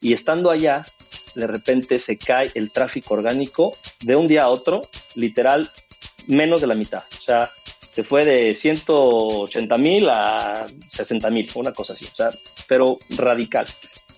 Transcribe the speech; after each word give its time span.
Y 0.00 0.12
estando 0.12 0.50
allá, 0.50 0.84
de 1.34 1.46
repente 1.46 1.98
se 1.98 2.18
cae 2.18 2.46
el 2.54 2.72
tráfico 2.72 3.14
orgánico 3.14 3.72
de 4.00 4.16
un 4.16 4.28
día 4.28 4.44
a 4.44 4.48
otro, 4.48 4.82
literal, 5.16 5.68
menos 6.28 6.60
de 6.60 6.66
la 6.66 6.74
mitad. 6.74 7.02
O 7.18 7.22
sea, 7.22 7.48
se 7.98 8.04
fue 8.04 8.24
de 8.24 8.54
180 8.54 9.78
mil 9.78 10.08
a 10.08 10.66
60 10.90 11.30
mil, 11.30 11.50
una 11.56 11.72
cosa 11.72 11.94
así, 11.94 12.04
o 12.04 12.14
sea, 12.14 12.30
pero 12.68 12.98
radical. 13.16 13.66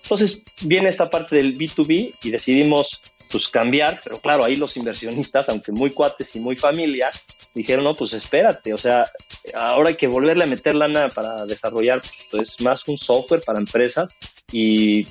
Entonces 0.03 0.43
viene 0.61 0.89
esta 0.89 1.09
parte 1.09 1.35
del 1.35 1.57
B2B 1.57 2.13
y 2.23 2.29
decidimos 2.29 3.01
pues 3.31 3.47
cambiar, 3.47 3.97
pero 4.03 4.17
claro, 4.17 4.43
ahí 4.43 4.57
los 4.57 4.75
inversionistas, 4.75 5.47
aunque 5.49 5.71
muy 5.71 5.91
cuates 5.91 6.35
y 6.35 6.41
muy 6.41 6.57
familia, 6.57 7.09
dijeron, 7.55 7.85
no, 7.85 7.95
pues 7.95 8.13
espérate, 8.13 8.73
o 8.73 8.77
sea, 8.77 9.09
ahora 9.55 9.89
hay 9.89 9.95
que 9.95 10.07
volverle 10.07 10.43
a 10.43 10.47
meter 10.47 10.75
lana 10.75 11.09
para 11.09 11.45
desarrollar 11.45 12.01
pues, 12.29 12.59
más 12.61 12.87
un 12.87 12.97
software 12.97 13.41
para 13.41 13.59
empresas 13.59 14.13
y 14.51 15.05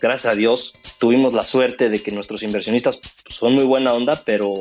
gracias 0.00 0.32
a 0.32 0.36
Dios 0.36 0.72
tuvimos 0.98 1.32
la 1.32 1.44
suerte 1.44 1.88
de 1.88 2.02
que 2.02 2.12
nuestros 2.12 2.42
inversionistas 2.42 3.00
son 3.28 3.54
muy 3.54 3.64
buena 3.64 3.92
onda, 3.92 4.20
pero, 4.24 4.52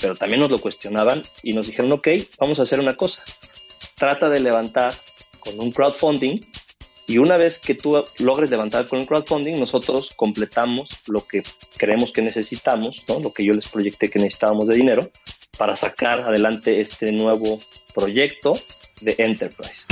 pero 0.00 0.14
también 0.14 0.40
nos 0.40 0.50
lo 0.50 0.58
cuestionaban 0.58 1.22
y 1.42 1.52
nos 1.52 1.66
dijeron, 1.66 1.92
ok, 1.92 2.08
vamos 2.38 2.60
a 2.60 2.62
hacer 2.62 2.80
una 2.80 2.94
cosa, 2.94 3.22
trata 3.96 4.28
de 4.28 4.40
levantar 4.40 4.92
con 5.40 5.58
un 5.60 5.72
crowdfunding 5.72 6.40
y 7.06 7.18
una 7.18 7.36
vez 7.36 7.58
que 7.58 7.74
tú 7.74 8.02
logres 8.20 8.50
levantar 8.50 8.86
con 8.86 8.98
un 8.98 9.04
crowdfunding, 9.04 9.58
nosotros 9.58 10.12
completamos 10.16 10.88
lo 11.06 11.26
que 11.26 11.42
creemos 11.76 12.12
que 12.12 12.22
necesitamos, 12.22 13.04
lo 13.08 13.32
que 13.32 13.44
yo 13.44 13.52
les 13.52 13.68
proyecté 13.68 14.08
que 14.08 14.18
necesitábamos 14.18 14.66
de 14.68 14.76
dinero, 14.76 15.10
para 15.58 15.76
sacar 15.76 16.20
adelante 16.20 16.80
este 16.80 17.12
nuevo 17.12 17.60
proyecto 17.94 18.58
de 19.02 19.14
Enterprise. 19.18 19.86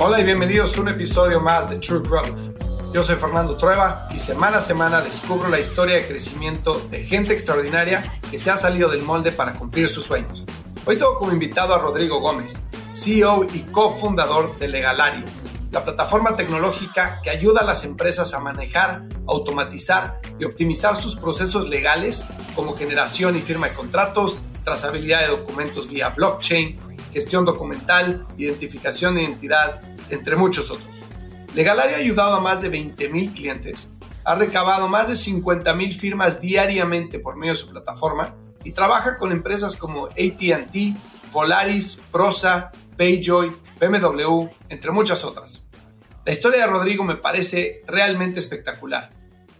Hola 0.00 0.20
y 0.20 0.24
bienvenidos 0.24 0.76
a 0.76 0.80
un 0.80 0.88
episodio 0.88 1.40
más 1.40 1.70
de 1.70 1.78
True 1.78 2.00
Growth. 2.00 2.92
Yo 2.92 3.00
soy 3.04 3.14
Fernando 3.14 3.56
Trueba 3.56 4.08
y 4.12 4.18
semana 4.18 4.58
a 4.58 4.60
semana 4.60 5.00
descubro 5.00 5.48
la 5.48 5.60
historia 5.60 5.94
de 5.94 6.06
crecimiento 6.08 6.80
de 6.90 7.04
gente 7.04 7.32
extraordinaria 7.32 8.18
que 8.28 8.40
se 8.40 8.50
ha 8.50 8.56
salido 8.56 8.90
del 8.90 9.02
molde 9.02 9.30
para 9.30 9.54
cumplir 9.54 9.88
sus 9.88 10.02
sueños. 10.02 10.42
Hoy 10.84 10.96
tengo 10.96 11.16
como 11.16 11.32
invitado 11.32 11.76
a 11.76 11.78
Rodrigo 11.78 12.18
Gómez, 12.18 12.66
CEO 12.92 13.44
y 13.44 13.60
cofundador 13.60 14.58
de 14.58 14.66
Legalario, 14.66 15.24
la 15.70 15.84
plataforma 15.84 16.34
tecnológica 16.34 17.20
que 17.22 17.30
ayuda 17.30 17.60
a 17.60 17.64
las 17.64 17.84
empresas 17.84 18.34
a 18.34 18.40
manejar, 18.40 19.04
automatizar 19.28 20.20
y 20.40 20.44
optimizar 20.44 20.96
sus 20.96 21.14
procesos 21.14 21.68
legales 21.68 22.26
como 22.56 22.76
generación 22.76 23.36
y 23.36 23.42
firma 23.42 23.68
de 23.68 23.74
contratos, 23.74 24.40
trazabilidad 24.64 25.20
de 25.20 25.28
documentos 25.28 25.88
vía 25.88 26.08
blockchain, 26.08 26.80
gestión 27.14 27.44
documental, 27.44 28.26
identificación 28.36 29.14
de 29.14 29.22
identidad, 29.22 29.80
entre 30.10 30.34
muchos 30.36 30.70
otros. 30.70 31.00
Legalaria 31.54 31.96
ha 31.96 32.00
ayudado 32.00 32.34
a 32.34 32.40
más 32.40 32.60
de 32.60 32.72
20.000 32.72 33.32
clientes, 33.32 33.90
ha 34.24 34.34
recabado 34.34 34.88
más 34.88 35.06
de 35.06 35.14
50.000 35.14 35.94
firmas 35.94 36.40
diariamente 36.40 37.20
por 37.20 37.36
medio 37.36 37.52
de 37.52 37.58
su 37.58 37.70
plataforma 37.70 38.34
y 38.64 38.72
trabaja 38.72 39.16
con 39.16 39.30
empresas 39.30 39.76
como 39.76 40.06
ATT, 40.06 40.74
Volaris, 41.32 42.02
Prosa, 42.10 42.72
Payjoy, 42.96 43.52
BMW, 43.80 44.48
entre 44.68 44.90
muchas 44.90 45.24
otras. 45.24 45.66
La 46.24 46.32
historia 46.32 46.60
de 46.60 46.66
Rodrigo 46.66 47.04
me 47.04 47.16
parece 47.16 47.82
realmente 47.86 48.40
espectacular. 48.40 49.12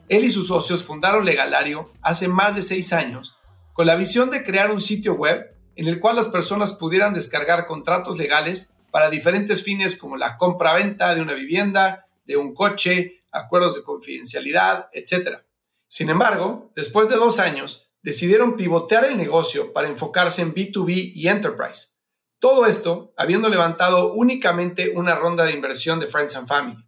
Él 0.08 0.24
y 0.24 0.30
sus 0.30 0.48
socios 0.48 0.82
fundaron 0.82 1.24
Legalario 1.24 1.92
hace 2.02 2.26
más 2.26 2.56
de 2.56 2.62
seis 2.62 2.92
años 2.92 3.38
con 3.72 3.86
la 3.86 3.94
visión 3.94 4.30
de 4.30 4.42
crear 4.42 4.72
un 4.72 4.80
sitio 4.80 5.14
web 5.14 5.53
en 5.76 5.88
el 5.88 6.00
cual 6.00 6.16
las 6.16 6.28
personas 6.28 6.72
pudieran 6.72 7.14
descargar 7.14 7.66
contratos 7.66 8.18
legales 8.18 8.72
para 8.90 9.10
diferentes 9.10 9.62
fines 9.62 9.96
como 9.96 10.16
la 10.16 10.36
compra-venta 10.38 11.14
de 11.14 11.20
una 11.20 11.34
vivienda, 11.34 12.06
de 12.24 12.36
un 12.36 12.54
coche, 12.54 13.24
acuerdos 13.32 13.74
de 13.74 13.82
confidencialidad, 13.82 14.88
etc. 14.92 15.38
Sin 15.88 16.10
embargo, 16.10 16.70
después 16.76 17.08
de 17.08 17.16
dos 17.16 17.38
años, 17.38 17.90
decidieron 18.02 18.56
pivotear 18.56 19.04
el 19.06 19.16
negocio 19.16 19.72
para 19.72 19.88
enfocarse 19.88 20.42
en 20.42 20.54
B2B 20.54 21.12
y 21.14 21.28
Enterprise. 21.28 21.94
Todo 22.38 22.66
esto 22.66 23.12
habiendo 23.16 23.48
levantado 23.48 24.12
únicamente 24.12 24.90
una 24.94 25.14
ronda 25.14 25.44
de 25.44 25.52
inversión 25.52 25.98
de 25.98 26.06
Friends 26.06 26.36
and 26.36 26.46
Family. 26.46 26.84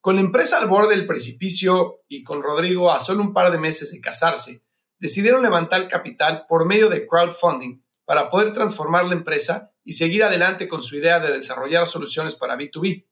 Con 0.00 0.16
la 0.16 0.22
empresa 0.22 0.58
al 0.58 0.66
borde 0.66 0.96
del 0.96 1.06
precipicio 1.06 2.00
y 2.08 2.24
con 2.24 2.42
Rodrigo 2.42 2.90
a 2.90 3.00
solo 3.00 3.22
un 3.22 3.32
par 3.32 3.52
de 3.52 3.58
meses 3.58 3.92
de 3.92 4.00
casarse, 4.00 4.64
decidieron 4.98 5.42
levantar 5.42 5.86
capital 5.88 6.46
por 6.48 6.66
medio 6.66 6.88
de 6.88 7.06
crowdfunding 7.06 7.83
para 8.04 8.30
poder 8.30 8.52
transformar 8.52 9.06
la 9.06 9.14
empresa 9.14 9.72
y 9.84 9.94
seguir 9.94 10.24
adelante 10.24 10.68
con 10.68 10.82
su 10.82 10.96
idea 10.96 11.20
de 11.20 11.32
desarrollar 11.32 11.86
soluciones 11.86 12.36
para 12.36 12.56
B2B. 12.56 13.06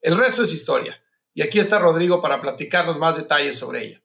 El 0.00 0.16
resto 0.16 0.42
es 0.42 0.52
historia, 0.52 1.02
y 1.34 1.42
aquí 1.42 1.58
está 1.58 1.78
Rodrigo 1.78 2.20
para 2.20 2.40
platicarnos 2.40 2.98
más 2.98 3.16
detalles 3.16 3.58
sobre 3.58 3.86
ella. 3.86 4.02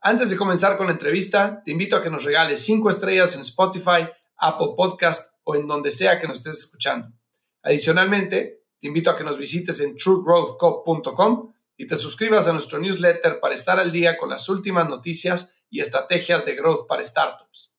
Antes 0.00 0.30
de 0.30 0.36
comenzar 0.36 0.76
con 0.76 0.86
la 0.86 0.92
entrevista, 0.92 1.62
te 1.64 1.72
invito 1.72 1.96
a 1.96 2.02
que 2.02 2.10
nos 2.10 2.24
regales 2.24 2.60
5 2.64 2.90
estrellas 2.90 3.34
en 3.34 3.40
Spotify, 3.42 4.08
Apple 4.36 4.74
Podcast 4.76 5.34
o 5.44 5.56
en 5.56 5.66
donde 5.66 5.90
sea 5.90 6.20
que 6.20 6.28
nos 6.28 6.38
estés 6.38 6.58
escuchando. 6.58 7.12
Adicionalmente, 7.62 8.64
te 8.78 8.86
invito 8.86 9.10
a 9.10 9.16
que 9.16 9.24
nos 9.24 9.38
visites 9.38 9.80
en 9.80 9.96
truegrowthco.com 9.96 11.52
y 11.76 11.86
te 11.86 11.96
suscribas 11.96 12.46
a 12.46 12.52
nuestro 12.52 12.78
newsletter 12.78 13.40
para 13.40 13.54
estar 13.54 13.78
al 13.80 13.90
día 13.90 14.16
con 14.16 14.30
las 14.30 14.48
últimas 14.48 14.88
noticias 14.88 15.56
y 15.70 15.80
estrategias 15.80 16.44
de 16.44 16.54
growth 16.54 16.86
para 16.86 17.04
startups. 17.04 17.75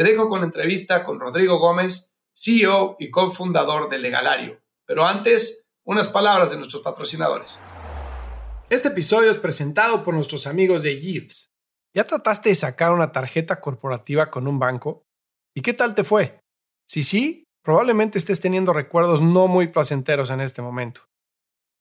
Te 0.00 0.04
dejo 0.04 0.30
con 0.30 0.40
la 0.40 0.46
entrevista 0.46 1.04
con 1.04 1.20
Rodrigo 1.20 1.58
Gómez, 1.58 2.16
CEO 2.34 2.96
y 2.98 3.10
cofundador 3.10 3.90
de 3.90 3.98
Legalario. 3.98 4.58
Pero 4.86 5.06
antes, 5.06 5.66
unas 5.84 6.08
palabras 6.08 6.50
de 6.50 6.56
nuestros 6.56 6.82
patrocinadores. 6.82 7.60
Este 8.70 8.88
episodio 8.88 9.30
es 9.30 9.36
presentado 9.36 10.02
por 10.02 10.14
nuestros 10.14 10.46
amigos 10.46 10.84
de 10.84 10.96
Gives. 10.96 11.52
¿Ya 11.94 12.04
trataste 12.04 12.48
de 12.48 12.54
sacar 12.54 12.92
una 12.92 13.12
tarjeta 13.12 13.60
corporativa 13.60 14.30
con 14.30 14.48
un 14.48 14.58
banco? 14.58 15.04
¿Y 15.54 15.60
qué 15.60 15.74
tal 15.74 15.94
te 15.94 16.02
fue? 16.02 16.40
Si 16.88 17.02
sí, 17.02 17.44
probablemente 17.62 18.16
estés 18.16 18.40
teniendo 18.40 18.72
recuerdos 18.72 19.20
no 19.20 19.48
muy 19.48 19.68
placenteros 19.68 20.30
en 20.30 20.40
este 20.40 20.62
momento. 20.62 21.02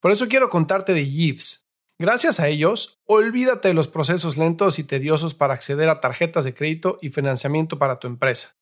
Por 0.02 0.12
eso 0.12 0.28
quiero 0.28 0.50
contarte 0.50 0.92
de 0.92 1.06
Gives. 1.06 1.69
Gracias 2.02 2.40
a 2.40 2.48
ellos, 2.48 2.98
olvídate 3.06 3.68
de 3.68 3.74
los 3.74 3.90
procesos 3.90 4.38
lentos 4.38 4.80
y 4.80 4.86
tediosos 4.86 5.36
para 5.36 5.54
acceder 5.54 5.90
a 5.90 6.00
tarjetas 6.00 6.46
de 6.46 6.54
crédito 6.54 6.98
y 7.02 7.10
financiamiento 7.10 7.78
para 7.78 8.00
tu 8.00 8.08
empresa. 8.08 8.56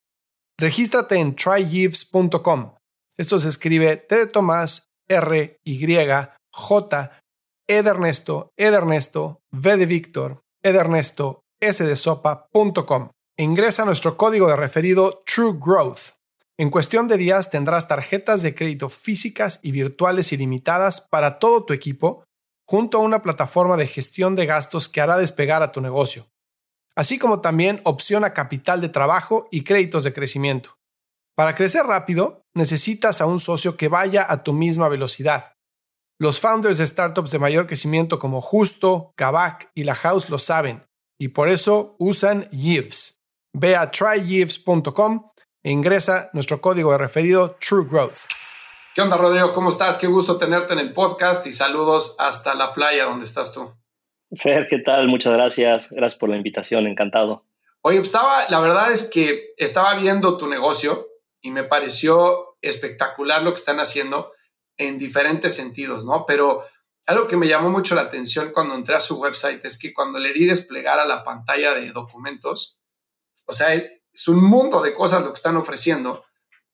Regístrate 0.60 1.18
en 1.18 1.36
trygives.com. 1.36 2.74
Esto 3.16 3.38
se 3.38 3.50
escribe 3.50 3.98
T 3.98 4.16
de 4.16 4.26
Tomás, 4.26 4.86
R, 5.08 5.60
Y, 5.64 5.98
J, 6.52 7.12
E 7.68 7.84
de 7.84 7.90
Ernesto, 7.90 8.50
E 8.58 8.72
de 8.72 8.78
Ernesto, 8.78 9.42
V 9.52 9.78
de 9.78 9.86
Víctor, 9.86 10.42
E 10.64 10.70
Ernesto, 10.70 11.42
S 11.62 11.84
de 11.84 11.96
sopa.com. 11.96 13.12
Ingresa 13.38 13.86
nuestro 13.86 14.18
código 14.18 14.48
de 14.48 14.56
referido 14.56 15.22
True 15.28 15.60
Growth. 15.60 16.16
En 16.58 16.72
cuestión 16.72 17.08
de 17.08 17.18
días 17.18 17.52
tendrás 17.52 17.88
tarjetas 17.88 18.42
de 18.42 18.56
crédito 18.56 18.90
físicas 18.90 19.60
y 19.62 19.72
virtuales 19.72 20.34
ilimitadas 20.34 21.02
para 21.02 21.38
todo 21.38 21.66
tu 21.66 21.74
equipo, 21.74 22.24
junto 22.68 22.98
a 22.98 23.02
una 23.02 23.22
plataforma 23.22 23.78
de 23.78 23.88
gestión 23.88 24.36
de 24.36 24.46
gastos 24.46 24.90
que 24.90 25.02
hará 25.02 25.18
despegar 25.18 25.64
a 25.64 25.72
tu 25.72 25.82
negocio 25.82 26.28
así 26.98 27.20
como 27.20 27.42
también 27.42 27.80
opción 27.84 28.26
a 28.26 28.34
capital 28.34 28.82
de 28.82 28.90
trabajo 28.90 29.48
y 29.52 29.64
créditos 29.64 30.04
de 30.04 30.14
crecimiento. 30.14 30.80
Para 31.36 31.54
crecer 31.54 31.86
rápido, 31.86 32.42
necesitas 32.56 33.22
a 33.22 33.28
un 33.28 33.40
socio 33.40 33.78
que 33.78 33.88
vaya 33.88 34.26
a 34.28 34.42
tu 34.42 34.52
misma 34.52 34.90
velocidad. 34.90 35.54
Los 36.20 36.40
founders 36.40 36.80
de 36.80 36.88
startups 36.88 37.30
de 37.30 37.38
mayor 37.38 37.68
crecimiento 37.68 38.18
como 38.18 38.42
Justo, 38.42 39.12
Kavak 39.16 39.70
y 39.76 39.84
La 39.84 39.94
House 39.94 40.32
lo 40.32 40.40
saben, 40.40 40.88
y 41.20 41.28
por 41.28 41.50
eso 41.50 41.96
usan 42.00 42.50
Yves. 42.50 43.20
Ve 43.56 43.76
a 43.76 43.92
tryyves.com 43.92 45.30
e 45.64 45.72
ingresa 45.72 46.32
nuestro 46.34 46.60
código 46.62 46.92
de 46.94 46.98
referido 46.98 47.58
True 47.60 47.86
Growth. 47.88 48.22
¿Qué 48.98 49.04
onda, 49.04 49.16
Rodrigo? 49.16 49.54
¿Cómo 49.54 49.70
estás? 49.70 50.00
Qué 50.00 50.08
gusto 50.08 50.40
tenerte 50.40 50.74
en 50.74 50.80
el 50.80 50.92
podcast 50.92 51.46
y 51.46 51.52
saludos 51.52 52.16
hasta 52.18 52.56
la 52.56 52.74
playa 52.74 53.06
donde 53.06 53.26
estás 53.26 53.54
tú. 53.54 53.72
Fer, 54.36 54.66
¿qué 54.68 54.80
tal? 54.80 55.08
Muchas 55.08 55.34
gracias. 55.34 55.92
Gracias 55.92 56.18
por 56.18 56.30
la 56.30 56.36
invitación, 56.36 56.88
encantado. 56.88 57.46
Oye, 57.82 58.00
estaba, 58.00 58.50
la 58.50 58.60
verdad 58.60 58.92
es 58.92 59.08
que 59.08 59.54
estaba 59.58 59.94
viendo 60.00 60.36
tu 60.40 60.48
negocio 60.48 61.10
y 61.42 61.52
me 61.52 61.64
pareció 61.64 62.58
espectacular 62.60 63.44
lo 63.44 63.52
que 63.52 63.60
están 63.60 63.80
haciendo 63.80 64.32
en 64.78 64.98
diferentes 64.98 65.54
sentidos, 65.54 66.04
¿no? 66.04 66.26
Pero 66.26 66.64
algo 67.06 67.28
que 67.28 67.38
me 67.38 67.48
llamó 67.48 67.70
mucho 67.70 67.94
la 67.94 68.02
atención 68.02 68.50
cuando 68.52 68.74
entré 68.74 68.96
a 68.96 69.00
su 69.00 69.22
website 69.22 69.64
es 69.64 69.78
que 69.78 69.94
cuando 69.94 70.18
le 70.18 70.34
di 70.34 70.46
desplegar 70.46 71.00
a 71.00 71.06
la 71.06 71.24
pantalla 71.24 71.76
de 71.76 71.92
documentos, 71.92 72.80
o 73.46 73.54
sea, 73.54 73.76
es 73.76 74.28
un 74.28 74.44
mundo 74.44 74.82
de 74.82 74.96
cosas 74.96 75.22
lo 75.22 75.28
que 75.28 75.38
están 75.38 75.56
ofreciendo 75.56 76.24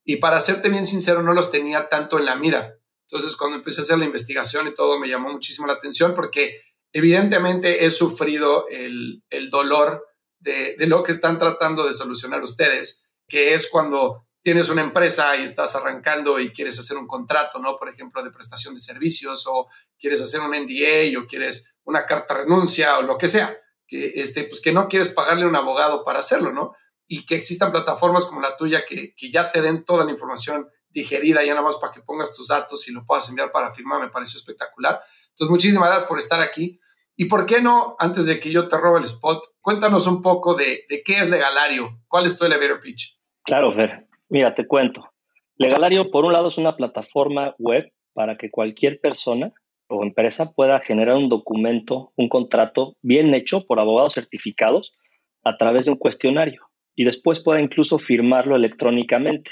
y 0.06 0.18
para 0.18 0.40
serte 0.42 0.70
bien 0.70 0.86
sincero 0.86 1.24
no 1.24 1.34
los 1.34 1.52
tenía 1.52 1.90
tanto 1.90 2.20
en 2.20 2.26
la 2.26 2.36
mira. 2.36 2.78
Entonces, 3.08 3.36
cuando 3.36 3.58
empecé 3.58 3.82
a 3.82 3.84
hacer 3.84 3.98
la 4.00 4.06
investigación 4.06 4.68
y 4.68 4.74
todo, 4.74 5.00
me 5.00 5.08
llamó 5.08 5.32
muchísimo 5.32 5.68
la 5.68 5.74
atención 5.74 6.14
porque 6.16 6.62
Evidentemente 6.94 7.86
he 7.86 7.92
sufrido 7.92 8.68
el, 8.70 9.24
dolor 9.50 10.06
de, 10.40 10.76
lo 10.86 11.02
que 11.02 11.12
están 11.12 11.40
tratando 11.40 11.88
de 11.88 11.94
solucionar 11.94 12.44
ustedes, 12.44 13.08
que 13.28 13.56
es 13.56 13.68
cuando 13.68 14.28
tienes 14.44 14.70
una 14.70 14.84
empresa 14.84 15.36
y 15.36 15.44
estás 15.44 15.76
arrancando 15.76 16.40
y 16.40 16.54
quieres 16.54 16.78
hacer 16.78 16.98
un 16.98 17.08
contrato, 17.08 17.58
¿no? 17.58 17.78
Por 17.78 17.90
ejemplo, 17.90 18.22
de 18.22 18.30
prestación 18.30 18.76
de 18.76 18.80
servicios 18.80 19.46
o 19.48 19.68
quieres 19.98 20.22
hacer 20.22 20.42
un 20.42 20.52
NDA 20.52 21.20
o 21.20 21.26
quieres 21.26 21.76
una 21.84 22.06
carta 22.06 22.36
de 22.36 22.42
renuncia 22.42 23.00
o 23.00 23.02
lo 23.02 23.18
que 23.18 23.28
sea, 23.28 23.58
que, 23.88 24.12
este, 24.16 24.44
pues 24.44 24.62
que 24.62 24.72
no 24.72 24.88
quieres 24.88 25.10
pagarle 25.10 25.48
un 25.48 25.56
abogado 25.56 26.06
para 26.06 26.20
hacerlo, 26.20 26.54
¿no? 26.54 26.76
Y 27.14 27.28
que 27.28 27.36
existan 27.36 27.72
plataformas 27.72 28.26
como 28.26 28.42
la 28.42 28.58
tuya 28.58 28.86
que, 28.88 29.14
que 29.14 29.30
ya 29.30 29.52
te 29.52 29.62
den 29.62 29.86
toda 29.86 30.04
la 30.04 30.10
información 30.10 30.68
digerida 30.90 31.44
ya 31.44 31.54
nada 31.54 31.62
más 31.62 31.78
para 31.78 31.94
que 31.94 32.02
pongas 32.02 32.34
tus 32.34 32.48
datos 32.48 32.88
y 32.88 32.92
lo 32.92 33.06
puedas 33.06 33.30
enviar 33.30 33.52
para 33.52 33.72
firmar, 33.72 34.02
me 34.02 34.10
pareció 34.10 34.40
espectacular. 34.40 35.00
Entonces, 35.30 35.52
muchísimas 35.52 35.90
gracias 35.90 36.10
por 36.10 36.18
estar 36.18 36.42
aquí. 36.42 36.80
Y 37.16 37.26
por 37.26 37.46
qué 37.46 37.62
no, 37.62 37.96
antes 38.00 38.26
de 38.26 38.40
que 38.40 38.50
yo 38.50 38.68
te 38.68 38.78
robe 38.78 38.98
el 38.98 39.06
spot, 39.06 39.44
cuéntanos 39.62 40.08
un 40.08 40.24
poco 40.24 40.56
de, 40.56 40.86
de 40.90 41.04
qué 41.04 41.20
es 41.20 41.30
Legalario, 41.30 42.02
cuál 42.08 42.26
es 42.26 42.36
tu 42.36 42.46
elevator 42.46 42.80
pitch. 42.80 43.20
Claro, 43.44 43.72
Fer. 43.72 44.08
Mira, 44.30 44.56
te 44.56 44.66
cuento. 44.66 45.14
Legalario, 45.58 46.10
por 46.10 46.26
un 46.26 46.34
lado, 46.34 46.48
es 46.48 46.58
una 46.58 46.76
plataforma 46.76 47.54
web 47.60 47.94
para 48.14 48.38
que 48.38 48.50
cualquier 48.50 49.00
persona 49.00 49.54
o 49.88 50.02
empresa 50.02 50.54
pueda 50.54 50.80
generar 50.80 51.18
un 51.18 51.30
documento, 51.30 52.12
un 52.16 52.30
contrato 52.30 52.96
bien 53.04 53.32
hecho 53.36 53.66
por 53.68 53.80
abogados 53.80 54.14
certificados 54.14 54.96
a 55.44 55.58
través 55.58 55.86
de 55.86 55.92
un 55.92 55.98
cuestionario 55.98 56.73
y 56.96 57.06
después 57.06 57.42
pueda 57.42 57.62
incluso 57.62 58.00
firmarlo 58.00 58.56
electrónicamente. 58.56 59.52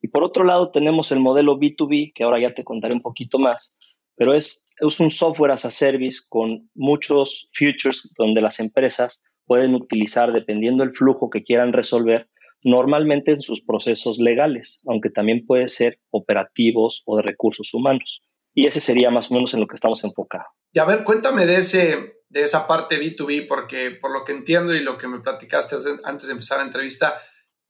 Y 0.00 0.08
por 0.08 0.22
otro 0.24 0.44
lado 0.44 0.70
tenemos 0.70 1.10
el 1.12 1.20
modelo 1.20 1.58
B2B, 1.58 2.12
que 2.14 2.24
ahora 2.24 2.40
ya 2.40 2.54
te 2.54 2.64
contaré 2.64 2.94
un 2.94 3.02
poquito 3.02 3.38
más, 3.38 3.74
pero 4.16 4.34
es, 4.34 4.66
es 4.78 5.00
un 5.00 5.10
software 5.10 5.52
as 5.52 5.64
a 5.64 5.70
service 5.70 6.20
con 6.28 6.70
muchos 6.74 7.48
features 7.52 8.12
donde 8.16 8.40
las 8.40 8.60
empresas 8.60 9.24
pueden 9.46 9.74
utilizar 9.74 10.32
dependiendo 10.32 10.84
del 10.84 10.94
flujo 10.94 11.30
que 11.30 11.44
quieran 11.44 11.72
resolver, 11.72 12.28
normalmente 12.62 13.30
en 13.30 13.42
sus 13.42 13.64
procesos 13.64 14.18
legales, 14.18 14.80
aunque 14.86 15.10
también 15.10 15.46
puede 15.46 15.68
ser 15.68 16.00
operativos 16.10 17.02
o 17.06 17.16
de 17.16 17.22
recursos 17.22 17.72
humanos. 17.74 18.22
Y 18.54 18.66
ese 18.66 18.80
sería 18.80 19.10
más 19.10 19.30
o 19.30 19.34
menos 19.34 19.54
en 19.54 19.60
lo 19.60 19.66
que 19.66 19.74
estamos 19.74 20.02
enfocados. 20.02 20.48
Y 20.72 20.78
a 20.78 20.84
ver, 20.84 21.04
cuéntame 21.04 21.46
de, 21.46 21.56
ese, 21.56 22.15
de 22.28 22.42
esa 22.42 22.66
parte 22.66 23.00
B2B, 23.00 23.46
porque 23.48 23.92
por 23.92 24.10
lo 24.10 24.24
que 24.24 24.32
entiendo 24.32 24.74
y 24.74 24.80
lo 24.80 24.98
que 24.98 25.08
me 25.08 25.20
platicaste 25.20 25.76
antes 26.04 26.26
de 26.26 26.32
empezar 26.32 26.58
la 26.58 26.64
entrevista, 26.64 27.20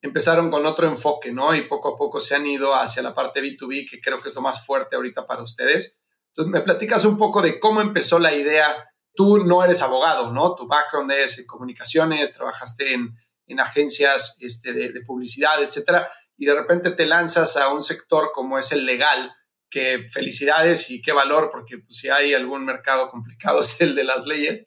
empezaron 0.00 0.50
con 0.50 0.64
otro 0.66 0.86
enfoque, 0.86 1.32
¿no? 1.32 1.54
Y 1.54 1.62
poco 1.62 1.94
a 1.94 1.96
poco 1.96 2.20
se 2.20 2.34
han 2.34 2.46
ido 2.46 2.74
hacia 2.74 3.02
la 3.02 3.14
parte 3.14 3.40
B2B, 3.40 3.88
que 3.88 4.00
creo 4.00 4.20
que 4.20 4.28
es 4.28 4.34
lo 4.34 4.40
más 4.40 4.64
fuerte 4.64 4.96
ahorita 4.96 5.26
para 5.26 5.42
ustedes. 5.42 6.02
Entonces, 6.28 6.52
me 6.52 6.60
platicas 6.60 7.04
un 7.04 7.18
poco 7.18 7.42
de 7.42 7.58
cómo 7.58 7.80
empezó 7.80 8.18
la 8.18 8.34
idea. 8.34 8.90
Tú 9.14 9.38
no 9.38 9.64
eres 9.64 9.82
abogado, 9.82 10.32
¿no? 10.32 10.54
Tu 10.54 10.66
background 10.66 11.10
es 11.12 11.38
en 11.38 11.46
comunicaciones, 11.46 12.32
trabajaste 12.34 12.92
en, 12.92 13.16
en 13.46 13.60
agencias 13.60 14.36
este, 14.40 14.72
de, 14.72 14.92
de, 14.92 15.00
publicidad, 15.02 15.62
etcétera, 15.62 16.10
y 16.36 16.46
de 16.46 16.54
repente 16.54 16.90
te 16.90 17.06
lanzas 17.06 17.56
a 17.56 17.68
un 17.68 17.82
sector 17.82 18.30
como 18.32 18.58
es 18.58 18.72
el 18.72 18.84
legal, 18.84 19.32
que 19.70 20.06
felicidades 20.10 20.90
y 20.90 21.02
qué 21.02 21.12
valor, 21.12 21.50
porque 21.50 21.78
pues, 21.78 21.98
si 21.98 22.08
hay 22.08 22.34
algún 22.34 22.64
mercado 22.64 23.08
complicado 23.08 23.60
es 23.62 23.80
el 23.80 23.94
de 23.94 24.04
las 24.04 24.26
leyes. 24.26 24.64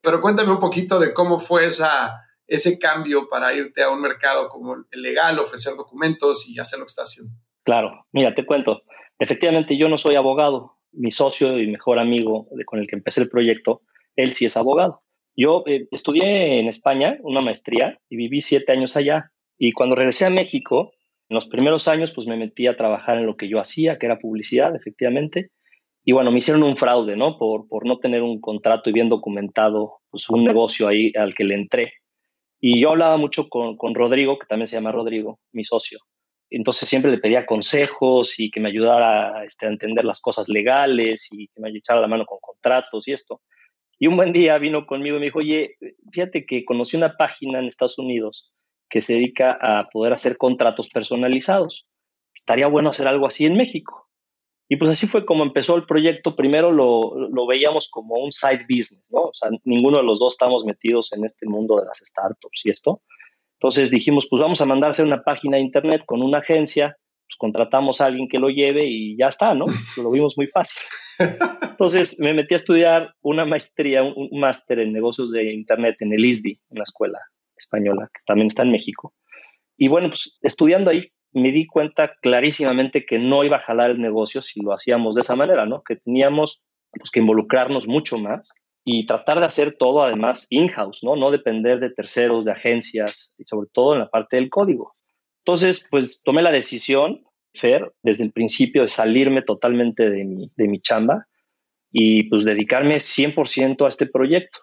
Pero 0.00 0.20
cuéntame 0.20 0.52
un 0.52 0.60
poquito 0.60 0.98
de 0.98 1.12
cómo 1.12 1.38
fue 1.38 1.66
esa, 1.66 2.26
ese 2.46 2.78
cambio 2.78 3.28
para 3.28 3.52
irte 3.54 3.82
a 3.82 3.90
un 3.90 4.00
mercado 4.00 4.48
como 4.48 4.74
el 4.90 5.02
legal, 5.02 5.38
ofrecer 5.38 5.74
documentos 5.74 6.48
y 6.48 6.58
hacer 6.58 6.78
lo 6.78 6.84
que 6.84 6.90
estás 6.90 7.10
haciendo? 7.10 7.34
Claro, 7.64 8.06
mira, 8.12 8.34
te 8.34 8.46
cuento. 8.46 8.82
Efectivamente, 9.18 9.76
yo 9.76 9.88
no 9.88 9.98
soy 9.98 10.16
abogado. 10.16 10.78
Mi 10.92 11.10
socio 11.10 11.58
y 11.58 11.66
mejor 11.66 11.98
amigo 11.98 12.48
con 12.64 12.78
el 12.78 12.86
que 12.86 12.96
empecé 12.96 13.20
el 13.20 13.28
proyecto, 13.28 13.82
él 14.14 14.32
sí 14.32 14.46
es 14.46 14.56
abogado. 14.56 15.02
Yo 15.36 15.62
eh, 15.66 15.88
estudié 15.90 16.58
en 16.58 16.68
España 16.68 17.18
una 17.20 17.42
maestría 17.42 18.00
y 18.08 18.16
viví 18.16 18.40
siete 18.40 18.72
años 18.72 18.96
allá. 18.96 19.32
Y 19.58 19.72
cuando 19.72 19.94
regresé 19.94 20.24
a 20.24 20.30
México, 20.30 20.92
en 21.28 21.34
los 21.34 21.46
primeros 21.46 21.88
años, 21.88 22.12
pues 22.14 22.26
me 22.26 22.36
metí 22.36 22.66
a 22.66 22.76
trabajar 22.76 23.18
en 23.18 23.26
lo 23.26 23.36
que 23.36 23.48
yo 23.48 23.58
hacía, 23.58 23.98
que 23.98 24.06
era 24.06 24.18
publicidad, 24.18 24.74
efectivamente. 24.76 25.50
Y 26.04 26.12
bueno, 26.12 26.30
me 26.30 26.38
hicieron 26.38 26.62
un 26.62 26.76
fraude, 26.76 27.16
¿no? 27.16 27.36
Por, 27.36 27.66
por 27.66 27.84
no 27.84 27.98
tener 27.98 28.22
un 28.22 28.40
contrato 28.40 28.90
y 28.90 28.92
bien 28.92 29.08
documentado, 29.08 29.98
pues 30.08 30.28
un 30.30 30.44
negocio 30.44 30.86
ahí 30.86 31.12
al 31.16 31.34
que 31.34 31.44
le 31.44 31.56
entré. 31.56 31.94
Y 32.60 32.80
yo 32.80 32.90
hablaba 32.90 33.16
mucho 33.16 33.48
con, 33.48 33.76
con 33.76 33.94
Rodrigo, 33.94 34.38
que 34.38 34.46
también 34.46 34.68
se 34.68 34.76
llama 34.76 34.92
Rodrigo, 34.92 35.40
mi 35.52 35.64
socio. 35.64 35.98
Entonces 36.48 36.88
siempre 36.88 37.10
le 37.10 37.18
pedía 37.18 37.44
consejos 37.44 38.38
y 38.38 38.50
que 38.50 38.60
me 38.60 38.68
ayudara 38.68 39.44
este, 39.44 39.66
a 39.66 39.68
entender 39.68 40.04
las 40.04 40.20
cosas 40.20 40.48
legales 40.48 41.28
y 41.32 41.48
que 41.48 41.60
me 41.60 41.70
echara 41.70 42.00
la 42.00 42.06
mano 42.06 42.24
con 42.24 42.38
contratos 42.40 43.08
y 43.08 43.12
esto. 43.12 43.40
Y 43.98 44.06
un 44.06 44.16
buen 44.16 44.32
día 44.32 44.58
vino 44.58 44.86
conmigo 44.86 45.16
y 45.16 45.20
me 45.20 45.26
dijo, 45.26 45.40
oye, 45.40 45.76
fíjate 46.12 46.46
que 46.46 46.64
conocí 46.64 46.96
una 46.96 47.16
página 47.16 47.58
en 47.58 47.66
Estados 47.66 47.98
Unidos 47.98 48.52
que 48.88 49.00
se 49.00 49.14
dedica 49.14 49.58
a 49.60 49.88
poder 49.90 50.12
hacer 50.12 50.36
contratos 50.36 50.88
personalizados. 50.88 51.86
Estaría 52.34 52.66
bueno 52.68 52.90
hacer 52.90 53.08
algo 53.08 53.26
así 53.26 53.46
en 53.46 53.56
México. 53.56 54.08
Y 54.68 54.76
pues 54.76 54.90
así 54.90 55.06
fue 55.06 55.24
como 55.24 55.44
empezó 55.44 55.76
el 55.76 55.86
proyecto. 55.86 56.34
Primero 56.34 56.72
lo, 56.72 57.46
veíamos 57.46 57.88
como 57.88 58.16
un 58.16 58.32
side 58.32 58.66
business, 58.68 59.08
¿no? 59.12 59.26
O 59.26 59.32
sea, 59.32 59.50
ninguno 59.64 59.98
de 59.98 60.04
los 60.04 60.18
dos 60.18 60.34
estamos 60.34 60.64
metidos 60.64 61.12
en 61.12 61.24
este 61.24 61.46
mundo 61.46 61.76
de 61.76 61.86
las 61.86 61.98
startups 61.98 62.62
y 62.64 62.70
esto. 62.70 63.00
Entonces 63.60 63.90
dijimos, 63.90 64.26
pues 64.28 64.42
vamos 64.42 64.60
a 64.60 64.66
mandar 64.66 64.88
a 64.88 64.90
hacer 64.90 65.06
una 65.06 65.22
página 65.22 65.56
de 65.56 65.62
internet 65.62 66.02
con 66.04 66.20
una 66.20 66.38
agencia, 66.38 66.96
pues 67.26 67.36
contratamos 67.38 68.00
a 68.00 68.06
alguien 68.06 68.28
que 68.28 68.38
lo 68.38 68.48
lleve 68.48 68.86
y 68.86 69.16
ya 69.16 69.28
está, 69.28 69.54
¿no? 69.54 69.66
Lo 70.02 70.10
vimos 70.10 70.36
muy 70.36 70.48
fácil. 70.48 70.82
Entonces 71.70 72.18
me 72.20 72.34
metí 72.34 72.54
a 72.54 72.56
estudiar 72.56 73.14
una 73.22 73.44
maestría, 73.44 74.02
un, 74.02 74.28
máster 74.32 74.80
en 74.80 74.92
negocios 74.92 75.30
de 75.30 75.52
internet 75.54 75.96
en 76.00 76.12
el 76.12 76.24
ISDI, 76.24 76.60
en 76.70 76.78
la 76.78 76.82
escuela 76.82 77.20
española, 77.66 78.08
que 78.12 78.20
también 78.26 78.46
está 78.46 78.62
en 78.62 78.72
México. 78.72 79.14
Y 79.76 79.88
bueno, 79.88 80.08
pues 80.08 80.38
estudiando 80.42 80.90
ahí 80.90 81.10
me 81.32 81.52
di 81.52 81.66
cuenta 81.66 82.14
clarísimamente 82.22 83.04
que 83.04 83.18
no 83.18 83.44
iba 83.44 83.58
a 83.58 83.62
jalar 83.62 83.90
el 83.90 84.00
negocio 84.00 84.40
si 84.40 84.62
lo 84.62 84.72
hacíamos 84.72 85.14
de 85.14 85.20
esa 85.20 85.36
manera, 85.36 85.66
¿no? 85.66 85.82
Que 85.82 85.96
teníamos 85.96 86.62
pues, 86.90 87.10
que 87.10 87.20
involucrarnos 87.20 87.86
mucho 87.86 88.18
más 88.18 88.52
y 88.84 89.04
tratar 89.04 89.40
de 89.40 89.46
hacer 89.46 89.76
todo 89.76 90.02
además 90.02 90.46
in-house, 90.48 91.00
¿no? 91.02 91.14
No 91.14 91.30
depender 91.30 91.78
de 91.80 91.90
terceros, 91.90 92.44
de 92.44 92.52
agencias 92.52 93.34
y 93.36 93.44
sobre 93.44 93.68
todo 93.72 93.92
en 93.92 94.00
la 94.00 94.08
parte 94.08 94.36
del 94.36 94.48
código. 94.48 94.94
Entonces, 95.44 95.86
pues 95.90 96.22
tomé 96.22 96.40
la 96.42 96.52
decisión, 96.52 97.24
Fer, 97.54 97.92
desde 98.02 98.24
el 98.24 98.32
principio 98.32 98.82
de 98.82 98.88
salirme 98.88 99.42
totalmente 99.42 100.08
de 100.08 100.24
mi, 100.24 100.50
de 100.56 100.68
mi 100.68 100.80
chamba 100.80 101.26
y 101.92 102.24
pues 102.30 102.44
dedicarme 102.44 102.96
100% 102.96 103.84
a 103.84 103.88
este 103.88 104.06
proyecto. 104.06 104.60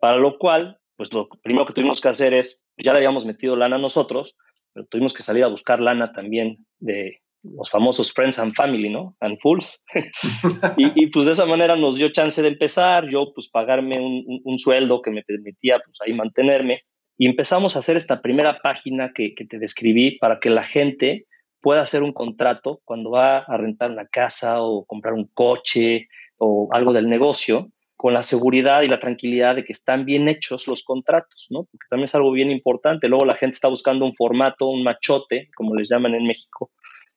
Para 0.00 0.16
lo 0.16 0.38
cual, 0.38 0.78
pues 1.02 1.12
lo 1.12 1.28
primero 1.42 1.66
que 1.66 1.72
tuvimos 1.72 2.00
que 2.00 2.08
hacer 2.08 2.32
es, 2.32 2.64
ya 2.76 2.92
le 2.92 2.98
habíamos 2.98 3.26
metido 3.26 3.56
lana 3.56 3.76
nosotros, 3.76 4.36
pero 4.72 4.86
tuvimos 4.86 5.12
que 5.12 5.24
salir 5.24 5.42
a 5.42 5.48
buscar 5.48 5.80
lana 5.80 6.12
también 6.12 6.64
de 6.78 7.22
los 7.42 7.70
famosos 7.70 8.12
Friends 8.12 8.38
and 8.38 8.54
Family, 8.54 8.88
¿no? 8.88 9.16
And 9.18 9.36
Fools. 9.40 9.84
y, 10.76 11.08
pues 11.08 11.26
de 11.26 11.32
esa 11.32 11.44
manera 11.44 11.74
nos 11.74 11.96
dio 11.96 12.12
chance 12.12 12.40
de 12.40 12.46
empezar, 12.46 13.08
yo 13.10 13.32
pues 13.34 13.48
pagarme 13.48 13.98
un, 14.00 14.58
sueldo 14.60 15.02
que 15.02 15.10
me 15.10 15.24
permitía 15.24 15.80
pues 15.84 15.98
ahí 16.06 16.12
mantenerme. 16.12 16.82
Y 17.18 17.26
empezamos 17.26 17.74
a 17.74 17.80
hacer 17.80 17.96
esta 17.96 18.22
primera 18.22 18.60
página 18.62 19.10
que 19.12 19.34
te 19.34 19.58
describí 19.58 20.18
para 20.18 20.38
que 20.38 20.50
la 20.50 20.62
gente 20.62 21.26
pueda 21.60 21.80
hacer 21.80 22.04
un 22.04 22.12
contrato 22.12 22.80
cuando 22.84 23.10
va 23.10 23.38
a 23.38 23.56
rentar 23.56 23.90
una 23.90 24.06
casa 24.06 24.62
o 24.62 24.84
comprar 24.84 25.14
un 25.14 25.28
coche 25.34 26.06
o 26.38 26.68
algo 26.70 26.92
del 26.92 27.08
negocio 27.08 27.72
con 28.02 28.14
la 28.14 28.24
seguridad 28.24 28.82
y 28.82 28.88
la 28.88 28.98
tranquilidad 28.98 29.54
de 29.54 29.62
que 29.62 29.72
están 29.72 30.04
bien 30.04 30.26
hechos 30.26 30.66
los 30.66 30.82
contratos, 30.82 31.46
¿no? 31.50 31.68
Porque 31.70 31.86
también 31.88 32.06
es 32.06 32.14
algo 32.16 32.32
bien 32.32 32.50
importante. 32.50 33.06
Luego 33.06 33.24
la 33.24 33.36
gente 33.36 33.54
está 33.54 33.68
buscando 33.68 34.04
un 34.04 34.12
formato, 34.12 34.66
un 34.66 34.82
machote, 34.82 35.50
como 35.54 35.76
les 35.76 35.88
llaman 35.88 36.16
en 36.16 36.26
México, 36.26 36.72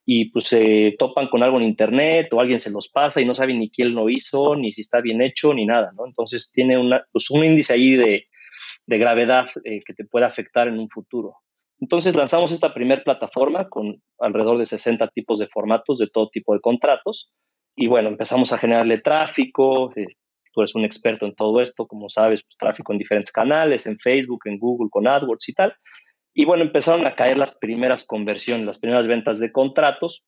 y 0.06 0.26
pues 0.30 0.46
se 0.46 0.96
topan 1.00 1.28
con 1.28 1.42
algo 1.42 1.58
en 1.58 1.64
internet 1.64 2.32
o 2.32 2.40
alguien 2.40 2.60
se 2.60 2.70
los 2.70 2.88
pasa 2.90 3.20
y 3.20 3.26
no 3.26 3.34
saben 3.34 3.58
ni 3.58 3.72
quién 3.72 3.96
lo 3.96 4.12
hizo, 4.12 4.56
ni 4.56 4.72
si 4.74 4.82
está 4.82 5.02
bien 5.02 5.24
hecho, 5.24 5.56
ni 5.56 5.66
nada, 5.66 5.92
¿no? 5.98 6.06
Entonces 6.06 6.52
tiene 6.54 6.78
una, 6.78 7.04
pues 7.12 7.32
un 7.32 7.44
índice 7.44 7.74
ahí 7.74 7.96
de, 7.96 8.28
de 8.86 8.98
gravedad 9.00 9.50
eh, 9.64 9.80
que 9.84 9.96
te 9.96 10.06
puede 10.06 10.28
afectar 10.28 10.68
en 10.68 10.78
un 10.78 10.88
futuro. 10.88 11.38
Entonces 11.80 12.16
lanzamos 12.16 12.52
esta 12.52 12.76
primera 12.76 13.04
plataforma 13.04 13.70
con 13.70 14.04
alrededor 14.20 14.60
de 14.60 14.68
60 14.68 15.08
tipos 15.08 15.40
de 15.40 15.48
formatos 15.48 15.98
de 15.98 16.10
todo 16.10 16.30
tipo 16.30 16.54
de 16.54 16.60
contratos. 16.60 17.32
Y 17.76 17.88
bueno, 17.88 18.10
empezamos 18.10 18.54
a 18.54 18.60
generarle 18.60 19.00
tráfico, 19.00 19.92
tú 20.56 20.62
eres 20.62 20.74
un 20.74 20.86
experto 20.86 21.26
en 21.26 21.36
todo 21.36 21.62
esto, 21.62 21.86
como 21.86 22.10
sabes, 22.10 22.42
pues, 22.44 22.58
tráfico 22.58 22.94
en 22.94 22.98
diferentes 22.98 23.34
canales, 23.34 23.86
en 23.86 24.00
Facebook, 24.00 24.44
en 24.46 24.58
Google, 24.58 24.90
con 24.90 25.06
AdWords 25.06 25.50
y 25.50 25.54
tal. 25.54 25.76
Y 26.34 26.46
bueno, 26.46 26.64
empezaron 26.64 27.06
a 27.06 27.16
caer 27.16 27.38
las 27.38 27.58
primeras 27.60 28.08
conversiones, 28.08 28.66
las 28.66 28.80
primeras 28.80 29.08
ventas 29.08 29.40
de 29.40 29.52
contratos 29.52 30.26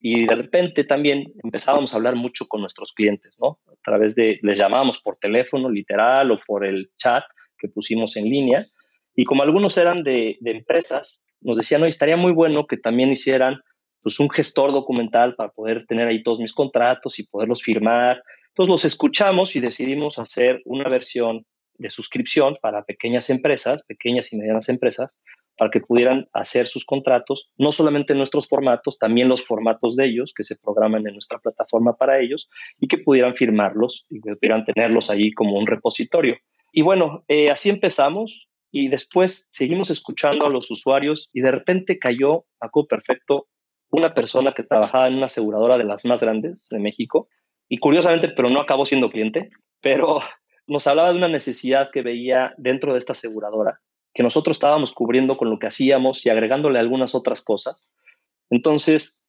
y 0.00 0.26
de 0.26 0.34
repente 0.34 0.84
también 0.84 1.32
empezábamos 1.44 1.92
a 1.92 1.98
hablar 1.98 2.16
mucho 2.16 2.46
con 2.48 2.62
nuestros 2.62 2.92
clientes, 2.92 3.36
¿no? 3.40 3.58
A 3.66 3.76
través 3.82 4.14
de, 4.14 4.38
les 4.42 4.58
llamábamos 4.58 4.98
por 5.00 5.16
teléfono 5.16 5.68
literal 5.68 6.30
o 6.30 6.38
por 6.46 6.64
el 6.64 6.90
chat 6.96 7.24
que 7.58 7.68
pusimos 7.68 8.16
en 8.16 8.24
línea. 8.24 8.66
Y 9.14 9.24
como 9.24 9.42
algunos 9.42 9.76
eran 9.76 10.02
de, 10.02 10.38
empresas, 10.42 11.22
nos 11.42 11.58
decían, 11.58 11.82
no, 11.82 11.86
estaría 11.86 12.16
muy 12.16 12.32
bueno 12.32 12.66
que 12.66 12.78
también 12.78 13.12
hicieran 13.12 13.60
pues 14.02 14.18
un 14.18 14.30
gestor 14.30 14.72
documental 14.72 15.34
para 15.34 15.50
poder 15.50 15.84
tener 15.84 16.08
ahí 16.08 16.22
todos 16.22 16.38
mis 16.38 16.54
contratos 16.54 17.18
y 17.18 17.26
poderlos 17.26 17.62
firmar 17.62 18.22
entonces 18.50 18.70
los 18.70 18.84
escuchamos 18.84 19.56
y 19.56 19.60
decidimos 19.60 20.18
hacer 20.18 20.60
una 20.64 20.88
versión 20.88 21.46
de 21.78 21.88
suscripción 21.88 22.58
para 22.60 22.84
pequeñas 22.84 23.30
empresas, 23.30 23.84
pequeñas 23.84 24.32
y 24.32 24.36
medianas 24.36 24.68
empresas, 24.68 25.18
para 25.56 25.70
que 25.70 25.80
pudieran 25.80 26.28
hacer 26.32 26.66
sus 26.66 26.84
contratos, 26.84 27.50
no 27.56 27.72
solamente 27.72 28.12
en 28.12 28.18
nuestros 28.18 28.48
formatos, 28.48 28.98
también 28.98 29.28
los 29.28 29.46
formatos 29.46 29.96
de 29.96 30.06
ellos 30.06 30.34
que 30.34 30.44
se 30.44 30.56
programan 30.56 31.06
en 31.06 31.14
nuestra 31.14 31.38
plataforma 31.38 31.96
para 31.96 32.20
ellos 32.20 32.50
y 32.78 32.88
que 32.88 32.98
pudieran 32.98 33.34
firmarlos 33.34 34.04
y 34.10 34.20
que 34.20 34.36
pudieran 34.36 34.64
tenerlos 34.64 35.10
ahí 35.10 35.32
como 35.32 35.58
un 35.58 35.66
repositorio. 35.66 36.36
Y 36.72 36.82
bueno, 36.82 37.24
eh, 37.28 37.50
así 37.50 37.70
empezamos 37.70 38.48
y 38.70 38.88
después 38.88 39.48
seguimos 39.50 39.90
escuchando 39.90 40.46
a 40.46 40.50
los 40.50 40.70
usuarios 40.70 41.30
y 41.32 41.40
de 41.40 41.50
repente 41.50 41.98
cayó, 41.98 42.44
acuerdo 42.60 42.88
perfecto, 42.88 43.48
una 43.90 44.14
persona 44.14 44.52
que 44.54 44.62
trabajaba 44.62 45.08
en 45.08 45.14
una 45.14 45.26
aseguradora 45.26 45.76
de 45.76 45.84
las 45.84 46.04
más 46.04 46.22
grandes 46.22 46.68
de 46.70 46.78
México 46.78 47.28
y 47.70 47.78
curiosamente, 47.78 48.28
pero 48.28 48.50
no 48.50 48.60
acabó 48.60 48.84
siendo 48.84 49.08
cliente, 49.08 49.48
pero 49.80 50.20
nos 50.66 50.86
hablaba 50.86 51.12
de 51.12 51.18
una 51.18 51.28
necesidad 51.28 51.88
que 51.90 52.02
veía 52.02 52.52
dentro 52.58 52.92
de 52.92 52.98
esta 52.98 53.12
aseguradora 53.12 53.80
que 54.14 54.22
nosotros 54.22 54.56
estábamos 54.56 54.92
cubriendo 54.92 55.36
con 55.36 55.50
lo 55.50 55.58
que 55.58 55.68
hacíamos 55.68 56.24
y 56.26 56.30
agregándole 56.30 56.78
algunas 56.78 57.14
otras 57.14 57.42
cosas. 57.42 57.88
Entonces 58.50 59.20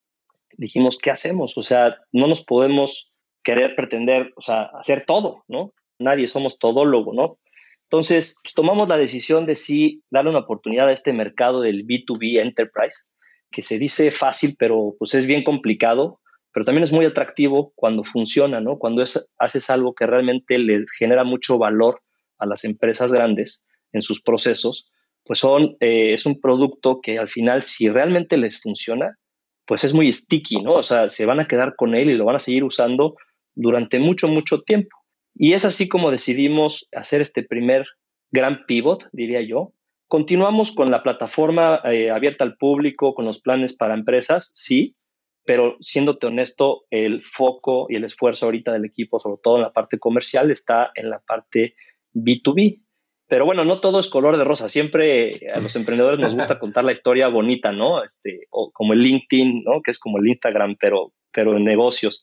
dijimos, 0.57 0.98
¿qué 0.98 1.12
hacemos? 1.12 1.57
O 1.57 1.63
sea, 1.63 1.98
no 2.12 2.27
nos 2.27 2.43
podemos 2.43 3.12
querer 3.43 3.75
pretender, 3.75 4.33
o 4.36 4.41
sea, 4.41 4.63
hacer 4.79 5.05
todo, 5.05 5.43
¿no? 5.48 5.69
Nadie 6.00 6.27
somos 6.27 6.57
todólogo, 6.57 7.13
¿no? 7.13 7.38
Entonces, 7.83 8.39
pues, 8.43 8.53
tomamos 8.53 8.88
la 8.88 8.98
decisión 8.98 9.45
de 9.45 9.55
sí 9.55 10.03
darle 10.10 10.31
una 10.31 10.39
oportunidad 10.39 10.88
a 10.88 10.93
este 10.93 11.13
mercado 11.13 11.62
del 11.62 11.86
B2B 11.86 12.39
Enterprise, 12.39 13.03
que 13.51 13.62
se 13.62 13.77
dice 13.77 14.12
fácil, 14.12 14.55
pero 14.57 14.95
pues 14.98 15.13
es 15.13 15.27
bien 15.27 15.43
complicado, 15.43 16.20
pero 16.53 16.65
también 16.65 16.84
es 16.84 16.91
muy 16.91 17.05
atractivo 17.05 17.74
cuando 17.75 18.03
funciona, 18.03 18.60
¿no? 18.60 18.77
Cuando 18.77 19.03
haces 19.38 19.70
algo 19.70 19.93
que 19.93 20.05
realmente 20.05 20.58
le 20.58 20.86
genera 20.98 21.24
mucho 21.24 21.58
valor 21.58 22.01
a 22.38 22.46
las 22.46 22.63
empresas 22.65 23.13
grandes 23.13 23.65
en 23.93 24.01
sus 24.01 24.22
procesos, 24.22 24.89
pues 25.24 25.41
eh, 25.79 26.13
es 26.13 26.25
un 26.25 26.39
producto 26.39 27.00
que 27.01 27.20
al 27.20 27.29
final, 27.29 27.62
si 27.62 27.89
realmente 27.89 28.38
les 28.38 28.62
funciona, 28.62 29.17
pues 29.65 29.84
es 29.84 29.93
muy 29.93 30.12
sticky, 30.12 30.62
¿no? 30.62 30.74
O 30.74 30.84
sea, 30.84 31.10
se 31.10 31.25
van 31.25 31.39
a 31.39 31.48
quedar 31.48 31.75
con 31.75 31.96
él 31.96 32.10
y 32.10 32.15
lo 32.15 32.25
van 32.25 32.36
a 32.36 32.39
seguir 32.39 32.63
usando 32.63 33.15
durante 33.53 34.00
mucho, 34.00 34.27
mucho 34.27 34.62
tiempo. 34.62 34.98
Y 35.36 35.53
es 35.53 35.65
así 35.65 35.88
como 35.88 36.12
decidimos 36.12 36.88
hacer 36.91 37.22
este 37.22 37.43
primer 37.43 37.86
gran 38.31 38.65
pivot, 38.65 39.08
diría 39.12 39.41
yo. 39.41 39.74
Continuamos 40.08 40.74
con 40.74 40.91
la 40.91 41.03
plataforma 41.03 41.79
eh, 41.86 42.12
abierta 42.12 42.43
al 42.43 42.58
público, 42.58 43.13
con 43.13 43.25
los 43.25 43.39
planes 43.39 43.75
para 43.75 43.93
empresas, 43.93 44.51
sí, 44.53 44.96
pero 45.45 45.77
siéndote 45.79 46.27
honesto, 46.27 46.86
el 46.89 47.24
foco 47.24 47.88
y 47.89 47.95
el 47.95 48.03
esfuerzo 48.03 48.45
ahorita 48.45 48.74
del 48.74 48.86
equipo, 48.86 49.19
sobre 49.19 49.41
todo 49.41 49.55
en 49.57 49.63
la 49.63 49.74
parte 49.74 49.98
comercial, 49.98 50.51
está 50.51 50.91
en 50.95 51.10
la 51.10 51.19
parte 51.19 51.75
B2B. 52.13 52.81
Pero 53.27 53.45
bueno, 53.45 53.63
no 53.63 53.79
todo 53.79 54.00
es 54.00 54.10
color 54.10 54.38
de 54.38 54.43
rosa. 54.43 54.67
Siempre 54.67 55.50
a 55.53 55.60
los 55.60 55.75
emprendedores 55.75 56.19
nos 56.19 56.36
gusta 56.36 56.60
contar 56.60 56.83
la 56.83 56.91
historia 56.91 57.29
bonita, 57.29 57.71
¿no? 57.71 58.03
Este, 58.03 58.48
o 58.50 58.71
como 58.71 58.93
el 58.93 59.00
LinkedIn, 59.00 59.63
¿no? 59.63 59.81
Que 59.81 59.91
es 59.91 60.00
como 60.00 60.19
el 60.19 60.27
Instagram, 60.27 60.75
pero, 60.79 61.13
pero 61.31 61.55
en 61.55 61.63
negocios. 61.63 62.21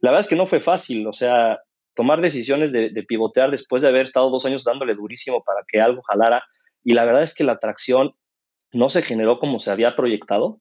La 0.00 0.10
verdad 0.10 0.20
es 0.20 0.28
que 0.28 0.36
no 0.36 0.46
fue 0.46 0.60
fácil. 0.60 1.06
O 1.06 1.12
sea, 1.12 1.58
tomar 1.94 2.20
decisiones 2.20 2.72
de, 2.72 2.90
pivotear 3.08 3.50
después 3.50 3.82
de 3.82 3.88
haber 3.88 4.02
estado 4.02 4.30
dos 4.30 4.44
años 4.46 4.64
dándole 4.64 4.94
durísimo 4.94 5.42
para 5.42 5.60
que 5.66 5.80
algo 5.80 6.02
jalara. 6.02 6.44
Y 6.84 6.92
la 6.92 7.04
verdad 7.04 7.22
es 7.22 7.34
que 7.34 7.44
la 7.44 7.52
atracción 7.52 8.14
no 8.72 8.90
se 8.90 9.02
generó 9.02 9.38
como 9.38 9.58
se 9.58 9.70
había 9.70 9.96
proyectado 9.96 10.60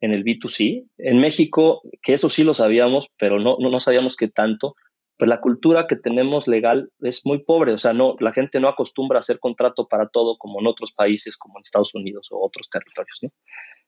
en 0.00 0.12
el 0.12 0.24
B2C. 0.24 0.86
En 0.98 1.18
México, 1.18 1.82
que 2.02 2.14
eso 2.14 2.28
sí 2.28 2.44
lo 2.44 2.54
sabíamos, 2.54 3.08
pero 3.18 3.38
no, 3.38 3.56
no, 3.58 3.70
no 3.70 3.80
sabíamos 3.80 4.16
qué 4.16 4.28
tanto, 4.28 4.74
pues 5.16 5.28
la 5.28 5.40
cultura 5.40 5.86
que 5.86 5.96
tenemos 5.96 6.48
legal 6.48 6.90
es 7.00 7.24
muy 7.24 7.44
pobre, 7.44 7.72
o 7.72 7.78
sea, 7.78 7.92
no, 7.92 8.16
la 8.18 8.32
gente 8.32 8.58
no 8.58 8.68
acostumbra 8.68 9.18
a 9.18 9.20
hacer 9.20 9.38
contrato 9.38 9.86
para 9.86 10.08
todo 10.08 10.36
como 10.38 10.60
en 10.60 10.66
otros 10.66 10.92
países, 10.92 11.36
como 11.36 11.58
en 11.58 11.62
Estados 11.62 11.94
Unidos 11.94 12.28
o 12.32 12.44
otros 12.44 12.68
territorios, 12.68 13.18
¿no? 13.22 13.30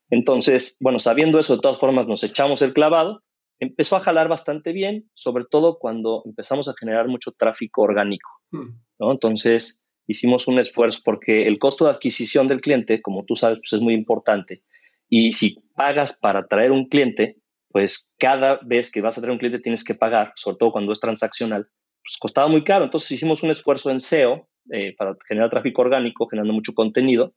Entonces, 0.08 0.76
bueno, 0.80 1.00
sabiendo 1.00 1.40
eso, 1.40 1.56
de 1.56 1.62
todas 1.62 1.78
formas 1.78 2.06
nos 2.06 2.22
echamos 2.22 2.62
el 2.62 2.72
clavado, 2.72 3.22
empezó 3.58 3.96
a 3.96 4.00
jalar 4.00 4.28
bastante 4.28 4.72
bien, 4.72 5.10
sobre 5.14 5.44
todo 5.50 5.78
cuando 5.78 6.22
empezamos 6.26 6.68
a 6.68 6.74
generar 6.78 7.08
mucho 7.08 7.32
tráfico 7.36 7.82
orgánico, 7.82 8.30
hmm. 8.52 8.68
¿no? 9.00 9.10
Entonces, 9.10 9.82
hicimos 10.06 10.46
un 10.46 10.60
esfuerzo 10.60 11.00
porque 11.04 11.48
el 11.48 11.58
costo 11.58 11.84
de 11.84 11.90
adquisición 11.90 12.46
del 12.46 12.60
cliente, 12.60 13.02
como 13.02 13.24
tú 13.24 13.34
sabes, 13.34 13.58
pues 13.58 13.72
es 13.72 13.80
muy 13.80 13.94
importante. 13.94 14.62
Y 15.08 15.32
si 15.32 15.58
pagas 15.74 16.18
para 16.18 16.46
traer 16.46 16.72
un 16.72 16.86
cliente, 16.86 17.36
pues 17.70 18.10
cada 18.18 18.58
vez 18.62 18.90
que 18.90 19.00
vas 19.00 19.18
a 19.18 19.20
traer 19.20 19.32
un 19.32 19.38
cliente 19.38 19.60
tienes 19.60 19.84
que 19.84 19.94
pagar, 19.94 20.32
sobre 20.36 20.56
todo 20.56 20.72
cuando 20.72 20.92
es 20.92 21.00
transaccional, 21.00 21.68
pues 22.02 22.16
costaba 22.18 22.48
muy 22.48 22.64
caro. 22.64 22.84
Entonces 22.84 23.10
hicimos 23.10 23.42
un 23.42 23.50
esfuerzo 23.50 23.90
en 23.90 24.00
SEO 24.00 24.48
eh, 24.72 24.94
para 24.96 25.16
generar 25.28 25.50
tráfico 25.50 25.82
orgánico, 25.82 26.26
generando 26.26 26.52
mucho 26.52 26.72
contenido. 26.74 27.34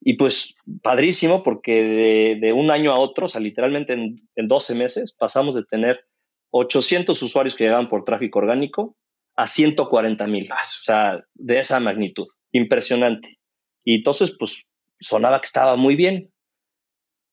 Y 0.00 0.14
pues 0.14 0.56
padrísimo 0.82 1.42
porque 1.44 2.38
de, 2.40 2.52
un 2.52 2.70
año 2.70 2.92
a 2.92 2.98
otro, 2.98 3.26
o 3.26 3.28
sea, 3.28 3.40
literalmente 3.40 3.92
en, 3.92 4.16
en 4.34 4.48
12 4.48 4.74
meses, 4.74 5.14
pasamos 5.16 5.54
de 5.54 5.64
tener 5.64 6.04
800 6.50 7.22
usuarios 7.22 7.54
que 7.54 7.64
llegaban 7.64 7.88
por 7.88 8.04
tráfico 8.04 8.40
orgánico 8.40 8.96
a 9.36 9.46
140 9.46 10.26
mil. 10.26 10.48
O 10.52 10.84
sea, 10.84 11.24
de 11.34 11.58
esa 11.58 11.80
magnitud. 11.80 12.26
Impresionante. 12.52 13.38
Y 13.84 13.96
entonces, 13.96 14.36
pues 14.38 14.66
sonaba 15.00 15.40
que 15.40 15.46
estaba 15.46 15.76
muy 15.76 15.96
bien. 15.96 16.32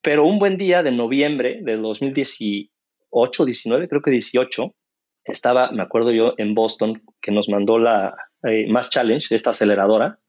Pero 0.01 0.25
un 0.25 0.39
buen 0.39 0.57
día 0.57 0.83
de 0.83 0.91
noviembre 0.91 1.59
de 1.61 1.77
2018, 1.77 3.45
19, 3.45 3.87
creo 3.87 4.01
que 4.01 4.11
18, 4.11 4.75
estaba, 5.25 5.71
me 5.71 5.83
acuerdo 5.83 6.11
yo, 6.11 6.33
en 6.37 6.55
Boston, 6.55 7.03
que 7.21 7.31
nos 7.31 7.49
mandó 7.49 7.79
la 7.79 8.15
eh, 8.43 8.67
Mass 8.69 8.89
Challenge, 8.89 9.35
esta 9.35 9.49
aceleradora 9.51 10.19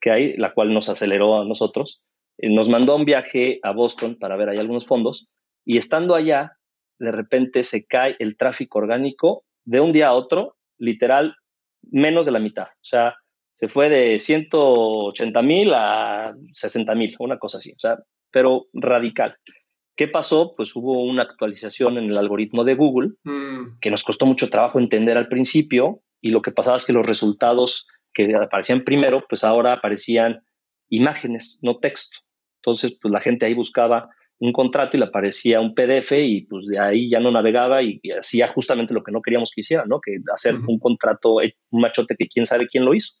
que 0.00 0.10
hay, 0.10 0.36
la 0.36 0.54
cual 0.54 0.72
nos 0.72 0.88
aceleró 0.88 1.40
a 1.40 1.44
nosotros. 1.44 2.02
Eh, 2.38 2.48
nos 2.50 2.68
mandó 2.68 2.96
un 2.96 3.04
viaje 3.04 3.60
a 3.62 3.72
Boston 3.72 4.16
para 4.18 4.36
ver 4.36 4.48
ahí 4.48 4.58
algunos 4.58 4.86
fondos 4.86 5.28
y 5.64 5.76
estando 5.76 6.14
allá, 6.14 6.56
de 6.98 7.12
repente 7.12 7.62
se 7.62 7.86
cae 7.86 8.16
el 8.18 8.36
tráfico 8.36 8.78
orgánico 8.78 9.44
de 9.64 9.80
un 9.80 9.92
día 9.92 10.08
a 10.08 10.14
otro, 10.14 10.56
literal, 10.78 11.36
menos 11.82 12.26
de 12.26 12.32
la 12.32 12.38
mitad. 12.38 12.64
O 12.64 12.84
sea, 12.84 13.14
se 13.52 13.68
fue 13.68 13.88
de 13.88 14.18
180 14.18 15.42
mil 15.42 15.72
a 15.74 16.34
60 16.52 16.94
mil, 16.94 17.14
una 17.18 17.38
cosa 17.38 17.58
así. 17.58 17.72
O 17.72 17.78
sea, 17.78 17.98
pero 18.30 18.66
radical. 18.72 19.36
¿Qué 19.96 20.08
pasó? 20.08 20.54
Pues 20.56 20.74
hubo 20.76 21.04
una 21.04 21.22
actualización 21.22 21.98
en 21.98 22.04
el 22.04 22.16
algoritmo 22.16 22.64
de 22.64 22.74
Google 22.74 23.10
mm. 23.24 23.78
que 23.80 23.90
nos 23.90 24.02
costó 24.02 24.26
mucho 24.26 24.48
trabajo 24.48 24.78
entender 24.78 25.18
al 25.18 25.28
principio 25.28 26.02
y 26.20 26.30
lo 26.30 26.42
que 26.42 26.52
pasaba 26.52 26.76
es 26.76 26.86
que 26.86 26.92
los 26.92 27.06
resultados 27.06 27.86
que 28.12 28.34
aparecían 28.34 28.84
primero, 28.84 29.24
pues 29.28 29.44
ahora 29.44 29.74
aparecían 29.74 30.42
imágenes, 30.88 31.60
no 31.62 31.78
texto. 31.78 32.18
Entonces, 32.60 32.96
pues 33.00 33.12
la 33.12 33.20
gente 33.20 33.46
ahí 33.46 33.54
buscaba 33.54 34.10
un 34.38 34.52
contrato 34.52 34.96
y 34.96 35.00
le 35.00 35.06
aparecía 35.06 35.60
un 35.60 35.74
PDF 35.74 36.12
y 36.12 36.46
pues 36.46 36.66
de 36.66 36.78
ahí 36.78 37.10
ya 37.10 37.20
no 37.20 37.30
navegaba 37.30 37.82
y, 37.82 38.00
hacía 38.18 38.48
justamente 38.48 38.94
lo 38.94 39.02
que 39.02 39.12
no 39.12 39.20
queríamos 39.20 39.52
que 39.54 39.60
hiciera, 39.60 39.84
¿no? 39.86 40.00
Que 40.00 40.16
hacer 40.34 40.54
un 40.66 40.78
contrato, 40.78 41.36
un 41.36 41.80
machote 41.80 42.16
que 42.16 42.26
quién 42.26 42.46
sabe 42.46 42.66
quién 42.66 42.84
lo 42.84 42.94
hizo. 42.94 43.14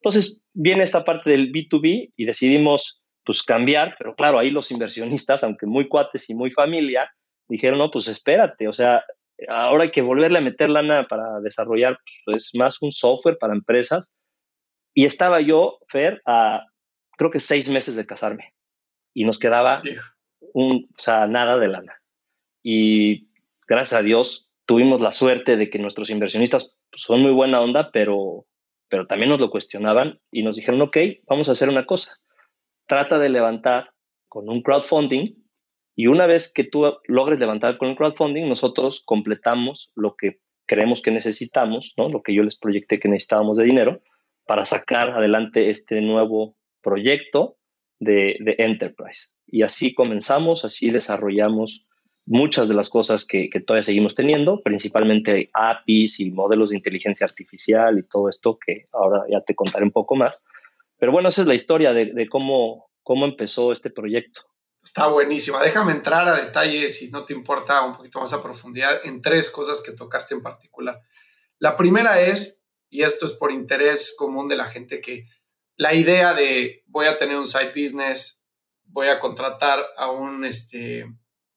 Entonces, 0.00 0.42
viene 0.54 0.82
esta 0.82 1.04
parte 1.04 1.30
del 1.30 1.52
B2B 1.52 2.12
y 2.16 2.24
decidimos 2.24 3.02
pues 3.26 3.42
cambiar, 3.42 3.96
pero 3.98 4.14
claro, 4.14 4.38
ahí 4.38 4.50
los 4.50 4.70
inversionistas, 4.70 5.42
aunque 5.42 5.66
muy 5.66 5.88
cuates 5.88 6.30
y 6.30 6.34
muy 6.34 6.52
familia, 6.52 7.10
dijeron, 7.48 7.78
no, 7.78 7.90
pues 7.90 8.06
espérate, 8.06 8.68
o 8.68 8.72
sea, 8.72 9.04
ahora 9.48 9.84
hay 9.84 9.90
que 9.90 10.00
volverle 10.00 10.38
a 10.38 10.42
meter 10.42 10.70
lana 10.70 11.06
para 11.08 11.40
desarrollar 11.40 11.98
pues, 12.24 12.52
más 12.54 12.80
un 12.80 12.92
software 12.92 13.36
para 13.38 13.52
empresas. 13.52 14.14
Y 14.94 15.04
estaba 15.04 15.40
yo, 15.40 15.78
Fer, 15.88 16.22
a 16.24 16.64
creo 17.18 17.30
que 17.30 17.40
seis 17.40 17.68
meses 17.68 17.96
de 17.96 18.06
casarme 18.06 18.54
y 19.12 19.24
nos 19.24 19.38
quedaba 19.38 19.82
un, 20.54 20.88
o 20.96 21.00
sea, 21.00 21.26
nada 21.26 21.58
de 21.58 21.68
lana. 21.68 22.00
Y 22.62 23.28
gracias 23.66 24.00
a 24.00 24.02
Dios 24.02 24.50
tuvimos 24.66 25.00
la 25.00 25.12
suerte 25.12 25.56
de 25.56 25.68
que 25.68 25.78
nuestros 25.78 26.10
inversionistas 26.10 26.76
pues, 26.90 27.02
son 27.02 27.22
muy 27.22 27.32
buena 27.32 27.60
onda, 27.60 27.90
pero, 27.90 28.46
pero 28.88 29.06
también 29.06 29.30
nos 29.30 29.40
lo 29.40 29.50
cuestionaban 29.50 30.20
y 30.30 30.42
nos 30.42 30.56
dijeron, 30.56 30.80
ok, 30.80 30.96
vamos 31.26 31.48
a 31.48 31.52
hacer 31.52 31.68
una 31.68 31.86
cosa 31.86 32.18
trata 32.86 33.18
de 33.18 33.28
levantar 33.28 33.90
con 34.28 34.48
un 34.48 34.62
crowdfunding 34.62 35.34
y 35.94 36.08
una 36.08 36.26
vez 36.26 36.52
que 36.52 36.64
tú 36.64 36.84
logres 37.06 37.40
levantar 37.40 37.78
con 37.78 37.88
un 37.88 37.96
crowdfunding, 37.96 38.48
nosotros 38.48 39.02
completamos 39.04 39.90
lo 39.94 40.14
que 40.14 40.40
creemos 40.66 41.00
que 41.00 41.10
necesitamos, 41.10 41.94
¿no? 41.96 42.08
lo 42.08 42.22
que 42.22 42.34
yo 42.34 42.42
les 42.42 42.58
proyecté 42.58 43.00
que 43.00 43.08
necesitábamos 43.08 43.56
de 43.56 43.64
dinero 43.64 44.02
para 44.46 44.64
sacar 44.64 45.10
adelante 45.10 45.70
este 45.70 46.00
nuevo 46.00 46.56
proyecto 46.82 47.56
de, 47.98 48.36
Enterprise. 48.58 49.30
Y 49.46 49.62
así 49.62 49.94
comenzamos, 49.94 50.64
así 50.64 50.90
desarrollamos 50.90 51.86
muchas 52.26 52.68
de 52.68 52.74
las 52.74 52.90
cosas 52.90 53.24
que, 53.24 53.48
que, 53.48 53.60
todavía 53.60 53.82
seguimos 53.82 54.14
teniendo, 54.14 54.62
principalmente 54.62 55.48
APIs 55.52 56.20
y 56.20 56.30
modelos 56.30 56.70
de 56.70 56.76
inteligencia 56.76 57.24
artificial 57.24 57.98
y 57.98 58.02
todo 58.02 58.28
esto 58.28 58.58
que 58.58 58.86
ahora 58.92 59.24
ya 59.30 59.40
te 59.40 59.54
contaré 59.54 59.84
un 59.84 59.92
poco 59.92 60.16
más. 60.16 60.44
Pero 60.98 61.12
bueno, 61.12 61.28
esa 61.28 61.42
es 61.42 61.46
la 61.46 61.54
historia 61.54 61.92
de, 61.92 62.28
cómo, 62.28 62.90
cómo 63.02 63.26
empezó 63.26 63.72
este 63.72 63.90
proyecto. 63.90 64.42
Está 64.82 65.08
buenísima. 65.08 65.60
Déjame 65.62 65.92
entrar 65.92 66.28
a 66.28 66.36
detalle, 66.36 66.90
si 66.90 67.10
no 67.10 67.24
te 67.24 67.32
importa, 67.34 67.82
un 67.82 67.96
poquito 67.96 68.20
más 68.20 68.32
a 68.32 68.42
profundidad 68.42 69.00
en 69.04 69.20
tres 69.20 69.50
cosas 69.50 69.82
que 69.82 69.92
tocaste 69.92 70.34
en 70.34 70.42
particular. 70.42 71.00
La 71.58 71.76
primera 71.76 72.20
es, 72.20 72.64
y 72.88 73.02
esto 73.02 73.26
es 73.26 73.32
por 73.32 73.50
interés 73.50 74.14
común 74.16 74.46
de 74.46 74.56
la 74.56 74.66
gente, 74.66 75.00
que 75.00 75.26
la 75.76 75.92
idea 75.94 76.34
de 76.34 76.84
voy 76.86 77.06
a 77.06 77.18
tener 77.18 77.36
un 77.36 77.48
side 77.48 77.72
business, 77.74 78.42
voy 78.84 79.08
a 79.08 79.18
contratar 79.18 79.84
a 79.96 80.10
un 80.10 80.44
este, 80.44 81.06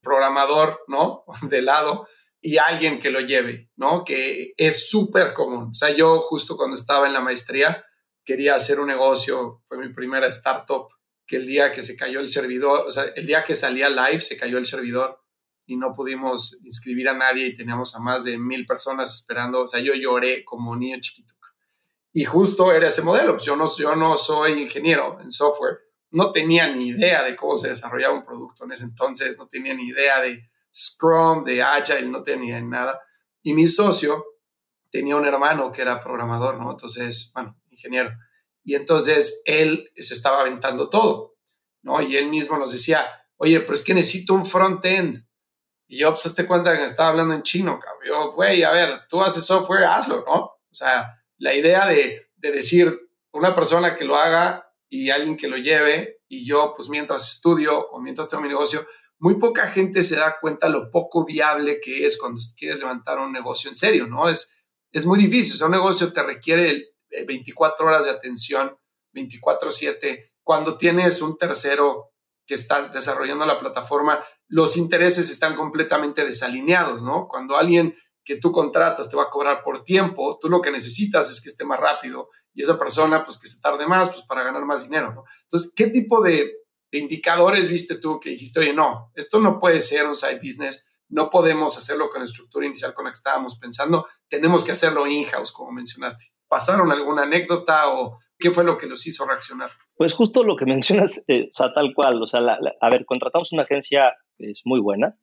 programador, 0.02 0.80
¿no? 0.88 1.24
De 1.42 1.62
lado 1.62 2.06
y 2.40 2.56
alguien 2.56 2.98
que 2.98 3.10
lo 3.10 3.20
lleve, 3.20 3.70
¿no? 3.76 4.04
Que 4.04 4.54
es 4.56 4.88
súper 4.88 5.34
común. 5.34 5.68
O 5.70 5.74
sea, 5.74 5.90
yo 5.90 6.20
justo 6.20 6.56
cuando 6.56 6.74
estaba 6.74 7.06
en 7.06 7.12
la 7.12 7.20
maestría 7.20 7.84
quería 8.24 8.54
hacer 8.54 8.80
un 8.80 8.88
negocio, 8.88 9.62
fue 9.64 9.78
mi 9.78 9.92
primera 9.92 10.26
startup, 10.28 10.88
que 11.26 11.36
el 11.36 11.46
día 11.46 11.72
que 11.72 11.82
se 11.82 11.96
cayó 11.96 12.20
el 12.20 12.28
servidor, 12.28 12.86
o 12.86 12.90
sea, 12.90 13.04
el 13.04 13.26
día 13.26 13.44
que 13.44 13.54
salía 13.54 13.88
live 13.88 14.20
se 14.20 14.36
cayó 14.36 14.58
el 14.58 14.66
servidor 14.66 15.20
y 15.66 15.76
no 15.76 15.94
pudimos 15.94 16.60
inscribir 16.64 17.08
a 17.08 17.16
nadie 17.16 17.46
y 17.46 17.54
teníamos 17.54 17.94
a 17.94 18.00
más 18.00 18.24
de 18.24 18.36
mil 18.36 18.66
personas 18.66 19.14
esperando. 19.14 19.60
O 19.60 19.68
sea, 19.68 19.80
yo 19.80 19.94
lloré 19.94 20.44
como 20.44 20.74
niño 20.74 20.98
chiquito. 21.00 21.34
Y 22.12 22.24
justo 22.24 22.72
era 22.72 22.88
ese 22.88 23.02
modelo. 23.02 23.38
Yo 23.38 23.54
no, 23.56 23.66
yo 23.76 23.94
no 23.94 24.16
soy 24.16 24.60
ingeniero 24.60 25.20
en 25.20 25.30
software. 25.30 25.78
No 26.10 26.32
tenía 26.32 26.66
ni 26.66 26.88
idea 26.88 27.22
de 27.22 27.36
cómo 27.36 27.56
se 27.56 27.68
desarrollaba 27.68 28.14
un 28.14 28.24
producto 28.24 28.64
en 28.64 28.72
ese 28.72 28.84
entonces. 28.84 29.38
No 29.38 29.46
tenía 29.46 29.74
ni 29.74 29.86
idea 29.86 30.20
de 30.20 30.50
Scrum, 30.74 31.44
de 31.44 31.62
Agile, 31.62 32.08
no 32.08 32.22
tenía 32.22 32.40
ni 32.40 32.48
idea 32.48 32.56
de 32.56 32.66
nada. 32.66 33.00
Y 33.42 33.54
mi 33.54 33.68
socio 33.68 34.24
tenía 34.90 35.16
un 35.16 35.26
hermano 35.26 35.70
que 35.70 35.82
era 35.82 36.02
programador, 36.02 36.58
¿no? 36.58 36.72
Entonces, 36.72 37.30
bueno, 37.32 37.59
ingeniero. 37.80 38.10
Y 38.62 38.74
entonces 38.74 39.42
él 39.46 39.90
se 39.96 40.14
estaba 40.14 40.40
aventando 40.40 40.88
todo, 40.88 41.36
¿no? 41.82 42.02
Y 42.02 42.16
él 42.16 42.28
mismo 42.28 42.58
nos 42.58 42.72
decía, 42.72 43.08
oye, 43.36 43.60
pero 43.60 43.74
es 43.74 43.82
que 43.82 43.94
necesito 43.94 44.34
un 44.34 44.44
front-end. 44.44 45.26
Y 45.88 45.98
yo, 45.98 46.10
pues, 46.10 46.34
te 46.34 46.46
cuenta 46.46 46.76
que 46.76 46.84
estaba 46.84 47.08
hablando 47.08 47.34
en 47.34 47.42
chino, 47.42 47.80
cabrón. 47.80 48.04
Yo, 48.06 48.32
güey, 48.32 48.62
a 48.62 48.70
ver, 48.70 49.00
tú 49.08 49.22
haces 49.22 49.44
software, 49.44 49.84
hazlo, 49.84 50.24
¿no? 50.26 50.36
O 50.36 50.74
sea, 50.74 51.24
la 51.38 51.54
idea 51.54 51.86
de, 51.86 52.30
de 52.36 52.52
decir 52.52 52.96
una 53.32 53.54
persona 53.54 53.96
que 53.96 54.04
lo 54.04 54.14
haga 54.14 54.72
y 54.88 55.10
alguien 55.10 55.36
que 55.36 55.48
lo 55.48 55.56
lleve 55.56 56.20
y 56.28 56.46
yo, 56.46 56.74
pues, 56.76 56.88
mientras 56.88 57.28
estudio 57.28 57.88
o 57.88 58.00
mientras 58.00 58.28
tengo 58.28 58.42
mi 58.42 58.48
negocio, 58.48 58.86
muy 59.18 59.38
poca 59.38 59.66
gente 59.66 60.02
se 60.02 60.16
da 60.16 60.38
cuenta 60.40 60.68
lo 60.68 60.90
poco 60.90 61.24
viable 61.24 61.80
que 61.80 62.06
es 62.06 62.18
cuando 62.18 62.40
quieres 62.56 62.78
levantar 62.78 63.18
un 63.18 63.32
negocio 63.32 63.68
en 63.68 63.76
serio, 63.76 64.06
¿no? 64.06 64.28
Es, 64.28 64.62
es 64.92 65.06
muy 65.06 65.18
difícil. 65.18 65.54
O 65.54 65.56
sea, 65.56 65.66
un 65.66 65.72
negocio 65.72 66.12
te 66.12 66.22
requiere 66.22 66.94
24 67.26 67.86
horas 67.86 68.04
de 68.04 68.10
atención, 68.10 68.76
24/7. 69.12 70.32
Cuando 70.42 70.76
tienes 70.76 71.22
un 71.22 71.36
tercero 71.36 72.12
que 72.46 72.54
está 72.54 72.88
desarrollando 72.88 73.46
la 73.46 73.58
plataforma, 73.58 74.24
los 74.48 74.76
intereses 74.76 75.30
están 75.30 75.54
completamente 75.54 76.24
desalineados, 76.24 77.02
¿no? 77.02 77.28
Cuando 77.28 77.56
alguien 77.56 77.96
que 78.24 78.36
tú 78.36 78.52
contratas 78.52 79.08
te 79.08 79.16
va 79.16 79.24
a 79.24 79.30
cobrar 79.30 79.62
por 79.62 79.84
tiempo, 79.84 80.38
tú 80.40 80.48
lo 80.48 80.60
que 80.60 80.70
necesitas 80.70 81.30
es 81.30 81.40
que 81.40 81.48
esté 81.48 81.64
más 81.64 81.80
rápido 81.80 82.28
y 82.52 82.62
esa 82.62 82.78
persona, 82.78 83.24
pues 83.24 83.38
que 83.38 83.48
se 83.48 83.60
tarde 83.60 83.86
más, 83.86 84.10
pues 84.10 84.22
para 84.26 84.42
ganar 84.42 84.64
más 84.64 84.84
dinero, 84.84 85.12
¿no? 85.14 85.24
Entonces, 85.44 85.72
¿qué 85.74 85.86
tipo 85.86 86.20
de, 86.22 86.58
indicadores 86.92 87.68
viste 87.68 87.94
tú 87.96 88.18
que 88.18 88.30
dijiste, 88.30 88.58
oye, 88.58 88.72
no, 88.72 89.12
esto 89.14 89.38
no 89.38 89.60
puede 89.60 89.80
ser 89.80 90.06
un 90.06 90.16
side 90.16 90.40
business, 90.42 90.88
no 91.08 91.30
podemos 91.30 91.78
hacerlo 91.78 92.10
con 92.10 92.20
la 92.20 92.26
estructura 92.26 92.66
inicial 92.66 92.94
con 92.94 93.04
la 93.04 93.12
que 93.12 93.18
estábamos 93.18 93.56
pensando, 93.58 94.08
tenemos 94.28 94.64
que 94.64 94.72
hacerlo 94.72 95.06
in-house, 95.06 95.52
como 95.52 95.70
mencionaste? 95.70 96.32
¿Pasaron 96.50 96.90
alguna 96.90 97.22
anécdota 97.22 97.88
o 97.94 98.18
qué 98.36 98.50
fue 98.50 98.64
lo 98.64 98.76
que 98.76 98.88
los 98.88 99.06
hizo 99.06 99.24
reaccionar? 99.24 99.70
Pues 99.94 100.14
justo 100.14 100.42
lo 100.42 100.56
que 100.56 100.66
mencionas, 100.74 101.22
eh, 101.28 101.48
tal 101.56 101.94
cual, 101.94 102.20
o 102.22 102.26
sea, 102.26 102.40
a 102.80 102.90
ver, 102.90 103.06
contratamos 103.06 103.52
una 103.52 103.62
agencia 103.62 104.16
es 104.38 104.62
muy 104.64 104.80
buena, 104.80 105.16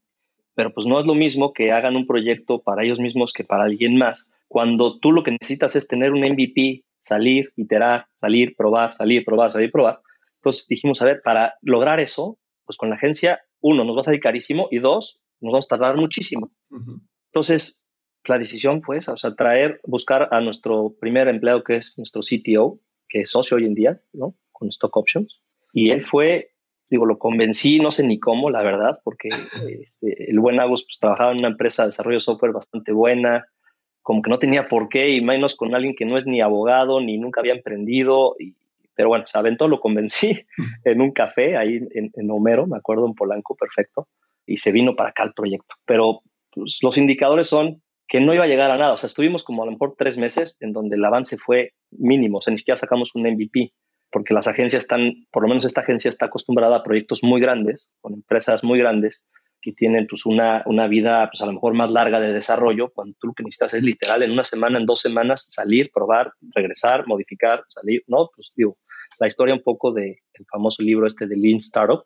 pero 0.55 0.73
pues 0.73 0.87
no 0.87 0.99
es 0.99 1.05
lo 1.05 1.15
mismo 1.15 1.53
que 1.53 1.71
hagan 1.71 1.95
un 1.95 2.07
proyecto 2.07 2.61
para 2.63 2.83
ellos 2.83 2.99
mismos 2.99 3.33
que 3.33 3.43
para 3.43 3.65
alguien 3.65 3.97
más. 3.97 4.31
Cuando 4.47 4.99
tú 4.99 5.11
lo 5.11 5.23
que 5.23 5.31
necesitas 5.31 5.75
es 5.75 5.87
tener 5.87 6.13
un 6.13 6.21
MVP, 6.21 6.85
salir, 6.99 7.51
iterar, 7.57 8.07
salir, 8.15 8.55
probar, 8.55 8.95
salir, 8.95 9.25
probar, 9.25 9.51
salir, 9.51 9.71
probar. 9.71 9.99
Entonces 10.37 10.65
dijimos, 10.67 11.01
a 11.01 11.05
ver, 11.05 11.21
para 11.21 11.55
lograr 11.61 11.99
eso, 11.99 12.39
pues 12.65 12.77
con 12.77 12.89
la 12.89 12.95
agencia, 12.95 13.41
uno, 13.59 13.83
nos 13.83 13.97
va 13.97 13.99
a 13.99 14.03
salir 14.03 14.21
carísimo 14.21 14.67
y 14.71 14.79
dos, 14.79 15.19
nos 15.41 15.51
vamos 15.51 15.65
a 15.65 15.75
tardar 15.75 15.97
muchísimo. 15.97 16.51
Entonces, 17.31 17.79
la 18.27 18.39
decisión 18.39 18.81
fue 18.81 18.97
esa, 18.97 19.13
o 19.13 19.17
sea, 19.17 19.35
traer, 19.35 19.79
buscar 19.83 20.29
a 20.31 20.41
nuestro 20.41 20.95
primer 20.99 21.27
empleado 21.27 21.63
que 21.63 21.77
es 21.77 21.97
nuestro 21.97 22.21
CTO, 22.21 22.79
que 23.09 23.21
es 23.21 23.31
socio 23.31 23.57
hoy 23.57 23.65
en 23.65 23.73
día, 23.73 24.01
¿no? 24.13 24.35
Con 24.51 24.69
Stock 24.69 24.95
Options. 24.95 25.41
Y 25.73 25.91
él 25.91 26.01
fue 26.01 26.51
digo, 26.89 27.05
lo 27.05 27.17
convencí, 27.17 27.79
no 27.79 27.91
sé 27.91 28.05
ni 28.05 28.19
cómo, 28.19 28.49
la 28.49 28.61
verdad, 28.61 28.99
porque 29.03 29.29
este, 29.81 30.29
el 30.29 30.39
buen 30.39 30.59
Agus 30.59 30.83
pues, 30.83 30.99
trabajaba 30.99 31.31
en 31.31 31.39
una 31.39 31.49
empresa 31.49 31.83
de 31.83 31.89
desarrollo 31.89 32.17
de 32.17 32.21
software 32.21 32.53
bastante 32.53 32.91
buena, 32.91 33.47
como 34.01 34.21
que 34.21 34.29
no 34.29 34.39
tenía 34.39 34.67
por 34.67 34.89
qué, 34.89 35.09
y 35.09 35.21
menos 35.21 35.55
con 35.55 35.75
alguien 35.75 35.95
que 35.95 36.05
no 36.05 36.17
es 36.17 36.25
ni 36.25 36.41
abogado, 36.41 37.01
ni 37.01 37.17
nunca 37.17 37.41
había 37.41 37.53
emprendido, 37.53 38.35
y, 38.39 38.55
pero 38.95 39.09
bueno, 39.09 39.27
se 39.27 39.37
aventó, 39.37 39.67
lo 39.67 39.79
convencí 39.79 40.45
en 40.85 41.01
un 41.01 41.11
café 41.11 41.57
ahí 41.57 41.77
en, 41.91 42.11
en, 42.13 42.31
Homero, 42.31 42.67
me 42.67 42.77
acuerdo, 42.77 43.05
en 43.05 43.13
Polanco, 43.13 43.55
perfecto, 43.55 44.07
y 44.45 44.57
se 44.57 44.71
vino 44.71 44.95
para 44.95 45.09
acá 45.09 45.23
el 45.23 45.33
proyecto. 45.33 45.75
Pero 45.85 46.21
pues, 46.51 46.79
los 46.81 46.97
indicadores 46.97 47.49
son 47.49 47.81
que 48.07 48.21
no 48.21 48.33
iba 48.33 48.45
a 48.45 48.47
llegar 48.47 48.71
a 48.71 48.77
nada, 48.77 48.93
o 48.93 48.97
sea, 48.97 49.07
estuvimos 49.07 49.43
como 49.43 49.63
a 49.63 49.65
lo 49.65 49.73
mejor 49.73 49.95
tres 49.97 50.17
meses 50.17 50.57
en 50.61 50.71
donde 50.71 50.95
el 50.95 51.05
avance 51.05 51.37
fue 51.37 51.73
mínimo, 51.91 52.37
o 52.37 52.41
sea, 52.41 52.51
ni 52.51 52.57
siquiera 52.57 52.77
sacamos 52.77 53.13
un 53.15 53.23
MVP 53.23 53.73
porque 54.11 54.33
las 54.33 54.47
agencias 54.47 54.83
están, 54.83 55.25
por 55.31 55.43
lo 55.43 55.49
menos 55.49 55.65
esta 55.65 55.81
agencia 55.81 56.09
está 56.09 56.27
acostumbrada 56.27 56.77
a 56.77 56.83
proyectos 56.83 57.23
muy 57.23 57.41
grandes, 57.41 57.93
con 58.01 58.13
empresas 58.13 58.63
muy 58.63 58.79
grandes, 58.79 59.27
que 59.61 59.73
tienen 59.73 60.07
pues 60.07 60.25
una, 60.25 60.63
una 60.65 60.87
vida 60.87 61.29
pues 61.29 61.41
a 61.41 61.45
lo 61.45 61.53
mejor 61.53 61.73
más 61.73 61.91
larga 61.91 62.19
de 62.19 62.31
desarrollo, 62.31 62.89
cuando 62.93 63.15
tú 63.19 63.27
lo 63.27 63.33
que 63.33 63.43
necesitas 63.43 63.73
es 63.73 63.83
literal 63.83 64.23
en 64.23 64.31
una 64.31 64.43
semana, 64.43 64.79
en 64.79 64.85
dos 64.85 65.01
semanas, 65.01 65.51
salir, 65.51 65.91
probar, 65.93 66.31
regresar, 66.55 67.05
modificar, 67.07 67.63
salir, 67.67 68.03
¿no? 68.07 68.29
Pues 68.33 68.51
digo, 68.55 68.77
la 69.19 69.27
historia 69.27 69.55
un 69.55 69.63
poco 69.63 69.91
del 69.91 70.15
el 70.33 70.45
famoso 70.49 70.83
libro 70.83 71.07
este 71.07 71.27
de 71.27 71.35
Lean 71.35 71.57
Startup, 71.57 72.03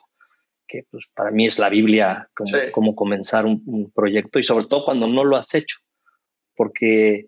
que 0.68 0.86
pues 0.90 1.06
para 1.14 1.30
mí 1.32 1.46
es 1.46 1.60
la 1.60 1.70
Biblia 1.70 2.30
como, 2.34 2.58
como 2.72 2.96
comenzar 2.96 3.46
un, 3.46 3.62
un 3.66 3.92
proyecto 3.92 4.40
y 4.40 4.44
sobre 4.44 4.66
todo 4.66 4.86
cuando 4.86 5.06
no 5.08 5.24
lo 5.24 5.36
has 5.36 5.54
hecho, 5.54 5.78
porque 6.62 7.26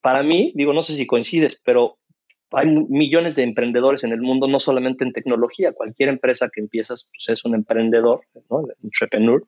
para 0.00 0.22
mí, 0.22 0.52
digo, 0.54 0.72
no 0.72 0.80
sé 0.80 0.94
si 0.94 1.06
coincides, 1.06 1.60
pero 1.62 1.98
hay 2.50 2.66
millones 2.66 3.34
de 3.34 3.42
emprendedores 3.42 4.04
en 4.04 4.12
el 4.12 4.22
mundo, 4.22 4.48
no 4.48 4.58
solamente 4.58 5.04
en 5.04 5.12
tecnología. 5.12 5.74
Cualquier 5.74 6.08
empresa 6.08 6.48
que 6.50 6.62
empiezas 6.62 7.06
pues 7.12 7.28
es 7.28 7.44
un 7.44 7.54
emprendedor, 7.54 8.22
¿no? 8.48 8.62
entrepreneur. 8.82 9.46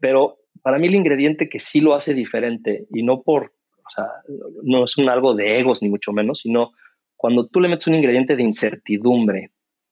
Pero 0.00 0.38
para 0.62 0.78
mí 0.78 0.86
el 0.86 0.94
ingrediente 0.94 1.50
que 1.50 1.58
sí 1.58 1.82
lo 1.82 1.94
hace 1.94 2.14
diferente 2.14 2.86
y 2.94 3.02
no 3.02 3.20
por, 3.20 3.52
o 3.76 3.90
sea, 3.94 4.06
no 4.62 4.86
es 4.86 4.96
un 4.96 5.10
algo 5.10 5.34
de 5.34 5.58
egos 5.58 5.82
ni 5.82 5.90
mucho 5.90 6.14
menos, 6.14 6.38
sino 6.38 6.72
cuando 7.14 7.48
tú 7.48 7.60
le 7.60 7.68
metes 7.68 7.88
un 7.88 7.96
ingrediente 7.96 8.36
de 8.36 8.42
incertidumbre, 8.42 9.50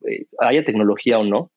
eh, 0.09 0.25
haya 0.41 0.65
tecnología 0.65 1.19
o 1.19 1.25
no, 1.25 1.53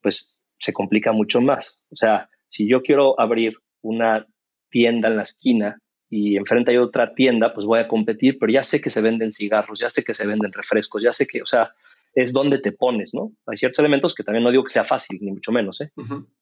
pues 0.00 0.36
se 0.60 0.72
complica 0.72 1.10
mucho 1.10 1.40
más. 1.40 1.82
O 1.90 1.96
sea, 1.96 2.30
si 2.46 2.68
yo 2.68 2.82
quiero 2.82 3.18
abrir 3.18 3.56
una 3.80 4.28
tienda 4.70 5.08
en 5.08 5.16
la 5.16 5.24
esquina 5.24 5.82
y 6.14 6.36
enfrente 6.36 6.72
hay 6.72 6.76
otra 6.76 7.14
tienda, 7.14 7.54
pues 7.54 7.64
voy 7.64 7.80
a 7.80 7.88
competir, 7.88 8.38
pero 8.38 8.52
ya 8.52 8.62
sé 8.62 8.82
que 8.82 8.90
se 8.90 9.00
venden 9.00 9.32
cigarros, 9.32 9.80
ya 9.80 9.88
sé 9.88 10.04
que 10.04 10.12
se 10.12 10.26
venden 10.26 10.52
refrescos, 10.52 11.02
ya 11.02 11.10
sé 11.10 11.26
que, 11.26 11.40
o 11.40 11.46
sea, 11.46 11.72
es 12.14 12.34
donde 12.34 12.58
te 12.58 12.70
pones, 12.70 13.14
¿no? 13.14 13.32
Hay 13.46 13.56
ciertos 13.56 13.78
elementos 13.78 14.14
que 14.14 14.22
también 14.22 14.44
no 14.44 14.50
digo 14.50 14.62
que 14.62 14.74
sea 14.74 14.84
fácil, 14.84 15.18
ni 15.22 15.32
mucho 15.32 15.52
menos, 15.52 15.80
¿eh? 15.80 15.90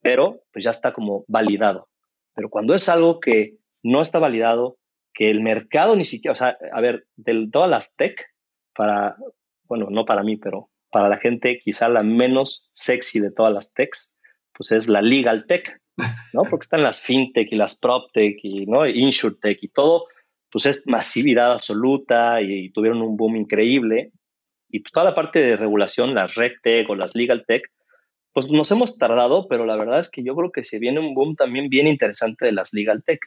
Pero 0.02 0.40
pues 0.52 0.64
ya 0.64 0.72
está 0.72 0.92
como 0.92 1.24
validado. 1.28 1.87
Pero 2.35 2.50
cuando 2.50 2.74
es 2.74 2.88
algo 2.88 3.20
que 3.20 3.59
no 3.85 4.02
está 4.02 4.18
validado, 4.18 4.76
que 5.14 5.30
el 5.30 5.40
mercado 5.40 5.94
ni 5.94 6.04
siquiera, 6.04 6.33
o 6.33 6.35
sea, 6.35 6.59
a 6.72 6.80
ver, 6.80 7.06
de 7.14 7.48
todas 7.52 7.70
las 7.70 7.94
tech, 7.94 8.20
para, 8.74 9.14
bueno, 9.68 9.87
no 9.88 10.04
para 10.04 10.24
mí, 10.24 10.37
pero 10.37 10.68
para 10.90 11.09
la 11.09 11.16
gente 11.16 11.61
quizá 11.61 11.88
la 11.88 12.02
menos 12.02 12.68
sexy 12.72 13.20
de 13.20 13.30
todas 13.30 13.54
las 13.54 13.72
techs, 13.72 14.12
pues 14.52 14.72
es 14.72 14.88
la 14.88 15.00
legal 15.00 15.46
tech, 15.46 15.80
¿no? 16.34 16.42
Porque 16.42 16.64
están 16.64 16.82
las 16.82 17.00
fintech 17.00 17.50
y 17.52 17.56
las 17.56 17.78
proptech 17.78 18.38
y, 18.42 18.66
¿no? 18.66 18.86
Insurtech 18.86 19.58
y 19.62 19.68
todo, 19.68 20.06
pues 20.50 20.66
es 20.66 20.86
masividad 20.86 21.52
absoluta 21.52 22.40
y, 22.42 22.70
tuvieron 22.70 23.02
un 23.02 23.16
boom 23.16 23.36
increíble. 23.36 24.12
Y 24.68 24.80
pues 24.80 24.92
toda 24.92 25.06
la 25.06 25.14
parte 25.14 25.40
de 25.40 25.56
regulación, 25.56 26.14
las 26.14 26.34
RegTech 26.34 26.88
o 26.88 26.94
las 26.94 27.14
Legal 27.14 27.44
Tech, 27.46 27.62
pues 28.32 28.48
nos 28.48 28.70
hemos 28.70 28.98
tardado, 28.98 29.48
pero 29.48 29.66
la 29.66 29.76
verdad 29.76 29.98
es 29.98 30.10
que 30.10 30.22
yo 30.22 30.36
creo 30.36 30.52
que 30.52 30.62
se 30.62 30.78
viene 30.78 31.00
un 31.00 31.14
boom 31.14 31.34
también 31.34 31.68
bien 31.68 31.88
interesante 31.88 32.46
de 32.46 32.52
las 32.52 32.72
Legal 32.72 33.02
Tech, 33.02 33.20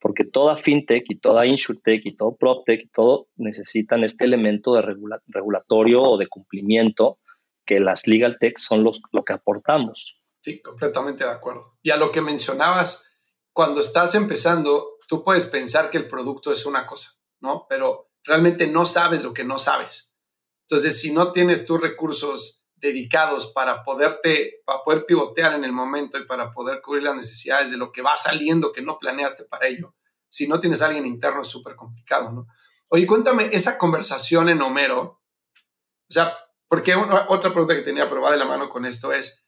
porque 0.00 0.24
toda 0.24 0.56
fintech 0.56 1.04
y 1.08 1.18
toda 1.18 1.46
insurtech 1.46 2.06
y 2.06 2.16
todo 2.16 2.36
proptech 2.36 2.84
y 2.84 2.88
todo 2.88 3.28
necesitan 3.36 4.04
este 4.04 4.24
elemento 4.24 4.74
de 4.74 4.82
regulatorio 5.26 6.02
o 6.02 6.18
de 6.18 6.28
cumplimiento 6.28 7.18
que 7.66 7.80
las 7.80 8.06
legal 8.06 8.38
tech 8.38 8.56
son 8.58 8.84
los, 8.84 9.02
lo 9.12 9.24
que 9.24 9.32
aportamos. 9.32 10.16
Sí, 10.46 10.62
completamente 10.62 11.24
de 11.24 11.30
acuerdo. 11.30 11.76
Y 11.82 11.90
a 11.90 11.96
lo 11.96 12.12
que 12.12 12.20
mencionabas, 12.20 13.10
cuando 13.52 13.80
estás 13.80 14.14
empezando, 14.14 14.98
tú 15.08 15.24
puedes 15.24 15.44
pensar 15.44 15.90
que 15.90 15.98
el 15.98 16.06
producto 16.06 16.52
es 16.52 16.66
una 16.66 16.86
cosa, 16.86 17.14
¿no? 17.40 17.66
Pero 17.68 18.12
realmente 18.22 18.68
no 18.68 18.86
sabes 18.86 19.24
lo 19.24 19.34
que 19.34 19.42
no 19.42 19.58
sabes. 19.58 20.16
Entonces, 20.68 21.00
si 21.00 21.12
no 21.12 21.32
tienes 21.32 21.66
tus 21.66 21.80
recursos 21.80 22.64
dedicados 22.76 23.48
para 23.48 23.82
poderte, 23.82 24.62
para 24.64 24.84
poder 24.84 25.04
pivotear 25.04 25.54
en 25.54 25.64
el 25.64 25.72
momento 25.72 26.16
y 26.16 26.26
para 26.26 26.52
poder 26.52 26.80
cubrir 26.80 27.02
las 27.02 27.16
necesidades 27.16 27.72
de 27.72 27.78
lo 27.78 27.90
que 27.90 28.02
va 28.02 28.16
saliendo 28.16 28.70
que 28.70 28.82
no 28.82 29.00
planeaste 29.00 29.46
para 29.46 29.66
ello, 29.66 29.96
si 30.28 30.46
no 30.46 30.60
tienes 30.60 30.80
alguien 30.80 31.06
interno 31.06 31.40
es 31.40 31.48
súper 31.48 31.74
complicado, 31.74 32.30
¿no? 32.30 32.46
Oye, 32.86 33.04
cuéntame 33.04 33.48
esa 33.50 33.76
conversación 33.76 34.48
en 34.48 34.62
Homero, 34.62 35.02
o 35.02 36.08
sea, 36.08 36.38
porque 36.68 36.94
otra 36.94 37.50
pregunta 37.50 37.74
que 37.74 37.82
tenía 37.82 38.08
probada 38.08 38.34
de 38.34 38.38
la 38.38 38.46
mano 38.46 38.68
con 38.68 38.86
esto 38.86 39.12
es, 39.12 39.45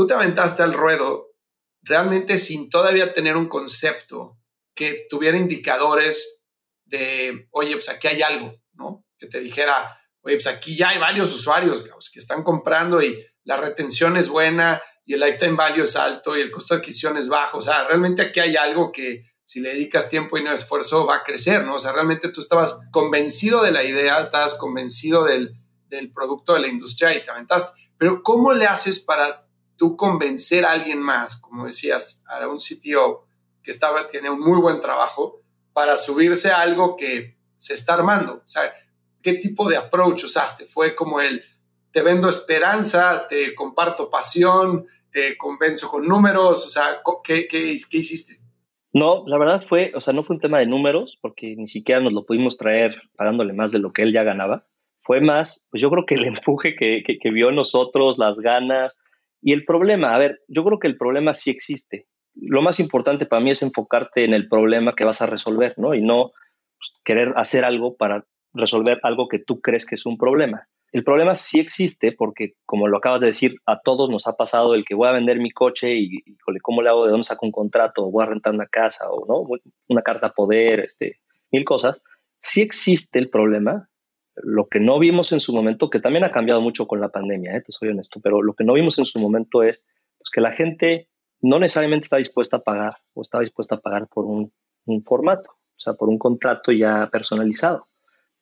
tú 0.00 0.06
te 0.06 0.14
aventaste 0.14 0.62
al 0.62 0.72
ruedo 0.72 1.34
realmente 1.82 2.38
sin 2.38 2.70
todavía 2.70 3.12
tener 3.12 3.36
un 3.36 3.50
concepto 3.50 4.38
que 4.74 5.06
tuviera 5.10 5.36
indicadores 5.36 6.46
de, 6.86 7.48
oye, 7.50 7.74
pues 7.74 7.90
aquí 7.90 8.08
hay 8.08 8.22
algo, 8.22 8.54
¿no? 8.72 9.04
Que 9.18 9.26
te 9.26 9.40
dijera, 9.40 10.00
oye, 10.22 10.36
pues 10.36 10.46
aquí 10.46 10.74
ya 10.74 10.88
hay 10.88 10.98
varios 10.98 11.34
usuarios 11.34 11.84
que 12.10 12.18
están 12.18 12.42
comprando 12.42 13.02
y 13.02 13.22
la 13.44 13.58
retención 13.58 14.16
es 14.16 14.30
buena 14.30 14.80
y 15.04 15.12
el 15.12 15.20
lifetime 15.20 15.56
value 15.56 15.82
es 15.82 15.96
alto 15.96 16.34
y 16.34 16.40
el 16.40 16.50
costo 16.50 16.72
de 16.72 16.80
adquisición 16.80 17.18
es 17.18 17.28
bajo. 17.28 17.58
O 17.58 17.62
sea, 17.62 17.84
realmente 17.84 18.22
aquí 18.22 18.40
hay 18.40 18.56
algo 18.56 18.92
que 18.92 19.26
si 19.44 19.60
le 19.60 19.74
dedicas 19.74 20.08
tiempo 20.08 20.38
y 20.38 20.42
no 20.42 20.50
esfuerzo 20.50 21.04
va 21.04 21.16
a 21.16 21.24
crecer, 21.24 21.66
¿no? 21.66 21.74
O 21.74 21.78
sea, 21.78 21.92
realmente 21.92 22.30
tú 22.30 22.40
estabas 22.40 22.88
convencido 22.90 23.62
de 23.62 23.72
la 23.72 23.84
idea, 23.84 24.18
estabas 24.18 24.54
convencido 24.54 25.24
del, 25.24 25.60
del 25.88 26.10
producto 26.10 26.54
de 26.54 26.60
la 26.60 26.68
industria 26.68 27.14
y 27.14 27.22
te 27.22 27.30
aventaste. 27.30 27.78
Pero 27.98 28.22
¿cómo 28.22 28.54
le 28.54 28.64
haces 28.64 29.00
para 29.00 29.49
tú 29.80 29.96
convencer 29.96 30.66
a 30.66 30.72
alguien 30.72 31.00
más, 31.00 31.40
como 31.40 31.64
decías, 31.64 32.22
a 32.28 32.46
un 32.46 32.60
sitio 32.60 33.22
que 33.62 33.70
estaba, 33.70 34.06
tiene 34.06 34.28
un 34.28 34.38
muy 34.38 34.60
buen 34.60 34.78
trabajo, 34.78 35.40
para 35.72 35.96
subirse 35.96 36.50
a 36.50 36.60
algo 36.60 36.96
que 36.96 37.38
se 37.56 37.72
está 37.72 37.94
armando? 37.94 38.42
O 38.44 38.46
sea, 38.46 38.60
¿qué 39.22 39.32
tipo 39.34 39.66
de 39.70 39.78
approach 39.78 40.24
usaste? 40.24 40.66
¿Fue 40.66 40.94
como 40.94 41.22
el 41.22 41.42
te 41.92 42.02
vendo 42.02 42.28
esperanza, 42.28 43.26
te 43.26 43.54
comparto 43.54 44.10
pasión, 44.10 44.86
te 45.10 45.38
convenzo 45.38 45.88
con 45.88 46.06
números? 46.06 46.66
O 46.66 46.68
sea, 46.68 47.00
¿qué, 47.24 47.48
qué, 47.48 47.74
qué 47.90 47.96
hiciste? 47.96 48.38
No, 48.92 49.24
la 49.26 49.38
verdad 49.38 49.64
fue, 49.66 49.92
o 49.94 50.02
sea, 50.02 50.12
no 50.12 50.24
fue 50.24 50.36
un 50.36 50.40
tema 50.40 50.58
de 50.58 50.66
números, 50.66 51.16
porque 51.22 51.56
ni 51.56 51.66
siquiera 51.66 52.02
nos 52.02 52.12
lo 52.12 52.26
pudimos 52.26 52.58
traer 52.58 53.00
pagándole 53.16 53.54
más 53.54 53.72
de 53.72 53.78
lo 53.78 53.94
que 53.94 54.02
él 54.02 54.12
ya 54.12 54.24
ganaba. 54.24 54.66
Fue 55.00 55.22
más, 55.22 55.64
pues 55.70 55.80
yo 55.80 55.88
creo 55.88 56.04
que 56.04 56.16
el 56.16 56.26
empuje 56.36 56.76
que, 56.76 57.02
que, 57.02 57.30
vio 57.30 57.50
nosotros, 57.50 58.18
las 58.18 58.40
ganas 58.40 59.00
y 59.42 59.52
el 59.52 59.64
problema. 59.64 60.14
A 60.14 60.18
ver, 60.18 60.40
yo 60.48 60.64
creo 60.64 60.78
que 60.78 60.88
el 60.88 60.96
problema 60.96 61.34
sí 61.34 61.50
existe. 61.50 62.06
Lo 62.34 62.62
más 62.62 62.80
importante 62.80 63.26
para 63.26 63.42
mí 63.42 63.50
es 63.50 63.62
enfocarte 63.62 64.24
en 64.24 64.34
el 64.34 64.48
problema 64.48 64.94
que 64.94 65.04
vas 65.04 65.22
a 65.22 65.26
resolver, 65.26 65.74
¿no? 65.76 65.94
Y 65.94 66.02
no 66.02 66.30
pues, 66.78 66.94
querer 67.04 67.32
hacer 67.36 67.64
algo 67.64 67.96
para 67.96 68.24
resolver 68.52 68.98
algo 69.02 69.28
que 69.28 69.38
tú 69.38 69.60
crees 69.60 69.86
que 69.86 69.94
es 69.94 70.06
un 70.06 70.16
problema. 70.16 70.66
El 70.92 71.04
problema 71.04 71.36
sí 71.36 71.60
existe 71.60 72.12
porque, 72.12 72.54
como 72.66 72.88
lo 72.88 72.98
acabas 72.98 73.20
de 73.20 73.28
decir, 73.28 73.56
a 73.64 73.80
todos 73.80 74.10
nos 74.10 74.26
ha 74.26 74.36
pasado 74.36 74.74
el 74.74 74.84
que 74.84 74.96
voy 74.96 75.08
a 75.08 75.12
vender 75.12 75.38
mi 75.38 75.52
coche 75.52 75.94
y, 75.94 76.22
¿cómo 76.62 76.82
le 76.82 76.88
hago? 76.88 77.04
¿De 77.04 77.12
dónde 77.12 77.24
saco 77.24 77.46
un 77.46 77.52
contrato? 77.52 78.04
¿O 78.04 78.10
voy 78.10 78.24
a 78.24 78.26
rentar 78.26 78.52
una 78.52 78.66
casa? 78.66 79.08
¿O 79.08 79.24
no? 79.26 79.46
Una 79.88 80.02
carta 80.02 80.28
a 80.28 80.32
poder, 80.32 80.80
este, 80.80 81.20
mil 81.52 81.64
cosas. 81.64 82.02
Sí 82.40 82.60
existe 82.60 83.20
el 83.20 83.30
problema. 83.30 83.88
Lo 84.42 84.68
que 84.68 84.80
no 84.80 84.98
vimos 84.98 85.32
en 85.32 85.40
su 85.40 85.54
momento, 85.54 85.90
que 85.90 86.00
también 86.00 86.24
ha 86.24 86.32
cambiado 86.32 86.60
mucho 86.60 86.86
con 86.86 87.00
la 87.00 87.08
pandemia, 87.08 87.56
¿eh? 87.56 87.60
te 87.60 87.72
soy 87.72 87.88
honesto, 87.88 88.20
pero 88.22 88.42
lo 88.42 88.54
que 88.54 88.64
no 88.64 88.74
vimos 88.74 88.98
en 88.98 89.04
su 89.04 89.18
momento 89.20 89.62
es 89.62 89.88
pues, 90.18 90.30
que 90.30 90.40
la 90.40 90.52
gente 90.52 91.08
no 91.40 91.58
necesariamente 91.58 92.04
está 92.04 92.16
dispuesta 92.16 92.58
a 92.58 92.62
pagar 92.62 92.96
o 93.14 93.22
está 93.22 93.40
dispuesta 93.40 93.76
a 93.76 93.80
pagar 93.80 94.08
por 94.08 94.24
un, 94.24 94.52
un 94.84 95.02
formato, 95.02 95.50
o 95.50 95.80
sea, 95.80 95.94
por 95.94 96.08
un 96.08 96.18
contrato 96.18 96.72
ya 96.72 97.08
personalizado. 97.10 97.88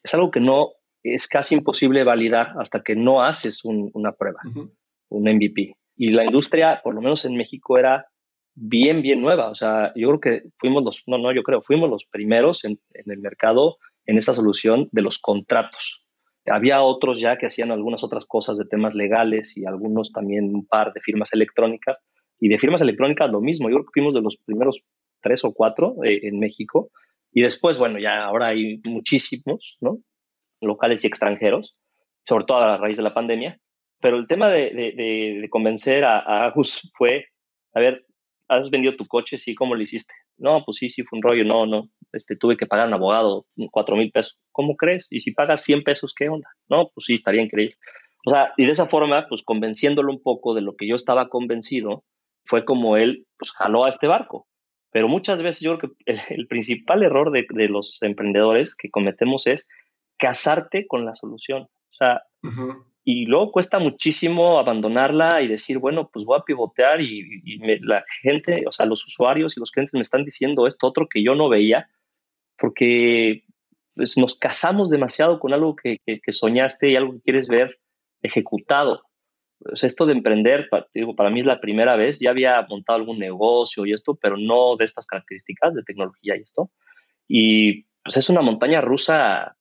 Es 0.03 0.15
algo 0.15 0.31
que 0.31 0.41
no 0.41 0.73
es 1.03 1.29
casi 1.29 1.55
imposible 1.55 2.05
validar 2.05 2.55
hasta 2.59 2.83
que 2.83 2.97
no 2.97 3.23
haces 3.23 3.65
una 3.65 4.13
prueba, 4.13 4.41
un 5.09 5.23
MVP. 5.23 5.77
Y 5.97 6.11
la 6.11 6.25
industria, 6.25 6.81
por 6.83 6.95
lo 6.95 7.01
menos 7.01 7.25
en 7.25 7.37
México, 7.37 7.79
era 7.79 8.07
bien, 8.55 9.03
bien 9.03 9.21
nueva. 9.21 9.51
O 9.51 9.55
sea, 9.55 9.93
yo 9.95 10.09
creo 10.09 10.21
que 10.21 10.49
fuimos 10.59 10.85
los, 10.85 11.03
no, 11.07 11.19
no, 11.19 11.33
yo 11.33 11.43
creo, 11.43 11.63
fuimos 11.63 11.89
los 11.91 12.05
primeros 12.05 12.65
en, 12.65 12.79
el 12.93 13.19
mercado 13.19 13.79
en 14.09 14.19
esta 14.19 14.35
solución 14.35 14.89
de 14.91 15.03
los 15.03 15.21
contratos. 15.21 16.05
Había 16.47 16.83
otros 16.83 17.21
ya 17.21 17.37
que 17.37 17.47
hacían 17.47 17.71
algunas 17.71 18.03
otras 18.03 18.25
cosas 18.25 18.57
de 18.57 18.65
temas 18.65 18.95
legales 18.95 19.55
y 19.57 19.67
algunos 19.67 20.13
también 20.13 20.55
un 20.55 20.67
par 20.67 20.95
de 20.95 21.01
firmas 21.01 21.33
electrónicas. 21.35 21.99
Y 22.41 22.49
de 22.49 22.59
firmas 22.59 22.81
electrónicas 22.81 23.31
lo 23.31 23.43
mismo. 23.43 23.69
Yo 23.69 23.77
creo 23.77 23.85
que 23.85 24.01
fuimos 24.01 24.15
de 24.15 24.23
los 24.23 24.39
primeros 24.47 24.81
tres 25.21 25.45
o 25.45 25.53
cuatro 25.53 25.97
eh, 26.05 26.21
en 26.23 26.39
México. 26.39 26.91
Y 27.33 27.43
después, 27.43 27.79
bueno, 27.79 27.99
ya 27.99 28.25
ahora 28.25 28.49
hay 28.49 28.81
muchísimos, 28.87 29.77
¿no? 29.81 29.99
locales 30.61 31.05
y 31.05 31.07
extranjeros, 31.07 31.77
sobre 32.25 32.45
todo 32.45 32.59
a 32.59 32.79
raíz 32.79 32.97
de 32.97 33.03
la 33.03 33.15
pandemia. 33.15 33.61
Pero 34.01 34.17
el 34.17 34.27
tema 34.27 34.49
de, 34.49 35.47
convencer 35.51 36.05
a, 36.05 36.47
Agus 36.47 36.91
fue, 36.97 37.27
a 37.75 37.81
ver, 37.81 38.07
¿has 38.49 38.71
vendido 38.71 38.97
tu 38.97 39.07
coche? 39.07 39.37
Sí, 39.37 39.55
¿cómo 39.55 39.75
lo 39.75 39.83
hiciste? 39.83 40.15
No, 40.39 40.65
pues 40.65 40.79
sí, 40.79 40.89
sí, 40.89 41.03
fue 41.03 41.19
un 41.19 41.23
rollo. 41.23 41.45
No, 41.45 41.67
no, 41.67 41.91
este, 42.13 42.37
tuve 42.37 42.57
que 42.57 42.67
pagar 42.67 42.87
a 42.87 42.89
un 42.89 42.95
abogado 42.95 43.47
cuatro 43.71 43.97
mil 43.97 44.11
pesos. 44.11 44.39
¿Cómo 44.53 44.77
crees? 44.77 45.07
Y 45.11 45.21
si 45.21 45.33
pagas 45.33 45.63
100 45.63 45.83
pesos, 45.83 46.15
¿qué 46.15 46.29
onda? 46.29 46.49
No, 46.69 46.91
pues 46.95 47.07
sí, 47.07 47.15
estaría 47.15 47.43
increíble. 47.43 47.77
O 48.27 48.31
sea, 48.31 48.53
y 48.57 48.65
de 48.65 48.73
esa 48.73 48.87
forma, 48.87 49.27
pues 49.29 49.43
convenciéndolo 49.43 50.13
un 50.13 50.23
poco 50.23 50.55
de 50.55 50.61
lo 50.61 50.75
que 50.77 50.89
yo 50.89 50.97
estaba 50.97 51.29
convencido, 51.29 52.05
fue 52.45 52.65
como 52.65 52.97
él, 52.97 53.27
pues 53.39 53.53
jaló 53.53 53.85
a 53.85 53.91
este 53.91 54.07
barco. 54.07 54.47
Pero 54.91 55.09
muchas 55.09 55.43
veces 55.43 55.63
yo 55.63 55.79
creo 55.79 55.93
que 55.93 56.15
el, 56.35 56.47
principal 56.47 57.03
error 57.03 57.31
de, 57.31 57.47
de, 57.49 57.69
los 57.69 57.99
emprendedores 58.01 58.75
que 58.75 58.91
cometemos 58.91 59.47
es 59.47 59.69
casarte 60.19 60.87
con 60.87 61.05
la 61.05 61.15
solución. 61.15 61.63
O 61.63 61.95
sea, 61.99 62.23
y 63.11 63.25
luego 63.25 63.53
cuesta 63.53 63.79
muchísimo 63.79 64.59
abandonarla 64.59 65.41
y 65.41 65.49
decir, 65.49 65.79
bueno, 65.79 66.11
pues 66.13 66.27
voy 66.27 66.39
a 66.39 66.45
pivotear 66.45 67.01
y, 67.01 67.59
la 67.81 68.05
gente, 68.21 68.65
o 68.67 68.73
sea, 68.73 68.85
los 68.85 69.03
usuarios 69.07 69.57
y 69.57 69.61
los 69.61 69.71
clientes 69.71 69.95
me 69.95 70.03
están 70.03 70.25
diciendo 70.25 70.67
esto 70.67 70.87
otro 70.87 71.09
que 71.09 71.23
yo 71.23 71.35
no 71.35 71.49
veía, 71.49 71.89
porque 72.59 73.45
pues, 73.95 74.19
nos 74.19 74.37
casamos 74.37 74.91
demasiado 74.91 75.39
con 75.39 75.53
algo 75.53 75.77
que, 75.77 75.99
soñaste 76.31 76.91
y 76.91 76.97
algo 76.97 77.13
que 77.15 77.23
quieres 77.23 77.49
ver 77.49 77.79
ejecutado. 78.23 79.03
Pues 79.61 79.85
esto 79.85 80.07
de 80.07 80.13
emprender, 80.13 80.69
para, 80.71 80.87
digo, 80.95 81.17
para 81.17 81.31
mí 81.31 81.41
es 81.41 81.47
la 81.47 81.61
primera 81.61 81.97
vez, 81.97 82.21
ya 82.21 82.31
había 82.31 82.65
montado 82.69 82.99
algún 82.99 83.19
negocio 83.19 83.87
y 83.87 83.93
esto, 83.93 84.17
pero 84.21 84.37
no 84.37 84.77
de 84.77 84.85
estas 84.85 85.07
características 85.07 85.75
de 85.75 85.83
tecnología 85.83 86.37
y 86.37 86.43
esto. 86.43 86.71
Y 87.27 87.85
pues 88.03 88.17
es 88.17 88.31
una 88.31 88.41
montaña 88.41 88.81
rusa 88.81 89.57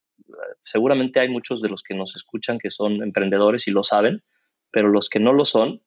seguramente 0.63 1.19
hay 1.19 1.29
muchos 1.29 1.61
de 1.61 1.69
los 1.69 1.83
que 1.83 1.95
nos 1.95 2.15
escuchan 2.15 2.59
que 2.59 2.71
son 2.71 3.01
emprendedores 3.03 3.67
y 3.67 3.71
lo 3.71 3.83
saben, 3.83 4.23
pero 4.71 4.89
los 4.89 5.09
que 5.09 5.19
no 5.19 5.33
lo 5.33 5.45
son, 5.45 5.81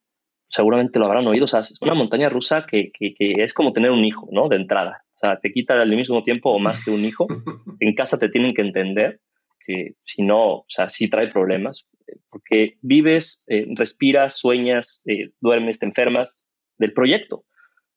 seguramente 0.49 0.99
lo 0.99 1.07
habrán 1.07 1.27
oído. 1.27 1.45
Es 1.45 1.79
una 1.81 1.95
montaña 1.95 2.29
rusa 2.29 2.65
que, 2.67 2.91
es 3.19 3.55
como 3.55 3.73
tener 3.73 3.91
un 3.91 4.05
hijo, 4.05 4.29
¿no? 4.33 4.49
De 4.49 4.57
entrada. 4.57 5.05
O 5.23 5.27
sea, 5.27 5.39
te 5.39 5.53
quita 5.53 5.75
al 5.75 5.91
mismo 5.91 6.23
tiempo 6.23 6.51
o 6.51 6.59
más 6.59 6.83
que 6.85 6.91
un 6.91 7.05
hijo. 7.05 7.27
En 7.81 7.95
casa 7.95 8.19
te 8.19 8.29
tienen 8.29 8.55
que 8.55 8.63
entender 8.63 9.21
que 9.67 9.95
si 10.05 10.23
no, 10.23 10.57
o 10.57 10.67
sea, 10.69 10.89
sí 10.89 11.09
trae 11.09 11.29
problemas, 11.29 11.87
porque 12.31 12.79
vives, 12.81 13.45
eh, 13.47 13.67
respiras, 13.77 14.39
sueñas, 14.39 15.01
eh, 15.07 15.31
duermes, 15.41 15.79
te 15.79 15.87
enfermas 15.87 16.45
del 16.79 16.93
proyecto. 16.93 17.45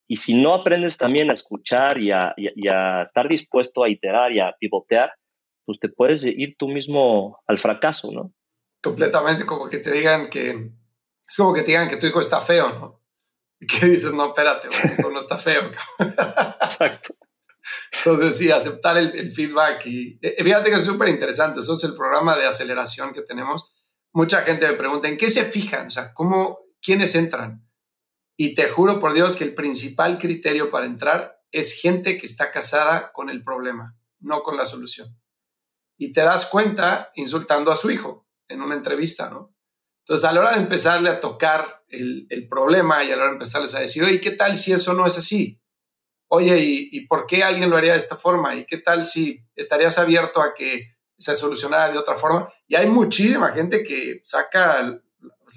Y 0.08 0.18
si 0.18 0.36
no 0.36 0.54
aprendes 0.54 0.98
también 0.98 1.30
a 1.30 1.34
escuchar 1.34 1.98
y 1.98 2.12
a, 2.12 2.34
y 2.38 2.68
a 2.68 3.04
estar 3.04 3.28
dispuesto 3.30 3.84
a 3.84 3.90
iterar 3.90 4.32
y 4.34 4.40
a 4.40 4.56
pivotear, 4.60 5.14
pues 5.66 5.80
te 5.80 5.90
puedes 5.90 6.26
ir 6.26 6.56
tú 6.58 6.68
mismo 6.68 7.40
al 7.48 7.58
fracaso, 7.58 8.12
¿no? 8.12 8.34
Completamente, 8.82 9.46
como 9.46 9.70
que 9.70 9.78
te 9.78 9.92
digan 9.92 10.30
que, 10.30 10.50
es 10.50 11.38
como 11.38 11.54
que 11.54 11.62
te 11.62 11.68
digan 11.68 11.88
que 11.88 11.98
tu 11.98 12.06
hijo 12.06 12.20
está 12.20 12.42
feo, 12.42 12.70
¿no? 12.74 13.03
Que 13.80 13.88
dices, 13.88 14.14
no, 14.14 14.28
espérate, 14.28 14.68
hijo 14.68 15.10
no 15.10 15.20
está 15.20 15.38
feo. 15.38 15.72
Exacto. 16.00 17.16
Entonces, 17.92 18.38
sí, 18.38 18.52
aceptar 18.52 18.98
el, 18.98 19.32
feedback 19.32 19.86
y 19.86 20.20
eh, 20.22 20.44
fíjate 20.44 20.70
que 20.70 20.76
es 20.78 20.86
súper 20.86 21.10
interesante. 21.10 21.62
Eso 21.62 21.76
es 21.76 21.84
el 21.84 21.96
programa 21.96 22.38
de 22.38 22.46
aceleración 22.46 23.14
que 23.14 23.22
tenemos. 23.22 23.74
Mucha 24.12 24.42
gente 24.42 24.68
me 24.68 24.74
pregunta, 24.74 25.08
¿en 25.08 25.18
qué 25.18 25.30
se 25.30 25.46
fijan? 25.46 25.88
O 25.88 25.92
sea, 25.92 26.14
¿cómo, 26.14 26.60
quiénes 26.82 27.16
entran? 27.16 27.68
Y 28.36 28.56
te 28.56 28.70
juro 28.70 29.00
por 29.00 29.14
Dios 29.14 29.36
que 29.36 29.44
el 29.44 29.54
principal 29.54 30.18
criterio 30.18 30.70
para 30.72 30.86
entrar 30.86 31.42
es 31.52 31.74
gente 31.74 32.18
que 32.18 32.26
está 32.26 32.52
casada 32.52 33.12
con 33.14 33.30
el 33.30 33.44
problema, 33.44 33.96
no 34.20 34.44
con 34.44 34.58
la 34.58 34.66
solución 34.66 35.16
y 35.98 36.12
te 36.12 36.22
das 36.22 36.48
cuenta 36.48 37.12
insultando 37.16 37.72
a 37.72 37.76
su 37.76 37.92
hijo 37.92 38.28
en 38.48 38.62
una 38.62 38.76
entrevista, 38.76 39.30
¿no? 39.30 39.56
Entonces, 40.00 40.26
a 40.26 40.34
la 40.34 40.42
hora 40.42 40.52
de 40.52 40.62
empezarle 40.62 41.10
a 41.10 41.20
tocar 41.20 41.83
el, 41.94 42.48
problema 42.50 43.04
y 43.04 43.12
a 43.12 43.16
la 43.16 43.24
hora 43.24 43.34
empezarles 43.34 43.76
a 43.76 43.80
decir, 43.80 44.04
oye, 44.04 44.20
¿qué 44.20 44.32
tal 44.32 44.58
si 44.58 44.74
eso 44.74 44.94
no 44.94 45.06
es 45.06 45.18
así? 45.18 45.62
Oye, 46.28 46.58
¿y, 46.60 47.08
por 47.08 47.28
qué 47.28 47.44
alguien 47.44 47.70
lo 47.70 47.78
haría 47.78 47.92
de 47.92 47.98
esta 47.98 48.16
forma? 48.16 48.56
¿Y 48.56 48.66
qué 48.66 48.78
tal 48.78 49.06
si 49.06 49.40
estarías 49.56 49.98
abierto 50.00 50.42
a 50.42 50.54
que 50.54 50.96
se 51.18 51.36
solucionara 51.36 51.92
de 51.92 52.00
otra 52.00 52.16
forma? 52.16 52.52
Y 52.68 52.76
hay 52.76 52.88
muchísima 52.88 53.50
gente 53.52 53.84
que 53.84 54.22
saca 54.24 55.00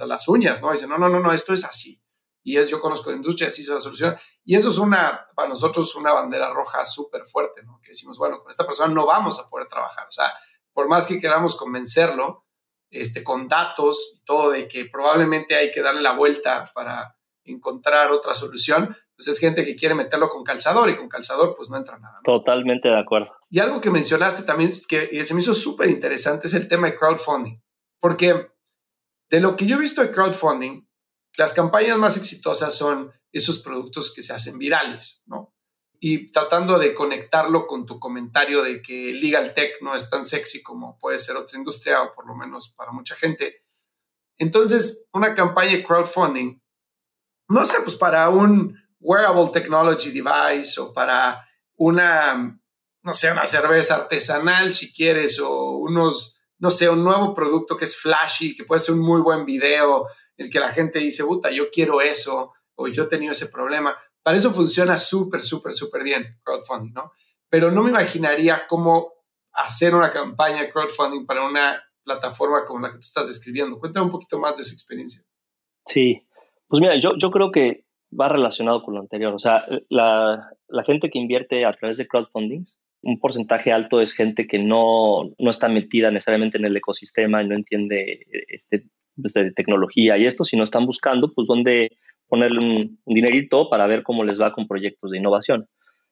las 0.07 0.29
uñas, 0.29 0.61
¿no? 0.61 0.73
dice, 0.73 0.87
no, 0.87 0.99
no, 0.99 1.09
no, 1.09 1.21
no, 1.21 1.33
esto 1.33 1.55
es 1.55 1.65
así 1.65 2.03
y 2.47 2.59
es 2.59 2.69
yo 2.69 2.81
conozco 2.81 3.11
de 3.11 3.17
industria, 3.17 3.49
así 3.49 3.65
se 3.65 3.73
va 3.73 3.79
a 3.79 3.81
solucionar. 3.81 4.21
Y 4.45 4.55
eso 4.55 4.71
es 4.71 4.79
una, 4.79 5.27
para 5.35 5.49
nosotros, 5.49 5.97
una 5.97 6.13
bandera 6.13 6.49
roja 6.55 6.87
súper 6.87 7.27
fuerte, 7.27 7.65
¿no? 7.65 7.81
Que 7.83 7.89
decimos, 7.89 8.19
bueno, 8.19 8.39
con 8.39 8.49
esta 8.49 8.65
persona 8.65 8.95
no 8.95 9.05
vamos 9.05 9.41
a 9.41 9.49
poder 9.49 9.67
trabajar. 9.67 10.07
O 10.07 10.13
sea, 10.13 10.33
por 10.73 10.87
más 10.87 11.09
que 11.09 11.19
queramos 11.19 11.57
convencerlo, 11.57 12.46
este, 12.91 13.23
con 13.23 13.49
datos 13.49 14.19
y 14.21 14.25
todo 14.25 14.51
de 14.51 14.69
que 14.69 14.87
probablemente 14.87 15.55
hay 15.57 15.71
que 15.71 15.83
darle 15.83 16.03
la 16.03 16.13
vuelta 16.13 16.71
para 16.75 17.17
encontrar 17.45 18.11
otra 18.11 18.35
solución, 18.35 18.97
pues 19.17 19.29
es 19.29 19.39
gente 19.39 19.65
que 19.65 19.77
quiere 19.77 19.95
meterlo 19.95 20.29
con 20.29 20.45
calzador 20.45 20.91
y 20.91 20.97
con 20.97 21.09
calzador 21.09 21.55
pues 21.57 21.71
no 21.71 21.77
entra 21.77 21.99
nada. 21.99 22.21
Totalmente 22.25 22.89
de 22.89 22.99
acuerdo. 22.99 23.33
Y 23.49 23.61
algo 23.61 23.81
que 23.81 23.91
mencionaste 23.91 24.43
también 24.43 24.73
que 24.89 25.25
se 25.25 25.35
me 25.35 25.41
hizo 25.41 25.55
súper 25.55 25.89
interesante 25.89 26.47
es 26.49 26.55
el 26.55 26.69
tema 26.69 26.89
de 26.89 26.97
crowdfunding, 26.97 27.63
porque 28.01 28.49
de 29.31 29.41
lo 29.41 29.57
que 29.57 29.67
yo 29.67 29.77
he 29.77 29.81
visto 29.81 30.03
de 30.03 30.11
crowdfunding, 30.11 30.87
Las 31.37 31.53
campañas 31.53 31.99
más 31.99 32.17
exitosas 32.17 32.75
son 32.75 33.13
esos 33.31 33.59
productos 33.59 34.15
que 34.15 34.23
se 34.23 34.33
hacen 34.33 34.59
virales, 34.59 35.23
¿no? 35.27 35.55
Y 35.99 36.31
tratando 36.31 36.79
de 36.79 36.95
conectarlo 36.95 37.67
con 37.67 37.87
tu 37.87 37.99
comentario 37.99 38.63
de 38.63 38.83
que 38.83 39.13
legal 39.15 39.55
tech 39.55 39.81
no 39.81 39.95
es 39.95 40.11
tan 40.11 40.25
sexy 40.25 40.63
como 40.63 40.99
puede 40.99 41.19
ser 41.19 41.37
otra 41.37 41.59
industria, 41.59 42.03
o 42.03 42.15
por 42.15 42.27
lo 42.27 42.35
menos 42.35 42.71
para 42.71 42.93
mucha 42.93 43.15
gente. 43.15 43.65
Entonces, 44.39 45.09
una 45.13 45.35
campaña 45.35 45.73
de 45.73 45.85
crowdfunding, 45.85 46.61
no 47.49 47.65
sé, 47.65 47.79
pues 47.83 47.97
para 47.97 48.29
un 48.29 48.77
wearable 49.01 49.51
technology 49.53 50.11
device 50.11 50.81
o 50.81 50.93
para 50.93 51.47
una, 51.77 52.59
no 53.03 53.15
sé, 53.15 53.31
una 53.31 53.47
cerveza 53.47 53.95
artesanal, 53.95 54.75
si 54.75 54.93
quieres, 54.93 55.39
o 55.41 55.77
unos, 55.77 56.41
no 56.59 56.71
sé, 56.71 56.89
un 56.89 57.05
nuevo 57.05 57.35
producto 57.35 57.77
que 57.77 57.85
es 57.85 57.97
flashy, 57.97 58.55
que 58.55 58.65
puede 58.65 58.81
ser 58.81 58.95
un 58.95 59.01
muy 59.01 59.21
buen 59.21 59.45
video, 59.45 60.09
el 60.37 60.51
que 60.51 60.61
la 60.61 60.71
gente 60.71 60.99
dice, 60.99 61.25
puta, 61.25 61.51
yo 61.51 61.71
quiero 61.71 62.01
eso, 62.01 62.53
o 62.75 62.89
yo 62.89 63.05
he 63.05 63.07
tenido 63.07 63.33
ese 63.33 63.47
problema. 63.47 63.97
Para 64.27 64.39
eso 64.39 64.53
funciona 64.53 64.99
súper, 64.99 65.41
súper, 65.41 65.73
súper 65.73 66.03
bien 66.03 66.25
crowdfunding, 66.43 66.93
¿no? 66.93 67.13
Pero 67.49 67.71
no 67.71 67.85
me 67.85 67.91
imaginaría 67.91 68.67
cómo 68.69 69.13
hacer 69.53 69.95
una 69.95 70.11
campaña 70.11 70.63
de 70.63 70.69
crowdfunding 70.69 71.25
para 71.27 71.47
una 71.47 71.81
plataforma 72.03 72.65
como 72.65 72.81
la 72.81 72.89
que 72.89 72.95
tú 72.95 73.03
estás 73.03 73.29
describiendo. 73.29 73.79
Cuéntame 73.79 74.07
un 74.07 74.11
poquito 74.11 74.41
más 74.41 74.57
de 74.57 74.65
esa 74.65 74.75
experiencia. 74.75 75.23
Sí, 75.87 76.27
pues 76.67 76.81
mira, 76.81 76.99
yo, 76.99 77.17
yo 77.17 77.31
creo 77.31 77.53
que 77.53 77.85
va 78.21 78.29
relacionado 78.29 78.83
con 78.83 78.95
lo 78.95 79.01
anterior. 79.01 79.33
O 79.33 79.39
sea, 79.39 79.65
la, 79.91 80.51
la 80.67 80.83
gente 80.83 81.09
que 81.09 81.21
invierte 81.21 81.65
a 81.65 81.73
través 81.75 81.97
de 81.97 82.09
crowdfunding, 82.09 82.65
un 83.03 83.21
porcentaje 83.21 83.71
alto 83.71 84.01
es 84.01 84.13
gente 84.13 84.49
que 84.49 84.59
no, 84.59 85.31
no 85.39 85.51
está 85.53 85.69
metida 85.69 86.11
necesariamente 86.11 86.59
en 86.59 86.65
el 86.65 86.77
ecosistema 86.77 87.45
y 87.45 87.47
no 87.47 87.55
entiende 87.55 88.27
este, 88.49 88.89
pues, 89.23 89.35
de 89.35 89.53
tecnología 89.53 90.19
y 90.19 90.27
esto, 90.27 90.45
sino 90.45 90.65
están 90.65 90.85
buscando 90.85 91.33
pues 91.33 91.47
dónde 91.47 91.97
ponerle 92.29 92.59
un, 92.59 92.99
dinerito 93.07 93.69
para 93.71 93.87
ver 93.87 94.03
cómo 94.03 94.25
les 94.25 94.41
va 94.41 94.53
con 94.53 94.67
proyectos 94.67 95.11
de 95.11 95.19
innovación. 95.19 95.69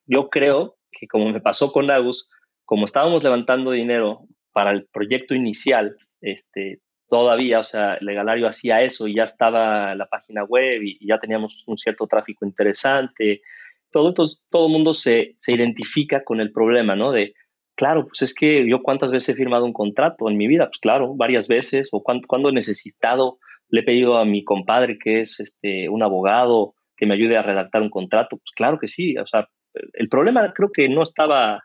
Yo 0.06 0.28
creo 0.28 0.76
que 0.92 1.06
como 1.06 1.30
me 1.30 1.40
pasó 1.40 1.72
con 1.72 1.90
Agus, 1.90 2.28
como 2.64 2.84
estábamos 2.84 3.22
levantando 3.24 3.70
dinero 3.70 4.20
para 4.52 4.70
el 4.70 4.86
proyecto 4.86 5.34
inicial, 5.34 5.96
este, 6.20 6.80
todavía, 7.08 7.60
o 7.60 7.64
sea, 7.64 7.98
Legalario 8.00 8.48
hacía 8.48 8.82
eso 8.82 9.06
y 9.06 9.16
ya 9.16 9.24
estaba 9.24 9.94
la 9.94 10.06
página 10.06 10.44
web 10.44 10.82
y, 10.82 11.06
ya 11.06 11.18
teníamos 11.18 11.64
un 11.66 11.76
cierto 11.76 12.06
tráfico 12.06 12.46
interesante. 12.46 13.42
Todo, 13.90 14.08
entonces, 14.08 14.44
todo 14.50 14.66
el 14.66 14.72
mundo 14.72 14.94
se, 14.94 15.34
se 15.36 15.52
identifica 15.52 16.24
con 16.24 16.40
el 16.40 16.52
problema, 16.52 16.96
¿no? 16.96 17.12
De, 17.12 17.34
claro, 17.74 18.06
pues 18.06 18.22
es 18.22 18.34
que 18.34 18.68
yo 18.68 18.82
cuántas 18.82 19.12
veces 19.12 19.30
he 19.30 19.36
firmado 19.36 19.64
un 19.64 19.72
contrato 19.72 20.28
en 20.28 20.36
mi 20.36 20.46
vida, 20.46 20.66
pues 20.66 20.78
claro, 20.78 21.14
varias 21.14 21.48
veces, 21.48 21.88
o 21.92 22.02
cuando, 22.02 22.48
he 22.48 22.52
necesitado, 22.52 23.38
le 23.68 23.80
he 23.80 23.84
pedido 23.84 24.16
a 24.16 24.24
mi 24.24 24.44
compadre 24.44 24.98
que 24.98 25.20
es 25.20 25.40
este, 25.40 25.88
un 25.88 26.02
abogado 26.02 26.74
que 26.96 27.06
me 27.06 27.14
ayude 27.14 27.36
a 27.36 27.42
redactar 27.42 27.82
un 27.82 27.90
contrato, 27.90 28.36
pues 28.36 28.52
claro 28.54 28.78
que 28.78 28.88
sí, 28.88 29.16
o 29.16 29.26
sea, 29.26 29.48
el 29.94 30.08
problema 30.08 30.52
creo 30.54 30.70
que 30.72 30.88
no 30.88 31.02
estaba, 31.02 31.64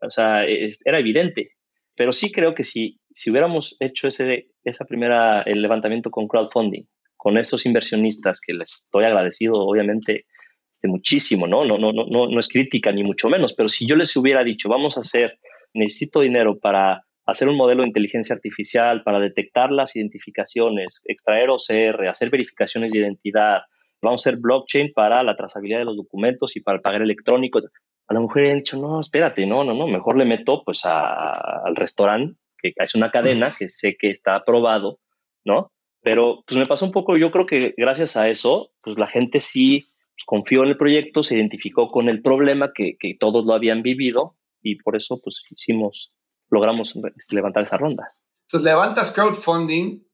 o 0.00 0.10
sea, 0.10 0.44
era 0.44 0.98
evidente, 0.98 1.52
pero 1.96 2.12
sí 2.12 2.30
creo 2.30 2.54
que 2.54 2.64
si, 2.64 3.00
si 3.10 3.30
hubiéramos 3.30 3.76
hecho 3.80 4.08
ese, 4.08 4.48
esa 4.64 4.84
primera, 4.84 5.42
el 5.42 5.62
levantamiento 5.62 6.10
con 6.10 6.28
crowdfunding, 6.28 6.84
con 7.16 7.38
esos 7.38 7.64
inversionistas 7.64 8.40
que 8.40 8.52
les 8.52 8.84
estoy 8.84 9.04
agradecido, 9.04 9.54
obviamente, 9.54 10.26
este, 10.70 10.88
muchísimo. 10.88 11.46
No, 11.46 11.64
no, 11.64 11.78
no, 11.78 11.92
no, 11.92 12.28
no 12.28 12.38
es 12.38 12.48
crítica 12.48 12.92
ni 12.92 13.02
mucho 13.02 13.30
menos, 13.30 13.54
pero 13.54 13.70
si 13.70 13.86
yo 13.86 13.96
les 13.96 14.14
hubiera 14.16 14.44
dicho, 14.44 14.68
vamos 14.68 14.98
a 14.98 15.00
hacer, 15.00 15.38
necesito 15.72 16.20
dinero 16.20 16.58
para 16.58 17.05
hacer 17.26 17.48
un 17.48 17.56
modelo 17.56 17.82
de 17.82 17.88
inteligencia 17.88 18.34
artificial, 18.34 19.02
para 19.02 19.20
detectar 19.20 19.72
las 19.72 19.96
identificaciones, 19.96 21.02
extraer 21.04 21.50
OCR, 21.50 22.08
hacer 22.08 22.30
verificaciones 22.30 22.92
de 22.92 22.98
identidad, 22.98 23.62
vamos 24.00 24.24
a 24.24 24.30
hacer 24.30 24.40
blockchain 24.40 24.92
para 24.92 25.22
la 25.22 25.36
trazabilidad 25.36 25.80
de 25.80 25.86
los 25.86 25.96
documentos 25.96 26.56
y 26.56 26.60
para 26.60 26.76
el 26.76 26.82
pagar 26.82 27.02
electrónico 27.02 27.60
a 28.08 28.14
la 28.14 28.20
mujer 28.20 28.44
he 28.44 28.54
dicho, 28.54 28.78
no, 28.78 29.00
espérate, 29.00 29.46
no, 29.46 29.64
no, 29.64 29.74
no, 29.74 29.86
mejor 29.86 30.16
le 30.16 30.24
meto 30.24 30.62
pues 30.64 30.82
al 30.84 31.74
restaurante, 31.74 32.38
que 32.58 32.72
es 32.76 32.94
una 32.94 33.10
cadena 33.10 33.48
que 33.56 33.68
sé 33.68 33.96
que 33.98 34.10
está 34.10 34.36
aprobado, 34.36 35.00
¿no? 35.44 35.72
Pero 36.02 36.44
pues 36.46 36.56
me 36.56 36.66
pasó 36.66 36.86
un 36.86 36.92
poco, 36.92 37.16
yo 37.16 37.32
creo 37.32 37.46
que 37.46 37.74
gracias 37.76 38.16
a 38.16 38.28
eso, 38.28 38.70
pues 38.80 38.96
la 38.96 39.08
gente 39.08 39.40
sí 39.40 39.86
pues, 40.14 40.24
confió 40.24 40.62
en 40.62 40.68
el 40.68 40.76
proyecto, 40.76 41.24
se 41.24 41.36
identificó 41.36 41.90
con 41.90 42.08
el 42.08 42.22
problema 42.22 42.70
que, 42.72 42.96
que 42.98 43.16
todos 43.18 43.44
lo 43.44 43.54
habían 43.54 43.82
vivido 43.82 44.36
y 44.62 44.76
por 44.76 44.94
eso 44.94 45.20
pues 45.20 45.42
hicimos, 45.50 46.12
logramos 46.50 46.94
este, 47.16 47.36
levantar 47.36 47.62
esa 47.62 47.76
ronda. 47.76 48.14
Entonces 48.46 48.64
levantas 48.64 49.12
crowdfunding 49.12 50.06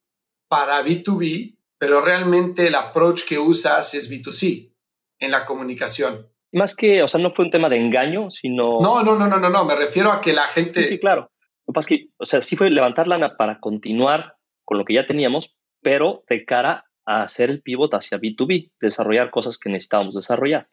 para 0.49 0.83
B2B, 0.83 1.59
pero 1.79 2.01
realmente 2.01 2.66
el 2.66 2.75
approach 2.75 3.25
que 3.27 3.38
usas 3.38 3.95
es 3.95 4.11
B2C 4.11 4.73
en 5.18 5.31
la 5.31 5.45
comunicación 5.45 6.33
más 6.53 6.77
que, 6.77 7.03
o 7.03 7.09
sea, 7.09 7.21
no 7.21 7.31
fue 7.31 7.47
un 7.47 7.51
tema 7.51 7.68
de 7.68 7.79
engaño, 7.79 8.31
sino... 8.31 8.79
No, 8.81 9.03
no, 9.03 9.16
no, 9.16 9.27
no, 9.27 9.38
no, 9.38 9.49
no, 9.49 9.64
me 9.64 9.75
refiero 9.75 10.12
a 10.12 10.21
que 10.21 10.33
la 10.33 10.42
gente... 10.42 10.83
Sí, 10.83 10.90
sí, 10.90 10.99
claro. 11.01 11.31
Lo 11.66 11.73
que 11.73 11.75
pasa 11.75 11.87
es 11.87 11.87
que, 11.88 12.09
o 12.18 12.25
sea, 12.27 12.42
sí 12.42 12.57
fue 12.57 12.71
levantar 12.71 13.09
lana 13.09 13.37
para 13.37 13.59
continuar 13.59 14.37
con 14.64 14.79
lo 14.79 14.85
que 14.85 14.95
ya 14.95 15.07
teníamos, 15.07 15.57
pero 15.81 16.25
de 16.29 16.45
cara 16.45 16.85
a 17.07 17.23
hacer 17.23 17.51
el 17.51 17.62
pivot 17.62 17.92
hacia 17.95 18.18
B2B, 18.18 18.71
desarrollar 18.81 19.31
cosas 19.31 19.59
que 19.59 19.71
necesitábamos 19.71 20.14
desarrollar. 20.14 20.68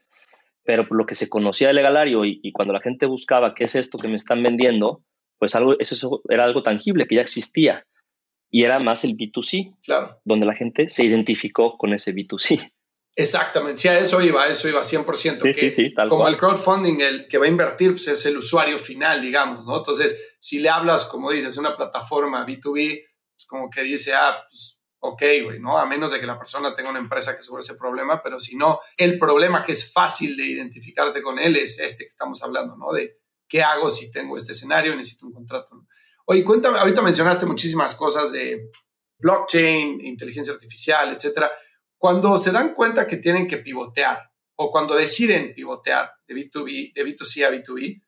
Pero 0.63 0.87
por 0.87 0.97
lo 0.97 1.05
que 1.05 1.15
se 1.15 1.29
conocía 1.29 1.67
del 1.67 1.77
legalario 1.77 2.25
y, 2.25 2.39
y, 2.43 2.51
cuando 2.51 2.73
la 2.73 2.81
gente 2.81 3.05
buscaba 3.05 3.55
qué 3.55 3.63
es 3.63 3.75
esto 3.75 3.97
que 3.97 4.09
me 4.09 4.15
están 4.15 4.43
vendiendo, 4.43 5.03
pues 5.39 5.55
algo, 5.55 5.79
eso 5.79 6.21
era 6.29 6.43
algo 6.43 6.61
tangible 6.61 7.07
que 7.07 7.15
ya 7.15 7.21
existía. 7.21 7.85
Y 8.51 8.63
era 8.63 8.79
más 8.79 9.03
el 9.03 9.15
B2C, 9.15 9.77
claro. 9.83 10.19
donde 10.25 10.45
la 10.45 10.55
gente 10.55 10.89
se 10.89 11.05
identificó 11.05 11.77
con 11.77 11.93
ese 11.93 12.13
B2C. 12.13 12.71
Exactamente, 13.15 13.81
sí, 13.81 13.87
a 13.87 13.99
eso 13.99 14.21
iba, 14.21 14.43
a 14.43 14.47
eso 14.47 14.69
iba 14.69 14.81
100%. 14.81 15.41
Sí, 15.41 15.53
sí, 15.53 15.73
sí, 15.73 15.93
como 16.07 16.27
el 16.27 16.37
crowdfunding, 16.37 17.01
el 17.01 17.27
que 17.27 17.37
va 17.37 17.45
a 17.45 17.49
invertir 17.49 17.91
pues, 17.91 18.07
es 18.07 18.25
el 18.25 18.37
usuario 18.37 18.77
final, 18.77 19.21
digamos, 19.21 19.65
¿no? 19.65 19.77
Entonces, 19.77 20.35
si 20.39 20.59
le 20.59 20.69
hablas, 20.69 21.05
como 21.05 21.31
dices, 21.31 21.57
una 21.57 21.75
plataforma 21.75 22.45
B2B, 22.45 23.03
pues 23.33 23.45
como 23.45 23.69
que 23.69 23.83
dice, 23.83 24.13
ah, 24.13 24.45
pues 24.49 24.81
ok, 24.99 25.21
güey, 25.43 25.59
¿no? 25.59 25.77
A 25.77 25.85
menos 25.85 26.11
de 26.11 26.19
que 26.19 26.25
la 26.25 26.37
persona 26.37 26.75
tenga 26.75 26.89
una 26.89 26.99
empresa 26.99 27.35
que 27.35 27.43
sobre 27.43 27.61
ese 27.61 27.75
problema, 27.75 28.21
pero 28.21 28.39
si 28.39 28.55
no, 28.55 28.79
el 28.97 29.17
problema 29.17 29.63
que 29.63 29.73
es 29.73 29.91
fácil 29.91 30.35
de 30.35 30.45
identificarte 30.45 31.21
con 31.21 31.39
él 31.39 31.55
es 31.55 31.79
este 31.79 32.03
que 32.03 32.09
estamos 32.09 32.41
hablando, 32.43 32.75
¿no? 32.75 32.91
De 32.91 33.17
qué 33.49 33.61
hago 33.63 33.89
si 33.89 34.11
tengo 34.11 34.37
este 34.37 34.53
escenario, 34.53 34.95
necesito 34.95 35.25
un 35.27 35.33
contrato. 35.33 35.85
Oye, 36.25 36.43
cuéntame, 36.45 36.77
ahorita 36.79 37.01
mencionaste 37.01 37.45
muchísimas 37.45 37.95
cosas 37.95 38.31
de 38.31 38.69
blockchain, 39.17 39.99
inteligencia 40.05 40.53
artificial, 40.53 41.13
etcétera. 41.13 41.51
Cuando 41.97 42.37
se 42.37 42.51
dan 42.51 42.73
cuenta 42.73 43.07
que 43.07 43.17
tienen 43.17 43.47
que 43.47 43.57
pivotear 43.57 44.31
o 44.55 44.71
cuando 44.71 44.95
deciden 44.95 45.53
pivotear 45.53 46.11
de 46.27 46.35
B2B, 46.35 46.93
de 46.93 47.05
B2C 47.05 47.45
a 47.45 47.51
B2B, 47.51 48.03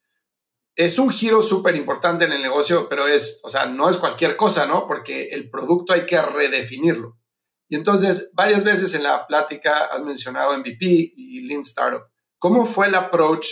es 0.76 1.00
un 1.00 1.10
giro 1.10 1.42
súper 1.42 1.76
importante 1.76 2.26
en 2.26 2.32
el 2.32 2.42
negocio, 2.42 2.88
pero 2.88 3.08
es, 3.08 3.42
o 3.44 3.50
sea, 3.50 3.66
no 3.66 3.90
es 3.90 3.98
cualquier 3.98 4.38
cosa, 4.38 4.66
¿no? 4.66 4.88
Porque 4.88 5.30
el 5.30 5.50
producto 5.50 5.94
hay 5.94 6.06
que 6.06 6.22
redefinirlo. 6.22 7.18
Y 7.68 7.76
entonces, 7.76 8.32
varias 8.34 8.64
veces 8.64 8.94
en 8.96 9.04
la 9.04 9.28
plática 9.28 9.86
has 9.86 10.04
mencionado 10.04 10.58
MVP 10.58 11.14
y 11.16 11.42
Lean 11.42 11.62
Startup. 11.62 12.04
¿Cómo 12.38 12.66
fue 12.66 12.88
el 12.88 12.96
approach 12.96 13.48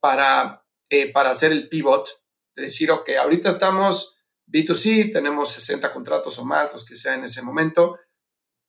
para, 0.00 0.63
eh, 1.02 1.12
para 1.12 1.30
hacer 1.30 1.52
el 1.52 1.68
pivot? 1.68 2.08
De 2.54 2.64
decir, 2.64 2.90
ok, 2.90 3.10
ahorita 3.20 3.48
estamos 3.48 4.16
B2C, 4.46 5.12
tenemos 5.12 5.50
60 5.50 5.92
contratos 5.92 6.38
o 6.38 6.44
más, 6.44 6.72
los 6.72 6.84
que 6.84 6.96
sea 6.96 7.14
en 7.14 7.24
ese 7.24 7.42
momento, 7.42 7.98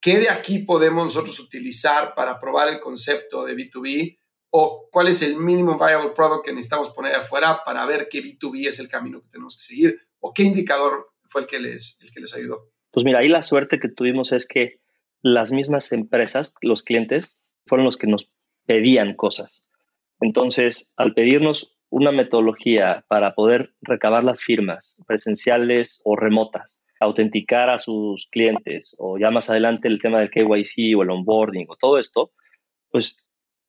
¿Qué 0.05 0.19
de 0.19 0.29
aquí 0.29 0.59
podemos 0.59 1.05
nosotros 1.05 1.39
utilizar 1.39 2.13
para 2.13 2.39
probar 2.39 2.67
el 2.67 2.79
concepto 2.79 3.43
de 3.43 3.55
B2B? 3.55 4.19
¿O 4.51 4.87
cuál 4.91 5.07
es 5.07 5.23
el 5.23 5.35
mínimo 5.35 5.79
viable 5.79 6.11
product 6.11 6.45
que 6.45 6.53
necesitamos 6.53 6.91
poner 6.91 7.15
afuera 7.15 7.63
para 7.65 7.83
ver 7.87 8.07
qué 8.07 8.21
B2B 8.21 8.67
es 8.67 8.79
el 8.79 8.87
camino 8.87 9.19
que 9.19 9.29
tenemos 9.29 9.55
que 9.57 9.63
seguir? 9.63 9.99
¿O 10.19 10.31
qué 10.31 10.43
indicador 10.43 11.07
fue 11.23 11.41
el 11.41 11.47
que 11.47 11.59
les, 11.59 11.99
el 12.03 12.11
que 12.11 12.19
les 12.19 12.35
ayudó? 12.35 12.69
Pues 12.91 13.03
mira, 13.03 13.17
ahí 13.17 13.29
la 13.29 13.41
suerte 13.41 13.79
que 13.79 13.89
tuvimos 13.89 14.31
es 14.31 14.45
que 14.45 14.79
las 15.23 15.51
mismas 15.51 15.91
empresas, 15.91 16.53
los 16.61 16.83
clientes, 16.83 17.41
fueron 17.65 17.85
los 17.85 17.97
que 17.97 18.05
nos 18.05 18.31
pedían 18.67 19.15
cosas. 19.15 19.67
Entonces, 20.21 20.93
al 20.97 21.15
pedirnos 21.15 21.74
una 21.89 22.11
metodología 22.11 23.05
para 23.07 23.33
poder 23.35 23.73
recabar 23.81 24.23
las 24.23 24.41
firmas 24.41 25.01
presenciales 25.07 26.01
o 26.03 26.15
remotas, 26.15 26.83
autenticar 26.99 27.69
a 27.69 27.77
sus 27.77 28.27
clientes 28.31 28.95
o 28.97 29.17
ya 29.17 29.31
más 29.31 29.49
adelante 29.49 29.87
el 29.87 30.01
tema 30.01 30.19
del 30.19 30.29
KYC 30.29 30.97
o 30.97 31.03
el 31.03 31.09
onboarding 31.09 31.67
o 31.69 31.75
todo 31.75 31.99
esto, 31.99 32.31
pues 32.89 33.17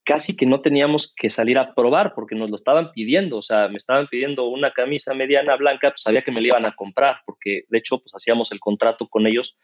casi 0.05 0.37
que 0.37 0.47
no 0.47 0.61
teníamos 0.61 1.13
que 1.15 1.31
salir 1.31 1.59
a 1.59 1.75
probar 1.75 2.15
porque 2.15 2.37
nos 2.37 2.49
lo 2.49 2.57
estaban 2.57 2.93
pidiendo, 2.93 3.39
o 3.39 3.43
sea, 3.43 3.69
me 3.69 3.77
estaban 3.77 4.07
pidiendo 4.07 4.49
una 4.49 4.71
camisa 4.71 5.15
mediana 5.15 5.57
blanca, 5.57 5.91
pues 5.91 6.03
sabía 6.03 6.23
que 6.23 6.31
me 6.31 6.41
la 6.41 6.47
iban 6.49 6.65
a 6.65 6.75
comprar 6.75 7.17
porque 7.27 7.65
de 7.69 7.79
hecho 7.79 7.99
pues 7.99 8.15
hacíamos 8.15 8.53
el 8.53 8.61
contrato 8.61 9.09
con 9.09 9.27
ellos 9.27 9.57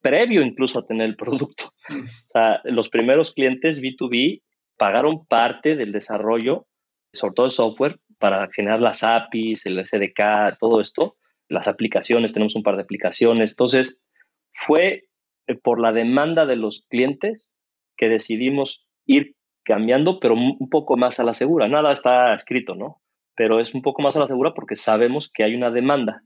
previo 0.00 0.42
incluso 0.42 0.78
a 0.78 0.86
tener 0.86 1.08
el 1.08 1.16
producto. 1.16 1.72
O 1.90 2.28
sea, 2.28 2.60
los 2.64 2.88
primeros 2.88 3.32
clientes 3.32 3.80
B2B 3.80 4.42
pagaron 4.76 5.26
parte 5.26 5.76
del 5.76 5.92
desarrollo, 5.92 6.66
sobre 7.12 7.34
todo 7.34 7.46
el 7.46 7.52
software, 7.52 7.98
para 8.18 8.48
generar 8.52 8.80
las 8.80 9.02
APIs, 9.02 9.66
el 9.66 9.84
SDK, 9.84 10.58
todo 10.58 10.80
esto, 10.80 11.16
las 11.48 11.68
aplicaciones, 11.68 12.32
tenemos 12.32 12.54
un 12.54 12.62
par 12.62 12.76
de 12.76 12.82
aplicaciones. 12.82 13.52
Entonces, 13.52 14.06
fue 14.52 15.04
eh, 15.46 15.54
por 15.56 15.80
la 15.80 15.92
demanda 15.92 16.46
de 16.46 16.56
los 16.56 16.86
clientes 16.88 17.52
que 17.96 18.08
decidimos 18.08 18.86
ir 19.06 19.34
cambiando, 19.64 20.20
pero 20.20 20.34
un 20.34 20.68
poco 20.70 20.96
más 20.96 21.20
a 21.20 21.24
la 21.24 21.34
segura. 21.34 21.68
Nada 21.68 21.92
está 21.92 22.34
escrito, 22.34 22.74
¿no? 22.74 23.00
Pero 23.36 23.60
es 23.60 23.74
un 23.74 23.82
poco 23.82 24.02
más 24.02 24.16
a 24.16 24.20
la 24.20 24.26
segura 24.26 24.52
porque 24.54 24.76
sabemos 24.76 25.30
que 25.32 25.44
hay 25.44 25.54
una 25.54 25.70
demanda. 25.70 26.22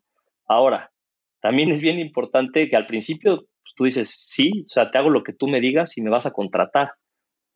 Ahora, 0.46 0.92
también 1.40 1.70
es 1.70 1.82
bien 1.82 1.98
importante 1.98 2.68
que 2.68 2.76
al 2.76 2.86
principio 2.86 3.36
pues, 3.36 3.74
tú 3.76 3.84
dices, 3.84 4.14
sí, 4.16 4.64
o 4.66 4.68
sea, 4.68 4.90
te 4.90 4.98
hago 4.98 5.10
lo 5.10 5.22
que 5.22 5.32
tú 5.32 5.46
me 5.46 5.60
digas 5.60 5.96
y 5.98 6.02
me 6.02 6.10
vas 6.10 6.26
a 6.26 6.32
contratar. 6.32 6.92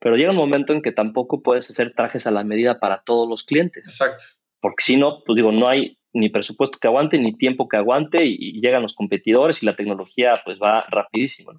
Pero 0.01 0.17
llega 0.17 0.31
un 0.31 0.37
momento 0.37 0.73
en 0.73 0.83
que 0.83 0.93
tampoco 0.93 1.43
puedes 1.43 1.69
hacer 1.71 1.93
trajes 1.95 2.27
a 2.27 2.31
la 2.31 2.45
medida 2.45 2.79
para 2.79 3.03
todos 3.03 3.29
los 3.29 3.45
clientes. 3.45 3.87
Exacto. 3.87 4.25
Porque 4.61 4.85
si 4.85 4.97
no, 4.97 5.23
pues 5.25 5.37
digo, 5.37 5.53
no 5.53 5.69
hay 5.69 5.99
ni 6.13 6.29
presupuesto 6.29 6.79
que 6.79 6.89
aguante, 6.89 7.19
ni 7.19 7.37
tiempo 7.37 7.69
que 7.69 7.77
aguante, 7.77 8.25
y, 8.25 8.61
llegan 8.61 8.83
los 8.83 8.95
competidores 8.95 9.63
y 9.63 9.67
la 9.67 9.77
tecnología 9.77 10.41
pues 10.45 10.59
va 10.61 10.85
rapidísimo. 10.89 11.53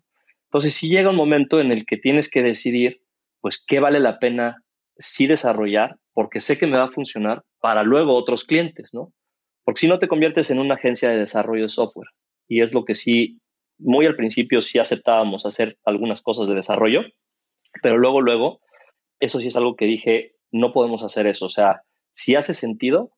Entonces, 0.45 0.73
si 0.73 0.89
llega 0.89 1.12
un 1.12 1.15
momento 1.15 1.60
en 1.60 1.71
el 1.71 1.86
que 1.86 1.97
tienes 1.97 2.30
que 2.30 2.41
decidir, 2.41 3.02
pues, 3.41 3.63
qué 3.65 3.80
vale 3.80 3.99
la 3.99 4.19
pena 4.19 4.63
sí 4.97 5.28
desarrollar, 5.28 5.97
porque 6.13 6.41
sé 6.41 6.58
que 6.58 6.67
me 6.67 6.78
va 6.78 6.86
a 6.86 6.91
funcionar 6.91 7.43
para 7.62 7.84
luego 7.84 8.15
otros 8.15 8.43
clientes, 8.45 8.93
¿no? 8.93 9.13
Porque 9.63 9.82
si 9.82 9.88
no 9.88 9.99
te 9.99 10.08
conviertes 10.08 10.49
en 10.49 10.60
una 10.60 10.75
agencia 10.75 11.10
de 11.10 11.19
desarrollo 11.19 11.63
de 11.63 11.69
software, 11.69 12.10
y 12.47 12.62
es 12.62 12.73
lo 12.73 12.84
que 12.84 12.95
sí, 12.95 13.39
muy 13.78 14.06
al 14.08 14.15
principio 14.15 14.62
sí 14.62 14.80
aceptábamos 14.80 15.45
hacer 15.45 15.78
algunas 15.86 16.21
cosas 16.21 16.47
de 16.47 16.56
desarrollo, 16.56 17.04
pero 17.82 17.97
luego, 17.97 18.21
luego, 18.21 18.62
eso 19.19 19.39
sí 19.39 19.47
es 19.47 19.58
algo 19.58 19.75
que 19.75 19.86
dije, 19.86 20.36
no 20.51 20.71
podemos 20.71 21.03
hacer 21.03 21.27
eso. 21.27 21.45
O 21.45 21.49
sea, 21.49 21.84
si 22.12 22.36
hace 22.36 22.53
sentido, 22.53 23.12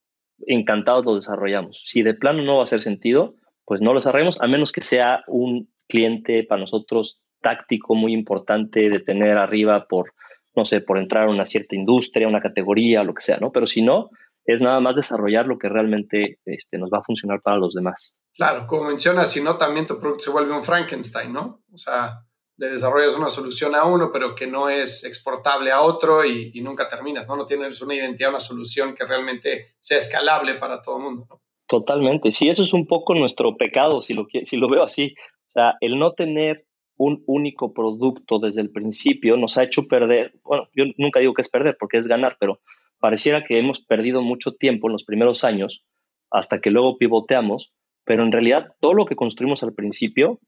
encantados 0.48 1.06
lo 1.06 1.16
desarrollamos. 1.16 1.82
Si 1.84 2.04
de 2.04 2.14
plano 2.14 2.44
no 2.44 2.56
va 2.56 2.62
a 2.62 2.64
hacer 2.64 2.82
sentido, 2.82 3.36
pues 3.66 3.82
no 3.82 3.94
lo 3.94 4.00
desarrollamos, 4.00 4.42
a 4.42 4.48
menos 4.48 4.72
que 4.72 4.82
sea 4.82 5.24
un 5.28 5.72
cliente 5.88 6.44
para 6.44 6.62
nosotros 6.62 7.22
táctico 7.42 7.96
muy 7.96 8.14
importante 8.14 8.90
de 8.90 9.00
tener 9.00 9.38
arriba 9.38 9.88
por, 9.88 10.14
no 10.56 10.66
sé, 10.66 10.82
por 10.82 10.98
entrar 10.98 11.28
a 11.28 11.32
una 11.32 11.46
cierta 11.46 11.76
industria, 11.76 12.28
una 12.28 12.42
categoría, 12.42 13.04
lo 13.04 13.14
que 13.14 13.24
sea, 13.24 13.38
¿no? 13.38 13.52
Pero 13.52 13.68
si 13.68 13.82
no, 13.82 14.10
es 14.46 14.62
nada 14.62 14.80
más 14.80 14.96
desarrollar 14.96 15.48
lo 15.48 15.58
que 15.58 15.70
realmente 15.70 16.40
este, 16.46 16.78
nos 16.78 16.90
va 16.90 17.00
a 17.00 17.04
funcionar 17.04 17.42
para 17.42 17.58
los 17.58 17.74
demás. 17.74 18.20
Claro, 18.34 18.66
como 18.68 18.86
mencionas, 18.86 19.32
si 19.32 19.42
no, 19.42 19.58
también 19.58 19.88
tu 19.88 20.00
producto 20.00 20.26
se 20.26 20.32
vuelve 20.32 20.54
un 20.54 20.64
Frankenstein, 20.64 21.34
¿no? 21.34 21.62
O 21.72 21.78
sea, 21.78 22.24
le 22.62 22.70
desarrollas 22.70 23.16
una 23.16 23.28
solución 23.28 23.74
a 23.74 23.86
uno, 23.86 24.12
pero 24.14 24.36
que 24.36 24.46
no 24.46 24.70
es 24.70 25.04
exportable 25.04 25.72
a 25.72 25.82
otro 25.82 26.24
y, 26.24 26.62
nunca 26.62 26.88
terminas, 26.88 27.28
¿no? 27.28 27.36
No 27.36 27.48
tienes 27.48 27.82
una 27.82 27.96
identidad, 27.96 28.30
una 28.30 28.40
solución 28.40 28.94
que 28.94 29.04
realmente 29.04 29.74
sea 29.80 29.98
escalable 29.98 30.54
para 30.54 30.80
todo 30.80 30.98
el 30.98 31.04
mundo, 31.04 31.26
¿no? 31.28 31.42
Totalmente. 31.68 32.32
Sí, 32.32 32.50
eso 32.50 32.62
es 32.62 32.72
un 32.74 32.86
poco 32.86 33.16
nuestro 33.16 33.58
pecado, 33.58 34.00
si 34.02 34.14
lo, 34.14 34.28
si 34.44 34.58
lo 34.58 34.70
veo 34.70 34.84
así. 34.84 35.16
O 35.48 35.52
sea, 35.54 35.74
el 35.82 35.98
no 35.98 36.14
tener 36.14 36.68
un 36.98 37.24
único 37.26 37.74
producto 37.74 38.38
desde 38.38 38.62
el 38.62 38.70
principio 38.70 39.38
nos 39.38 39.58
ha 39.58 39.64
hecho 39.64 39.88
perder, 39.88 40.36
bueno, 40.44 40.68
yo 40.76 40.84
nunca 41.00 41.20
digo 41.20 41.34
que 41.34 41.42
es 41.42 41.50
perder 41.50 41.78
porque 41.80 41.98
es 41.98 42.06
ganar, 42.06 42.38
pero 42.40 42.60
pareciera 43.00 43.44
que 43.44 43.58
hemos 43.58 43.80
perdido 43.80 44.22
mucho 44.22 44.52
tiempo 44.52 44.88
en 44.88 44.94
los 44.94 45.04
primeros 45.04 45.44
años 45.44 45.84
hasta 46.30 46.62
que 46.62 46.70
luego 46.70 47.00
pivoteamos, 47.00 47.74
pero 48.06 48.22
en 48.22 48.32
realidad 48.32 48.76
todo 48.80 48.94
lo 48.94 49.08
que 49.08 49.16
construimos 49.16 49.64
al 49.64 49.74
principio 49.74 50.40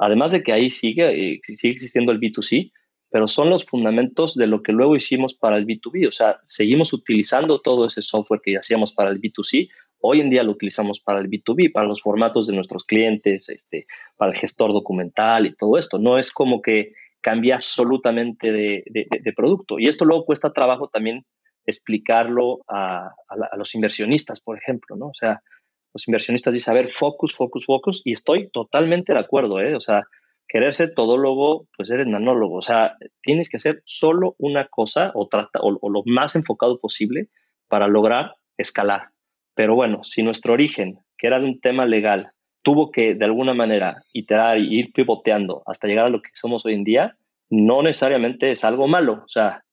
Además 0.00 0.32
de 0.32 0.42
que 0.42 0.52
ahí 0.52 0.70
sigue, 0.70 1.34
eh, 1.34 1.40
sigue 1.42 1.74
existiendo 1.74 2.10
el 2.10 2.18
B2C, 2.18 2.72
pero 3.10 3.28
son 3.28 3.50
los 3.50 3.66
fundamentos 3.66 4.34
de 4.34 4.46
lo 4.46 4.62
que 4.62 4.72
luego 4.72 4.96
hicimos 4.96 5.34
para 5.34 5.58
el 5.58 5.66
B2B. 5.66 6.08
O 6.08 6.12
sea, 6.12 6.38
seguimos 6.42 6.94
utilizando 6.94 7.60
todo 7.60 7.84
ese 7.84 8.00
software 8.00 8.40
que 8.42 8.56
hacíamos 8.56 8.92
para 8.92 9.10
el 9.10 9.20
B2C. 9.20 9.68
Hoy 10.00 10.20
en 10.20 10.30
día 10.30 10.42
lo 10.42 10.52
utilizamos 10.52 11.00
para 11.00 11.20
el 11.20 11.28
B2B, 11.28 11.70
para 11.70 11.86
los 11.86 12.00
formatos 12.00 12.46
de 12.46 12.54
nuestros 12.54 12.84
clientes, 12.84 13.50
este, 13.50 13.86
para 14.16 14.32
el 14.32 14.38
gestor 14.38 14.72
documental 14.72 15.44
y 15.44 15.54
todo 15.54 15.76
esto. 15.76 15.98
No 15.98 16.18
es 16.18 16.32
como 16.32 16.62
que 16.62 16.92
cambia 17.20 17.56
absolutamente 17.56 18.52
de, 18.52 19.32
producto. 19.36 19.78
Y 19.78 19.86
esto 19.86 20.06
luego 20.06 20.24
cuesta 20.24 20.54
trabajo 20.54 20.88
también 20.88 21.26
explicarlo 21.66 22.60
a, 22.68 23.12
a, 23.28 23.56
los 23.58 23.74
inversionistas, 23.74 24.40
por 24.40 24.56
ejemplo, 24.56 24.96
¿no? 24.96 25.08
O 25.08 25.14
sea, 25.14 25.42
los 25.92 26.06
inversionistas 26.06 26.54
dicen, 26.54 26.72
a 26.72 26.74
ver, 26.74 26.88
focus, 26.88 27.34
focus, 27.34 27.64
focus, 27.66 28.02
y 28.04 28.12
estoy 28.12 28.48
totalmente 28.50 29.12
de 29.12 29.18
acuerdo, 29.18 29.60
¿eh? 29.60 29.74
O 29.74 29.80
sea, 29.80 30.04
querer 30.50 30.74
ser 30.74 30.94
todólogo, 30.94 31.68
pues 31.76 31.90
eres 31.90 32.06
nanólogo, 32.06 32.56
o 32.56 32.62
sea, 32.62 32.96
tienes 33.22 33.48
que 33.48 33.56
hacer 33.56 33.82
solo 33.84 34.34
una 34.38 34.66
cosa 34.66 35.12
o, 35.14 35.28
trata, 35.28 35.60
o, 35.62 35.90
lo 35.90 36.02
más 36.06 36.34
enfocado 36.34 36.80
posible 36.80 37.28
para 37.68 37.86
lograr 37.86 38.34
escalar. 38.56 39.10
Pero 39.54 39.74
bueno, 39.74 40.02
si 40.02 40.22
nuestro 40.22 40.52
origen, 40.52 40.98
que 41.16 41.28
era 41.28 41.38
de 41.38 41.46
un 41.46 41.60
tema 41.60 41.86
legal, 41.86 42.32
tuvo 42.62 42.90
que 42.90 43.14
de 43.14 43.24
alguna 43.24 43.54
manera 43.54 44.02
iterar 44.12 44.58
y 44.58 44.78
ir 44.78 44.92
pivoteando 44.92 45.62
hasta 45.66 45.86
llegar 45.86 46.06
a 46.06 46.10
lo 46.10 46.20
que 46.20 46.30
somos 46.34 46.66
hoy 46.66 46.74
en 46.74 46.84
día, 46.84 47.16
no 47.48 47.82
necesariamente 47.82 48.50
es 48.50 48.64
algo 48.64 48.88
malo, 48.88 49.22
o 49.24 49.28
sea, 49.28 49.64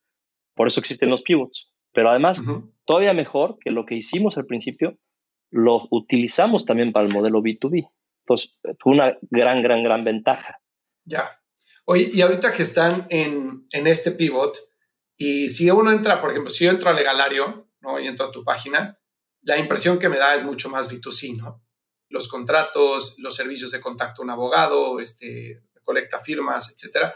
por 0.56 0.67
eso 0.67 0.80
existen 0.80 1.10
los 1.10 1.21
pivots. 1.21 1.71
Pero 1.91 2.12
además, 2.12 2.43
todavía 2.86 3.13
mejor 3.13 3.58
que 3.60 3.71
lo 3.71 3.86
que 3.86 3.95
hicimos 3.95 4.38
al 4.38 4.45
principio 4.45 4.97
lo 5.50 5.88
utilizamos 5.92 6.66
también 6.66 6.92
para 6.92 7.06
el 7.06 7.14
modelo 7.14 7.42
B2B. 7.42 7.90
Entonces, 8.22 8.58
fue 8.80 8.94
una 8.94 9.18
gran, 9.30 9.62
gran, 9.64 9.84
gran 9.84 10.04
ventaja. 10.04 10.60
Ya. 11.06 11.42
Oye, 11.86 12.10
y 12.14 12.22
ahorita 12.22 12.52
que 12.52 12.64
están 12.64 13.08
en, 13.10 13.66
en 13.72 13.88
este 13.88 14.12
pivot, 14.12 14.58
y 15.18 15.50
si 15.50 15.70
uno 15.72 15.92
entra, 15.92 16.20
por 16.22 16.32
ejemplo, 16.32 16.50
si 16.50 16.66
yo 16.66 16.72
entro 16.72 16.90
a 16.90 16.94
Legalario, 16.94 17.70
¿no? 17.80 18.00
Y 18.00 18.08
entro 18.08 18.28
a 18.28 18.32
tu 18.32 18.44
página, 18.44 19.00
la 19.42 19.58
impresión 19.58 19.98
que 19.98 20.10
me 20.10 20.18
da 20.18 20.36
es 20.36 20.44
mucho 20.44 20.70
más 20.70 20.92
B2C, 20.92 21.38
¿no? 21.38 21.64
Los 22.10 22.28
contratos, 22.28 23.16
los 23.20 23.36
servicios 23.36 23.72
de 23.72 23.80
contacto 23.80 24.22
a 24.22 24.26
un 24.26 24.32
abogado, 24.32 25.00
este, 25.00 25.64
colecta 25.84 26.20
firmas, 26.20 26.72
etcétera. 26.72 27.16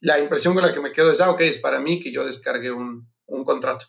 La 0.00 0.18
impresión 0.18 0.54
con 0.54 0.62
la 0.62 0.72
que 0.72 0.80
me 0.80 0.92
quedo 0.92 1.10
es, 1.10 1.20
ah, 1.20 1.30
ok, 1.30 1.42
es 1.42 1.58
para 1.58 1.78
mí 1.78 2.00
que 2.00 2.10
yo 2.10 2.24
descargue 2.24 2.72
un, 2.72 3.12
un 3.26 3.44
contrato. 3.44 3.86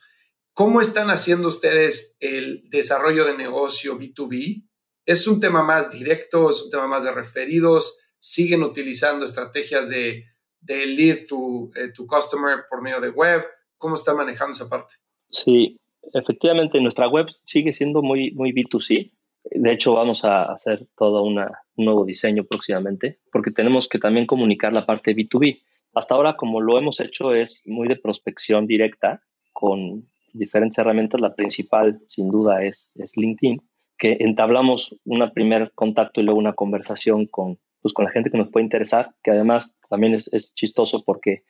¿Cómo 0.53 0.81
están 0.81 1.09
haciendo 1.09 1.47
ustedes 1.47 2.17
el 2.19 2.69
desarrollo 2.69 3.25
de 3.25 3.37
negocio 3.37 3.97
B2B? 3.97 4.67
¿Es 5.05 5.27
un 5.27 5.39
tema 5.39 5.63
más 5.63 5.91
directo? 5.91 6.49
¿Es 6.49 6.61
un 6.63 6.69
tema 6.69 6.87
más 6.87 7.03
de 7.03 7.11
referidos? 7.11 7.99
¿Siguen 8.19 8.61
utilizando 8.63 9.23
estrategias 9.23 9.87
de, 9.89 10.25
de 10.59 10.85
lead 10.85 11.19
to, 11.27 11.69
eh, 11.75 11.91
to 11.95 12.05
customer 12.05 12.65
por 12.69 12.81
medio 12.81 12.99
de 12.99 13.09
web? 13.09 13.43
¿Cómo 13.77 13.95
están 13.95 14.17
manejando 14.17 14.51
esa 14.51 14.69
parte? 14.69 14.95
Sí, 15.29 15.77
efectivamente, 16.13 16.81
nuestra 16.81 17.07
web 17.07 17.27
sigue 17.43 17.71
siendo 17.71 18.01
muy, 18.01 18.31
muy 18.31 18.51
B2C. 18.51 19.11
De 19.43 19.71
hecho, 19.71 19.93
vamos 19.93 20.25
a 20.25 20.43
hacer 20.43 20.85
todo 20.97 21.23
un 21.23 21.43
nuevo 21.77 22.05
diseño 22.05 22.43
próximamente, 22.43 23.19
porque 23.31 23.51
tenemos 23.51 23.87
que 23.87 23.99
también 23.99 24.27
comunicar 24.27 24.73
la 24.73 24.85
parte 24.85 25.15
B2B. 25.15 25.63
Hasta 25.93 26.15
ahora, 26.15 26.35
como 26.35 26.61
lo 26.61 26.77
hemos 26.77 26.99
hecho, 26.99 27.33
es 27.33 27.63
muy 27.65 27.87
de 27.87 27.95
prospección 27.95 28.67
directa 28.67 29.23
con 29.51 30.09
diferentes 30.33 30.77
herramientas. 30.77 31.21
La 31.21 31.35
principal, 31.35 31.99
sin 32.05 32.29
duda, 32.29 32.63
es, 32.63 32.91
es 32.95 33.17
LinkedIn, 33.17 33.61
que 33.97 34.17
entablamos 34.19 34.99
un 35.05 35.29
primer 35.31 35.71
contacto 35.73 36.21
y 36.21 36.23
luego 36.23 36.39
una 36.39 36.53
conversación 36.53 37.27
con, 37.27 37.59
pues, 37.81 37.93
con 37.93 38.05
la 38.05 38.11
gente 38.11 38.29
que 38.29 38.37
nos 38.37 38.49
puede 38.49 38.65
interesar, 38.65 39.13
que 39.23 39.31
además 39.31 39.79
también 39.89 40.13
es, 40.13 40.31
es 40.33 40.53
chistoso 40.53 41.03
porque 41.05 41.43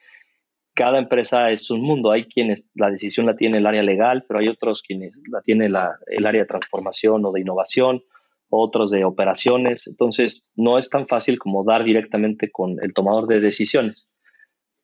cada 0.73 0.97
empresa 0.97 1.51
es 1.51 1.69
un 1.69 1.81
mundo. 1.81 2.11
Hay 2.11 2.25
quienes 2.25 2.69
la 2.75 2.89
decisión 2.89 3.25
la 3.25 3.35
tiene 3.35 3.57
el 3.57 3.67
área 3.67 3.83
legal, 3.83 4.25
pero 4.27 4.39
hay 4.39 4.47
otros 4.47 4.81
quienes 4.81 5.13
la 5.29 5.41
tiene 5.41 5.69
la, 5.69 5.97
el 6.07 6.25
área 6.25 6.41
de 6.41 6.47
transformación 6.47 7.25
o 7.25 7.31
de 7.31 7.41
innovación, 7.41 8.03
otros 8.49 8.91
de 8.91 9.03
operaciones. 9.05 9.87
Entonces, 9.87 10.51
no 10.55 10.77
es 10.77 10.89
tan 10.89 11.07
fácil 11.07 11.39
como 11.39 11.63
dar 11.63 11.83
directamente 11.83 12.51
con 12.51 12.77
el 12.81 12.93
tomador 12.93 13.27
de 13.27 13.39
decisiones. 13.39 14.13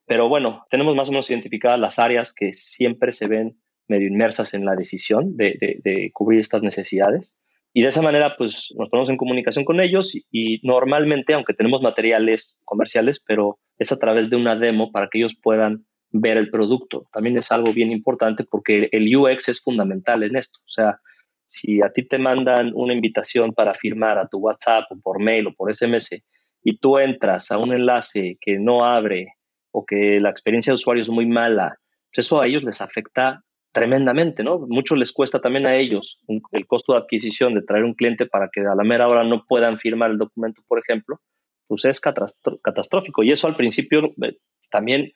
Pero 0.06 0.28
bueno, 0.28 0.64
tenemos 0.70 0.96
más 0.96 1.08
o 1.08 1.12
menos 1.12 1.30
identificadas 1.30 1.78
las 1.78 1.98
áreas 1.98 2.34
que 2.34 2.54
siempre 2.54 3.12
se 3.12 3.28
ven 3.28 3.60
medio 3.88 4.08
inmersas 4.08 4.54
en 4.54 4.64
la 4.64 4.76
decisión 4.76 5.36
de, 5.36 6.10
cubrir 6.12 6.40
estas 6.40 6.62
necesidades. 6.62 7.40
Y 7.72 7.82
de 7.82 7.88
esa 7.88 8.02
manera, 8.02 8.36
pues 8.36 8.72
nos 8.76 8.88
ponemos 8.88 9.10
en 9.10 9.16
comunicación 9.16 9.64
con 9.64 9.80
ellos 9.80 10.14
y, 10.30 10.60
normalmente, 10.66 11.34
aunque 11.34 11.54
tenemos 11.54 11.82
materiales 11.82 12.60
comerciales, 12.64 13.22
pero 13.26 13.58
es 13.78 13.92
a 13.92 13.98
través 13.98 14.30
de 14.30 14.36
una 14.36 14.56
demo 14.56 14.90
para 14.90 15.08
que 15.08 15.18
ellos 15.18 15.36
puedan 15.40 15.84
ver 16.10 16.38
el 16.38 16.50
producto. 16.50 17.06
También 17.12 17.36
es 17.36 17.52
algo 17.52 17.72
bien 17.72 17.92
importante 17.92 18.44
porque 18.44 18.88
el 18.92 19.14
UX 19.14 19.50
es 19.50 19.60
fundamental 19.60 20.22
en 20.22 20.36
esto. 20.36 20.58
O 20.64 20.68
sea, 20.68 20.98
si 21.46 21.82
a 21.82 21.90
ti 21.90 22.06
te 22.06 22.18
mandan 22.18 22.72
una 22.74 22.94
invitación 22.94 23.52
para 23.52 23.74
firmar 23.74 24.18
a 24.18 24.28
tu 24.28 24.38
WhatsApp 24.38 24.84
o 24.90 25.00
por 25.00 25.20
mail 25.20 25.48
o 25.48 25.54
por 25.54 25.74
SMS 25.74 26.22
y 26.62 26.78
tú 26.78 26.98
entras 26.98 27.50
a 27.50 27.58
un 27.58 27.72
enlace 27.72 28.38
que 28.40 28.58
no 28.58 28.84
abre 28.84 29.34
o 29.70 29.84
que 29.84 30.20
la 30.20 30.30
experiencia 30.30 30.70
de 30.70 30.76
usuario 30.76 31.02
es 31.02 31.08
muy 31.08 31.26
mala, 31.26 31.78
pues 32.12 32.26
eso 32.26 32.40
a 32.40 32.46
ellos 32.46 32.64
les 32.64 32.80
afecta 32.80 33.42
tremendamente, 33.72 34.42
¿no? 34.42 34.58
Mucho 34.60 34.96
les 34.96 35.12
cuesta 35.12 35.40
también 35.40 35.66
a 35.66 35.76
ellos 35.76 36.18
el 36.52 36.66
costo 36.66 36.92
de 36.92 37.00
adquisición 37.00 37.54
de 37.54 37.62
traer 37.62 37.84
un 37.84 37.94
cliente 37.94 38.26
para 38.26 38.48
que 38.52 38.60
a 38.60 38.74
la 38.74 38.84
mera 38.84 39.08
hora 39.08 39.24
no 39.24 39.44
puedan 39.46 39.78
firmar 39.78 40.10
el 40.10 40.18
documento, 40.18 40.62
por 40.66 40.78
ejemplo, 40.78 41.20
pues 41.66 41.84
es 41.84 42.00
catastrófico. 42.00 43.22
Y 43.22 43.30
eso 43.30 43.46
al 43.46 43.56
principio 43.56 44.14
eh, 44.22 44.38
también 44.70 45.12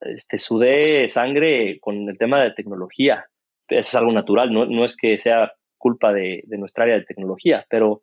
este, 0.00 0.38
sudé 0.38 1.08
sangre 1.08 1.78
con 1.80 2.08
el 2.08 2.18
tema 2.18 2.42
de 2.42 2.52
tecnología. 2.52 3.26
Eso 3.68 3.80
es 3.80 3.94
algo 3.96 4.12
natural, 4.12 4.52
no, 4.52 4.84
es 4.84 4.96
que 4.96 5.18
sea 5.18 5.52
culpa 5.76 6.12
de, 6.12 6.42
de, 6.46 6.58
nuestra 6.58 6.84
área 6.84 6.96
de 6.96 7.04
tecnología, 7.04 7.66
pero 7.68 8.02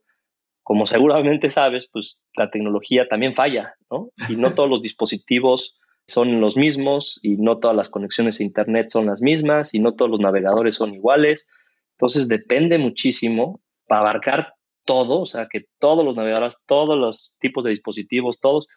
como 0.62 0.86
seguramente 0.86 1.50
sabes, 1.50 1.90
pues 1.92 2.20
la 2.36 2.52
tecnología 2.52 3.08
también 3.08 3.34
falla, 3.34 3.74
¿no? 3.90 4.10
Y 4.30 4.36
no 4.36 4.54
todos 4.54 4.70
los 4.70 4.82
dispositivos 4.82 5.80
son 6.08 6.40
los 6.40 6.56
mismos 6.56 7.20
y 7.22 7.38
no 7.38 7.60
todas 7.60 7.76
las 7.76 7.90
conexiones 7.90 8.40
a 8.40 8.44
Internet 8.44 8.90
son 8.90 9.08
las 9.08 9.22
mismas 9.22 9.74
y 9.74 9.80
no 9.80 9.96
todos 9.96 10.12
los 10.12 10.20
navegadores 10.20 10.76
son 10.76 10.94
iguales. 10.94 11.48
Entonces 11.94 12.28
depende 12.28 12.78
muchísimo 12.78 13.62
para 13.88 14.02
abarcar 14.02 14.54
todo, 14.86 15.22
o 15.22 15.26
sea, 15.26 15.48
que 15.50 15.66
todos 15.80 16.06
los 16.06 16.16
navegadores, 16.16 16.58
todos 16.68 16.98
los 16.98 17.36
tipos 17.40 17.64
de 17.64 17.72
dispositivos, 17.72 18.40
todos 18.40 18.68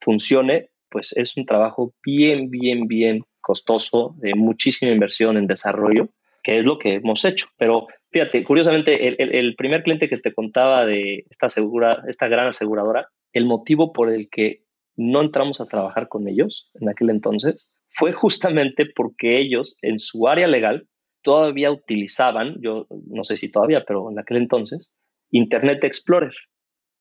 funcione, 0.00 0.68
pues 0.90 1.12
es 1.16 1.36
un 1.36 1.46
trabajo 1.46 1.94
bien, 2.04 2.50
bien, 2.50 2.86
bien 2.86 3.22
costoso, 3.40 4.14
de 4.18 4.34
muchísima 4.34 4.92
inversión 4.92 5.36
en 5.36 5.46
desarrollo, 5.46 6.08
que 6.42 6.58
es 6.58 6.64
lo 6.64 6.78
que 6.78 6.94
hemos 6.94 7.24
hecho. 7.24 7.46
Pero 7.56 7.86
fíjate, 8.10 8.44
curiosamente, 8.44 9.08
el, 9.08 9.34
el 9.34 9.54
primer 9.56 9.82
cliente 9.82 10.08
que 10.08 10.18
te 10.18 10.34
contaba 10.34 10.84
de 10.84 11.24
esta, 11.30 11.48
segura, 11.48 12.02
esta 12.08 12.28
gran 12.28 12.48
aseguradora, 12.48 13.08
el 13.32 13.46
motivo 13.46 13.92
por 13.92 14.12
el 14.12 14.28
que 14.28 14.65
no 14.96 15.20
entramos 15.20 15.60
a 15.60 15.66
trabajar 15.66 16.08
con 16.08 16.28
ellos 16.28 16.70
en 16.74 16.88
aquel 16.88 17.10
entonces 17.10 17.70
fue 17.88 18.12
justamente 18.12 18.86
porque 18.94 19.38
ellos 19.38 19.76
en 19.82 19.98
su 19.98 20.28
área 20.28 20.46
legal 20.46 20.86
todavía 21.22 21.70
utilizaban, 21.70 22.56
yo 22.60 22.86
no 22.90 23.24
sé 23.24 23.36
si 23.36 23.50
todavía, 23.50 23.84
pero 23.86 24.10
en 24.10 24.18
aquel 24.18 24.36
entonces, 24.36 24.90
Internet 25.30 25.82
Explorer, 25.84 26.34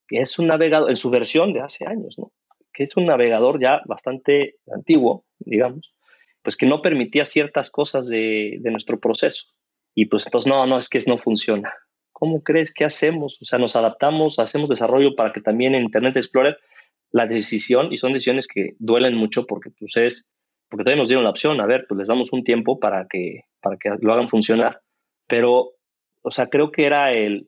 que 0.08 0.20
es 0.20 0.39
un 0.39 0.48
navegador, 0.48 0.89
en 0.89 0.98
su 0.98 1.10
versión 1.10 1.54
de 1.54 1.62
hace 1.62 1.86
años, 1.86 2.16
¿no? 2.18 2.32
que 2.74 2.84
es 2.84 2.98
un 2.98 3.06
navegador 3.06 3.62
ya 3.62 3.82
bastante 3.86 4.56
antiguo, 4.74 5.26
digamos, 5.39 5.93
pues 6.41 6.58
que 6.58 6.66
no 6.66 6.82
permitía 6.82 7.26
ciertas 7.26 7.72
cosas 7.72 8.08
de, 8.08 8.60
nuestro 8.64 9.00
proceso. 9.00 9.46
Y 9.96 10.06
pues 10.06 10.26
entonces, 10.26 10.52
no, 10.52 10.66
no, 10.68 10.78
es 10.78 10.89
que 10.89 11.00
no 11.08 11.18
funciona. 11.18 11.74
¿Cómo 12.12 12.43
crees 12.43 12.74
que 12.74 12.84
hacemos? 12.84 13.41
O 13.41 13.46
sea, 13.46 13.60
nos 13.60 13.76
adaptamos, 13.76 14.39
hacemos 14.39 14.70
desarrollo 14.70 15.16
para 15.16 15.32
que 15.32 15.41
también 15.41 15.74
en 15.74 15.84
Internet 15.84 16.18
Explorer 16.18 16.58
la 17.16 17.28
decisión, 17.28 17.93
y 17.93 17.97
son 17.97 18.11
decisiones 18.11 18.45
que 18.45 18.76
duelen 18.78 19.16
mucho 19.16 19.45
porque 19.45 19.70
pues 19.80 19.95
es, 19.95 20.26
porque 20.68 20.84
todavía 20.84 21.01
nos 21.01 21.07
dieron 21.07 21.24
la 21.24 21.30
opción, 21.30 21.61
a 21.61 21.66
ver, 21.66 21.86
pues 21.88 21.97
les 21.97 22.09
damos 22.09 22.34
un 22.34 22.43
tiempo 22.43 22.78
para 22.78 23.07
que, 23.09 23.43
para 23.61 23.78
que 23.78 23.89
lo 24.01 24.11
hagan 24.11 24.28
funcionar. 24.28 24.82
Pero, 25.26 25.76
o 26.24 26.32
sea, 26.32 26.47
creo 26.47 26.72
que 26.72 26.86
era 26.86 27.13
el, 27.13 27.47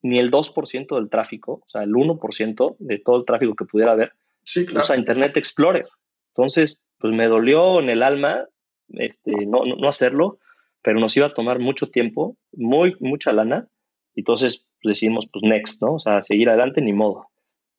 ni 0.00 0.20
el 0.20 0.30
2% 0.30 0.94
del 0.94 1.10
tráfico, 1.10 1.54
o 1.54 1.68
sea, 1.68 1.82
el 1.82 1.90
1% 1.90 2.76
de 2.78 2.98
todo 3.00 3.16
el 3.16 3.24
tráfico 3.24 3.56
que 3.56 3.64
pudiera 3.64 3.90
haber, 3.90 4.12
sí, 4.44 4.64
claro. 4.64 4.84
usa 4.84 4.96
Internet 4.96 5.36
Explorer. 5.36 5.88
Entonces, 6.28 6.80
pues 6.98 7.12
me 7.12 7.26
dolió 7.26 7.80
en 7.80 7.90
el 7.90 8.04
alma 8.04 8.46
este, 8.90 9.32
no, 9.44 9.64
no, 9.64 9.88
hacerlo, 9.88 10.38
pero 10.82 11.00
nos 11.00 11.16
iba 11.16 11.26
a 11.26 11.34
tomar 11.34 11.58
mucho 11.58 11.88
tiempo, 11.88 12.36
muy, 12.52 12.94
mucha 13.00 13.32
lana. 13.32 13.66
Entonces 14.14 14.68
pues 14.80 14.94
decidimos, 14.94 15.28
pues 15.32 15.42
next, 15.42 15.82
¿no? 15.82 15.94
O 15.94 15.98
sea, 15.98 16.22
seguir 16.22 16.48
adelante, 16.48 16.80
ni 16.80 16.92
modo. 16.92 17.29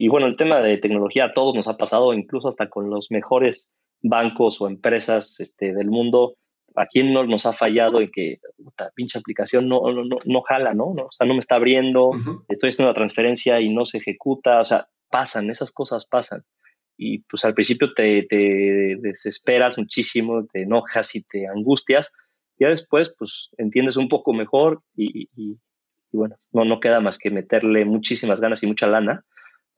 Y 0.02 0.08
bueno, 0.08 0.26
el 0.26 0.36
tema 0.36 0.62
de 0.62 0.80
tecnología 0.80 1.26
a 1.26 1.34
todos 1.34 1.54
nos 1.54 1.68
ha 1.68 1.78
pasado, 1.78 2.16
incluso 2.16 2.48
hasta 2.48 2.70
con 2.70 2.90
los 2.90 3.12
mejores 3.12 3.72
bancos 4.02 4.60
o 4.60 4.68
empresas 4.68 5.40
este, 5.40 5.76
del 5.76 5.92
mundo. 5.92 6.38
¿A 6.76 6.88
quién 6.88 7.14
no 7.14 7.24
nos 7.24 7.46
ha 7.46 7.54
fallado 7.54 8.02
en 8.02 8.10
que 8.10 8.40
esta 8.68 8.90
pinche 8.96 9.20
aplicación 9.20 9.68
no, 9.68 9.80
no, 9.92 10.18
no, 10.26 10.42
jala, 10.42 10.74
¿no? 10.74 10.86
O 10.86 11.12
sea, 11.12 11.28
no 11.28 11.34
me 11.34 11.40
está 11.40 11.54
abriendo, 11.54 12.14
estoy 12.50 12.70
haciendo 12.70 12.90
una 12.90 12.96
transferencia 12.96 13.62
y 13.62 13.70
no 13.70 13.86
se 13.86 14.00
ejecuta. 14.00 14.62
O 14.62 14.66
sea, 14.66 14.88
pasan, 15.12 15.52
esas 15.52 15.72
cosas 15.72 16.08
pasan. 16.08 16.42
Y 16.98 17.20
pues 17.20 17.46
al 17.46 17.54
principio 17.54 17.94
te, 17.94 18.24
te 18.24 18.98
desesperas 19.02 19.78
muchísimo, 19.78 20.48
te 20.52 20.64
enojas 20.64 21.14
y 21.14 21.22
te 21.22 21.46
angustias. 21.46 22.12
Ya 22.58 22.70
después, 22.70 23.14
pues 23.16 23.50
entiendes 23.60 23.98
un 23.98 24.10
poco 24.10 24.34
mejor 24.34 24.82
y, 24.96 25.30
y, 25.36 25.60
y 26.12 26.18
bueno, 26.18 26.38
no, 26.54 26.66
no 26.66 26.80
queda 26.80 27.02
más 27.02 27.20
que 27.20 27.30
meterle 27.30 27.86
muchísimas 27.86 28.42
ganas 28.42 28.64
y 28.64 28.66
mucha 28.66 28.88
lana 28.88 29.24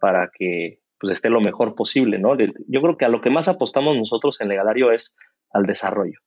para 0.03 0.29
que 0.37 0.81
pues, 0.99 1.13
esté 1.13 1.29
lo 1.29 1.39
mejor 1.39 1.75
posible, 1.75 2.19
¿no? 2.19 2.37
Yo 2.37 2.81
creo 2.81 2.97
que 2.97 3.05
a 3.05 3.07
lo 3.07 3.21
que 3.21 3.29
más 3.29 3.47
apostamos 3.47 3.95
nosotros 3.95 4.41
en 4.41 4.49
Legalario 4.49 4.91
es 4.91 5.15
al 5.49 5.65
desarrollo. 5.65 6.19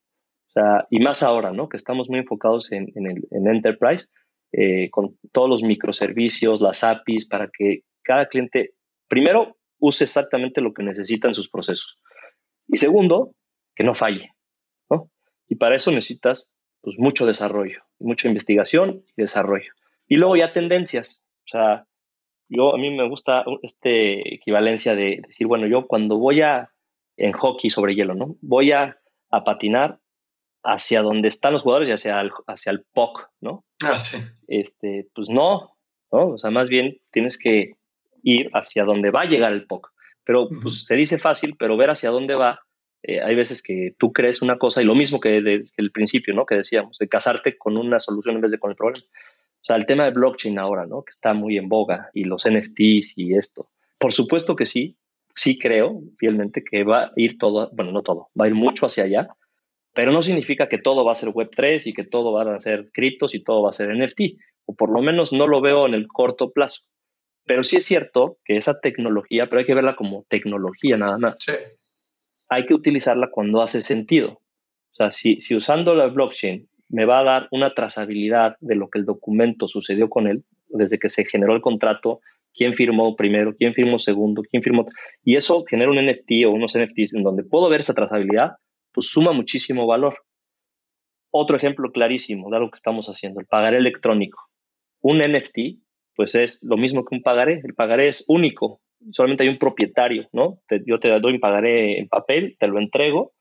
O 0.49 0.51
sea, 0.51 0.87
y 0.89 0.99
más 0.99 1.23
ahora, 1.23 1.53
¿no? 1.53 1.69
Que 1.69 1.77
estamos 1.77 2.09
muy 2.09 2.21
enfocados 2.21 2.73
en, 2.73 2.91
el, 2.95 3.47
Enterprise, 3.47 4.09
eh, 4.53 4.89
con 4.89 5.19
todos 5.31 5.51
los 5.51 5.63
microservicios, 5.63 6.63
las 6.63 6.85
APIs, 6.85 7.29
para 7.29 7.51
que 7.53 7.83
cada 8.03 8.29
cliente, 8.29 8.73
primero, 9.09 9.59
use 9.79 10.05
exactamente 10.05 10.63
lo 10.63 10.73
que 10.73 10.83
necesita 10.83 11.29
en 11.29 11.35
sus 11.35 11.51
procesos. 11.51 12.01
Y 12.67 12.79
segundo, 12.79 13.35
que 13.75 13.85
no 13.85 13.95
falle, 13.95 14.31
¿no? 14.89 15.11
Y 15.49 15.57
para 15.57 15.77
eso 15.77 15.91
necesitas 15.91 16.51
pues, 16.81 16.99
mucho 16.99 17.27
desarrollo, 17.27 17.83
mucha 17.99 18.27
investigación 18.27 19.05
y 19.19 19.21
desarrollo. 19.21 19.71
Y 20.09 20.17
luego 20.17 20.35
ya 20.37 20.55
tendencias. 20.55 21.27
O 21.45 21.49
sea, 21.49 21.87
yo 22.49 22.75
a 22.75 22.79
mí 22.79 22.91
me 22.91 23.09
gusta 23.09 23.45
este 23.63 24.35
equivalencia 24.35 24.95
de 24.95 25.23
decir, 25.27 25.47
bueno, 25.47 25.67
yo 25.67 25.87
cuando 25.87 26.19
voy 26.19 26.43
a, 26.43 26.71
en 27.17 27.33
hockey 27.33 27.71
sobre 27.71 27.95
hielo, 27.95 28.15
¿no? 28.15 28.37
Voy 28.41 28.73
a, 28.73 28.99
a 29.31 29.45
patinar 29.45 29.99
hacia 30.63 31.03
donde 31.03 31.29
están 31.29 31.53
los 31.53 31.63
jugadores 31.63 31.89
y 31.89 31.93
hacia 31.93 32.21
el, 32.21 32.31
hacia 32.47 32.73
el 32.73 32.85
puck, 32.93 33.29
¿no? 33.41 33.65
Ah, 33.85 33.99
sí. 33.99 34.19
Este, 34.49 35.09
pues 35.15 35.29
no, 35.29 35.77
¿no? 36.13 36.29
O 36.31 36.39
sea, 36.39 36.51
más 36.51 36.69
bien 36.69 36.99
tienes 37.11 37.39
que 37.39 37.75
ir 38.23 38.51
hacia 38.53 38.85
donde 38.85 39.11
va 39.11 39.23
a 39.23 39.27
llegar 39.27 39.53
el 39.53 39.67
puck. 39.67 39.91
Pero 40.25 40.49
pues 40.61 40.85
se 40.85 40.97
dice 40.97 41.19
fácil, 41.19 41.55
pero 41.57 41.77
ver 41.77 41.91
hacia 41.91 42.11
dónde 42.11 42.35
va, 42.35 42.61
eh, 43.05 43.23
hay 43.23 43.37
veces 43.37 43.63
que 43.63 43.95
tú 43.97 44.13
crees 44.13 44.43
una 44.43 44.59
cosa 44.59 44.83
y 44.83 44.85
lo 44.85 44.97
mismo 44.97 45.21
que 45.21 45.41
desde 45.41 45.71
el 45.77 45.93
principio, 45.93 46.35
¿no? 46.35 46.45
Que 46.45 46.57
decíamos, 46.57 46.99
de 46.99 47.09
casarte 47.09 47.57
con 47.57 47.77
una 47.77 48.01
solución 48.01 48.35
en 48.35 48.41
vez 48.41 48.51
de 48.51 48.59
con 48.59 48.71
el 48.71 48.77
problema. 48.77 49.07
O 49.67 49.71
sea, 49.75 49.77
el 49.79 49.87
tema 49.87 50.05
de 50.05 50.13
blockchain 50.13 50.61
ahora, 50.61 50.87
¿no? 50.87 51.03
Que 51.03 51.11
está 51.11 51.35
muy 51.35 51.59
en 51.59 51.69
boga 51.69 52.09
y 52.15 52.23
los 52.23 52.49
NFTs 52.49 53.19
y 53.19 53.35
esto. 53.35 53.69
Por 53.99 54.13
supuesto 54.13 54.55
que 54.55 54.65
sí, 54.65 54.97
sí 55.35 55.59
creo 55.59 56.03
fielmente 56.19 56.63
que 56.63 56.85
va 56.85 57.07
a 57.07 57.13
ir 57.17 57.37
todo, 57.37 57.69
bueno, 57.73 57.91
no 57.91 58.03
todo, 58.03 58.29
va 58.41 58.45
a 58.45 58.49
ir 58.49 58.55
mucho 58.55 58.87
hacia 58.87 59.03
allá, 59.03 59.27
pero 59.93 60.13
no 60.13 60.23
significa 60.23 60.69
que 60.69 60.79
todo 60.79 61.05
va 61.05 61.11
a 61.11 61.17
ser 61.17 61.31
Web3 61.31 61.85
y 61.85 61.95
que 61.95 62.05
todo 62.05 62.33
va 62.33 62.55
a 62.55 62.61
ser 62.61 62.93
criptos 62.93 63.35
y 63.35 63.43
todo 63.43 63.65
va 63.65 63.71
a 63.71 63.73
ser 63.73 63.89
NFT, 63.93 64.39
o 64.67 64.77
por 64.77 64.93
lo 64.93 65.03
menos 65.03 65.33
no 65.33 65.49
lo 65.49 65.61
veo 65.61 65.85
en 65.89 65.95
el 65.95 66.07
corto 66.07 66.53
plazo. 66.53 66.83
Pero 67.45 67.65
sí 67.65 67.79
es 67.79 67.85
cierto 67.85 68.39
que 68.45 68.57
esa 68.57 68.79
tecnología, 68.79 69.49
pero 69.49 69.59
hay 69.59 69.67
que 69.67 69.75
verla 69.75 69.97
como 69.97 70.25
tecnología 70.29 70.97
nada 70.97 71.19
más. 71.19 71.41
Sí. 71.41 71.55
Hay 72.49 72.67
que 72.67 72.75
utilizarla 72.75 73.31
cuando 73.33 73.63
hace 73.63 73.83
sentido. 73.83 74.43
O 74.93 74.95
sea, 74.95 75.11
si, 75.11 75.41
si 75.41 75.57
usando 75.57 75.93
la 75.97 76.07
blockchain 76.07 76.69
me 76.89 77.05
va 77.05 77.21
a 77.21 77.25
dar 77.25 77.49
una 77.51 77.75
trazabilidad 77.75 78.57
de 78.61 78.77
lo 78.77 78.89
que 78.89 78.99
el 78.99 79.05
documento 79.05 79.69
sucedió 79.69 80.09
con 80.09 80.27
él, 80.27 80.45
desde 80.69 80.99
que 80.99 81.09
se 81.09 81.25
generó 81.25 81.55
el 81.55 81.61
contrato, 81.61 82.21
quién 82.55 82.75
firmó 82.75 83.17
primero, 83.17 83.55
quién 83.57 83.75
firmó 83.75 83.99
segundo, 83.99 84.43
quién 84.43 84.63
firmó. 84.63 84.87
Y 85.25 85.37
eso 85.37 85.65
genera 85.69 85.91
un 85.91 86.05
NFT 86.05 86.47
o 86.47 86.51
unos 86.51 86.77
NFTs 86.77 87.15
en 87.15 87.23
donde 87.23 87.45
puedo 87.45 87.69
ver 87.69 87.81
esa 87.81 87.95
trazabilidad, 87.95 88.53
pues 88.93 89.09
suma 89.09 89.33
muchísimo 89.33 89.87
valor. 89.87 90.17
Otro 91.31 91.57
ejemplo 91.57 91.91
clarísimo 91.91 92.51
de 92.51 92.57
algo 92.57 92.71
que 92.71 92.77
estamos 92.77 93.07
haciendo, 93.07 93.41
el 93.41 93.47
pagaré 93.47 93.79
electrónico. 93.79 94.41
Un 95.03 95.19
NFT, 95.19 95.81
pues 96.15 96.35
es 96.35 96.63
lo 96.63 96.77
mismo 96.77 97.05
que 97.05 97.15
un 97.17 97.23
pagaré. 97.23 97.61
El 97.63 97.75
pagaré 97.75 98.09
es 98.09 98.25
único, 98.27 98.81
solamente 99.11 99.43
hay 99.43 99.51
un 99.51 99.59
propietario, 99.59 100.29
¿no? 100.33 100.61
yo 100.87 100.99
te 100.99 101.09
doy 101.21 101.35
un 101.35 101.41
pagaré 101.41 101.99
en 101.99 102.09
papel, 102.09 102.57
te 102.59 102.69
lo 102.69 102.79
entrego 102.79 103.33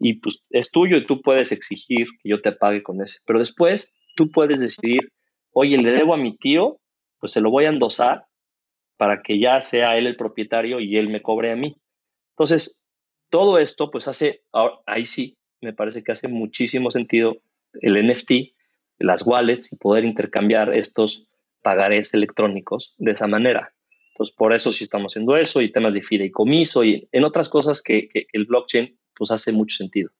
y 0.00 0.14
pues 0.14 0.40
es 0.50 0.70
tuyo 0.70 0.96
y 0.96 1.06
tú 1.06 1.20
puedes 1.20 1.52
exigir 1.52 2.06
que 2.22 2.28
yo 2.28 2.40
te 2.40 2.52
pague 2.52 2.82
con 2.82 3.02
ese. 3.02 3.18
Pero 3.26 3.38
después 3.38 3.94
tú 4.16 4.30
puedes 4.30 4.60
decidir, 4.60 5.12
oye, 5.52 5.78
le 5.78 5.92
debo 5.92 6.14
a 6.14 6.18
mi 6.18 6.36
tío, 6.36 6.80
pues 7.18 7.32
se 7.32 7.40
lo 7.40 7.50
voy 7.50 7.64
a 7.64 7.70
endosar 7.70 8.26
para 8.96 9.22
que 9.22 9.38
ya 9.38 9.60
sea 9.62 9.96
él 9.96 10.06
el 10.06 10.16
propietario 10.16 10.80
y 10.80 10.96
él 10.96 11.08
me 11.08 11.22
cobre 11.22 11.52
a 11.52 11.56
mí. 11.56 11.76
Entonces, 12.30 12.82
todo 13.30 13.58
esto 13.58 13.90
pues 13.90 14.08
hace, 14.08 14.42
ahí 14.86 15.06
sí, 15.06 15.36
me 15.60 15.72
parece 15.72 16.02
que 16.02 16.12
hace 16.12 16.28
muchísimo 16.28 16.90
sentido 16.90 17.36
el 17.80 17.96
NFT, 18.06 18.54
las 18.98 19.26
wallets 19.26 19.72
y 19.72 19.76
poder 19.76 20.04
intercambiar 20.04 20.74
estos 20.74 21.28
pagarés 21.62 22.14
electrónicos 22.14 22.94
de 22.98 23.12
esa 23.12 23.26
manera. 23.26 23.74
Entonces, 24.14 24.34
por 24.36 24.54
eso 24.54 24.72
sí 24.72 24.84
estamos 24.84 25.12
haciendo 25.12 25.36
eso 25.36 25.60
y 25.60 25.72
temas 25.72 25.92
de 25.92 26.02
fideicomiso 26.02 26.84
y 26.84 27.08
en 27.10 27.24
otras 27.24 27.48
cosas 27.48 27.82
que, 27.82 28.08
el 28.32 28.44
blockchain 28.44 28.96
pues 29.16 29.32
hace 29.32 29.50
mucho 29.50 29.76
sentido. 29.76 30.10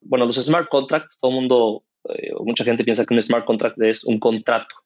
Bueno, 0.00 0.26
los 0.26 0.36
smart 0.36 0.68
contracts, 0.68 1.18
todo 1.18 1.32
el 1.32 1.36
mundo, 1.36 1.84
eh, 2.08 2.32
mucha 2.44 2.64
gente 2.64 2.84
piensa 2.84 3.04
que 3.04 3.14
un 3.14 3.22
smart 3.22 3.44
contract 3.44 3.80
es 3.82 4.04
un 4.04 4.20
contrato. 4.20 4.76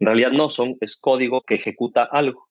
En 0.00 0.06
realidad 0.06 0.32
no, 0.32 0.50
son, 0.50 0.76
es 0.80 0.96
código 0.96 1.42
que 1.42 1.54
ejecuta 1.54 2.02
algo. 2.02 2.48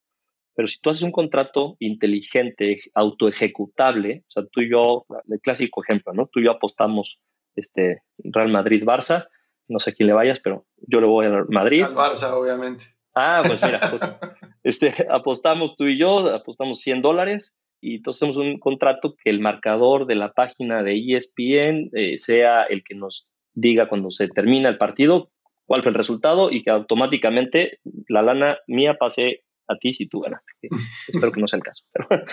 Pero 0.55 0.69
si 0.69 0.79
tú 0.79 0.89
haces 0.89 1.03
un 1.03 1.11
contrato 1.11 1.75
inteligente, 1.79 2.81
autoejecutable, 2.93 4.23
o 4.29 4.31
sea, 4.31 4.43
tú 4.49 4.61
y 4.61 4.69
yo, 4.69 5.05
el 5.29 5.41
clásico 5.41 5.83
ejemplo, 5.83 6.13
¿no? 6.13 6.27
Tú 6.27 6.39
y 6.39 6.45
yo 6.45 6.51
apostamos 6.51 7.19
este, 7.55 8.03
Real 8.19 8.49
Madrid-Barça, 8.49 9.27
no 9.67 9.79
sé 9.79 9.89
a 9.89 9.93
quién 9.93 10.07
le 10.07 10.13
vayas, 10.13 10.39
pero 10.39 10.65
yo 10.77 11.01
le 11.01 11.07
voy 11.07 11.25
a 11.25 11.43
Madrid. 11.49 11.83
Al 11.83 11.93
Barça, 11.93 12.31
obviamente. 12.31 12.85
Ah, 13.15 13.43
pues 13.45 13.61
mira, 13.61 13.79
pues, 13.89 14.01
este, 14.63 14.93
apostamos 15.09 15.75
tú 15.75 15.87
y 15.87 15.97
yo, 15.97 16.33
apostamos 16.33 16.79
100 16.79 17.01
dólares 17.01 17.55
y 17.81 17.95
entonces 17.95 18.21
hacemos 18.21 18.37
un 18.37 18.59
contrato 18.59 19.15
que 19.21 19.29
el 19.29 19.39
marcador 19.39 20.05
de 20.05 20.15
la 20.15 20.31
página 20.33 20.83
de 20.83 20.97
ESPN 20.97 21.89
eh, 21.93 22.17
sea 22.17 22.63
el 22.63 22.83
que 22.83 22.95
nos 22.95 23.27
diga 23.53 23.89
cuando 23.89 24.11
se 24.11 24.27
termina 24.27 24.69
el 24.69 24.77
partido 24.77 25.31
cuál 25.71 25.83
fue 25.83 25.91
el 25.91 25.97
resultado 25.97 26.51
y 26.51 26.63
que 26.63 26.69
automáticamente 26.69 27.79
la 28.09 28.21
lana 28.21 28.57
mía 28.67 28.95
pase 28.99 29.45
a 29.69 29.77
ti 29.77 29.93
si 29.93 30.05
tú 30.05 30.19
ganaste. 30.19 30.51
Espero 31.07 31.31
que 31.31 31.39
no 31.39 31.47
sea 31.47 31.59
el 31.59 31.63
caso. 31.63 31.85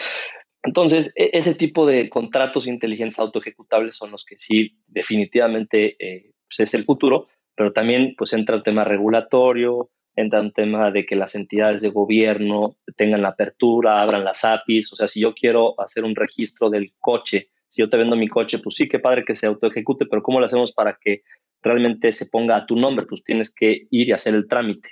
entonces, 0.64 1.12
e, 1.14 1.30
ese 1.34 1.54
tipo 1.54 1.86
de 1.86 2.10
contratos 2.10 2.66
inteligentes 2.66 3.20
autoejecutables 3.20 3.96
son 3.96 4.10
los 4.10 4.24
que 4.24 4.36
sí 4.38 4.76
definitivamente 4.88 5.94
eh, 6.04 6.32
pues, 6.48 6.68
es 6.68 6.74
el 6.74 6.84
futuro, 6.84 7.28
pero 7.54 7.72
también 7.72 8.14
pues 8.18 8.32
entra 8.32 8.56
el 8.56 8.64
tema 8.64 8.82
regulatorio, 8.82 9.88
entra 10.20 10.40
un 10.40 10.52
tema 10.52 10.90
de 10.90 11.06
que 11.06 11.14
las 11.14 11.36
entidades 11.36 11.80
de 11.80 11.90
gobierno 11.90 12.76
tengan 12.96 13.22
la 13.22 13.28
apertura, 13.28 14.02
abran 14.02 14.24
las 14.24 14.44
APIs, 14.44 14.92
o 14.92 14.96
sea, 14.96 15.06
si 15.06 15.20
yo 15.20 15.32
quiero 15.32 15.80
hacer 15.80 16.02
un 16.04 16.16
registro 16.16 16.70
del 16.70 16.92
coche, 16.98 17.50
si 17.68 17.82
yo 17.82 17.88
te 17.88 17.96
vendo 17.96 18.16
mi 18.16 18.26
coche, 18.26 18.58
pues 18.58 18.74
sí, 18.74 18.88
qué 18.88 18.98
padre 18.98 19.24
que 19.24 19.36
se 19.36 19.46
autoejecute, 19.46 20.06
pero 20.06 20.20
¿cómo 20.22 20.40
lo 20.40 20.46
hacemos 20.46 20.72
para 20.72 20.98
que 21.00 21.22
realmente 21.62 22.12
se 22.12 22.26
ponga 22.26 22.56
a 22.56 22.66
tu 22.66 22.74
nombre? 22.74 23.06
Pues 23.06 23.22
tienes 23.22 23.54
que 23.54 23.86
ir 23.90 24.08
y 24.08 24.12
hacer 24.12 24.34
el 24.34 24.48
trámite. 24.48 24.90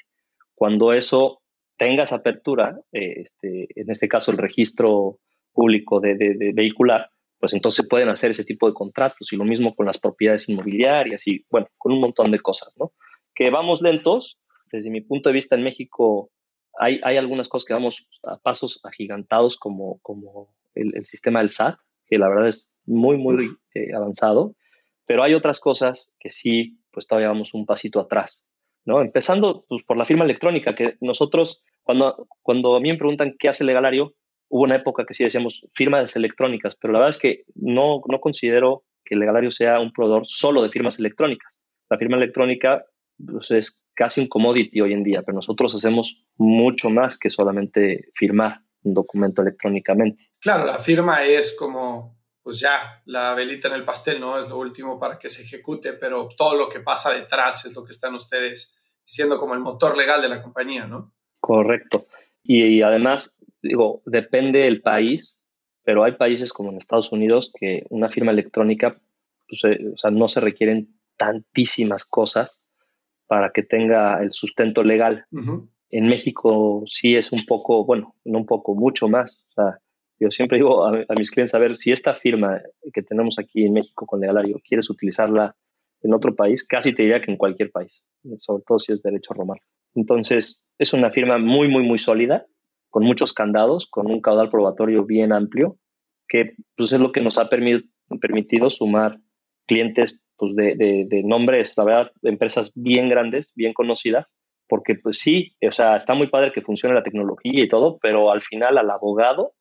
Cuando 0.54 0.92
eso 0.92 1.42
tengas 1.76 2.12
apertura, 2.12 2.78
eh, 2.92 3.22
este, 3.22 3.66
en 3.74 3.90
este 3.90 4.06
caso 4.06 4.30
el 4.30 4.38
registro 4.38 5.18
público 5.52 5.98
de, 5.98 6.14
de, 6.14 6.52
vehicular, 6.54 7.10
pues 7.40 7.52
entonces 7.52 7.88
pueden 7.88 8.10
hacer 8.10 8.30
ese 8.30 8.44
tipo 8.44 8.68
de 8.68 8.74
contratos 8.74 9.32
y 9.32 9.36
lo 9.36 9.44
mismo 9.44 9.74
con 9.74 9.86
las 9.86 9.98
propiedades 9.98 10.48
inmobiliarias 10.48 11.26
y 11.26 11.44
bueno, 11.50 11.66
con 11.78 11.92
un 11.92 12.00
montón 12.00 12.30
de 12.30 12.38
cosas, 12.38 12.76
¿no? 12.78 12.92
Que 13.34 13.50
vamos 13.50 13.82
lentos, 13.82 14.38
desde 14.70 14.90
mi 14.90 15.00
punto 15.00 15.28
de 15.28 15.34
vista 15.34 15.54
en 15.54 15.62
México 15.62 16.30
hay, 16.78 17.00
hay 17.02 17.16
algunas 17.16 17.48
cosas 17.48 17.66
que 17.66 17.74
vamos 17.74 18.06
a 18.22 18.38
pasos 18.38 18.80
agigantados 18.84 19.56
como, 19.56 19.98
como 20.02 20.54
el, 20.74 21.04
sistema 21.04 21.40
del 21.40 21.50
SAT, 21.50 21.78
que 22.06 22.18
la 22.18 22.28
verdad 22.28 22.48
es 22.48 22.76
muy, 22.84 23.16
muy 23.16 23.46
eh, 23.74 23.94
avanzado, 23.94 24.54
pero 25.06 25.22
hay 25.22 25.34
otras 25.34 25.60
cosas 25.60 26.14
que 26.20 26.30
sí, 26.30 26.78
pues 26.90 27.06
todavía 27.06 27.28
vamos 27.28 27.54
un 27.54 27.66
pasito 27.66 28.00
atrás, 28.00 28.48
¿no? 28.84 29.00
Empezando 29.00 29.64
pues, 29.68 29.82
por 29.84 29.96
la 29.96 30.04
firma 30.04 30.24
electrónica, 30.24 30.74
que 30.74 30.96
nosotros, 31.00 31.62
cuando, 31.82 32.28
cuando 32.42 32.76
a 32.76 32.80
mí 32.80 32.90
me 32.90 32.98
preguntan 32.98 33.34
qué 33.38 33.48
hace 33.48 33.64
Legalario, 33.64 34.14
hubo 34.48 34.64
una 34.64 34.76
época 34.76 35.04
que 35.06 35.14
sí 35.14 35.24
decíamos 35.24 35.66
firmas 35.72 36.14
electrónicas, 36.16 36.76
pero 36.76 36.92
la 36.92 37.00
verdad 37.00 37.10
es 37.10 37.18
que 37.18 37.44
no, 37.54 38.02
no 38.08 38.20
considero 38.20 38.84
que 39.04 39.16
Legalario 39.16 39.50
sea 39.50 39.80
un 39.80 39.92
proveedor 39.92 40.26
solo 40.26 40.62
de 40.62 40.70
firmas 40.70 40.98
electrónicas. 40.98 41.62
La 41.88 41.98
firma 41.98 42.16
electrónica 42.16 42.84
pues, 43.24 43.50
es 43.50 43.86
casi 43.94 44.20
un 44.20 44.28
commodity 44.28 44.80
hoy 44.80 44.92
en 44.92 45.02
día, 45.02 45.22
pero 45.22 45.36
nosotros 45.36 45.74
hacemos 45.74 46.26
mucho 46.36 46.90
más 46.90 47.18
que 47.18 47.30
solamente 47.30 48.10
firmar 48.14 48.60
un 48.82 48.94
documento 48.94 49.42
electrónicamente. 49.42 50.30
Claro, 50.40 50.66
la 50.66 50.78
firma 50.78 51.24
es 51.24 51.56
como, 51.58 52.18
pues 52.42 52.60
ya, 52.60 53.02
la 53.06 53.34
velita 53.34 53.68
en 53.68 53.74
el 53.74 53.84
pastel, 53.84 54.20
¿no? 54.20 54.38
Es 54.38 54.48
lo 54.48 54.58
último 54.58 54.98
para 54.98 55.18
que 55.18 55.28
se 55.28 55.42
ejecute, 55.42 55.94
pero 55.94 56.28
todo 56.36 56.56
lo 56.56 56.68
que 56.68 56.80
pasa 56.80 57.12
detrás 57.12 57.64
es 57.64 57.74
lo 57.74 57.84
que 57.84 57.92
están 57.92 58.14
ustedes 58.14 58.78
siendo 59.02 59.38
como 59.38 59.54
el 59.54 59.60
motor 59.60 59.96
legal 59.96 60.20
de 60.20 60.28
la 60.28 60.42
compañía, 60.42 60.86
¿no? 60.86 61.12
Correcto. 61.40 62.06
Y, 62.42 62.82
además, 62.82 63.36
digo, 63.62 64.02
depende 64.04 64.60
del 64.60 64.82
país, 64.82 65.42
pero 65.82 66.04
hay 66.04 66.12
países 66.12 66.52
como 66.52 66.70
en 66.70 66.76
Estados 66.76 67.12
Unidos 67.12 67.52
que 67.58 67.84
una 67.88 68.08
firma 68.08 68.32
electrónica, 68.32 69.00
pues, 69.48 69.64
eh, 69.64 69.92
o 69.94 69.96
sea, 69.96 70.10
no 70.10 70.28
se 70.28 70.40
requieren 70.40 71.00
tantísimas 71.16 72.04
cosas 72.04 72.65
para 73.26 73.50
que 73.50 73.62
tenga 73.62 74.22
el 74.22 74.32
sustento 74.32 74.82
legal. 74.82 75.24
En 75.90 76.08
México 76.08 76.82
sí 76.86 77.16
es 77.16 77.32
un 77.32 77.44
poco, 77.46 77.84
bueno, 77.84 78.14
no 78.24 78.38
un 78.38 78.46
poco, 78.46 78.74
mucho 78.74 79.08
más. 79.08 79.46
O 79.50 79.52
sea, 79.52 79.78
yo 80.18 80.30
siempre 80.30 80.58
digo 80.58 80.84
a, 80.84 81.14
mis 81.16 81.30
clientes, 81.30 81.54
a 81.54 81.58
ver, 81.58 81.76
si 81.76 81.92
esta 81.92 82.14
firma 82.14 82.60
que 82.92 83.02
tenemos 83.02 83.38
aquí 83.38 83.64
en 83.64 83.74
México 83.74 84.06
con 84.06 84.20
Legalario 84.20 84.60
quieres 84.66 84.90
utilizarla 84.90 85.54
en 86.02 86.14
otro 86.14 86.34
país, 86.34 86.64
casi 86.64 86.94
te 86.94 87.02
diría 87.02 87.20
que 87.20 87.30
en 87.30 87.36
cualquier 87.36 87.70
país, 87.70 88.04
sobre 88.38 88.62
todo 88.66 88.78
si 88.78 88.92
es 88.92 89.02
derecho 89.02 89.34
romano. 89.34 89.60
Entonces, 89.94 90.68
es 90.78 90.92
una 90.92 91.10
firma 91.10 91.38
muy, 91.38 91.68
muy, 91.68 91.82
muy 91.82 91.98
sólida, 91.98 92.46
con 92.90 93.04
muchos 93.04 93.32
candados, 93.32 93.86
con 93.86 94.10
un 94.10 94.20
caudal 94.20 94.50
probatorio 94.50 95.04
bien 95.04 95.32
amplio, 95.32 95.78
que 96.28 96.54
pues, 96.76 96.92
es 96.92 97.00
lo 97.00 97.12
que 97.12 97.20
nos 97.20 97.38
ha 97.38 97.48
permitido 97.48 98.70
sumar 98.70 99.18
clientes 99.66 100.25
pues 100.37 100.55
de, 100.55 100.74
de, 100.76 101.22
nombres, 101.22 101.76
la 101.76 101.84
verdad, 101.84 102.12
de 102.22 102.30
empresas 102.30 102.72
bien 102.74 103.09
grandes, 103.09 103.53
bien 103.55 103.72
conocidas, 103.72 104.37
porque 104.68 104.95
pues 104.95 105.18
sí, 105.18 105.57
o 105.66 105.72
sea, 105.72 105.97
está 105.97 106.14
muy 106.14 106.28
padre 106.28 106.53
que 106.53 106.62
funcione 106.62 106.95
la 106.95 107.03
tecnología 107.03 107.64
y 107.64 107.68
todo, 107.68 107.99
pero 108.01 108.30
al 108.30 108.43
final 108.43 108.78
al 108.78 108.91
abogado, 108.91 109.55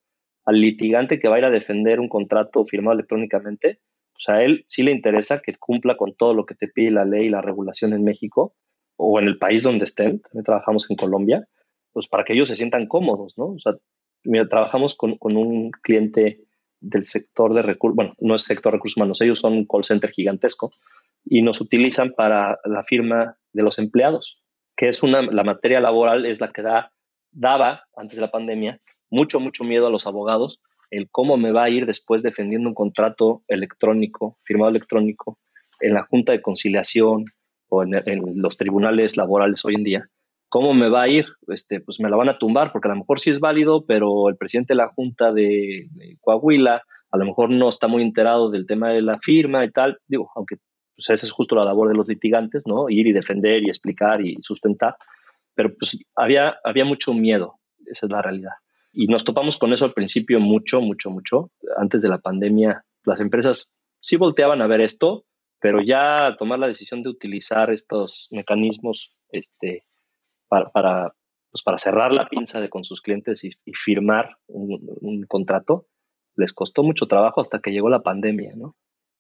al 0.45 0.59
litigante 0.59 1.19
que 1.19 1.27
va 1.27 1.35
a 1.35 1.39
ir 1.39 1.45
a 1.45 1.51
defender 1.51 1.99
un 1.99 2.09
contrato 2.09 2.65
firmado 2.65 2.95
electrónicamente, 2.95 3.79
pues 4.13 4.29
a 4.29 4.43
él 4.43 4.63
sí 4.67 4.83
le 4.83 4.91
interesa 4.91 5.41
que 5.41 5.55
cumpla 5.55 5.97
con 5.97 6.15
todo 6.15 6.33
lo 6.33 6.45
que 6.45 6.55
te 6.55 6.67
pide 6.67 6.91
la 6.91 7.05
ley 7.05 7.27
y 7.27 7.29
la 7.29 7.41
regulación 7.41 7.93
en 7.93 8.03
México 8.03 8.55
o 8.97 9.19
en 9.19 9.27
el 9.27 9.37
país 9.37 9.63
donde 9.63 9.85
estén, 9.85 10.21
también 10.21 10.45
trabajamos 10.45 10.89
en 10.89 10.95
Colombia, 10.95 11.47
pues 11.91 12.07
para 12.07 12.23
que 12.23 12.33
ellos 12.33 12.47
se 12.47 12.55
sientan 12.55 12.87
cómodos, 12.87 13.37
¿no? 13.37 13.47
O 13.47 13.59
sea, 13.59 13.73
mira, 14.23 14.47
trabajamos 14.47 14.95
con, 14.95 15.17
con 15.17 15.35
un 15.37 15.71
cliente 15.71 16.44
del 16.85 17.07
sector 17.07 17.53
de 17.53 17.63
recursos, 17.63 17.95
bueno, 17.95 18.13
no 18.19 18.35
es 18.35 18.43
sector 18.43 18.71
de 18.71 18.77
recursos 18.77 18.97
humanos, 18.97 19.21
ellos 19.21 19.39
son 19.39 19.53
un 19.53 19.65
call 19.65 19.83
center 19.83 20.11
gigantesco 20.11 20.71
y 21.25 21.41
nos 21.41 21.59
utilizan 21.59 22.13
para 22.13 22.59
la 22.65 22.83
firma 22.83 23.37
de 23.53 23.63
los 23.63 23.79
empleados, 23.79 24.41
que 24.75 24.87
es 24.87 25.01
una, 25.01 25.21
la 25.23 25.43
materia 25.43 25.79
laboral 25.79 26.25
es 26.25 26.39
la 26.39 26.51
que 26.51 26.61
da, 26.61 26.91
daba 27.31 27.83
antes 27.95 28.17
de 28.17 28.21
la 28.21 28.31
pandemia 28.31 28.79
mucho, 29.09 29.39
mucho 29.39 29.63
miedo 29.63 29.87
a 29.87 29.89
los 29.89 30.05
abogados 30.05 30.59
el 30.91 31.09
cómo 31.09 31.37
me 31.37 31.51
va 31.51 31.63
a 31.63 31.69
ir 31.69 31.85
después 31.87 32.21
defendiendo 32.21 32.69
un 32.69 32.75
contrato 32.75 33.43
electrónico, 33.47 34.37
firmado 34.43 34.69
electrónico, 34.69 35.39
en 35.79 35.93
la 35.93 36.03
Junta 36.03 36.31
de 36.31 36.41
Conciliación 36.41 37.25
o 37.67 37.83
en, 37.83 37.95
en 37.95 38.41
los 38.41 38.55
tribunales 38.57 39.17
laborales 39.17 39.65
hoy 39.65 39.75
en 39.75 39.83
día 39.83 40.09
¿Cómo 40.55 40.73
me 40.73 40.87
va 40.87 41.01
a 41.01 41.09
ir? 41.09 41.25
Este, 41.49 41.81
pues 41.81 41.99
me 41.99 42.09
la 42.09 42.15
van 42.15 42.29
a 42.29 42.37
tumbar 42.37 42.71
porque 42.71 42.87
a 42.87 42.91
lo 42.91 42.99
mejor 42.99 43.19
sí 43.19 43.29
es 43.29 43.41
válido, 43.41 43.85
pero 43.85 44.29
el 44.29 44.37
presidente 44.37 44.71
de 44.71 44.77
la 44.77 44.87
Junta 44.87 45.33
de, 45.33 45.89
Coahuila 46.21 46.81
a 47.11 47.17
lo 47.17 47.25
mejor 47.25 47.49
no 47.49 47.67
está 47.67 47.89
muy 47.89 48.01
enterado 48.01 48.49
del 48.49 48.65
tema 48.65 48.91
de 48.91 49.01
la 49.01 49.19
firma 49.19 49.65
y 49.65 49.71
tal. 49.71 49.97
Digo, 50.07 50.31
aunque 50.33 50.55
pues 50.95 51.09
esa 51.09 51.25
es 51.25 51.31
justo 51.33 51.55
la 51.55 51.65
labor 51.65 51.89
de 51.89 51.95
los 51.95 52.07
litigantes, 52.07 52.63
¿no? 52.65 52.89
Ir 52.89 53.05
y 53.05 53.11
defender 53.11 53.63
y 53.63 53.67
explicar 53.67 54.25
y 54.25 54.37
sustentar. 54.39 54.95
Pero 55.55 55.75
pues 55.77 55.99
había, 56.15 56.55
había 56.63 56.85
mucho 56.85 57.13
miedo, 57.13 57.55
esa 57.85 58.05
es 58.05 58.11
la 58.13 58.21
realidad. 58.21 58.53
Y 58.93 59.07
nos 59.07 59.25
topamos 59.25 59.57
con 59.57 59.73
eso 59.73 59.83
al 59.83 59.93
principio 59.93 60.39
mucho, 60.39 60.79
mucho, 60.79 61.09
mucho. 61.09 61.51
Antes 61.75 62.01
de 62.01 62.07
la 62.07 62.19
pandemia, 62.19 62.85
las 63.03 63.19
empresas 63.19 63.81
sí 63.99 64.15
volteaban 64.15 64.61
a 64.61 64.67
ver 64.67 64.79
esto, 64.79 65.25
pero 65.59 65.81
ya 65.81 66.33
tomar 66.39 66.59
la 66.59 66.67
decisión 66.67 67.03
de 67.03 67.09
utilizar 67.09 67.73
estos 67.73 68.29
mecanismos 68.31 69.13
este, 69.33 69.83
para, 70.73 71.15
pues 71.51 71.63
para 71.63 71.77
cerrar 71.77 72.11
la 72.11 72.27
pinza 72.27 72.59
de 72.59 72.69
con 72.69 72.83
sus 72.83 73.01
clientes 73.01 73.43
y, 73.43 73.51
firmar 73.73 74.37
un, 74.47 75.25
contrato, 75.27 75.87
les 76.35 76.53
costó 76.53 76.83
mucho 76.83 77.07
trabajo 77.07 77.41
hasta 77.41 77.59
que 77.59 77.71
llegó 77.71 77.89
la 77.89 78.03
pandemia, 78.03 78.53
¿no? 78.55 78.75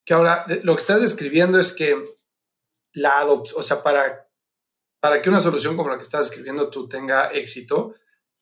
Que 0.05 0.13
ahora 0.13 0.45
lo 0.63 0.75
que 0.75 0.81
estás 0.81 1.01
describiendo 1.01 1.59
es 1.59 1.71
que 1.71 1.97
la 2.93 3.25
o 3.25 3.63
sea, 3.63 3.81
para, 3.83 4.29
para 4.99 5.21
que 5.21 5.29
una 5.29 5.39
solución 5.39 5.75
como 5.75 5.89
la 5.89 5.97
que 5.97 6.03
estás 6.03 6.27
describiendo 6.27 6.69
tú 6.69 6.87
tenga 6.87 7.29
éxito, 7.29 7.95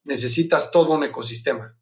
necesitas 0.03 0.71
todo 0.71 0.93
un 0.93 1.03
ecosistema, 1.03 1.77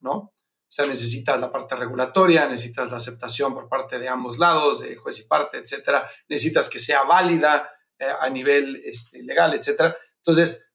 ¿no? 0.00 0.34
O 0.74 0.76
sea, 0.76 0.86
necesitas 0.86 1.38
la 1.40 1.52
parte 1.52 1.76
regulatoria, 1.76 2.48
necesitas 2.48 2.90
la 2.90 2.96
aceptación 2.96 3.54
por 3.54 3.68
parte 3.68 4.00
de 4.00 4.08
ambos 4.08 4.38
lados, 4.38 4.80
de 4.80 4.96
juez 4.96 5.20
y 5.20 5.28
parte, 5.28 5.58
etcétera. 5.58 6.10
Necesitas 6.28 6.68
que 6.68 6.80
sea 6.80 7.04
válida 7.04 7.70
eh, 7.96 8.08
a 8.20 8.28
nivel 8.28 8.82
este, 8.84 9.22
legal, 9.22 9.54
etcétera. 9.54 9.96
Entonces, 10.26 10.72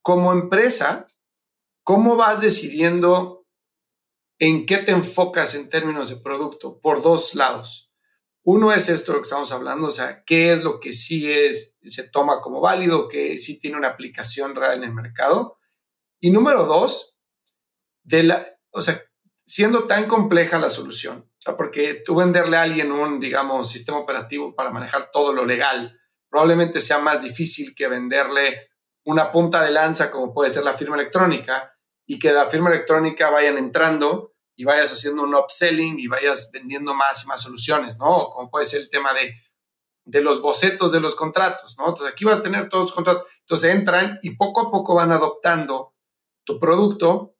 como 0.00 0.32
empresa, 0.32 1.08
¿cómo 1.82 2.16
vas 2.16 2.40
decidiendo 2.40 3.46
en 4.38 4.64
qué 4.64 4.78
te 4.78 4.92
enfocas 4.92 5.54
en 5.54 5.68
términos 5.68 6.08
de 6.08 6.16
producto? 6.16 6.80
Por 6.80 7.02
dos 7.02 7.34
lados. 7.34 7.92
Uno 8.42 8.72
es 8.72 8.88
esto 8.88 9.12
lo 9.12 9.18
que 9.18 9.24
estamos 9.24 9.52
hablando, 9.52 9.88
o 9.88 9.90
sea, 9.90 10.22
qué 10.24 10.52
es 10.52 10.62
lo 10.62 10.78
que 10.78 10.92
sí 10.92 11.30
es, 11.30 11.76
se 11.82 12.08
toma 12.08 12.40
como 12.40 12.60
válido, 12.60 13.08
que 13.08 13.38
sí 13.38 13.58
tiene 13.58 13.76
una 13.76 13.88
aplicación 13.88 14.54
real 14.54 14.78
en 14.78 14.84
el 14.84 14.94
mercado. 14.94 15.58
Y 16.20 16.30
número 16.30 16.64
dos, 16.64 17.16
de 18.04 18.22
la, 18.22 18.46
o 18.70 18.82
sea, 18.82 19.02
siendo 19.44 19.84
tan 19.84 20.06
compleja 20.06 20.58
la 20.58 20.70
solución, 20.70 21.28
o 21.28 21.40
sea, 21.40 21.56
porque 21.56 21.94
tú 21.94 22.14
venderle 22.14 22.56
a 22.56 22.62
alguien 22.62 22.92
un, 22.92 23.18
digamos, 23.18 23.68
sistema 23.68 23.98
operativo 23.98 24.54
para 24.54 24.70
manejar 24.70 25.10
todo 25.12 25.32
lo 25.32 25.44
legal, 25.44 26.00
probablemente 26.30 26.80
sea 26.80 27.00
más 27.00 27.22
difícil 27.22 27.74
que 27.74 27.88
venderle 27.88 28.68
una 29.06 29.30
punta 29.30 29.62
de 29.62 29.70
lanza 29.70 30.10
como 30.10 30.32
puede 30.32 30.50
ser 30.50 30.64
la 30.64 30.74
firma 30.74 30.96
electrónica 30.96 31.72
y 32.06 32.18
que 32.18 32.32
la 32.32 32.46
firma 32.46 32.70
electrónica 32.70 33.30
vayan 33.30 33.56
entrando 33.56 34.34
y 34.56 34.64
vayas 34.64 34.92
haciendo 34.92 35.22
un 35.22 35.34
upselling 35.34 35.98
y 35.98 36.08
vayas 36.08 36.50
vendiendo 36.52 36.92
más 36.92 37.24
y 37.24 37.28
más 37.28 37.40
soluciones, 37.40 37.98
¿no? 37.98 38.30
Como 38.30 38.50
puede 38.50 38.64
ser 38.64 38.80
el 38.80 38.90
tema 38.90 39.12
de, 39.12 39.34
de 40.04 40.20
los 40.20 40.40
bocetos 40.40 40.92
de 40.92 41.00
los 41.00 41.14
contratos, 41.14 41.76
¿no? 41.78 41.88
Entonces 41.88 42.12
aquí 42.12 42.24
vas 42.24 42.40
a 42.40 42.42
tener 42.42 42.68
todos 42.68 42.86
los 42.86 42.92
contratos. 42.92 43.26
Entonces 43.40 43.74
entran 43.74 44.18
y 44.22 44.30
poco 44.30 44.62
a 44.62 44.70
poco 44.70 44.94
van 44.94 45.12
adoptando 45.12 45.94
tu 46.44 46.58
producto, 46.58 47.36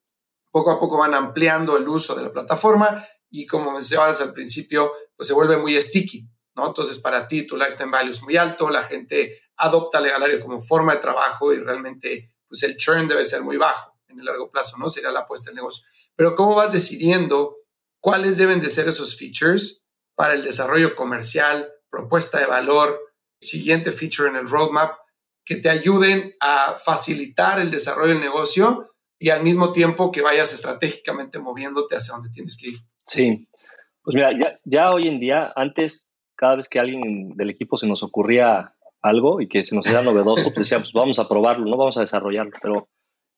poco 0.53 0.71
a 0.71 0.79
poco 0.79 0.99
van 0.99 1.15
ampliando 1.15 1.77
el 1.77 1.89
uso 1.89 2.15
de 2.15 2.23
la 2.23 2.33
plataforma 2.33 3.05
y 3.29 3.47
como 3.47 3.73
mencionabas 3.73 4.21
al 4.21 4.33
principio, 4.33 4.93
pues 5.17 5.27
se 5.27 5.35
vuelve 5.35 5.57
muy 5.57 5.81
sticky, 5.81 6.29
¿no? 6.55 6.69
Entonces 6.69 7.01
para 7.01 7.27
ti 7.27 7.45
tu 7.45 7.57
lifetime 7.57 7.91
value 7.91 8.13
es 8.13 8.23
muy 8.23 8.37
alto, 8.37 8.71
la 8.71 8.83
gente 8.85 9.41
adopta 9.57 10.01
Legalario 10.01 10.41
como 10.41 10.61
forma 10.61 10.95
de 10.95 11.01
trabajo 11.01 11.53
y 11.53 11.59
realmente 11.59 12.33
pues 12.49 12.63
el 12.63 12.77
churn 12.77 13.09
debe 13.09 13.25
ser 13.25 13.43
muy 13.43 13.57
bajo. 13.57 13.95
en 14.09 14.21
el 14.21 14.25
largo 14.25 14.51
plazo, 14.51 14.79
¿no? 14.79 14.89
Sería 14.89 15.11
la 15.11 15.21
apuesta 15.21 15.51
del 15.51 15.57
negocio. 15.57 15.85
Pero 16.15 16.35
¿cómo 16.35 16.55
vas 16.55 16.73
decidiendo 16.73 17.57
cuáles 18.01 18.39
deben 18.39 18.61
de 18.61 18.71
ser 18.71 18.89
esos 18.89 19.17
features 19.17 19.87
para 20.15 20.33
el 20.33 20.43
desarrollo 20.43 20.95
comercial, 20.95 21.71
propuesta 21.91 22.39
de 22.39 22.47
valor, 22.47 22.99
siguiente 23.41 23.93
feature 23.93 24.31
en 24.31 24.37
el 24.37 24.49
roadmap, 24.49 24.97
que 25.45 25.57
te 25.57 25.69
ayuden 25.69 26.35
a 26.41 26.77
facilitar 26.79 27.61
el 27.61 27.71
desarrollo 27.71 28.15
del 28.15 28.23
negocio 28.23 28.95
y 29.19 29.31
al 29.31 29.43
mismo 29.43 29.73
tiempo 29.73 30.11
que 30.11 30.23
vayas 30.23 30.55
estratégicamente 30.55 31.39
moviéndote 31.39 31.97
hacia 31.97 32.15
donde 32.15 32.31
tienes 32.31 32.57
que 32.57 32.69
ir? 32.71 32.79
Sí, 33.07 33.49
pues 34.03 34.15
mira, 34.15 34.31
ya 34.65 34.91
hoy 34.93 35.09
en 35.09 35.21
día, 35.21 35.53
antes, 35.55 36.11
cada 36.37 36.57
vez 36.57 36.69
que 36.69 36.79
alguien 36.79 37.37
del 37.37 37.51
equipo 37.51 37.77
se 37.77 37.87
nos 37.87 38.03
ocurría 38.03 38.76
algo 39.09 39.41
y 39.41 39.49
que 39.49 39.65
se 39.65 39.75
nos 39.75 39.87
era 39.87 40.03
novedoso, 40.03 40.45
pues 40.53 40.67
decíamos, 40.67 40.93
pues 40.93 41.01
vamos 41.01 41.19
a 41.19 41.29
probarlo, 41.29 41.67
no 41.67 41.77
vamos 41.77 41.97
a 41.97 42.01
desarrollarlo, 42.01 42.53
pero 42.61 42.89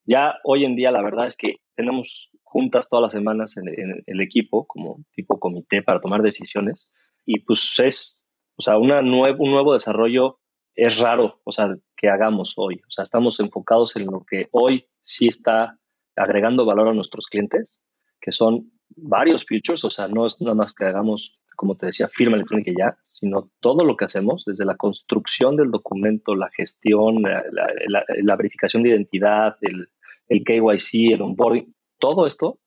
ya 0.05 0.37
hoy 0.45 0.65
en 0.65 0.77
día 0.77 0.91
la 0.91 1.03
verdad 1.03 1.27
es 1.27 1.37
que 1.37 1.57
tenemos 1.75 2.31
juntas 2.43 2.89
todas 2.89 3.03
las 3.03 3.13
semanas 3.13 3.57
en, 3.57 4.03
el 4.07 4.21
equipo, 4.21 4.67
como 4.67 5.05
tipo 5.13 5.39
comité 5.39 5.83
para 5.83 6.01
tomar 6.01 6.23
decisiones, 6.23 6.95
y 7.27 7.41
pues 7.41 7.79
es, 7.81 8.25
o 8.57 8.63
sea, 8.63 8.79
una 8.79 9.01
un 9.01 9.51
nuevo 9.51 9.75
desarrollo 9.75 10.39
es 10.75 10.99
raro, 10.99 11.41
o 11.45 11.53
sea, 11.53 11.77
que 11.97 12.09
hagamos 12.09 12.55
hoy, 12.57 12.77
o 12.87 12.91
sea, 12.91 13.05
estamos 13.05 13.39
enfocados 13.41 13.97
en 13.97 14.07
lo 14.07 14.25
que 14.25 14.49
hoy 14.53 14.87
sí 15.01 15.29
está 15.29 15.79
agregando 16.17 16.65
valor 16.65 16.89
a 16.89 16.95
nuestros 16.95 17.27
clientes, 17.27 17.83
que 18.21 18.33
son 18.33 18.73
varios 18.97 19.45
features, 19.45 19.85
o 19.85 19.91
sea, 19.91 20.09
no 20.09 20.27
es 20.27 20.41
nada 20.41 20.55
más 20.55 20.75
que 20.75 20.85
hagamos, 20.85 21.39
como 21.57 21.77
te 21.77 21.87
decía, 21.87 22.09
firma 22.09 22.37
electrónica 22.37 22.73
ya, 22.77 22.99
sino 23.03 23.51
todo 23.61 23.85
lo 23.85 23.97
que 23.97 24.05
hacemos, 24.05 24.45
desde 24.45 24.65
la 24.65 24.77
construcción 24.77 25.57
del 25.57 25.71
documento, 25.71 26.35
la 26.35 26.51
gestión, 26.51 27.23
la, 27.23 28.37
verificación 28.37 28.83
de 28.83 28.91
identidad, 28.91 29.57
el, 29.61 29.89
el 30.29 30.45
KYC, 30.45 31.15
el 31.15 31.23
onboarding, 31.23 31.75
todo 31.99 32.27
esto 32.27 32.61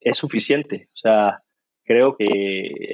es 0.00 0.16
suficiente. 0.16 0.88
O 0.94 0.98
sea, 0.98 1.42
creo 1.84 2.16
que 2.16 2.24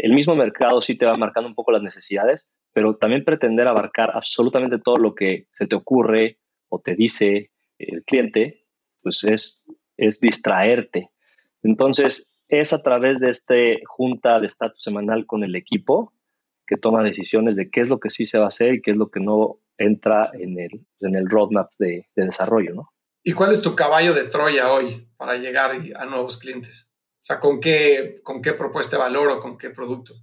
el 0.03 0.13
mismo 0.13 0.35
mercado 0.35 0.81
sí 0.83 0.97
te 0.97 1.07
va 1.07 1.17
marcando 1.17 1.49
un 1.49 1.55
poco 1.55 1.73
las 1.73 1.83
necesidades, 1.83 2.53
pero 2.73 2.97
también 2.97 3.25
pretender 3.25 3.69
abarcar 3.69 4.11
absolutamente 4.15 4.79
todo 4.79 4.99
lo 4.99 5.15
que 5.15 5.47
se 5.53 5.67
te 5.67 5.77
ocurre 5.77 6.39
o 6.69 6.81
te 6.81 6.95
dice 6.95 7.51
el 7.79 8.05
cliente, 8.05 8.65
pues 9.03 9.25
es, 9.25 9.63
es 9.97 10.21
distraerte. 10.21 11.11
Entonces, 11.63 12.32
es 12.61 12.73
a 12.73 12.83
través 12.83 13.21
de 13.21 13.31
esta 13.31 13.55
junta 13.87 14.39
de 14.39 14.47
estatus 14.47 14.83
semanal 14.83 15.27
con 15.27 15.43
el 15.43 15.57
equipo 15.57 16.13
que 16.67 16.77
toma 16.77 17.03
decisiones 17.03 17.57
de 17.57 17.71
qué 17.71 17.81
es 17.81 17.89
lo 17.89 17.99
que 17.99 18.11
sí 18.11 18.27
se 18.27 18.39
va 18.39 18.45
a 18.45 18.49
hacer 18.49 18.75
y 18.75 18.83
qué 18.83 18.93
es 18.93 18.97
lo 18.97 19.11
que 19.11 19.21
no 19.21 19.59
entra 19.79 20.31
en 20.35 20.59
el, 20.61 20.87
en 21.01 21.17
el 21.17 21.29
roadmap 21.29 21.71
de, 21.79 22.07
desarrollo, 22.15 22.75
¿no? 22.75 22.93
¿Y 23.25 23.33
cuál 23.33 23.53
es 23.53 23.63
tu 23.63 23.75
caballo 23.75 24.15
de 24.15 24.25
Troya 24.25 24.73
hoy 24.73 25.09
para 25.17 25.37
llegar 25.37 25.73
a 25.97 26.05
nuevos 26.05 26.39
clientes? 26.39 26.91
O 27.15 27.25
sea, 27.25 27.41
¿con 27.41 27.61
qué, 27.61 28.21
con 28.23 28.43
qué 28.43 28.53
propuesta 28.53 28.97
de 28.97 29.03
valor 29.03 29.31
o 29.31 29.41
con 29.41 29.57
qué 29.57 29.71
producto? 29.71 30.15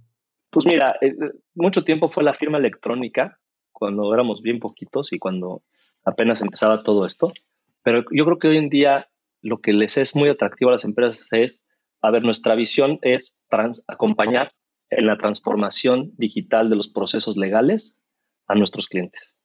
Pues 0.50 0.66
mira, 0.66 0.96
eh, 1.00 1.14
mucho 1.54 1.82
tiempo 1.82 2.10
fue 2.10 2.22
la 2.22 2.34
firma 2.34 2.58
electrónica, 2.58 3.40
cuando 3.72 4.12
éramos 4.12 4.42
bien 4.42 4.60
poquitos 4.60 5.12
y 5.12 5.18
cuando 5.18 5.62
apenas 6.04 6.42
empezaba 6.42 6.82
todo 6.82 7.06
esto. 7.06 7.32
Pero 7.82 8.04
yo 8.10 8.24
creo 8.24 8.38
que 8.38 8.48
hoy 8.48 8.58
en 8.58 8.68
día 8.68 9.08
lo 9.40 9.60
que 9.60 9.72
les 9.72 9.96
es 9.96 10.14
muy 10.14 10.28
atractivo 10.28 10.70
a 10.70 10.72
las 10.72 10.84
empresas 10.84 11.26
es 11.32 11.64
a 12.00 12.10
ver, 12.10 12.22
nuestra 12.22 12.54
visión 12.54 12.98
es 13.02 13.42
acompañar 13.86 14.52
en 14.90 15.06
la 15.06 15.16
transformación 15.16 16.12
digital 16.16 16.70
de 16.70 16.76
los 16.76 16.88
procesos 16.88 17.36
legales 17.36 18.02
a 18.46 18.54
nuestros 18.54 18.88
clientes. 18.88 19.36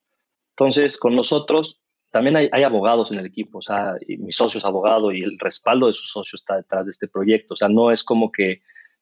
Entonces, 0.52 0.98
con 0.98 1.16
nosotros 1.16 1.82
también 2.12 2.38
hay, 2.38 2.64
abogados 2.64 3.12
en 3.12 3.20
el 3.20 3.26
equipo, 3.26 3.58
o 3.58 3.62
sea, 3.62 3.96
mi 4.08 4.32
socio 4.32 4.58
es 4.58 4.66
abogado 4.66 5.12
y 5.12 5.22
el 5.22 5.38
respaldo 5.38 5.88
de 5.88 5.94
su 5.94 6.04
socio 6.04 6.38
está 6.38 6.56
detrás 6.56 6.86
de 6.86 6.92
este 6.92 7.10
proyecto. 7.10 7.56
O 7.56 7.58
sea, 7.58 7.68
no 7.68 7.92
es 7.92 8.06
como 8.06 8.32
que 8.32 8.62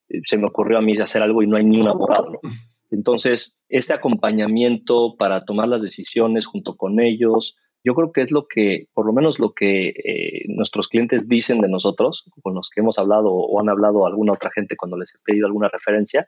eh, 0.09 0.21
se 0.25 0.37
me 0.37 0.47
ocurrió 0.47 0.79
a 0.79 0.81
mí 0.81 0.97
hacer 0.97 1.21
algo 1.21 1.43
y 1.43 1.47
no 1.47 1.57
hay 1.57 1.63
ni 1.63 1.79
un 1.79 1.87
abogado. 1.87 2.39
Entonces, 2.89 3.63
este 3.69 3.93
acompañamiento 3.93 5.15
para 5.15 5.45
tomar 5.45 5.67
las 5.67 5.83
decisiones 5.83 6.47
junto 6.47 6.75
con 6.75 6.99
ellos, 6.99 7.55
yo 7.83 7.93
creo 7.95 8.11
que 8.11 8.21
es 8.21 8.31
lo 8.31 8.47
que, 8.47 8.87
por 8.93 9.05
lo 9.05 9.13
menos 9.13 9.39
lo 9.39 9.53
que 9.53 9.89
eh, 9.89 10.45
nuestros 10.47 10.87
clientes 10.87 11.27
dicen 11.27 11.59
de 11.59 11.69
nosotros, 11.69 12.25
con 12.41 12.55
los 12.55 12.69
que 12.69 12.81
hemos 12.81 12.97
hablado 12.97 13.31
o 13.31 13.59
han 13.59 13.69
hablado 13.69 14.05
alguna 14.05 14.33
otra 14.33 14.51
gente 14.51 14.77
cuando 14.77 14.97
les 14.97 15.13
he 15.15 15.19
pedido 15.23 15.47
alguna 15.47 15.69
referencia, 15.69 16.27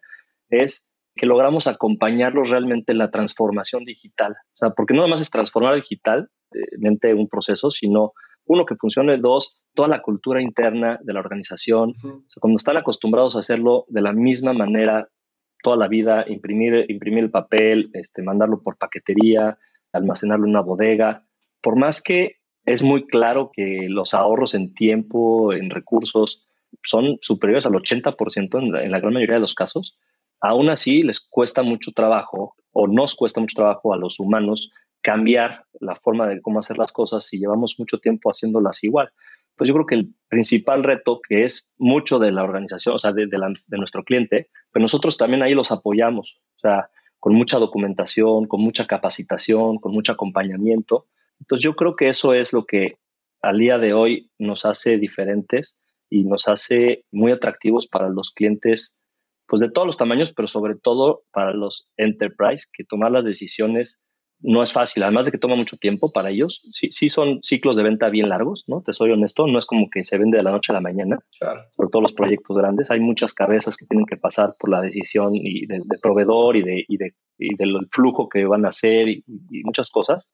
es 0.50 0.92
que 1.16 1.26
logramos 1.26 1.68
acompañarlos 1.68 2.50
realmente 2.50 2.92
en 2.92 2.98
la 2.98 3.10
transformación 3.10 3.86
digital. 3.86 4.34
O 4.56 4.58
sea, 4.58 4.70
porque 4.72 4.94
no 4.94 5.00
nada 5.00 5.12
más 5.12 5.22
es 5.22 5.32
transformar 5.32 5.76
digitalmente 5.76 7.14
un 7.14 7.30
proceso, 7.30 7.72
sino 7.72 8.12
uno 8.46 8.66
que 8.66 8.76
funcione, 8.76 9.18
dos, 9.18 9.66
toda 9.74 9.88
la 9.88 10.02
cultura 10.02 10.42
interna 10.42 11.00
de 11.02 11.14
la 11.14 11.22
organización. 11.22 11.94
cuando 12.40 12.58
están 12.58 12.78
acostumbrados 12.78 13.36
a 13.36 13.40
hacerlo 13.40 13.86
de 13.88 14.02
la 14.02 14.12
misma 14.14 14.54
manera 14.54 15.10
toda 15.64 15.78
la 15.78 15.88
vida, 15.88 16.26
imprimir, 16.28 16.86
imprimir 16.90 17.24
el 17.24 17.32
papel, 17.32 17.90
este, 17.94 18.22
mandarlo 18.22 18.62
por 18.62 18.78
paquetería, 18.78 19.58
almacenarlo 19.94 20.46
en 20.46 20.52
una 20.52 20.62
bodega, 20.62 21.25
por 21.66 21.78
más 21.78 22.04
que 22.04 22.36
es 22.64 22.84
muy 22.84 23.08
claro 23.08 23.50
que 23.52 23.88
los 23.90 24.14
ahorros 24.14 24.54
en 24.54 24.76
tiempo, 24.76 25.52
en 25.52 25.72
recursos, 25.72 26.46
son 26.84 27.18
superiores 27.22 27.66
al 27.66 27.72
80% 27.72 28.60
en 28.60 28.72
la, 28.72 28.84
en 28.84 28.92
la 28.92 29.00
gran 29.00 29.14
mayoría 29.14 29.38
de 29.38 29.42
los 29.42 29.56
casos, 29.56 29.98
aún 30.40 30.70
así 30.70 31.02
les 31.02 31.20
cuesta 31.20 31.64
mucho 31.64 31.92
trabajo 31.92 32.56
o 32.72 32.88
nos 32.88 33.16
cuesta 33.16 33.42
mucho 33.42 33.56
trabajo 33.56 33.96
a 33.96 33.98
los 33.98 34.20
humanos 34.20 34.74
cambiar 35.02 35.66
la 35.80 35.96
forma 35.96 36.28
de 36.28 36.40
cómo 36.40 36.60
hacer 36.60 36.78
las 36.78 36.92
cosas 36.92 37.26
si 37.26 37.40
llevamos 37.40 37.78
mucho 37.80 37.98
tiempo 37.98 38.30
haciéndolas 38.30 38.84
igual. 38.84 39.10
Pues 39.56 39.68
yo 39.68 39.74
creo 39.74 39.88
que 39.88 39.96
el 39.96 40.14
principal 40.28 40.84
reto 40.84 41.20
que 41.28 41.46
es 41.46 41.74
mucho 41.80 42.20
de 42.20 42.32
la 42.32 42.44
organización, 42.44 42.94
o 42.94 43.00
sea, 43.00 43.12
de, 43.12 43.26
de 43.26 43.78
nuestro 43.80 44.04
cliente, 44.04 44.50
pero 44.72 44.84
nosotros 44.84 45.18
también 45.18 45.42
ahí 45.42 45.56
los 45.56 45.72
apoyamos, 45.72 46.40
o 46.58 46.60
sea, 46.60 46.92
con 47.20 47.34
mucha 47.34 47.58
documentación, 47.58 48.46
con 48.46 48.62
mucha 48.62 48.86
capacitación, 48.86 49.80
con 49.80 49.94
mucho 49.94 50.12
acompañamiento, 50.12 51.08
entonces 51.40 51.64
yo 51.64 51.76
creo 51.76 51.96
que 51.96 52.10
eso 52.10 52.34
es 52.34 52.54
lo 52.54 52.66
que 52.66 52.98
al 53.42 53.60
día 53.60 53.78
de 53.78 53.94
hoy 53.94 54.32
nos 54.40 54.66
hace 54.66 54.98
diferentes 54.98 55.80
y 56.10 56.24
nos 56.24 56.48
hace 56.48 57.06
muy 57.12 57.32
atractivos 57.32 57.88
para 57.88 58.10
los 58.10 58.32
clientes 58.32 59.00
pues 59.48 59.60
de 59.60 59.70
todos 59.70 59.86
los 59.86 59.98
tamaños, 59.98 60.34
pero 60.34 60.48
sobre 60.48 60.76
todo 60.76 61.24
para 61.32 61.54
los 61.54 61.88
enterprise, 61.98 62.68
que 62.74 62.84
tomar 62.84 63.12
las 63.12 63.26
decisiones 63.26 64.02
no 64.40 64.62
es 64.62 64.74
fácil, 64.74 65.04
además 65.04 65.26
de 65.26 65.32
que 65.32 65.38
toma 65.38 65.56
mucho 65.56 65.78
tiempo 65.78 66.12
para 66.12 66.30
ellos. 66.30 66.68
Sí, 66.72 66.90
sí 66.92 67.10
son 67.10 67.40
ciclos 67.42 67.78
de 67.78 67.84
venta 67.84 68.10
bien 68.10 68.30
largos, 68.30 68.66
¿no? 68.68 68.82
Te 68.82 68.94
soy 68.94 69.12
honesto, 69.12 69.48
no 69.48 69.58
es 69.58 69.66
como 69.66 69.90
que 69.90 70.04
se 70.04 70.18
vende 70.18 70.38
de 70.38 70.44
la 70.44 70.52
noche 70.52 70.72
a 70.72 70.74
la 70.74 70.82
mañana. 70.82 71.20
Claro. 71.40 71.62
Por 71.76 71.90
todos 71.90 72.04
los 72.04 72.14
proyectos 72.14 72.58
grandes, 72.58 72.92
hay 72.92 73.00
muchas 73.00 73.34
cabezas 73.34 73.78
que 73.78 73.86
tienen 73.86 74.06
que 74.06 74.18
pasar 74.18 74.54
por 74.60 74.70
la 74.70 74.82
decisión 74.82 75.36
y 75.36 75.66
de, 75.68 75.84
proveedor 76.02 76.58
y, 76.58 76.64
de, 76.64 76.86
y, 76.88 76.98
de, 76.98 77.14
y 77.38 77.56
del 77.56 77.88
flujo 77.92 78.28
que 78.28 78.46
van 78.46 78.66
a 78.66 78.70
hacer 78.70 79.08
y 79.08 79.24
muchas 79.64 79.90
cosas. 79.90 80.32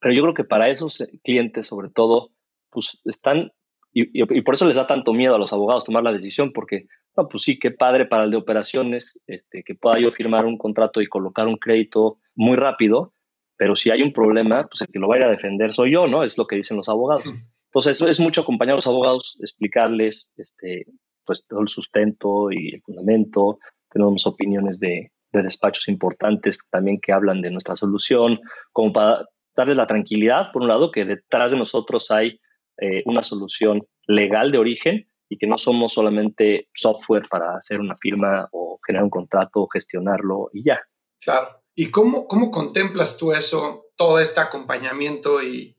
Pero 0.00 0.14
yo 0.14 0.22
creo 0.22 0.34
que 0.34 0.44
para 0.44 0.68
esos 0.68 1.00
eh, 1.00 1.20
clientes, 1.22 1.66
sobre 1.66 1.90
todo, 1.90 2.30
pues 2.70 3.00
están, 3.04 3.52
y, 3.92 4.42
por 4.42 4.54
eso 4.54 4.66
les 4.66 4.76
da 4.76 4.86
tanto 4.86 5.12
miedo 5.12 5.34
a 5.34 5.38
los 5.38 5.52
abogados 5.52 5.84
tomar 5.84 6.02
la 6.02 6.12
decisión, 6.12 6.52
porque, 6.52 6.86
no, 7.16 7.28
pues 7.28 7.42
sí, 7.42 7.58
qué 7.58 7.70
padre 7.70 8.06
para 8.06 8.24
el 8.24 8.30
de 8.30 8.36
operaciones, 8.36 9.20
este, 9.26 9.62
que 9.62 9.74
pueda 9.74 9.98
yo 9.98 10.10
firmar 10.10 10.46
un 10.46 10.58
contrato 10.58 11.00
y 11.00 11.06
colocar 11.06 11.46
un 11.46 11.56
crédito 11.56 12.18
muy 12.34 12.56
rápido, 12.56 13.12
pero 13.56 13.76
si 13.76 13.90
hay 13.90 14.02
un 14.02 14.12
problema, 14.12 14.66
pues 14.66 14.80
el 14.80 14.88
que 14.88 14.98
lo 14.98 15.08
va 15.08 15.16
a 15.16 15.18
ir 15.18 15.24
a 15.24 15.30
defender 15.30 15.72
soy 15.74 15.92
yo, 15.92 16.06
¿no? 16.06 16.24
Es 16.24 16.38
lo 16.38 16.46
que 16.46 16.56
dicen 16.56 16.78
los 16.78 16.88
abogados. 16.88 17.24
Entonces, 17.66 17.96
eso 17.96 18.08
es 18.08 18.18
mucho 18.18 18.40
acompañar 18.40 18.72
a 18.72 18.76
los 18.76 18.86
abogados, 18.86 19.36
explicarles, 19.40 20.32
este, 20.38 20.86
pues 21.26 21.46
todo 21.46 21.60
el 21.60 21.68
sustento 21.68 22.50
y 22.50 22.74
el 22.74 22.82
fundamento. 22.82 23.58
Tenemos 23.90 24.26
opiniones 24.26 24.80
de, 24.80 25.12
de 25.32 25.42
despachos 25.42 25.88
importantes 25.88 26.68
también 26.70 27.00
que 27.00 27.12
hablan 27.12 27.42
de 27.42 27.50
nuestra 27.50 27.76
solución, 27.76 28.40
como 28.72 28.92
para 28.92 29.26
darles 29.60 29.76
la 29.76 29.86
tranquilidad, 29.86 30.52
por 30.52 30.62
un 30.62 30.68
lado, 30.68 30.90
que 30.90 31.04
detrás 31.04 31.52
de 31.52 31.58
nosotros 31.58 32.10
hay 32.10 32.40
eh, 32.78 33.02
una 33.04 33.22
solución 33.22 33.86
legal 34.06 34.50
de 34.50 34.58
origen 34.58 35.06
y 35.28 35.36
que 35.36 35.46
no 35.46 35.58
somos 35.58 35.92
solamente 35.92 36.68
software 36.74 37.28
para 37.28 37.56
hacer 37.56 37.78
una 37.78 37.96
firma 37.96 38.48
o 38.52 38.78
generar 38.84 39.04
un 39.04 39.10
contrato, 39.10 39.68
gestionarlo 39.72 40.50
y 40.52 40.64
ya. 40.64 40.80
Claro. 41.22 41.62
¿Y 41.74 41.90
cómo, 41.90 42.26
cómo 42.26 42.50
contemplas 42.50 43.16
tú 43.16 43.32
eso, 43.32 43.86
todo 43.96 44.18
este 44.18 44.40
acompañamiento 44.40 45.42
y 45.42 45.76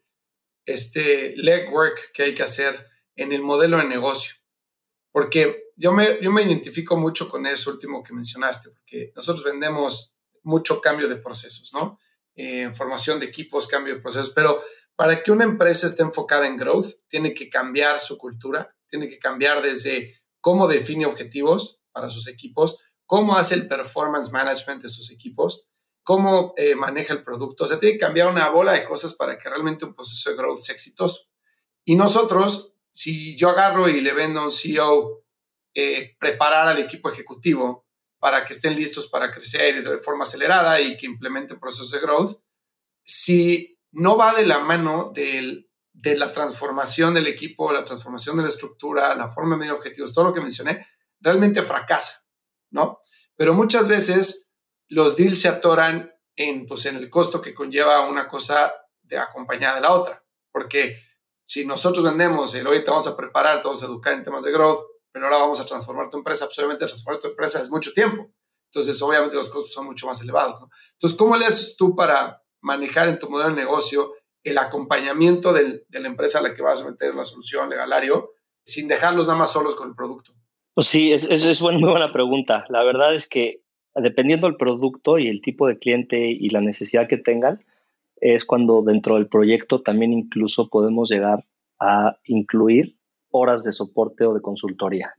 este 0.66 1.36
legwork 1.36 2.12
que 2.14 2.24
hay 2.24 2.36
que 2.36 2.44
hacer 2.44 2.86
en 3.16 3.34
el 3.34 3.42
modelo 3.42 3.78
de 3.78 3.86
negocio? 3.86 4.36
Porque 5.12 5.72
yo 5.76 5.92
me, 5.92 6.22
yo 6.22 6.32
me 6.32 6.44
identifico 6.44 6.96
mucho 6.96 7.28
con 7.30 7.46
eso 7.46 7.72
último 7.72 8.04
que 8.04 8.14
mencionaste, 8.14 8.70
porque 8.70 9.12
nosotros 9.16 9.44
vendemos 9.44 10.18
mucho 10.44 10.80
cambio 10.80 11.10
de 11.10 11.18
procesos, 11.18 11.74
¿no? 11.74 12.00
Eh, 12.36 12.72
formación 12.74 13.20
de 13.20 13.28
equipos, 13.28 13.68
cambio 13.68 13.96
de 13.96 14.02
procesos, 14.02 14.32
pero 14.34 14.64
para 14.96 15.24
que 15.24 15.32
una 15.32 15.44
empresa 15.44 15.88
esté 15.88 16.04
enfocada 16.04 16.48
en 16.48 16.58
growth, 16.58 17.08
tiene 17.08 17.34
que 17.34 17.50
cambiar 17.50 18.00
su 18.00 18.18
cultura, 18.18 18.76
tiene 18.88 19.08
que 19.08 19.20
cambiar 19.20 19.62
desde 19.62 20.16
cómo 20.40 20.68
define 20.68 21.06
objetivos 21.06 21.82
para 21.92 22.10
sus 22.10 22.28
equipos, 22.28 22.80
cómo 23.06 23.36
hace 23.36 23.56
el 23.56 23.68
performance 23.68 24.32
management 24.32 24.84
de 24.84 24.90
sus 24.90 25.12
equipos, 25.12 25.68
cómo 26.04 26.54
eh, 26.58 26.76
maneja 26.76 27.14
el 27.14 27.24
producto. 27.24 27.66
O 27.66 27.68
sea, 27.68 27.80
tiene 27.80 27.94
que 27.94 28.06
cambiar 28.06 28.28
una 28.28 28.50
bola 28.50 28.74
de 28.74 28.86
cosas 28.86 29.16
para 29.16 29.38
que 29.38 29.50
realmente 29.50 29.86
un 29.86 29.94
proceso 29.94 30.30
de 30.30 30.36
growth 30.36 30.60
sea 30.60 30.76
exitoso. 30.76 31.30
Y 31.84 31.96
nosotros 31.96 32.72
si 32.92 33.38
yo 33.38 33.50
agarro 33.50 33.88
y 33.90 34.02
le 34.02 34.14
vendo 34.14 34.42
a 34.42 34.46
un 34.46 34.52
CEO 34.52 35.24
eh, 35.74 36.16
preparar 36.20 36.68
al 36.68 36.80
equipo 36.80 37.10
ejecutivo 37.10 37.88
para 38.22 38.45
que 38.45 38.53
estén 38.53 38.76
listos 38.76 39.07
para 39.07 39.32
crecer 39.32 39.84
de 39.84 39.97
forma 39.97 40.24
acelerada 40.24 40.80
y 40.80 40.95
que 40.95 41.07
implementen 41.07 41.59
procesos 41.59 41.89
de 41.89 41.99
growth, 41.99 42.39
si 43.03 43.80
no 43.93 44.15
va 44.15 44.36
de 44.36 44.45
la 44.45 44.59
mano 44.59 45.11
de 45.11 45.65
la 45.93 46.32
transformación 46.32 47.15
del 47.15 47.26
equipo, 47.26 47.74
la 47.74 47.84
transformación 47.84 48.38
de 48.38 48.43
la 48.43 48.49
estructura, 48.49 49.15
la 49.15 49.28
forma 49.28 49.55
de 49.55 49.61
medir 49.61 49.74
objetivos, 49.74 50.13
todo 50.13 50.26
lo 50.26 50.34
que 50.34 50.39
mencioné, 50.39 50.86
realmente 51.19 51.63
fracasa, 51.63 52.30
¿no? 52.69 52.99
Pero 53.36 53.55
muchas 53.55 53.88
veces 53.88 54.53
los 54.88 55.17
deals 55.17 55.41
se 55.41 55.47
atoran 55.47 56.13
en, 56.36 56.67
pues, 56.67 56.86
en 56.86 56.97
el 56.97 57.09
costo 57.09 57.41
que 57.41 57.55
conlleva 57.55 58.07
una 58.07 58.28
cosa 58.28 58.72
de 59.01 59.17
acompañada 59.17 59.76
de 59.76 59.82
la 59.82 59.93
otra, 59.93 60.24
porque 60.51 61.01
si 61.43 61.65
nosotros 61.65 62.05
vendemos 62.05 62.53
y 62.53 62.59
hoy 62.59 62.84
te 62.84 62.91
vamos 62.91 63.07
a 63.07 63.17
preparar, 63.17 63.61
te 63.61 63.67
vamos 63.67 63.82
a 63.82 63.88
educar 63.88 64.13
en 64.13 64.22
temas 64.22 64.43
de 64.43 64.51
growth, 64.51 64.91
pero 65.12 65.26
ahora 65.26 65.39
vamos 65.39 65.59
a 65.59 65.66
transformar 65.66 66.09
tu 66.09 66.18
empresa, 66.18 66.45
pues 66.45 66.57
obviamente 66.59 66.86
transformar 66.86 67.22
tu 67.22 67.28
empresa 67.28 67.62
es 67.62 67.70
mucho 67.70 67.93
tiempo. 67.93 68.30
Entonces, 68.66 69.01
obviamente 69.01 69.36
los 69.36 69.49
costos 69.49 69.74
son 69.74 69.86
mucho 69.86 70.07
más 70.07 70.22
elevados. 70.22 70.64
Entonces, 70.93 71.18
¿cómo 71.18 71.36
le 71.36 71.45
haces 71.45 71.76
tú 71.76 71.95
para 71.95 72.41
manejar 72.62 73.09
en 73.09 73.20
tu 73.20 73.30
modelo 73.30 73.49
de 73.49 73.62
negocio 73.62 74.14
el 74.43 74.57
acompañamiento 74.57 75.53
de 75.53 75.86
la 75.89 76.07
empresa 76.07 76.39
a 76.39 76.41
la 76.41 76.53
que 76.53 76.62
vas 76.62 76.84
a 76.84 76.89
meter 76.89 77.14
la 77.14 77.24
solución 77.24 77.70
legalario 77.70 78.32
sin 78.64 78.88
dejarlos 78.88 79.28
nada 79.28 79.39
más 79.39 79.51
solos 79.51 79.76
con 79.76 79.89
el 79.89 79.95
producto? 79.95 80.34
Pues 80.74 80.88
sí, 80.88 81.12
es, 81.12 81.26
es, 81.26 81.43
es 81.43 81.62
muy 81.62 81.82
buena 81.82 82.14
pregunta. 82.14 82.66
La 82.70 82.84
verdad 82.84 83.14
es 83.14 83.28
que 83.28 83.62
dependiendo 83.95 84.47
del 84.47 84.55
producto 84.55 85.20
y 85.20 85.28
el 85.28 85.41
tipo 85.41 85.68
de 85.68 85.78
cliente 85.78 86.18
y 86.30 86.49
la 86.49 86.62
necesidad 86.62 87.07
que 87.07 87.18
tengan, 87.18 87.66
es 88.22 88.45
cuando 88.45 88.84
dentro 88.84 89.16
del 89.16 89.28
proyecto 89.28 89.82
también 89.82 90.14
incluso 90.14 90.70
podemos 90.70 91.09
llegar 91.09 91.45
a 91.80 92.18
incluir 92.26 92.95
horas 93.32 93.64
de 93.64 93.72
soporte 93.72 94.26
o 94.26 94.34
de 94.34 94.42
consultoría. 94.42 95.14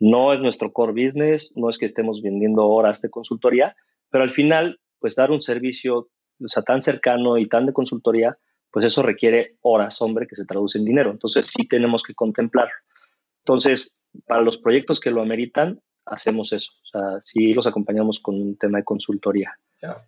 No 0.00 0.32
es 0.32 0.40
nuestro 0.40 0.72
core 0.72 0.92
business, 0.92 1.52
no 1.56 1.68
es 1.70 1.78
que 1.78 1.86
estemos 1.86 2.22
vendiendo 2.22 2.66
horas 2.66 3.02
de 3.02 3.10
consultoría, 3.10 3.74
pero 4.10 4.24
al 4.24 4.32
final, 4.32 4.80
pues 5.00 5.16
dar 5.16 5.30
un 5.30 5.42
servicio 5.42 6.08
o 6.40 6.48
sea, 6.48 6.62
tan 6.62 6.82
cercano 6.82 7.38
y 7.38 7.48
tan 7.48 7.66
de 7.66 7.72
consultoría, 7.72 8.38
pues 8.70 8.84
eso 8.84 9.02
requiere 9.02 9.56
horas, 9.62 10.00
hombre, 10.02 10.26
que 10.26 10.36
se 10.36 10.44
traduce 10.44 10.78
en 10.78 10.84
dinero. 10.84 11.10
Entonces 11.10 11.46
sí 11.46 11.66
tenemos 11.66 12.02
que 12.02 12.14
contemplar. 12.14 12.68
Entonces, 13.44 14.02
para 14.26 14.42
los 14.42 14.58
proyectos 14.58 15.00
que 15.00 15.10
lo 15.10 15.22
ameritan, 15.22 15.80
hacemos 16.04 16.52
eso. 16.52 16.72
O 16.82 16.86
sea, 16.86 17.20
sí 17.22 17.54
los 17.54 17.66
acompañamos 17.66 18.20
con 18.20 18.36
un 18.36 18.56
tema 18.56 18.78
de 18.78 18.84
consultoría. 18.84 19.52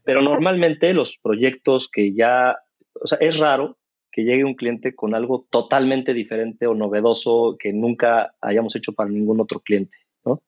Pero 0.05 0.23
normalmente 0.23 0.93
los 0.93 1.19
proyectos 1.19 1.89
que 1.89 2.13
ya, 2.13 2.57
o 3.03 3.07
sea, 3.07 3.19
es 3.21 3.39
raro 3.39 3.79
que 4.13 4.23
llegue 4.23 4.45
un 4.45 4.55
cliente 4.55 4.95
con 4.95 5.15
algo 5.15 5.47
totalmente 5.51 6.15
diferente 6.15 6.67
o 6.67 6.75
novedoso 6.75 7.57
que 7.59 7.73
nunca 7.73 8.35
hayamos 8.41 8.75
hecho 8.77 8.93
para 8.93 9.11
ningún 9.11 9.41
otro 9.41 9.61
cliente, 9.61 9.99
¿no? 10.25 10.43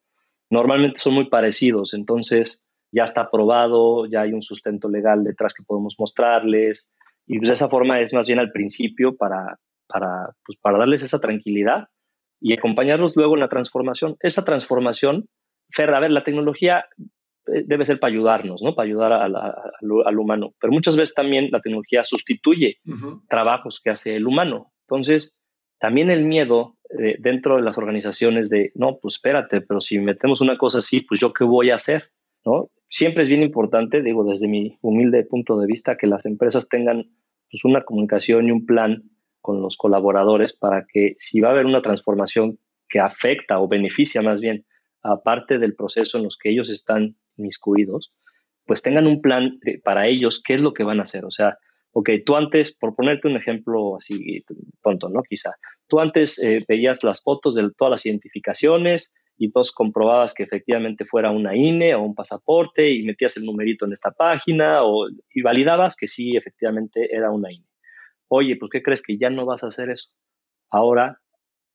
Normalmente 0.51 0.99
son 0.99 1.15
muy 1.15 1.29
parecidos, 1.29 1.95
entonces 1.95 2.67
ya 2.91 3.05
está 3.05 3.23
aprobado, 3.23 4.07
ya 4.07 4.23
hay 4.23 4.33
un 4.33 4.43
sustento 4.43 4.89
legal 4.89 5.25
detrás 5.25 5.55
que 5.55 5.65
podemos 5.65 5.97
mostrarles 5.99 6.93
y 7.27 7.39
pues 7.39 7.49
de 7.49 7.55
esa 7.55 7.69
forma 7.69 8.01
es 8.01 8.13
más 8.13 8.27
bien 8.27 8.39
al 8.39 8.53
principio 8.53 9.17
para, 9.17 9.59
para, 9.87 10.35
pues 10.45 10.59
para 10.61 10.79
darles 10.79 11.03
esa 11.03 11.21
tranquilidad 11.21 11.89
y 12.41 12.53
acompañarlos 12.53 13.17
luego 13.17 13.35
en 13.35 13.41
la 13.41 13.49
transformación. 13.49 14.17
Esa 14.21 14.45
transformación, 14.45 15.29
Fer, 15.71 15.95
a 15.95 16.01
ver, 16.01 16.11
la 16.11 16.25
tecnología 16.25 16.85
debe 17.47 17.85
ser 17.85 17.99
para 17.99 18.13
ayudarnos, 18.13 18.63
¿no? 18.63 18.75
Para 18.75 18.87
ayudar 18.87 19.13
al, 19.13 20.19
humano. 20.19 20.55
Pero 20.61 20.73
muchas 20.73 20.97
veces 20.97 21.15
también 21.15 21.49
la 21.51 21.61
tecnología 21.61 22.05
sustituye 22.05 22.79
trabajos 23.29 23.81
que 23.81 23.91
hace 23.91 24.17
el 24.17 24.27
humano. 24.27 24.73
Entonces, 24.87 25.41
también 25.79 26.11
el 26.11 26.25
miedo 26.25 26.77
eh, 26.99 27.17
dentro 27.19 27.57
de 27.57 27.63
las 27.63 27.79
organizaciones 27.79 28.49
de, 28.51 28.71
no, 28.75 28.99
pues 29.01 29.15
espérate, 29.15 29.61
pero 29.61 29.81
si 29.81 29.99
metemos 29.99 30.41
una 30.41 30.57
cosa 30.57 30.79
así, 30.79 31.01
pues 31.01 31.21
yo 31.21 31.33
qué 31.33 31.45
voy 31.45 31.71
a 31.71 31.77
hacer, 31.77 32.11
¿no? 32.45 32.71
Siempre 32.89 33.23
es 33.23 33.29
bien 33.29 33.43
importante, 33.43 34.03
digo, 34.03 34.25
desde 34.25 34.47
mi 34.47 34.79
humilde 34.83 35.25
punto 35.25 35.59
de 35.59 35.67
vista, 35.67 35.97
que 35.97 36.07
las 36.07 36.27
empresas 36.27 36.69
tengan 36.69 37.11
pues, 37.51 37.65
una 37.65 37.83
comunicación 37.85 38.47
y 38.47 38.51
un 38.51 38.67
plan 38.67 39.03
con 39.41 39.61
los 39.61 39.77
colaboradores 39.77 40.53
para 40.53 40.87
que 40.87 41.15
si 41.19 41.41
va 41.41 41.49
a 41.49 41.53
haber 41.53 41.67
una 41.67 41.83
transformación 41.83 42.59
que 42.89 43.01
afecta 43.01 43.59
o 43.59 43.67
beneficia 43.67 44.23
más 44.23 44.41
bien 44.41 44.65
aparte 45.03 45.59
del 45.59 45.75
proceso 45.75 46.19
en 46.19 46.25
los 46.25 46.37
que 46.37 46.51
ellos 46.51 46.71
están 46.71 47.17
miscuidos, 47.37 48.13
pues 48.67 48.83
tengan 48.83 49.07
un 49.07 49.21
plan 49.21 49.59
para 49.85 50.07
ellos 50.07 50.43
qué 50.43 50.55
es 50.55 50.61
lo 50.61 50.73
que 50.73 50.85
van 50.85 51.01
a 51.01 51.05
hacer. 51.05 51.25
O 51.25 51.31
sea, 51.31 51.59
ok, 51.93 52.11
tú 52.25 52.37
antes, 52.37 52.77
por 52.77 52.95
ponerte 52.95 53.29
un 53.29 53.37
ejemplo 53.37 53.97
así 53.97 54.45
tonto, 54.83 55.09
¿no? 55.09 55.23
Quizá, 55.23 55.53
tú 55.89 56.01
antes 56.01 56.43
eh, 56.43 56.65
veías 56.69 57.05
las 57.05 57.23
fotos 57.23 57.55
de 57.55 57.71
todas 57.77 57.91
las 57.91 58.07
identificaciones 58.07 59.15
y 59.37 59.51
todos 59.51 59.73
comprobabas 59.73 60.35
que 60.35 60.43
efectivamente 60.43 61.05
fuera 61.05 61.31
una 61.31 61.57
INE 61.57 61.95
o 61.95 62.03
un 62.03 62.15
pasaporte 62.15 62.91
y 62.91 63.03
metías 63.03 63.37
el 63.37 63.45
numerito 63.45 63.87
en 63.87 63.93
esta 63.93 64.11
página 64.11 64.85
o, 64.85 65.09
y 65.35 65.43
validabas 65.43 65.97
que 65.97 66.09
sí, 66.09 66.37
efectivamente 66.37 67.15
era 67.15 67.31
una 67.31 67.53
INE. 67.53 67.67
Oye, 68.29 68.57
pues 68.57 68.71
¿qué 68.71 68.83
crees 68.83 69.03
que 69.03 69.19
ya 69.19 69.31
no 69.31 69.45
vas 69.45 69.65
a 69.65 69.69
hacer 69.69 69.91
eso? 69.91 70.11
Ahora 70.71 71.19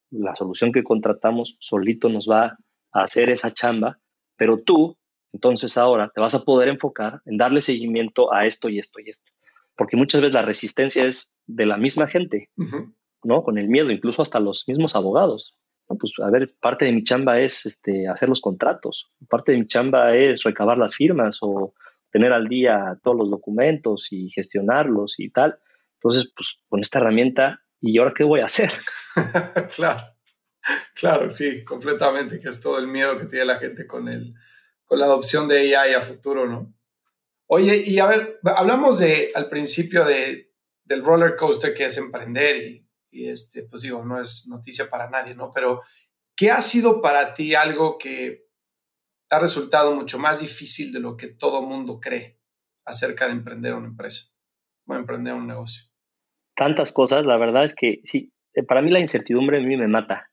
la 0.10 0.36
solución 0.36 0.72
que 0.72 0.84
contratamos 0.84 1.58
solito 1.60 2.10
nos 2.10 2.30
va 2.30 2.58
hacer 2.92 3.30
esa 3.30 3.54
chamba, 3.54 4.00
pero 4.36 4.60
tú, 4.60 4.98
entonces 5.34 5.78
ahora 5.78 6.12
te 6.14 6.22
vas 6.22 6.36
a 6.36 6.44
poder 6.44 6.70
enfocar 6.70 7.22
en 7.26 7.38
darle 7.38 7.62
seguimiento 7.62 8.34
a 8.34 8.46
esto 8.46 8.70
y 8.70 8.80
esto 8.80 9.00
y 9.00 9.10
esto. 9.10 9.32
Porque 9.76 9.98
muchas 9.98 10.22
veces 10.22 10.34
la 10.34 10.42
resistencia 10.42 11.06
es 11.06 11.38
de 11.46 11.66
la 11.66 11.78
misma 11.78 12.08
gente, 12.08 12.50
¿no? 13.24 13.44
Con 13.44 13.58
el 13.58 13.68
miedo, 13.68 13.92
incluso 13.92 14.22
hasta 14.22 14.40
los 14.40 14.68
mismos 14.68 14.96
abogados. 14.96 15.56
Pues, 15.88 16.14
a 16.22 16.30
ver, 16.30 16.54
parte 16.60 16.86
de 16.86 16.92
mi 16.92 17.04
chamba 17.04 17.40
es 17.40 17.66
este, 17.66 18.08
hacer 18.08 18.28
los 18.28 18.42
contratos, 18.42 19.10
parte 19.30 19.52
de 19.52 19.60
mi 19.60 19.68
chamba 19.68 20.16
es 20.16 20.44
recabar 20.44 20.78
las 20.78 20.96
firmas 20.96 21.38
o 21.42 21.74
tener 22.12 22.34
al 22.34 22.48
día 22.48 23.00
todos 23.04 23.18
los 23.18 23.30
documentos 23.30 24.12
y 24.12 24.30
gestionarlos 24.30 25.20
y 25.20 25.30
tal. 25.30 25.60
Entonces, 25.96 26.32
pues 26.36 26.58
con 26.68 26.82
esta 26.82 27.00
herramienta, 27.00 27.62
¿y 27.80 27.98
ahora 28.00 28.14
qué 28.16 28.24
voy 28.24 28.42
a 28.42 28.46
hacer? 28.46 28.72
claro. 29.76 30.04
Claro, 30.94 31.32
sí, 31.32 31.64
completamente, 31.64 32.40
que 32.40 32.50
es 32.50 32.60
todo 32.60 32.78
el 32.80 32.88
miedo 32.88 33.18
que 33.18 33.26
tiene 33.26 33.46
la 33.46 33.56
gente 33.56 33.88
con, 33.88 34.10
el, 34.10 34.34
con 34.88 35.00
la 35.00 35.06
adopción 35.06 35.48
de 35.48 35.76
AI 35.76 35.94
a 35.94 36.02
futuro, 36.02 36.48
¿no? 36.48 36.74
Oye, 37.50 37.84
y 37.86 38.00
a 38.00 38.08
ver, 38.08 38.40
hablamos 38.44 39.00
de, 39.00 39.32
al 39.36 39.50
principio 39.50 40.04
de, 40.04 40.52
del 40.84 41.04
roller 41.04 41.36
coaster 41.36 41.74
que 41.74 41.86
es 41.86 41.98
emprender 41.98 42.64
y, 42.64 42.90
y, 43.12 43.30
este, 43.30 43.64
pues 43.64 43.84
digo, 43.84 44.04
no 44.04 44.20
es 44.20 44.48
noticia 44.48 44.90
para 44.90 45.10
nadie, 45.10 45.36
¿no? 45.36 45.54
Pero, 45.54 45.84
¿qué 46.36 46.52
ha 46.52 46.62
sido 46.62 47.02
para 47.02 47.34
ti 47.34 47.54
algo 47.54 47.98
que 47.98 48.48
ha 49.30 49.40
resultado 49.40 49.94
mucho 49.94 50.18
más 50.20 50.40
difícil 50.40 50.92
de 50.92 51.00
lo 51.00 51.16
que 51.16 51.28
todo 51.28 51.62
mundo 51.62 52.00
cree 52.00 52.40
acerca 52.86 53.28
de 53.28 53.34
emprender 53.34 53.76
una 53.76 53.88
empresa 53.88 54.34
o 54.86 54.96
emprender 54.96 55.34
un 55.34 55.48
negocio? 55.48 55.90
Tantas 56.56 56.92
cosas, 56.92 57.26
la 57.26 57.38
verdad 57.38 57.64
es 57.64 57.76
que 57.76 58.02
sí, 58.04 58.34
eh, 58.54 58.64
para 58.64 58.82
mí 58.82 58.90
la 58.90 59.00
incertidumbre 59.00 59.58
a 59.58 59.62
mí 59.62 59.78
me 59.78 59.88
mata 59.88 60.32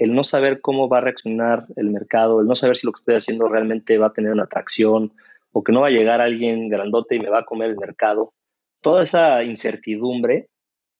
el 0.00 0.14
no 0.14 0.24
saber 0.24 0.62
cómo 0.62 0.88
va 0.88 0.98
a 0.98 1.02
reaccionar 1.02 1.66
el 1.76 1.90
mercado, 1.90 2.40
el 2.40 2.46
no 2.46 2.56
saber 2.56 2.74
si 2.74 2.86
lo 2.86 2.92
que 2.92 3.00
estoy 3.00 3.16
haciendo 3.16 3.48
realmente 3.48 3.98
va 3.98 4.06
a 4.06 4.12
tener 4.14 4.32
una 4.32 4.44
atracción 4.44 5.12
o 5.52 5.62
que 5.62 5.72
no 5.72 5.82
va 5.82 5.88
a 5.88 5.90
llegar 5.90 6.22
alguien 6.22 6.70
grandote 6.70 7.16
y 7.16 7.20
me 7.20 7.28
va 7.28 7.40
a 7.40 7.44
comer 7.44 7.68
el 7.68 7.76
mercado. 7.76 8.32
Toda 8.80 9.02
esa 9.02 9.44
incertidumbre 9.44 10.48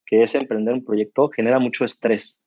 que 0.05 0.23
es 0.23 0.35
emprender 0.35 0.75
un 0.75 0.85
proyecto 0.85 1.31
genera 1.31 1.59
mucho 1.59 1.87
estrés. 1.87 2.47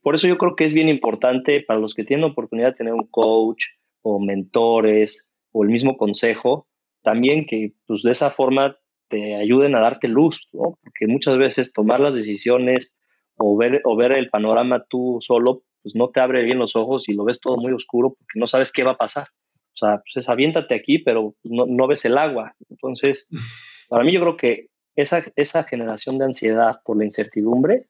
Por 0.00 0.14
eso 0.14 0.28
yo 0.28 0.38
creo 0.38 0.56
que 0.56 0.64
es 0.64 0.72
bien 0.72 0.88
importante 0.88 1.60
para 1.60 1.78
los 1.78 1.92
que 1.92 2.04
tienen 2.04 2.24
oportunidad 2.24 2.68
de 2.68 2.76
tener 2.76 2.94
un 2.94 3.06
coach 3.08 3.66
o 4.00 4.18
mentores 4.18 5.30
o 5.52 5.62
el 5.62 5.68
mismo 5.68 5.98
consejo, 5.98 6.68
también 7.02 7.44
que 7.44 7.74
pues, 7.86 8.02
de 8.02 8.12
esa 8.12 8.30
forma 8.30 8.78
te 9.08 9.34
ayuden 9.34 9.74
a 9.74 9.80
darte 9.80 10.08
luz, 10.08 10.48
¿no? 10.54 10.78
porque 10.82 11.06
muchas 11.06 11.36
veces 11.36 11.74
tomar 11.74 12.00
las 12.00 12.14
decisiones 12.14 12.98
o 13.36 13.58
ver, 13.58 13.82
o 13.84 13.94
ver 13.94 14.12
el 14.12 14.30
panorama 14.30 14.86
tú 14.88 15.18
solo 15.20 15.64
pues 15.82 15.94
no 15.94 16.08
te 16.10 16.20
abre 16.20 16.42
bien 16.42 16.58
los 16.58 16.76
ojos 16.76 17.08
y 17.08 17.14
lo 17.14 17.24
ves 17.24 17.40
todo 17.40 17.56
muy 17.56 17.72
oscuro 17.72 18.10
porque 18.10 18.38
no 18.38 18.46
sabes 18.46 18.72
qué 18.72 18.84
va 18.84 18.92
a 18.92 18.96
pasar. 18.96 19.28
O 19.74 19.76
sea, 19.76 20.02
pues 20.12 20.28
aviéntate 20.28 20.74
aquí, 20.74 20.98
pero 20.98 21.34
no, 21.44 21.66
no, 21.66 21.86
ves 21.86 22.04
el 22.04 22.18
agua. 22.18 22.54
Entonces, 22.68 23.26
para 23.88 24.04
mí 24.04 24.12
yo 24.12 24.20
creo 24.20 24.36
que 24.36 24.66
esa, 24.96 25.24
esa 25.36 25.64
generación 25.64 26.18
de 26.18 26.26
ansiedad 26.26 26.80
por 26.84 26.98
la 26.98 27.04
incertidumbre 27.04 27.86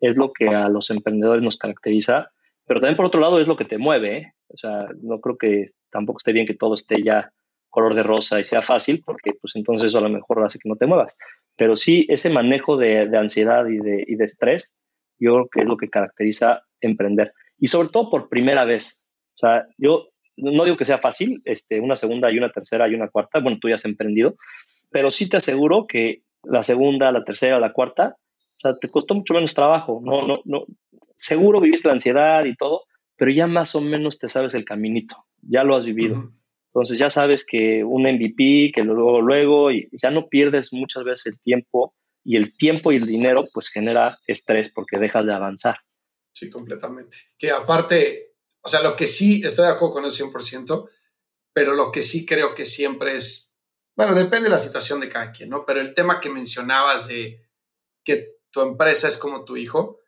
es 0.00 0.16
lo 0.16 0.32
que 0.32 0.48
a 0.48 0.68
los 0.68 0.90
emprendedores 0.90 1.42
nos 1.42 1.56
caracteriza, 1.56 2.30
pero 2.66 2.80
también 2.80 2.96
por 2.96 3.06
otro 3.06 3.20
lado 3.20 3.40
es 3.40 3.48
lo 3.48 3.56
que 3.56 3.64
te 3.64 3.78
mueve. 3.78 4.16
¿eh? 4.16 4.32
O 4.48 4.56
sea, 4.56 4.88
no 5.00 5.20
creo 5.20 5.38
que 5.38 5.66
tampoco 5.90 6.18
esté 6.18 6.32
bien 6.32 6.46
que 6.46 6.54
todo 6.54 6.74
esté 6.74 7.02
ya 7.02 7.32
color 7.70 7.94
de 7.94 8.02
rosa 8.02 8.38
y 8.38 8.44
sea 8.44 8.60
fácil, 8.60 9.02
porque 9.04 9.32
pues 9.40 9.56
entonces 9.56 9.88
eso 9.88 9.98
a 9.98 10.02
lo 10.02 10.10
mejor 10.10 10.44
hace 10.44 10.58
que 10.58 10.68
no 10.68 10.76
te 10.76 10.86
muevas. 10.86 11.16
Pero 11.56 11.74
sí, 11.74 12.04
ese 12.10 12.28
manejo 12.28 12.76
de, 12.76 13.08
de 13.08 13.16
ansiedad 13.16 13.66
y 13.66 13.78
de, 13.78 14.04
y 14.06 14.16
de 14.16 14.24
estrés, 14.24 14.82
yo 15.18 15.32
creo 15.32 15.48
que 15.50 15.60
es 15.60 15.66
lo 15.66 15.76
que 15.78 15.88
caracteriza 15.88 16.64
emprender. 16.82 17.32
Y 17.58 17.68
sobre 17.68 17.88
todo 17.88 18.10
por 18.10 18.28
primera 18.28 18.64
vez. 18.64 19.02
O 19.34 19.38
sea, 19.38 19.66
yo 19.78 20.08
no 20.36 20.64
digo 20.64 20.76
que 20.76 20.84
sea 20.84 20.98
fácil, 20.98 21.40
este, 21.44 21.80
una 21.80 21.96
segunda 21.96 22.30
y 22.30 22.38
una 22.38 22.50
tercera 22.50 22.88
y 22.88 22.94
una 22.94 23.08
cuarta, 23.08 23.40
bueno, 23.40 23.58
tú 23.60 23.68
ya 23.68 23.74
has 23.74 23.84
emprendido, 23.84 24.36
pero 24.90 25.10
sí 25.10 25.28
te 25.28 25.36
aseguro 25.36 25.86
que 25.86 26.22
la 26.42 26.62
segunda, 26.62 27.12
la 27.12 27.24
tercera, 27.24 27.60
la 27.60 27.72
cuarta 27.72 28.16
sea, 28.62 28.76
te 28.76 28.88
costó 28.88 29.14
mucho 29.14 29.34
menos 29.34 29.54
trabajo, 29.54 30.00
no, 30.02 30.26
no, 30.26 30.40
no. 30.44 30.64
Seguro 31.16 31.60
viviste 31.60 31.88
la 31.88 31.94
ansiedad 31.94 32.44
y 32.44 32.54
todo, 32.54 32.84
pero 33.16 33.30
ya 33.30 33.46
más 33.46 33.74
o 33.74 33.80
menos 33.80 34.18
te 34.18 34.28
sabes 34.28 34.54
el 34.54 34.64
caminito, 34.64 35.16
ya 35.42 35.64
lo 35.64 35.76
has 35.76 35.84
vivido. 35.84 36.30
Entonces 36.68 36.98
ya 36.98 37.10
sabes 37.10 37.44
que 37.44 37.84
un 37.84 38.02
MVP, 38.02 38.72
que 38.74 38.82
luego, 38.82 39.20
luego, 39.20 39.70
y 39.70 39.88
ya 39.92 40.10
no 40.10 40.28
pierdes 40.28 40.72
muchas 40.72 41.04
veces 41.04 41.26
el 41.26 41.40
tiempo 41.40 41.94
y 42.24 42.36
el 42.36 42.56
tiempo 42.56 42.92
y 42.92 42.96
el 42.96 43.06
dinero 43.06 43.46
pues 43.52 43.68
genera 43.68 44.18
estrés 44.26 44.70
porque 44.70 44.98
dejas 44.98 45.26
de 45.26 45.34
avanzar. 45.34 45.76
Sí, 46.32 46.50
completamente. 46.50 47.18
Que 47.38 47.50
aparte, 47.50 48.34
o 48.62 48.68
sea, 48.68 48.80
lo 48.80 48.96
que 48.96 49.06
sí, 49.06 49.42
estoy 49.44 49.66
de 49.66 49.72
acuerdo 49.72 49.94
con 49.94 50.04
eso 50.04 50.24
100%, 50.24 50.88
pero 51.52 51.74
lo 51.74 51.92
que 51.92 52.02
sí 52.02 52.24
creo 52.24 52.54
que 52.54 52.66
siempre 52.66 53.16
es, 53.16 53.58
bueno, 53.94 54.14
depende 54.14 54.44
de 54.44 54.50
la 54.50 54.58
situación 54.58 55.00
de 55.00 55.08
cada 55.08 55.32
quien, 55.32 55.50
¿no? 55.50 55.64
Pero 55.66 55.80
el 55.80 55.94
tema 55.94 56.20
que 56.20 56.30
mencionabas 56.30 57.08
de 57.08 57.46
que 58.04 58.38
tu 58.50 58.62
empresa 58.62 59.08
es 59.08 59.18
como 59.18 59.44
tu 59.44 59.56
hijo 59.56 59.98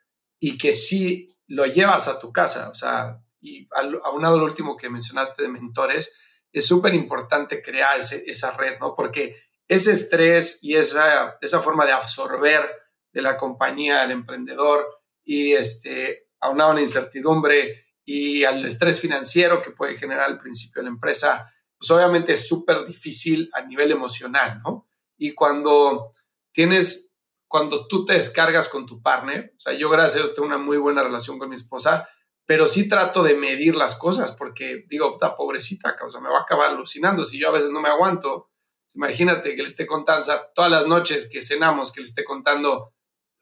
y 0.41 0.57
que 0.57 0.75
sí 0.75 1.37
lo 1.47 1.67
llevas 1.67 2.09
a 2.09 2.19
tu 2.19 2.33
casa, 2.33 2.71
o 2.71 2.75
sea, 2.75 3.21
y 3.41 3.69
aunado 4.05 4.39
lo 4.39 4.47
último 4.47 4.77
que 4.77 4.89
mencionaste 4.89 5.43
de 5.43 5.49
mentores, 5.49 6.19
es 6.51 6.67
súper 6.67 6.95
importante 6.95 7.61
crear 7.61 7.99
esa 7.99 8.57
red, 8.57 8.79
¿no? 8.81 8.95
Porque 8.95 9.37
ese 9.69 9.93
estrés 9.93 10.61
y 10.63 10.77
esa, 10.77 11.37
esa 11.41 11.61
forma 11.61 11.85
de 11.85 11.93
absorber 11.93 12.71
de 13.13 13.23
la 13.23 13.37
compañía 13.37 14.03
al 14.03 14.13
emprendedor 14.13 15.04
y 15.25 15.53
este, 15.53 16.29
aunado 16.41 16.73
a 16.73 16.75
la 16.75 16.81
incertidumbre 16.81 17.87
y 18.05 18.45
al 18.45 18.65
estrés 18.67 19.01
financiero 19.01 19.63
que 19.63 19.71
puede 19.71 19.97
generar 19.97 20.27
al 20.27 20.39
principio 20.39 20.83
de 20.83 20.89
la 20.89 20.95
empresa, 20.95 21.51
pues 21.79 21.91
obviamente 21.91 22.33
es 22.33 22.47
súper 22.47 22.85
difícil 22.85 23.51
a 23.53 23.63
nivel 23.63 23.91
emocional, 23.91 24.61
¿no? 24.63 24.87
Y 25.17 25.35
cuando 25.35 26.13
tienes, 26.53 27.15
cuando 27.49 27.87
tú 27.87 28.05
te 28.05 28.15
descargas 28.15 28.69
con 28.69 28.87
tu 28.87 29.01
partner, 29.03 29.53
o 29.57 29.61
sea, 29.61 29.73
yo 29.73 29.89
gracias 29.89 30.17
a 30.17 30.19
Dios 30.25 30.35
tengo 30.35 30.49
una 30.49 30.59
muy 30.59 30.77
buena 30.77 31.03
relación 31.03 31.39
con 31.39 31.49
mi 31.49 31.57
esposa, 31.57 32.09
pero 32.47 32.67
sí 32.67 32.89
trato 32.89 33.23
de 33.23 33.37
medir 33.37 33.75
las 33.75 33.95
cosas 33.97 34.33
porque 34.33 34.85
digo, 34.89 35.13
está 35.13 35.37
pobrecita, 35.37 35.97
o 36.07 36.11
sea, 36.11 36.21
me 36.21 36.29
va 36.29 36.41
a 36.41 36.43
acabar 36.43 36.71
alucinando 36.71 37.25
si 37.25 37.39
yo 37.39 37.49
a 37.49 37.53
veces 37.53 37.71
no 37.71 37.81
me 37.81 37.89
aguanto. 37.89 38.51
Imagínate 38.95 39.57
que 39.57 39.63
le 39.63 39.69
esté 39.69 39.87
contando, 39.87 40.21
o 40.21 40.25
sea, 40.25 40.53
todas 40.55 40.71
las 40.71 40.87
noches 40.87 41.29
que 41.31 41.43
cenamos, 41.43 41.91
que 41.91 42.01
le 42.01 42.07
esté 42.07 42.23
contando, 42.23 42.93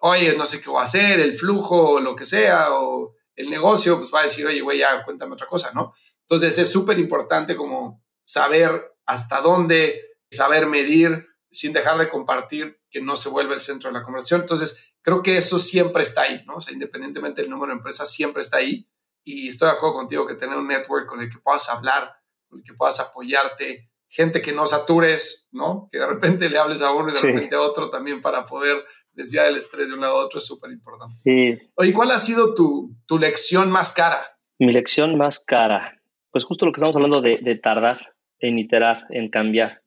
oye, 0.05 0.37
no 0.37 0.47
sé 0.47 0.61
qué 0.61 0.69
voy 0.69 0.81
a 0.81 0.85
hacer, 0.85 1.21
el 1.21 1.35
flujo, 1.35 2.01
lo 2.01 2.17
que 2.17 2.25
sea, 2.25 2.73
o 2.73 3.15
el 3.37 3.49
negocio, 3.49 3.99
pues 3.99 4.13
va 4.13 4.21
a 4.21 4.25
decir, 4.25 4.45
oye, 4.47 4.61
güey, 4.61 4.79
ya 4.79 5.05
cuéntame 5.05 5.35
otra 5.35 5.47
cosa, 5.47 5.71
¿no? 5.75 5.95
Entonces 6.23 6.59
es 6.59 6.71
súper 6.71 6.99
importante 6.99 7.57
como 7.57 8.03
saber 8.25 8.95
hasta 9.07 9.41
dónde, 9.41 10.17
saber 10.31 10.67
medir 10.67 11.29
sin 11.51 11.73
dejar 11.73 11.99
de 11.99 12.09
compartir, 12.09 12.81
que 12.91 13.01
no 13.01 13.15
se 13.15 13.29
vuelve 13.29 13.55
el 13.55 13.61
centro 13.61 13.91
de 13.91 13.99
la 13.99 14.03
conversación. 14.03 14.41
Entonces, 14.41 14.93
creo 15.03 15.23
que 15.23 15.37
eso 15.37 15.59
siempre 15.59 16.03
está 16.03 16.23
ahí, 16.23 16.43
¿no? 16.47 16.57
O 16.57 16.61
sea, 16.61 16.73
independientemente 16.73 17.43
del 17.43 17.51
número 17.51 17.73
de 17.73 17.77
empresas, 17.77 18.11
siempre 18.11 18.43
está 18.43 18.57
ahí. 18.57 18.89
Y 19.25 19.49
estoy 19.49 19.69
de 19.69 19.77
acuerdo 19.77 19.95
contigo 19.95 20.27
que 20.27 20.35
tener 20.35 20.57
un 20.57 20.67
network 20.67 21.07
con 21.07 21.21
el 21.21 21.31
que 21.31 21.39
puedas 21.39 21.69
hablar, 21.69 22.13
con 22.49 22.59
el 22.59 22.65
que 22.65 22.75
puedas 22.75 22.99
apoyarte, 22.99 23.91
gente 24.09 24.43
que 24.43 24.53
no 24.53 24.67
satures, 24.67 25.49
¿no? 25.53 25.87
Que 25.91 25.99
de 25.99 26.07
repente 26.07 26.51
le 26.51 26.59
hables 26.59 26.83
a 26.83 26.91
uno 26.91 27.11
y 27.11 27.13
de 27.13 27.21
repente 27.21 27.55
a 27.55 27.61
otro 27.61 27.89
también 27.89 28.21
para 28.21 28.45
poder 28.45 28.85
desviar 29.13 29.47
el 29.47 29.57
estrés 29.57 29.89
de 29.89 29.95
un 29.95 30.01
lado 30.01 30.21
a 30.21 30.25
otro 30.25 30.39
es 30.39 30.47
súper 30.47 30.71
importante. 30.71 31.15
Sí. 31.23 31.71
Oye, 31.77 31.93
¿cuál 31.93 32.11
ha 32.11 32.19
sido 32.19 32.55
tu, 32.55 32.97
tu, 33.07 33.19
lección 33.19 33.71
más 33.71 33.93
cara? 33.93 34.39
Mi 34.59 34.73
lección 34.73 35.17
más 35.17 35.45
cara, 35.45 36.01
pues 36.31 36.45
justo 36.45 36.67
lo 36.67 36.73
que 36.73 36.79
estamos 36.79 36.97
hablando 36.97 37.21
de, 37.21 37.39
de 37.43 37.57
tardar 37.57 38.13
en 38.43 38.59
iterar, 38.59 39.07
en 39.11 39.31
cambiar. 39.31 39.83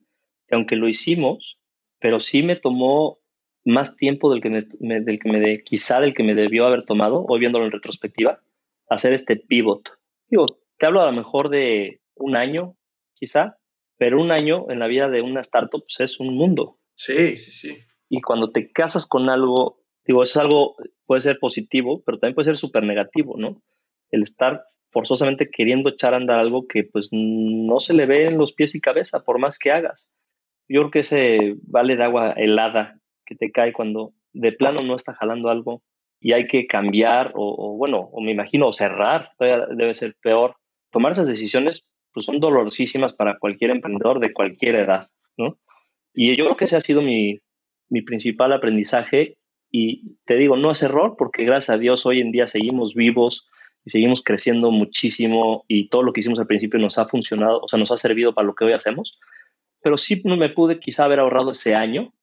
Que 0.47 0.55
aunque 0.55 0.76
lo 0.76 0.88
hicimos, 0.88 1.59
pero 1.99 2.19
sí 2.19 2.41
me 2.41 2.55
tomó 2.55 3.19
más 3.65 3.95
tiempo 3.97 4.32
del 4.32 4.41
que 4.41 4.49
me, 4.49 5.01
del 5.01 5.19
que 5.19 5.30
me 5.30 5.63
quizá 5.63 5.99
del 5.99 6.13
que 6.13 6.23
me 6.23 6.36
debió 6.36 6.65
haber 6.65 6.84
tomado, 6.84 7.26
hoy 7.28 7.39
viéndolo 7.39 7.65
en 7.65 7.71
retrospectiva, 7.71 8.41
hacer 8.89 9.13
este 9.13 9.36
pivot. 9.36 9.89
Digo, 10.28 10.45
te 10.78 10.86
hablo 10.86 11.01
a 11.01 11.07
lo 11.07 11.11
mejor 11.11 11.49
de 11.49 12.01
un 12.15 12.36
año, 12.36 12.78
quizá, 13.15 13.57
pero 13.97 14.21
un 14.21 14.32
año 14.32 14.69
en 14.69 14.80
la 14.80 14.88
vida 14.88 15.09
de 15.09 15.21
una 15.21 15.41
startup 15.41 15.84
pues, 15.84 15.99
es 15.99 16.19
un 16.19 16.36
mundo. 16.36 16.80
Sí, 16.95 17.38
sí, 17.38 17.51
sí. 17.51 17.78
Y 18.16 18.22
cuando 18.22 18.49
te 18.49 18.72
casas 18.72 19.05
con 19.07 19.30
algo, 19.30 19.82
digo, 20.05 20.24
es 20.24 20.38
algo, 20.38 20.78
puede 21.05 21.20
ser 21.20 21.38
positivo, 21.38 22.01
pero 22.05 22.18
también 22.18 22.34
puede 22.34 22.45
ser 22.45 22.57
súper 22.57 22.84
negativo, 22.84 23.36
¿no? 23.38 23.61
El 24.09 24.24
estar 24.24 24.63
forzosamente 24.89 25.49
queriendo 25.49 25.89
echar 25.89 26.13
a 26.13 26.18
andar 26.18 26.39
algo 26.39 26.66
que 26.66 26.86
pues 26.86 27.09
no 27.11 27.82
se 27.82 27.93
le 27.93 28.05
ve 28.05 28.28
en 28.28 28.38
los 28.38 28.53
pies 28.53 28.74
y 28.74 28.80
cabeza, 28.80 29.26
por 29.26 29.38
más 29.38 29.59
que 29.59 29.74
hagas. 29.74 30.09
Yo 30.70 30.80
creo 30.80 30.91
que 30.91 30.99
ese 30.99 31.55
vale 31.63 31.97
de 31.97 32.05
agua 32.05 32.32
helada 32.38 33.01
que 33.26 33.36
te 33.36 33.51
cae 33.51 33.74
cuando 33.74 34.13
de 34.32 34.53
plano 34.53 34.82
no 34.82 34.95
está 34.95 35.13
jalando 35.13 35.49
algo 35.49 35.84
y 36.22 36.32
hay 36.32 36.47
que 36.47 36.68
cambiar 36.68 37.34
o, 37.36 37.76
bueno, 37.76 37.99
o 38.13 38.22
me 38.22 38.32
imagino 38.32 38.72
cerrar, 38.72 39.32
todavía 39.38 39.68
debe 39.76 39.93
ser 39.93 40.16
peor. 40.22 40.55
Tomar 40.89 41.11
esas 41.11 41.28
decisiones 41.28 41.89
pues 42.13 42.26
son 42.26 42.39
dolorosísimas 42.39 43.13
para 43.13 43.39
cualquier 43.39 43.72
emprendedor 43.72 44.22
de 44.22 44.32
cualquier 44.32 44.76
edad, 44.76 45.09
¿no? 45.36 45.57
Y 46.13 46.38
yo 46.38 46.45
creo 46.45 46.55
que 46.55 46.63
ese 46.63 46.78
ha 46.78 46.82
sido 46.82 47.01
mi, 47.01 47.41
mi 47.89 48.01
principal 48.01 48.53
aprendizaje 48.53 49.38
y 49.71 50.17
te 50.25 50.36
digo, 50.36 50.55
no 50.57 50.71
es 50.71 50.81
error 50.83 51.15
porque 51.17 51.43
gracias 51.43 51.75
a 51.75 51.77
Dios 51.77 52.05
hoy 52.05 52.21
en 52.21 52.31
día 52.31 52.47
seguimos 52.47 52.93
vivos 52.93 53.49
y 53.83 53.91
seguimos 53.91 54.23
creciendo 54.23 54.71
muchísimo 54.71 55.65
y 55.67 55.89
todo 55.89 56.03
lo 56.03 56.13
que 56.13 56.21
hicimos 56.21 56.39
al 56.39 56.47
principio 56.47 56.79
nos 56.79 56.97
ha 56.97 57.07
funcionado, 57.07 57.59
o 57.61 57.67
sea, 57.67 57.79
nos 57.79 57.91
ha 57.91 57.97
servido 57.97 58.33
para 58.33 58.47
lo 58.47 58.55
que 58.55 58.65
hoy 58.65 58.73
hacemos, 58.73 59.19
pero 59.81 59.97
sí 59.97 60.21
no 60.25 60.38
me 60.38 60.49
pude 60.49 60.79
quizá 60.79 61.05
haber 61.05 61.19
ahorrado 61.19 61.51
ese 61.51 61.75
año 61.75 62.13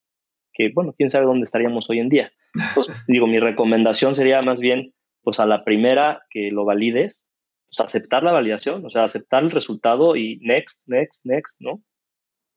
que, 0.53 0.71
bueno, 0.75 0.95
quién 0.97 1.11
sabe 1.11 1.27
dónde 1.27 1.45
estaríamos 1.45 1.89
hoy 1.89 2.01
en 2.01 2.09
día. 2.09 2.33
Pues, 2.75 2.89
digo, 3.07 3.27
mi 3.27 3.39
recomendación 3.39 4.15
sería 4.15 4.43
más 4.43 4.61
bien, 4.61 4.95
pues 5.23 5.39
a 5.41 5.47
la 5.47 5.65
primera 5.65 6.23
que 6.31 6.51
lo 6.51 6.65
valides, 6.65 7.29
pues 7.69 7.81
aceptar 7.81 8.23
la 8.23 8.33
validación, 8.33 8.85
o 8.85 8.91
sea, 8.91 9.05
aceptar 9.05 9.43
el 9.43 9.51
resultado 9.51 10.17
y 10.17 10.39
next, 10.43 10.83
next, 10.89 11.25
next, 11.25 11.61
¿no? 11.61 11.83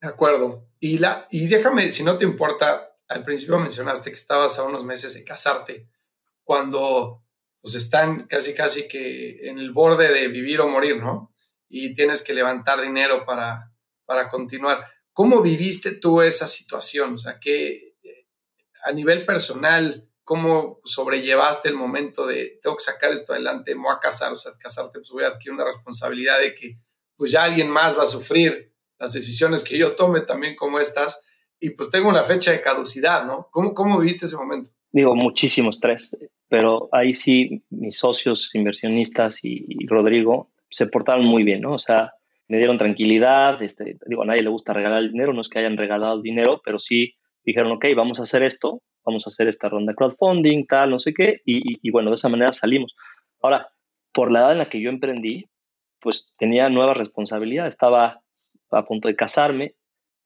De 0.02 0.10
acuerdo. 0.10 0.68
Y, 0.80 0.98
la, 0.98 1.28
y 1.30 1.48
déjame, 1.48 1.92
si 1.92 2.04
no 2.04 2.18
te 2.18 2.26
importa, 2.26 2.95
al 3.08 3.24
principio 3.24 3.60
mencionaste 3.60 4.10
que 4.10 4.16
estabas 4.16 4.58
a 4.60 4.64
unos 4.64 4.84
meses 4.84 5.14
de 5.14 5.24
casarte, 5.24 5.88
cuando 6.44 7.24
pues 7.62 7.76
están 7.76 8.28
casi, 8.28 8.54
casi 8.54 8.88
que 8.88 9.50
en 9.50 9.58
el 9.58 9.72
borde 9.72 10.14
de 10.14 10.28
vivir 10.28 10.62
o 10.62 10.68
morir, 10.68 10.98
¿no? 10.98 11.34
Y 11.68 11.94
tienes 11.94 12.24
que 12.24 12.34
levantar 12.34 12.82
dinero 12.82 13.26
para, 13.26 13.72
para 14.06 14.30
continuar. 14.30 14.86
¿Cómo 15.14 15.42
viviste 15.42 15.94
tú 15.94 16.22
esa 16.22 16.48
situación? 16.48 17.16
O 17.16 17.18
sea, 17.18 17.40
que 17.40 17.96
a 18.84 18.92
nivel 18.92 19.26
personal, 19.26 20.08
¿cómo 20.24 20.80
sobrellevaste 20.86 21.70
el 21.70 21.76
momento 21.76 22.28
de 22.28 22.60
tengo 22.62 22.78
que 22.78 22.84
sacar 22.84 23.12
esto 23.12 23.34
adelante, 23.34 23.74
me 23.74 23.82
voy 23.82 23.96
a 23.96 24.00
casar, 24.00 24.32
o 24.32 24.36
sea, 24.36 24.52
casarte, 24.60 25.00
pues 25.00 25.10
voy 25.10 25.24
a 25.24 25.30
adquirir 25.30 25.54
una 25.54 25.66
responsabilidad 25.66 26.40
de 26.40 26.54
que 26.54 26.78
pues 27.16 27.32
ya 27.32 27.44
alguien 27.44 27.70
más 27.70 27.98
va 27.98 28.04
a 28.04 28.08
sufrir 28.08 28.76
las 29.00 29.14
decisiones 29.14 29.64
que 29.64 29.78
yo 29.78 29.96
tome 29.96 30.22
también 30.22 30.56
como 30.56 30.80
estas 30.80 31.25
y 31.60 31.72
pues 31.72 31.90
tengo 31.92 32.10
una 32.10 32.24
fecha 32.24 32.52
de 32.52 32.62
caducidad, 32.62 33.26
¿no? 33.26 33.48
¿Cómo, 33.52 33.74
cómo 33.74 34.00
viviste 34.00 34.26
ese 34.26 34.38
momento? 34.38 34.72
Digo, 34.92 35.16
muchísimo 35.16 35.70
estrés, 35.70 36.18
pero 36.48 36.90
ahí 36.92 37.14
sí 37.14 37.64
mis 37.70 37.98
socios 37.98 38.50
inversionistas 38.54 39.40
y 39.44 39.86
Rodrigo 39.88 40.52
se 40.70 40.88
portaron 40.88 41.26
muy 41.26 41.44
bien, 41.44 41.62
¿no? 41.62 41.74
O 41.74 41.80
sea, 41.80 42.14
me 42.48 42.58
dieron 42.58 42.78
tranquilidad, 42.78 43.62
este, 43.62 43.98
digo, 44.08 44.24
a 44.24 44.26
nadie 44.26 44.44
le 44.44 44.50
gusta 44.50 44.74
regalar 44.74 45.00
el 45.00 45.12
dinero, 45.12 45.34
no 45.34 45.42
es 45.42 45.50
que 45.50 45.60
hayan 45.60 45.78
regalado 45.78 46.16
el 46.16 46.22
dinero, 46.22 46.62
pero 46.64 46.80
sí 46.80 47.16
dijeron, 47.44 47.72
ok, 47.72 47.86
vamos 47.96 48.20
a 48.20 48.24
hacer 48.24 48.44
esto, 48.44 48.82
vamos 49.04 49.26
a 49.26 49.30
hacer 49.30 49.48
esta 49.48 49.70
ronda 49.70 49.92
de 49.92 49.96
crowdfunding, 49.96 50.66
tal, 50.66 50.92
no 50.92 51.00
sé 51.00 51.14
qué, 51.14 51.42
y, 51.46 51.90
bueno, 51.92 52.10
de 52.10 52.16
esa 52.16 52.30
manera 52.30 52.52
salimos. 52.52 52.96
Ahora, 53.42 53.70
por 54.12 54.32
la 54.32 54.40
edad 54.40 54.52
en 54.54 54.58
la 54.60 54.70
que 54.70 54.82
yo 54.82 54.90
emprendí, 54.90 55.46
pues 56.00 56.34
tenía 56.38 56.70
nueva 56.70 56.94
responsabilidad, 56.94 57.68
estaba 57.68 58.22
a 58.72 58.86
punto 58.86 59.08
de 59.08 59.16
casarme, 59.16 59.76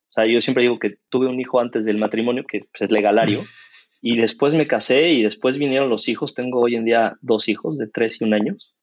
o 0.10 0.12
sea, 0.12 0.26
yo 0.26 0.42
siempre 0.42 0.64
digo 0.64 0.80
que 0.80 0.98
tuve 1.10 1.28
un 1.28 1.40
hijo 1.40 1.60
antes 1.60 1.86
del 1.86 1.98
matrimonio, 1.98 2.46
que 2.48 2.60
pues, 2.60 2.82
es 2.82 2.92
legalario, 2.92 3.40
y 4.02 4.18
después 4.18 4.56
me 4.56 4.68
casé 4.68 5.10
y 5.10 5.24
después 5.24 5.58
vinieron 5.58 5.90
los 5.90 6.08
hijos, 6.08 6.34
tengo 6.34 6.62
hoy 6.62 6.76
en 6.76 6.86
día 6.86 7.18
dos 7.22 7.48
hijos 7.48 7.78
de 7.78 7.88
tres 7.88 8.20
y 8.20 8.24
un 8.24 8.34
años, 8.34 8.76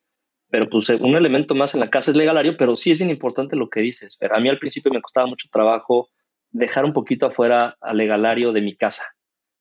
pero 0.48 0.68
pues 0.68 0.88
un 0.88 1.16
elemento 1.16 1.54
más 1.54 1.74
en 1.74 1.80
la 1.80 1.90
casa 1.90 2.12
es 2.12 2.16
legalario, 2.16 2.56
pero 2.56 2.76
sí 2.76 2.90
es 2.90 2.98
bien 2.98 3.10
importante 3.10 3.56
lo 3.56 3.68
que 3.68 3.80
dices. 3.80 4.16
Pero 4.18 4.36
a 4.36 4.40
mí 4.40 4.48
al 4.48 4.58
principio 4.58 4.92
me 4.92 5.02
costaba 5.02 5.26
mucho 5.26 5.48
trabajo 5.50 6.08
dejar 6.50 6.84
un 6.84 6.92
poquito 6.92 7.26
afuera 7.26 7.76
al 7.80 7.96
legalario 7.96 8.52
de 8.52 8.60
mi 8.60 8.76
casa. 8.76 9.04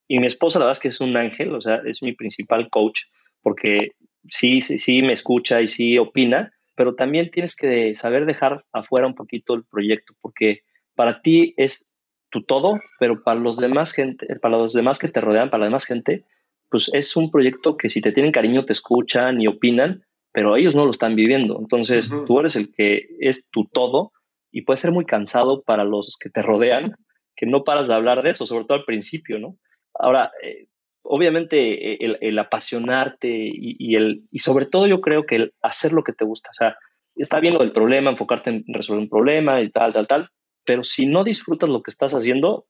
Y 0.08 0.20
mi 0.20 0.28
esposa, 0.28 0.60
la 0.60 0.66
verdad 0.66 0.78
es 0.78 0.82
que 0.82 0.90
es 0.90 1.02
un 1.02 1.18
ángel, 1.18 1.56
o 1.56 1.62
sea, 1.62 1.82
es 1.86 2.04
mi 2.04 2.14
principal 2.14 2.70
coach, 2.70 3.02
porque 3.42 3.94
sí, 4.30 4.62
sí, 4.62 4.78
sí 4.78 5.02
me 5.02 5.14
escucha 5.14 5.62
y 5.62 5.68
sí 5.68 5.98
opina, 5.98 6.52
pero 6.76 6.94
también 6.94 7.32
tienes 7.32 7.56
que 7.56 7.96
saber 7.96 8.26
dejar 8.26 8.64
afuera 8.72 9.08
un 9.08 9.16
poquito 9.16 9.56
el 9.56 9.64
proyecto, 9.66 10.14
porque 10.22 10.62
para 10.96 11.22
ti 11.22 11.54
es 11.58 11.92
tu 12.30 12.44
todo, 12.44 12.80
pero 13.00 13.24
para 13.24 13.40
los 13.40 13.58
demás 13.58 13.94
gente, 13.94 14.28
para 14.42 14.58
los 14.58 14.74
demás 14.74 15.00
que 15.00 15.08
te 15.08 15.22
rodean, 15.22 15.50
para 15.50 15.62
la 15.62 15.68
demás 15.68 15.86
gente, 15.86 16.26
pues 16.70 16.90
es 16.94 17.16
un 17.16 17.32
proyecto 17.32 17.78
que 17.78 17.90
si 17.90 18.02
te 18.02 18.12
tienen 18.12 18.32
cariño 18.32 18.66
te 18.66 18.74
escuchan 18.74 19.42
y 19.42 19.48
opinan, 19.48 20.04
pero 20.32 20.58
ellos 20.58 20.76
no 20.76 20.86
lo 20.86 20.92
están 20.92 21.16
viviendo. 21.16 21.58
Entonces, 21.60 22.14
tú 22.28 22.40
eres 22.40 22.58
el 22.58 22.74
que 22.74 23.08
es 23.20 23.50
tu 23.50 23.66
todo 23.66 24.12
y 24.52 24.64
puede 24.64 24.78
ser 24.78 24.92
muy 24.92 25.06
cansado 25.06 25.64
para 25.64 25.86
los 25.86 26.18
que 26.20 26.30
te 26.30 26.42
rodean, 26.42 26.96
que 27.36 27.46
no 27.46 27.64
paras 27.64 27.88
de 27.88 27.94
hablar 27.94 28.22
de 28.24 28.32
eso, 28.32 28.46
sobre 28.46 28.66
todo 28.66 28.78
al 28.78 28.86
principio, 28.86 29.40
¿no? 29.40 29.58
Ahora, 29.94 30.32
eh, 30.44 30.68
obviamente 31.04 31.94
eh, 31.94 32.18
el, 32.20 32.40
apasionarte 32.40 33.30
y, 33.32 33.96
el, 33.96 34.24
y 34.32 34.40
sobre 34.40 34.66
todo 34.66 34.88
yo 34.88 35.00
creo 35.00 35.26
que 35.26 35.36
el 35.36 35.54
hacer 35.62 35.94
lo 35.94 36.04
que 36.04 36.14
te 36.14 36.26
gusta. 36.26 36.50
O 36.50 36.54
sea, 36.54 36.78
está 37.16 37.40
bien 37.40 37.54
lo 37.54 37.62
del 37.62 37.72
problema, 37.72 38.12
enfocarte 38.12 38.50
en 38.50 38.66
resolver 38.68 39.04
un 39.04 39.10
problema 39.10 39.62
y 39.62 39.70
tal, 39.70 39.94
tal, 39.94 40.08
tal, 40.08 40.30
pero 40.66 40.84
si 40.84 41.06
no 41.06 41.24
disfrutas 41.24 41.70
lo 41.70 41.82
que 41.82 41.92
estás 41.92 42.14
haciendo, 42.14 42.68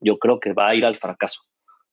yo 0.00 0.18
creo 0.18 0.40
que 0.40 0.52
va 0.52 0.68
a 0.68 0.74
ir 0.74 0.84
al 0.84 0.96
fracaso. 0.96 1.42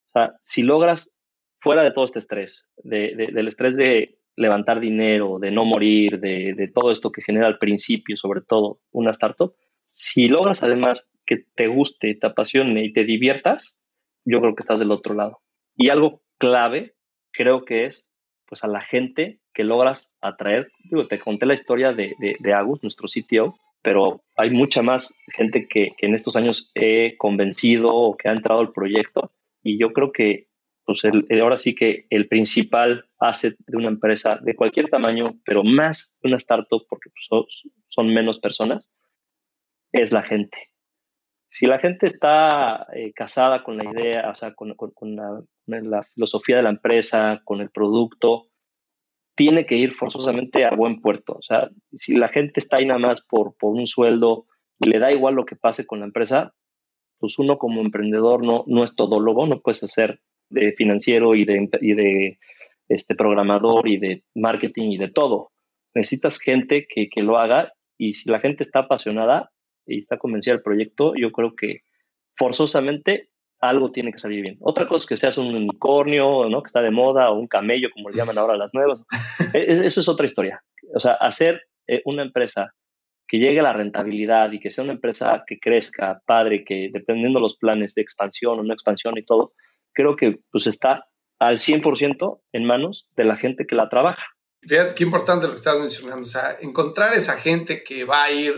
O 0.10 0.12
sea, 0.14 0.34
si 0.42 0.64
logras, 0.64 1.18
fuera 1.60 1.84
de 1.84 1.92
todo 1.92 2.06
este 2.06 2.20
estrés, 2.20 2.68
del 2.84 3.48
estrés 3.48 3.76
de 3.76 4.20
levantar 4.36 4.80
dinero, 4.80 5.38
de 5.40 5.52
no 5.52 5.66
morir, 5.66 6.20
de, 6.20 6.54
de 6.56 6.68
todo 6.68 6.92
esto 6.92 7.12
que 7.12 7.22
genera 7.22 7.48
al 7.48 7.58
principio, 7.58 8.16
sobre 8.16 8.42
todo 8.42 8.80
una 8.92 9.12
startup, 9.12 9.54
si 9.86 10.30
logras 10.30 10.64
además 10.64 11.10
que 11.26 11.46
te 11.56 11.68
guste, 11.68 12.16
te 12.16 12.28
apasione 12.28 12.86
y 12.86 12.94
te 12.94 13.04
diviertas, 13.04 13.84
yo 14.26 14.40
creo 14.40 14.56
que 14.56 14.62
estás 14.62 14.80
del 14.80 14.92
otro 14.92 15.14
lado. 15.14 15.40
Y 15.76 15.90
algo 15.90 16.22
clave, 16.38 16.96
creo 17.32 17.66
que 17.66 17.86
es 17.86 18.10
pues 18.48 18.64
a 18.64 18.68
la 18.68 18.82
gente 18.82 19.40
que 19.54 19.64
logras 19.64 20.16
atraer. 20.22 20.72
Digo, 20.86 21.08
te 21.08 21.20
conté 21.20 21.46
la 21.46 21.54
historia 21.54 21.94
de, 21.94 22.16
de, 22.18 22.54
Agus, 22.54 22.82
nuestro 22.82 23.08
CTO, 23.08 23.56
pero 23.82 24.24
hay 24.36 24.50
mucha 24.50 24.82
más 24.82 25.16
gente 25.34 25.68
que, 25.68 25.94
que, 25.98 26.06
en 26.06 26.16
estos 26.16 26.36
años 26.36 26.72
he 26.76 27.16
convencido 27.18 27.94
o 27.94 28.18
que 28.18 28.30
ha 28.30 28.34
entrado 28.34 28.62
al 28.62 28.72
proyecto. 28.72 29.32
Y 29.64 29.80
yo 29.80 29.94
creo 29.94 30.12
que 30.12 30.48
pues 30.86 31.04
ahora 31.40 31.60
sí 31.60 31.76
que 31.76 32.08
el 32.10 32.28
principal 32.28 33.06
asset 33.20 33.56
de 33.68 33.78
una 33.78 33.90
empresa 33.90 34.40
de 34.42 34.56
cualquier 34.56 34.90
tamaño, 34.90 35.38
pero 35.46 35.64
más 35.64 36.18
una 36.24 36.38
startup, 36.38 36.84
porque 36.90 37.12
pues, 37.12 37.26
son, 37.30 37.46
son 37.90 38.14
menos 38.14 38.40
personas, 38.40 38.92
es 39.92 40.12
la 40.12 40.24
gente 40.24 40.70
si 41.50 41.66
la 41.66 41.80
gente 41.80 42.06
está 42.06 42.86
eh, 42.94 43.12
casada 43.14 43.64
con 43.64 43.76
la 43.78 43.92
idea, 43.92 44.30
o 44.30 44.36
sea, 44.36 44.54
con, 44.54 44.76
la, 45.16 46.04
filosofía 46.14 46.58
de 46.58 46.64
la 46.64 46.70
empresa, 46.70 47.42
con 47.44 47.60
el 47.60 47.72
producto, 47.72 48.49
tiene 49.40 49.66
que 49.66 49.78
ir 49.78 49.94
forzosamente 49.94 50.66
a 50.66 50.76
buen 50.76 51.00
puerto. 51.00 51.38
O 51.38 51.42
sea, 51.42 51.70
si 51.94 52.18
la 52.18 52.28
gente 52.28 52.60
está 52.60 52.76
ahí 52.76 52.86
nada 52.86 53.00
más 53.00 53.26
por, 53.26 53.56
por 53.56 53.74
un 53.74 53.88
sueldo 53.88 54.48
y 54.82 54.90
le 54.90 55.00
da 55.00 55.14
igual 55.14 55.36
lo 55.36 55.46
que 55.46 55.56
pase 55.56 55.88
con 55.88 56.00
la 56.00 56.08
empresa, 56.08 56.54
pues 57.20 57.40
uno 57.40 57.58
como 57.58 57.80
emprendedor 57.80 58.44
no, 58.44 58.66
no 58.68 58.84
es 58.84 58.98
todólogo, 58.98 59.48
no 59.48 59.62
puedes 59.62 59.80
ser 59.80 60.20
de 60.50 60.74
financiero 60.74 61.36
y 61.36 61.46
de, 61.46 61.70
y 61.80 61.94
de 61.94 62.38
este, 62.90 63.16
programador 63.16 63.88
y 63.88 63.96
de 63.98 64.26
marketing 64.36 64.92
y 64.92 64.98
de 64.98 65.10
todo. 65.10 65.54
Necesitas 65.96 66.38
gente 66.38 66.86
que, 66.94 67.08
que 67.08 67.24
lo 67.24 67.38
haga 67.38 67.72
y 67.98 68.16
si 68.16 68.30
la 68.30 68.42
gente 68.42 68.64
está 68.64 68.80
apasionada, 68.80 69.52
y 69.86 70.00
está 70.00 70.18
convencida 70.18 70.54
del 70.54 70.64
proyecto, 70.64 71.14
yo 71.16 71.32
creo 71.32 71.56
que 71.56 71.84
forzosamente 72.36 73.30
algo 73.60 73.92
tiene 73.92 74.12
que 74.12 74.20
salir 74.20 74.42
bien. 74.42 74.58
Otra 74.62 74.88
cosa 74.88 75.04
es 75.04 75.08
que 75.08 75.18
seas 75.18 75.38
un 75.38 75.54
unicornio, 75.54 76.50
¿no? 76.50 76.62
Que 76.62 76.68
está 76.68 76.82
de 76.82 76.92
moda, 76.92 77.30
o 77.30 77.40
un 77.40 77.48
camello, 77.48 77.90
como 77.94 78.10
le 78.10 78.18
llaman 78.18 78.38
ahora 78.38 78.58
las 78.58 78.74
nuevas. 78.74 79.02
E, 79.54 79.86
eso 79.86 80.02
es 80.02 80.10
otra 80.10 80.26
historia. 80.26 80.64
O 80.94 81.00
sea, 81.00 81.14
hacer 81.14 81.64
eh, 81.88 82.02
una 82.06 82.22
empresa 82.22 82.76
que 83.28 83.38
llegue 83.38 83.60
a 83.60 83.64
la 83.64 83.74
rentabilidad 83.74 84.52
y 84.52 84.60
que 84.60 84.70
sea 84.70 84.84
una 84.84 84.94
empresa 84.94 85.44
que 85.48 85.60
crezca, 85.60 86.22
padre, 86.26 86.64
que 86.64 86.90
dependiendo 86.92 87.40
de 87.40 87.44
los 87.44 87.58
planes 87.58 87.94
de 87.96 88.02
expansión 88.02 88.60
o 88.60 88.64
no 88.64 88.74
expansión 88.74 89.18
y 89.18 89.26
todo, 89.26 89.54
creo 89.94 90.16
que 90.16 90.40
pues 90.52 90.68
está 90.68 91.08
al 91.40 91.58
100% 91.58 92.42
en 92.52 92.66
manos 92.66 93.08
de 93.16 93.24
la 93.24 93.36
gente 93.36 93.66
que 93.66 93.76
la 93.76 93.90
trabaja. 93.90 94.26
Fíjate 94.62 94.94
qué 94.94 95.04
importante 95.04 95.46
lo 95.46 95.54
que 95.54 95.58
estás 95.58 95.80
mencionando, 95.80 96.22
o 96.22 96.30
sea, 96.30 96.58
encontrar 96.60 97.14
esa 97.14 97.38
gente 97.38 97.84
que 97.84 98.04
va 98.04 98.24
a 98.24 98.32
ir 98.32 98.54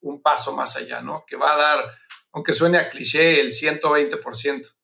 un 0.00 0.20
paso 0.22 0.56
más 0.56 0.76
allá, 0.76 1.02
¿no? 1.02 1.24
Que 1.26 1.36
va 1.36 1.54
a 1.54 1.56
dar, 1.56 1.84
aunque 2.32 2.54
suene 2.54 2.78
a 2.78 2.88
cliché, 2.88 3.40
el 3.40 3.52
120%. 3.52 4.76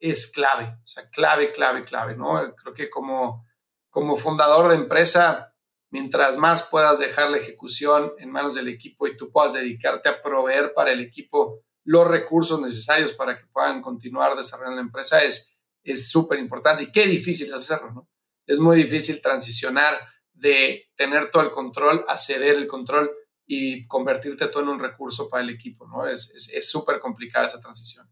Es 0.00 0.30
clave, 0.30 0.64
o 0.82 0.86
sea, 0.86 1.08
clave, 1.08 1.50
clave, 1.52 1.84
clave, 1.84 2.16
¿no? 2.16 2.54
Creo 2.56 2.74
que 2.74 2.90
como, 2.90 3.46
como 3.88 4.16
fundador 4.16 4.68
de 4.68 4.74
empresa, 4.74 5.54
mientras 5.90 6.36
más 6.36 6.64
puedas 6.64 6.98
dejar 6.98 7.30
la 7.30 7.38
ejecución 7.38 8.12
en 8.18 8.30
manos 8.30 8.54
del 8.54 8.68
equipo 8.68 9.06
y 9.06 9.16
tú 9.16 9.30
puedas 9.30 9.54
dedicarte 9.54 10.08
a 10.08 10.20
proveer 10.20 10.74
para 10.74 10.92
el 10.92 11.00
equipo 11.00 11.62
los 11.84 12.06
recursos 12.06 12.60
necesarios 12.60 13.12
para 13.12 13.36
que 13.36 13.46
puedan 13.46 13.80
continuar 13.80 14.36
desarrollando 14.36 14.76
la 14.76 14.86
empresa, 14.86 15.22
es 15.22 15.54
es 15.84 16.10
súper 16.10 16.38
importante. 16.38 16.84
Y 16.84 16.92
qué 16.92 17.06
difícil 17.06 17.46
es 17.48 17.52
hacerlo, 17.52 17.92
¿no? 17.92 18.10
Es 18.46 18.58
muy 18.58 18.76
difícil 18.76 19.20
transicionar 19.20 19.98
de 20.32 20.90
tener 20.96 21.30
todo 21.30 21.42
el 21.42 21.50
control 21.50 22.04
a 22.08 22.18
ceder 22.18 22.56
el 22.56 22.66
control 22.66 23.10
y 23.46 23.86
convertirte 23.86 24.48
todo 24.48 24.62
en 24.62 24.68
un 24.70 24.80
recurso 24.80 25.28
para 25.28 25.42
el 25.42 25.50
equipo, 25.50 25.86
¿no? 25.86 26.06
Es 26.06 26.32
súper 26.68 26.96
es, 26.96 27.02
complicada 27.02 27.46
esa 27.46 27.60
transición. 27.60 28.06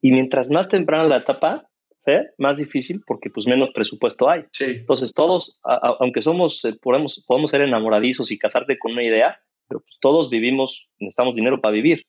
Y 0.00 0.12
mientras 0.12 0.50
más 0.50 0.68
temprana 0.68 1.04
la 1.04 1.18
etapa, 1.18 1.68
¿eh? 2.06 2.30
más 2.38 2.56
difícil 2.56 3.02
porque 3.06 3.30
pues 3.30 3.46
menos 3.46 3.70
presupuesto 3.74 4.28
hay. 4.28 4.44
Sí. 4.52 4.64
Entonces 4.64 5.12
todos, 5.12 5.60
aunque 5.62 6.22
somos, 6.22 6.64
eh, 6.64 6.74
podemos, 6.80 7.24
podemos 7.26 7.50
ser 7.50 7.62
enamoradizos 7.62 8.30
y 8.30 8.38
casarte 8.38 8.78
con 8.78 8.92
una 8.92 9.04
idea, 9.04 9.40
pero 9.68 9.80
pues 9.80 9.98
todos 10.00 10.30
vivimos, 10.30 10.88
necesitamos 10.98 11.34
dinero 11.34 11.60
para 11.60 11.72
vivir. 11.72 12.06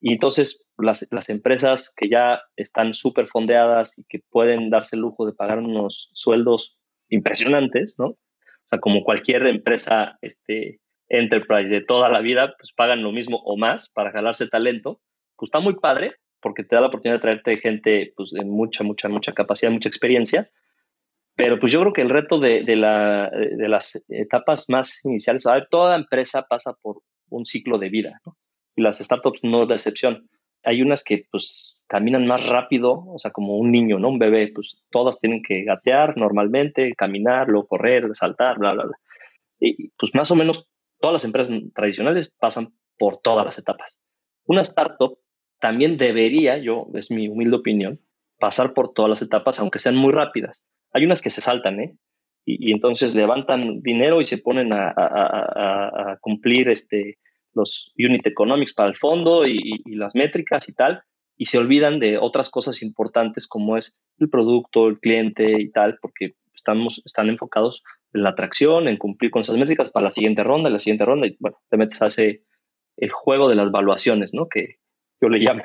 Y 0.00 0.12
entonces 0.12 0.68
las, 0.76 1.06
las 1.12 1.28
empresas 1.28 1.92
que 1.96 2.08
ya 2.08 2.42
están 2.56 2.94
súper 2.94 3.28
fondeadas 3.28 3.96
y 3.98 4.04
que 4.08 4.20
pueden 4.30 4.70
darse 4.70 4.96
el 4.96 5.02
lujo 5.02 5.24
de 5.24 5.32
pagar 5.32 5.58
unos 5.58 6.10
sueldos 6.14 6.76
impresionantes, 7.08 7.94
¿no? 7.98 8.06
O 8.06 8.68
sea, 8.68 8.80
como 8.80 9.04
cualquier 9.04 9.46
empresa 9.46 10.18
este, 10.20 10.80
enterprise 11.12 11.68
de 11.68 11.82
toda 11.82 12.08
la 12.08 12.20
vida, 12.20 12.54
pues 12.58 12.72
pagan 12.72 13.02
lo 13.02 13.12
mismo 13.12 13.40
o 13.44 13.56
más 13.56 13.88
para 13.90 14.10
jalarse 14.10 14.48
talento, 14.48 15.00
pues 15.36 15.48
está 15.48 15.60
muy 15.60 15.74
padre 15.74 16.16
porque 16.40 16.64
te 16.64 16.74
da 16.74 16.80
la 16.80 16.88
oportunidad 16.88 17.18
de 17.18 17.22
traerte 17.22 17.56
gente 17.58 18.12
pues, 18.16 18.30
de 18.30 18.44
mucha, 18.44 18.82
mucha, 18.82 19.08
mucha 19.08 19.32
capacidad, 19.32 19.70
mucha 19.70 19.88
experiencia. 19.88 20.48
Pero 21.36 21.58
pues 21.58 21.72
yo 21.72 21.80
creo 21.80 21.92
que 21.92 22.02
el 22.02 22.10
reto 22.10 22.40
de, 22.40 22.62
de, 22.64 22.76
la, 22.76 23.30
de 23.30 23.68
las 23.68 24.04
etapas 24.08 24.68
más 24.68 25.02
iniciales, 25.04 25.46
a 25.46 25.54
ver, 25.54 25.68
toda 25.70 25.96
empresa 25.96 26.46
pasa 26.48 26.74
por 26.82 27.00
un 27.30 27.46
ciclo 27.46 27.78
de 27.78 27.88
vida, 27.88 28.20
¿no? 28.26 28.36
Y 28.76 28.82
las 28.82 28.98
startups 28.98 29.42
no 29.42 29.62
es 29.62 29.68
la 29.68 29.74
excepción. 29.76 30.28
Hay 30.64 30.82
unas 30.82 31.04
que 31.04 31.26
pues 31.30 31.82
caminan 31.86 32.26
más 32.26 32.46
rápido, 32.46 33.04
o 33.06 33.18
sea, 33.18 33.30
como 33.30 33.56
un 33.56 33.70
niño, 33.70 33.98
¿no? 33.98 34.08
Un 34.08 34.18
bebé, 34.18 34.50
pues 34.54 34.82
todas 34.90 35.20
tienen 35.20 35.42
que 35.42 35.64
gatear 35.64 36.16
normalmente, 36.16 36.94
caminar, 36.96 37.48
luego 37.48 37.66
correr, 37.66 38.08
saltar, 38.14 38.58
bla, 38.58 38.74
bla, 38.74 38.84
bla. 38.84 38.96
Y 39.58 39.88
pues 39.90 40.14
más 40.14 40.30
o 40.30 40.36
menos 40.36 40.68
todas 41.02 41.12
las 41.12 41.24
empresas 41.24 41.54
tradicionales 41.74 42.34
pasan 42.40 42.72
por 42.96 43.20
todas 43.20 43.44
las 43.44 43.58
etapas. 43.58 43.98
Una 44.46 44.62
startup 44.62 45.18
también 45.60 45.98
debería, 45.98 46.56
yo, 46.56 46.86
es 46.94 47.10
mi 47.10 47.28
humilde 47.28 47.56
opinión, 47.56 48.00
pasar 48.38 48.72
por 48.72 48.92
todas 48.92 49.10
las 49.10 49.22
etapas, 49.22 49.60
aunque 49.60 49.78
sean 49.78 49.96
muy 49.96 50.12
rápidas. 50.12 50.66
Hay 50.92 51.04
unas 51.04 51.22
que 51.22 51.30
se 51.30 51.40
saltan, 51.40 51.80
¿eh? 51.80 51.96
Y, 52.44 52.72
entonces 52.72 53.14
levantan 53.14 53.82
dinero 53.82 54.20
y 54.20 54.24
se 54.24 54.38
ponen 54.38 54.72
a, 54.72 56.18
cumplir 56.20 56.68
este, 56.68 57.18
los 57.54 57.92
unit 57.96 58.26
economics 58.26 58.74
para 58.74 58.88
el 58.88 58.96
fondo 58.96 59.46
y, 59.46 59.82
y, 59.84 59.94
las 59.94 60.16
métricas 60.16 60.68
y 60.68 60.74
tal, 60.74 61.02
y 61.36 61.46
se 61.46 61.58
olvidan 61.58 62.00
de 62.00 62.18
otras 62.18 62.50
cosas 62.50 62.82
importantes 62.82 63.46
como 63.46 63.76
es 63.76 63.94
el 64.18 64.28
producto, 64.28 64.88
el 64.88 64.98
cliente 64.98 65.60
y 65.60 65.70
tal, 65.70 65.98
porque 66.02 66.34
estamos, 66.52 67.00
están 67.04 67.28
enfocados 67.28 67.82
en 67.84 68.01
la 68.12 68.30
atracción, 68.30 68.88
en 68.88 68.96
cumplir 68.96 69.30
con 69.30 69.40
esas 69.40 69.56
métricas 69.56 69.90
para 69.90 70.04
la 70.04 70.10
siguiente 70.10 70.44
ronda, 70.44 70.70
la 70.70 70.78
siguiente 70.78 71.04
ronda, 71.04 71.26
y 71.26 71.36
bueno, 71.40 71.58
te 71.68 71.76
metes 71.76 72.00
a 72.02 72.08
ese, 72.08 72.42
el 72.96 73.10
juego 73.10 73.48
de 73.48 73.54
las 73.54 73.70
valuaciones, 73.70 74.34
¿no? 74.34 74.48
Que 74.48 74.76
yo 75.20 75.28
le 75.28 75.38
llamo. 75.38 75.64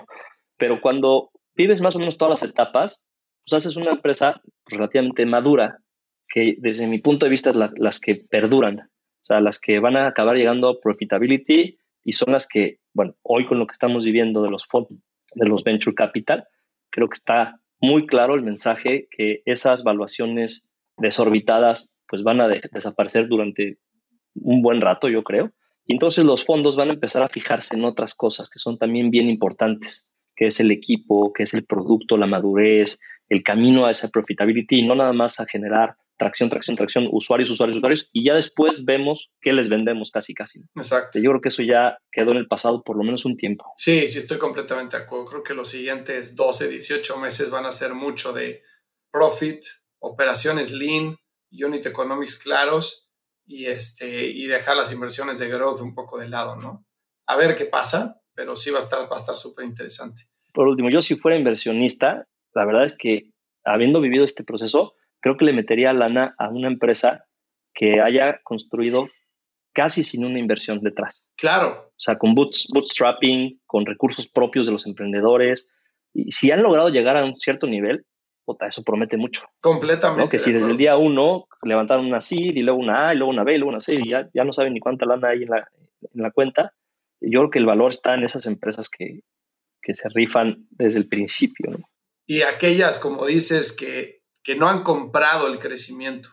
Pero 0.57 0.81
cuando 0.81 1.31
vives 1.55 1.81
más 1.81 1.95
o 1.95 1.99
menos 1.99 2.17
todas 2.17 2.41
las 2.41 2.49
etapas, 2.49 3.03
pues 3.45 3.65
haces 3.65 3.75
una 3.75 3.91
empresa 3.91 4.41
relativamente 4.65 5.25
madura, 5.25 5.79
que 6.27 6.55
desde 6.59 6.87
mi 6.87 6.99
punto 6.99 7.25
de 7.25 7.29
vista 7.29 7.51
es 7.51 7.55
las 7.55 7.99
que 7.99 8.15
perduran, 8.15 8.79
o 8.79 9.25
sea, 9.25 9.39
las 9.39 9.59
que 9.59 9.79
van 9.79 9.95
a 9.95 10.07
acabar 10.07 10.35
llegando 10.35 10.69
a 10.69 10.79
profitability 10.79 11.77
y 12.03 12.13
son 12.13 12.33
las 12.33 12.47
que, 12.47 12.79
bueno, 12.93 13.15
hoy 13.23 13.45
con 13.45 13.59
lo 13.59 13.67
que 13.67 13.73
estamos 13.73 14.03
viviendo 14.03 14.41
de 14.41 14.49
los 14.49 14.65
fondos, 14.65 14.99
de 15.33 15.47
los 15.47 15.63
venture 15.63 15.95
capital, 15.95 16.45
creo 16.89 17.09
que 17.09 17.15
está 17.15 17.59
muy 17.79 18.05
claro 18.05 18.35
el 18.35 18.41
mensaje 18.41 19.07
que 19.11 19.41
esas 19.45 19.83
valuaciones 19.83 20.67
desorbitadas 20.97 21.96
pues 22.07 22.23
van 22.23 22.41
a 22.41 22.47
desaparecer 22.47 23.27
durante 23.27 23.79
un 24.35 24.61
buen 24.61 24.81
rato, 24.81 25.09
yo 25.09 25.23
creo. 25.23 25.51
Y 25.85 25.93
entonces 25.93 26.25
los 26.25 26.43
fondos 26.43 26.75
van 26.75 26.89
a 26.89 26.93
empezar 26.93 27.23
a 27.23 27.29
fijarse 27.29 27.75
en 27.75 27.85
otras 27.85 28.13
cosas 28.13 28.49
que 28.49 28.59
son 28.59 28.77
también 28.77 29.09
bien 29.09 29.29
importantes, 29.29 30.11
que 30.35 30.47
es 30.47 30.59
el 30.59 30.71
equipo, 30.71 31.31
que 31.33 31.43
es 31.43 31.53
el 31.53 31.65
producto, 31.65 32.17
la 32.17 32.27
madurez, 32.27 32.99
el 33.29 33.43
camino 33.43 33.85
a 33.85 33.91
esa 33.91 34.09
profitability, 34.09 34.79
y 34.79 34.87
no 34.87 34.95
nada 34.95 35.13
más 35.13 35.39
a 35.39 35.45
generar 35.45 35.95
tracción, 36.17 36.49
tracción, 36.49 36.75
tracción, 36.75 37.07
usuarios, 37.11 37.49
usuarios, 37.49 37.77
usuarios, 37.77 38.09
y 38.11 38.25
ya 38.25 38.33
después 38.33 38.85
vemos 38.85 39.31
qué 39.39 39.53
les 39.53 39.69
vendemos 39.69 40.11
casi, 40.11 40.33
casi. 40.33 40.61
Exacto. 40.75 41.19
Yo 41.19 41.29
creo 41.31 41.41
que 41.41 41.49
eso 41.49 41.63
ya 41.63 41.97
quedó 42.11 42.31
en 42.31 42.37
el 42.37 42.47
pasado 42.47 42.83
por 42.83 42.97
lo 42.97 43.03
menos 43.03 43.23
un 43.25 43.37
tiempo. 43.37 43.65
Sí, 43.77 44.07
sí, 44.07 44.19
estoy 44.19 44.37
completamente 44.37 44.97
de 44.97 45.03
acuerdo. 45.03 45.25
Creo 45.25 45.43
que 45.43 45.53
los 45.53 45.69
siguientes 45.69 46.35
12, 46.35 46.69
18 46.69 47.17
meses 47.17 47.51
van 47.51 47.65
a 47.65 47.71
ser 47.71 47.93
mucho 47.93 48.33
de 48.33 48.63
profit, 49.11 49.63
operaciones 49.99 50.71
lean, 50.71 51.17
unit 51.63 51.85
economics 51.85 52.37
claros 52.37 53.09
y, 53.45 53.65
este, 53.65 54.27
y 54.27 54.45
dejar 54.47 54.77
las 54.77 54.91
inversiones 54.91 55.39
de 55.39 55.49
growth 55.49 55.81
un 55.81 55.93
poco 55.93 56.17
de 56.17 56.29
lado, 56.29 56.55
¿no? 56.55 56.85
A 57.25 57.35
ver 57.35 57.55
qué 57.55 57.65
pasa, 57.65 58.21
pero 58.33 58.55
sí 58.55 58.71
va 58.71 58.77
a 58.77 58.81
estar 58.81 58.99
va 58.99 59.15
a 59.15 59.19
estar 59.19 59.35
súper 59.35 59.65
interesante. 59.65 60.23
Por 60.53 60.67
último, 60.67 60.89
yo 60.89 61.01
si 61.01 61.15
fuera 61.15 61.37
inversionista, 61.37 62.27
la 62.53 62.65
verdad 62.65 62.83
es 62.83 62.97
que 62.97 63.31
habiendo 63.63 64.01
vivido 64.01 64.23
este 64.23 64.43
proceso, 64.43 64.93
creo 65.21 65.37
que 65.37 65.45
le 65.45 65.53
metería 65.53 65.93
lana 65.93 66.35
a 66.37 66.49
una 66.49 66.67
empresa 66.67 67.25
que 67.73 68.01
haya 68.01 68.39
construido 68.43 69.09
casi 69.73 70.03
sin 70.03 70.25
una 70.25 70.39
inversión 70.39 70.79
detrás. 70.81 71.29
Claro. 71.37 71.89
O 71.89 71.99
sea, 71.99 72.17
con 72.17 72.33
bootstrapping, 72.33 73.61
con 73.67 73.85
recursos 73.85 74.27
propios 74.27 74.65
de 74.65 74.71
los 74.71 74.87
emprendedores. 74.87 75.69
Y 76.13 76.31
si 76.31 76.51
han 76.51 76.63
logrado 76.63 76.89
llegar 76.89 77.15
a 77.15 77.23
un 77.23 77.35
cierto 77.35 77.67
nivel, 77.67 78.05
eso 78.67 78.83
promete 78.83 79.17
mucho. 79.17 79.41
Completamente. 79.59 80.29
Que 80.29 80.39
si 80.39 80.51
desde 80.51 80.71
el 80.71 80.77
día 80.77 80.97
uno 80.97 81.47
levantaron 81.63 82.05
una 82.05 82.21
seed 82.21 82.55
y 82.55 82.61
luego 82.61 82.79
una 82.79 83.09
A 83.09 83.13
y 83.13 83.17
luego 83.17 83.31
una 83.31 83.43
B 83.43 83.55
y 83.55 83.57
luego 83.57 83.69
una 83.69 83.79
C 83.79 83.95
y 83.95 84.09
ya, 84.09 84.29
ya 84.33 84.43
no 84.43 84.53
saben 84.53 84.73
ni 84.73 84.79
cuánta 84.79 85.05
lana 85.05 85.29
hay 85.29 85.43
en 85.43 85.49
la, 85.49 85.69
en 86.01 86.21
la 86.21 86.31
cuenta, 86.31 86.73
yo 87.19 87.39
creo 87.39 87.49
que 87.49 87.59
el 87.59 87.65
valor 87.65 87.91
está 87.91 88.13
en 88.13 88.23
esas 88.23 88.45
empresas 88.45 88.89
que, 88.89 89.21
que 89.81 89.93
se 89.93 90.09
rifan 90.09 90.67
desde 90.69 90.97
el 90.97 91.07
principio. 91.07 91.71
Y 92.25 92.41
aquellas, 92.41 92.99
como 92.99 93.25
dices, 93.25 93.71
que, 93.71 94.21
que 94.43 94.55
no 94.55 94.67
han 94.69 94.83
comprado 94.83 95.47
el 95.47 95.59
crecimiento. 95.59 96.29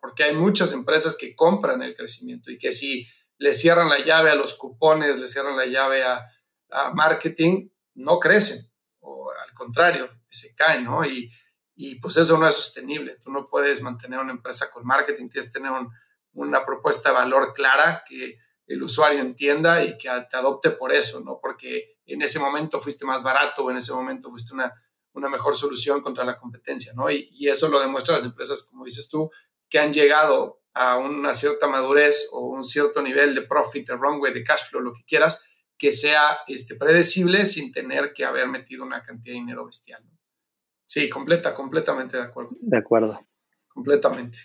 Porque 0.00 0.24
hay 0.24 0.34
muchas 0.34 0.74
empresas 0.74 1.16
que 1.16 1.34
compran 1.34 1.82
el 1.82 1.94
crecimiento 1.94 2.50
y 2.50 2.58
que 2.58 2.72
si 2.72 3.06
le 3.38 3.54
cierran 3.54 3.88
la 3.88 4.04
llave 4.04 4.30
a 4.30 4.34
los 4.34 4.54
cupones, 4.54 5.18
le 5.18 5.26
cierran 5.26 5.56
la 5.56 5.64
llave 5.64 6.02
a, 6.02 6.26
marketing, 6.94 7.68
no 7.94 8.20
crecen, 8.20 8.70
o 9.00 9.30
al 9.32 9.52
contrario, 9.54 10.08
se 10.28 10.54
caen, 10.54 10.84
¿no? 10.84 11.04
Y, 11.04 11.28
pues 12.00 12.16
eso 12.16 12.36
no 12.36 12.46
es 12.46 12.54
sostenible. 12.54 13.16
Tú 13.16 13.30
no 13.30 13.46
puedes 13.46 13.80
mantener 13.82 14.20
una 14.20 14.32
empresa 14.32 14.70
con 14.70 14.84
marketing, 14.84 15.28
tienes 15.28 15.46
que 15.46 15.58
tener 15.58 15.72
una 16.32 16.64
propuesta 16.64 17.08
de 17.08 17.14
valor 17.14 17.54
clara 17.54 18.04
que 18.06 18.38
el 18.66 18.82
usuario 18.82 19.20
entienda 19.20 19.82
y 19.82 19.98
que 19.98 20.08
te 20.30 20.36
adopte 20.36 20.70
por 20.70 20.92
eso, 20.92 21.20
¿no? 21.20 21.38
Porque 21.40 21.98
en 22.06 22.22
ese 22.22 22.38
momento 22.38 22.80
fuiste 22.80 23.04
más 23.04 23.22
barato 23.22 23.64
o 23.64 23.70
en 23.70 23.78
ese 23.78 23.92
momento 23.92 24.30
fuiste 24.30 24.54
una, 24.54 24.72
una 25.12 25.28
mejor 25.28 25.56
solución 25.56 26.00
contra 26.00 26.24
la 26.24 26.36
competencia, 26.36 26.92
¿no? 26.94 27.10
Y, 27.10 27.28
y, 27.32 27.48
eso 27.48 27.68
lo 27.68 27.80
demuestran 27.80 28.18
las 28.18 28.26
empresas, 28.26 28.62
como 28.70 28.84
dices 28.84 29.08
tú, 29.08 29.30
que 29.68 29.80
han 29.80 29.92
llegado 29.92 30.62
a 30.72 30.98
una 30.98 31.34
cierta 31.34 31.66
madurez 31.66 32.28
o 32.32 32.46
un 32.46 32.62
cierto 32.62 33.02
nivel 33.02 33.34
de 33.34 33.42
profit, 33.42 33.88
de 33.88 33.96
runway, 33.96 34.32
de 34.32 34.44
cash 34.44 34.68
flow, 34.68 34.82
lo 34.82 34.92
que 34.92 35.04
quieras, 35.04 35.44
que 35.76 35.92
sea 35.92 36.40
este, 36.46 36.74
predecible 36.74 37.46
sin 37.46 37.72
tener 37.72 38.12
que 38.12 38.24
haber 38.24 38.48
metido 38.48 38.84
una 38.84 39.02
cantidad 39.02 39.34
de 39.34 39.40
dinero 39.40 39.66
bestial. 39.66 40.04
Sí, 40.90 41.08
completa, 41.08 41.54
completamente 41.54 42.16
de 42.16 42.24
acuerdo. 42.24 42.50
De 42.60 42.76
acuerdo. 42.76 43.20
Completamente. 43.68 44.38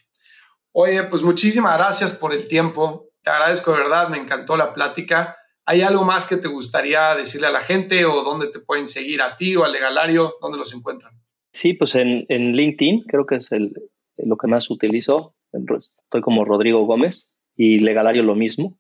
Oye, 0.74 1.02
pues 1.06 1.24
muchísimas 1.24 1.76
gracias 1.76 2.14
por 2.14 2.36
el 2.36 2.48
tiempo. 2.48 3.10
Te 3.24 3.32
agradezco 3.32 3.72
de 3.72 3.80
verdad, 3.80 4.10
me 4.10 4.20
encantó 4.20 4.56
la 4.56 4.72
plática. 4.72 5.38
¿Hay 5.66 5.82
algo 5.82 6.04
más 6.04 6.28
que 6.28 6.38
te 6.38 6.48
gustaría 6.48 7.16
decirle 7.16 7.48
a 7.48 7.52
la 7.52 7.62
gente 7.62 8.06
o 8.06 8.22
dónde 8.22 8.52
te 8.52 8.60
pueden 8.60 8.86
seguir 8.86 9.24
a 9.24 9.36
ti 9.36 9.56
o 9.56 9.64
al 9.64 9.72
legalario? 9.72 10.36
¿Dónde 10.40 10.60
los 10.60 10.72
encuentran? 10.76 11.14
Sí, 11.52 11.74
pues 11.74 11.96
en, 11.96 12.28
en 12.30 12.52
LinkedIn 12.52 13.06
creo 13.08 13.26
que 13.26 13.38
es 13.38 13.52
el, 13.52 13.74
lo 14.18 14.38
que 14.38 14.46
más 14.46 14.70
utilizo. 14.70 15.34
Estoy 15.52 16.22
como 16.22 16.46
Rodrigo 16.46 16.86
Gómez 16.86 17.36
y 17.56 17.80
Legalario 17.80 18.22
lo 18.22 18.36
mismo, 18.36 18.78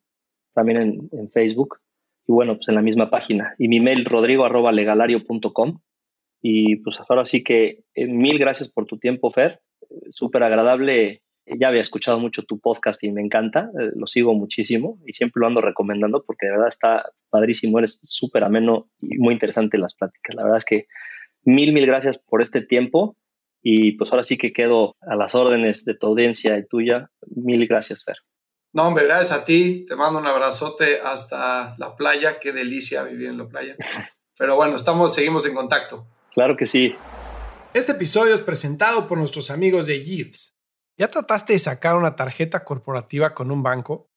también 0.54 1.10
en, 1.12 1.32
Facebook 1.32 1.80
y 2.28 2.32
bueno, 2.32 2.58
pues 2.58 2.68
en 2.68 2.76
la 2.76 2.84
misma 2.84 3.10
página. 3.10 3.56
Y 3.58 3.70
mi 3.70 3.80
mail 3.80 4.06
rodrigo 4.06 4.46
arroba 4.46 4.72
legalario.com. 4.72 5.80
Y 6.48 6.76
pues 6.76 7.00
ahora 7.00 7.26
sí 7.26 7.44
que 7.44 7.86
eh, 7.96 8.06
mil 8.06 8.38
gracias 8.38 8.70
por 8.70 8.86
tu 8.86 9.00
tiempo, 9.00 9.32
Fer. 9.32 9.62
Súper 10.12 10.44
agradable. 10.44 11.24
Ya 11.48 11.70
había 11.70 11.82
escuchado 11.82 12.20
mucho 12.20 12.44
tu 12.44 12.60
podcast 12.60 13.04
y 13.04 13.12
me 13.12 13.22
encanta. 13.22 13.72
Eh, 13.80 13.90
lo 13.96 14.06
sigo 14.06 14.36
muchísimo 14.36 15.00
y 15.08 15.14
siempre 15.14 15.40
lo 15.40 15.48
ando 15.48 15.62
recomendando 15.62 16.24
porque 16.24 16.46
de 16.46 16.52
verdad 16.52 16.68
está 16.68 17.10
padrísimo. 17.32 17.80
Eres 17.80 18.00
súper 18.04 18.44
ameno 18.44 18.92
y 19.02 19.18
muy 19.18 19.34
interesante 19.34 19.80
las 19.80 19.96
pláticas. 19.96 20.36
La 20.36 20.44
verdad 20.44 20.60
es 20.60 20.66
que 20.66 20.86
mil, 21.46 21.74
mil 21.74 21.88
gracias 21.88 22.20
por 22.20 22.44
este 22.44 22.62
tiempo 22.62 23.18
y 23.64 23.94
pues 23.94 24.12
ahora 24.12 24.22
sí 24.22 24.38
que 24.38 24.54
quedo 24.54 24.94
a 25.02 25.16
las 25.16 25.34
órdenes 25.34 25.84
de 25.84 25.96
tu 25.96 26.06
audiencia 26.06 26.56
y 26.60 26.68
tuya. 26.68 27.10
Mil 27.26 27.66
gracias, 27.66 28.04
Fer. 28.04 28.18
No, 28.72 28.88
hombre, 28.88 29.06
gracias 29.06 29.32
a 29.32 29.46
ti. 29.46 29.84
Te 29.88 29.96
mando 29.96 30.20
un 30.20 30.28
abrazote 30.28 31.00
hasta 31.04 31.74
la 31.80 31.96
playa. 31.96 32.38
Qué 32.40 32.52
delicia 32.52 33.02
vivir 33.02 33.30
en 33.30 33.40
la 33.40 33.48
playa. 33.48 33.76
Pero 34.38 34.56
bueno, 34.56 34.76
estamos, 34.76 35.16
seguimos 35.16 35.48
en 35.48 35.56
contacto. 35.56 36.06
Claro 36.36 36.56
que 36.56 36.68
sí. 36.68 36.96
Este 37.74 37.94
episodio 37.94 38.36
es 38.36 38.42
presentado 38.42 39.08
por 39.08 39.18
nuestros 39.18 39.50
amigos 39.50 39.88
de 39.88 40.02
Gives. 40.02 40.54
¿Ya 41.00 41.08
trataste 41.08 41.54
de 41.54 41.60
sacar 41.60 41.96
una 41.96 42.16
tarjeta 42.16 42.64
corporativa 42.64 43.34
con 43.34 43.50
un 43.50 43.64
banco? 43.64 44.08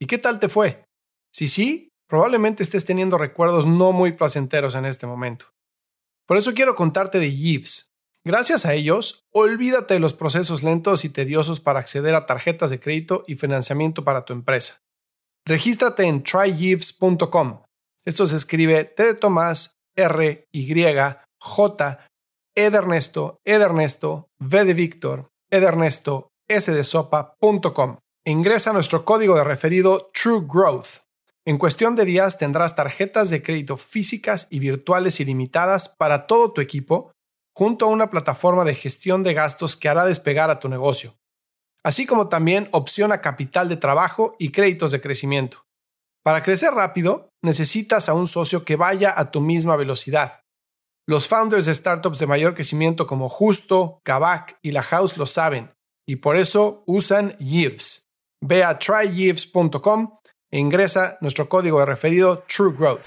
¿Y 0.00 0.06
qué 0.06 0.18
tal 0.18 0.40
te 0.40 0.48
fue? 0.48 0.84
Si 1.32 1.46
sí, 1.46 1.90
probablemente 2.08 2.64
estés 2.64 2.84
teniendo 2.84 3.16
recuerdos 3.16 3.66
no 3.66 3.92
muy 3.92 4.12
placenteros 4.12 4.74
en 4.74 4.86
este 4.86 5.06
momento. 5.06 5.46
Por 6.26 6.36
eso 6.36 6.52
quiero 6.54 6.74
contarte 6.74 7.20
de 7.20 7.30
Gives 7.30 7.92
Gracias 8.26 8.66
a 8.66 8.74
ellos, 8.74 9.24
olvídate 9.32 9.94
de 9.94 10.00
los 10.00 10.12
procesos 10.12 10.64
lentos 10.64 11.04
y 11.04 11.10
tediosos 11.10 11.60
para 11.60 11.78
acceder 11.78 12.16
a 12.16 12.26
tarjetas 12.26 12.70
de 12.70 12.80
crédito 12.80 13.22
y 13.28 13.36
financiamiento 13.36 14.02
para 14.02 14.24
tu 14.24 14.32
empresa. 14.32 14.82
Regístrate 15.46 16.02
en 16.06 16.24
trygives.com. 16.24 17.62
Esto 18.04 18.26
se 18.26 18.34
escribe 18.34 18.82
T 18.84 19.04
de 19.04 19.14
Tomás, 19.14 19.76
R, 19.94 20.44
Y, 20.50 20.74
J, 21.40 21.98
E 22.54 22.70
de 22.70 22.76
Ernesto, 22.76 23.38
E 23.44 23.58
de 23.58 23.64
Ernesto, 23.64 24.28
V 24.40 24.64
de 24.64 24.74
Víctor, 24.74 25.28
E 25.50 25.60
de 25.60 25.66
Ernesto, 25.66 26.28
S 26.48 26.72
de 26.72 26.84
Sopa.com. 26.84 27.98
ingresa 28.24 28.72
nuestro 28.72 29.04
código 29.04 29.34
de 29.36 29.44
referido 29.44 30.10
True 30.12 30.44
Growth. 30.46 31.02
En 31.44 31.58
cuestión 31.58 31.94
de 31.94 32.04
días 32.04 32.38
tendrás 32.38 32.74
tarjetas 32.74 33.30
de 33.30 33.42
crédito 33.42 33.76
físicas 33.76 34.48
y 34.50 34.58
virtuales 34.58 35.20
ilimitadas 35.20 35.88
para 35.88 36.26
todo 36.26 36.52
tu 36.52 36.60
equipo 36.60 37.12
junto 37.56 37.86
a 37.86 37.88
una 37.88 38.10
plataforma 38.10 38.64
de 38.64 38.74
gestión 38.74 39.22
de 39.22 39.32
gastos 39.32 39.76
que 39.76 39.88
hará 39.88 40.04
despegar 40.04 40.50
a 40.50 40.60
tu 40.60 40.68
negocio, 40.68 41.16
así 41.82 42.04
como 42.04 42.28
también 42.28 42.68
opción 42.72 43.12
a 43.12 43.20
capital 43.20 43.68
de 43.68 43.76
trabajo 43.76 44.34
y 44.38 44.50
créditos 44.50 44.92
de 44.92 45.00
crecimiento. 45.00 45.64
Para 46.22 46.42
crecer 46.42 46.74
rápido, 46.74 47.30
necesitas 47.42 48.08
a 48.08 48.14
un 48.14 48.26
socio 48.26 48.64
que 48.64 48.76
vaya 48.76 49.14
a 49.16 49.30
tu 49.30 49.40
misma 49.40 49.76
velocidad. 49.76 50.40
Los 51.08 51.28
founders 51.28 51.66
de 51.66 51.74
startups 51.74 52.18
de 52.18 52.26
mayor 52.26 52.54
crecimiento 52.54 53.06
como 53.06 53.28
Justo, 53.28 54.00
Kavak 54.02 54.58
y 54.60 54.72
La 54.72 54.82
House 54.82 55.16
lo 55.16 55.24
saben, 55.26 55.72
y 56.04 56.16
por 56.16 56.36
eso 56.36 56.82
usan 56.84 57.36
Yves. 57.38 58.08
Ve 58.40 58.64
a 58.64 58.76
tryyves.com 58.76 60.18
e 60.50 60.58
ingresa 60.58 61.16
nuestro 61.20 61.48
código 61.48 61.78
de 61.78 61.86
referido 61.86 62.44
True 62.48 62.74
Growth. 62.76 63.06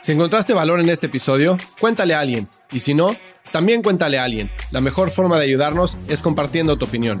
Si 0.00 0.10
encontraste 0.10 0.52
valor 0.52 0.80
en 0.80 0.88
este 0.88 1.06
episodio, 1.06 1.58
cuéntale 1.78 2.14
a 2.14 2.20
alguien. 2.20 2.48
Y 2.72 2.80
si 2.80 2.92
no, 2.92 3.14
también 3.52 3.82
cuéntale 3.82 4.18
a 4.18 4.24
alguien. 4.24 4.50
La 4.72 4.80
mejor 4.80 5.10
forma 5.10 5.38
de 5.38 5.44
ayudarnos 5.44 5.96
es 6.08 6.22
compartiendo 6.22 6.76
tu 6.76 6.86
opinión. 6.86 7.20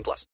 18 0.01 0.03
plus. 0.03 0.31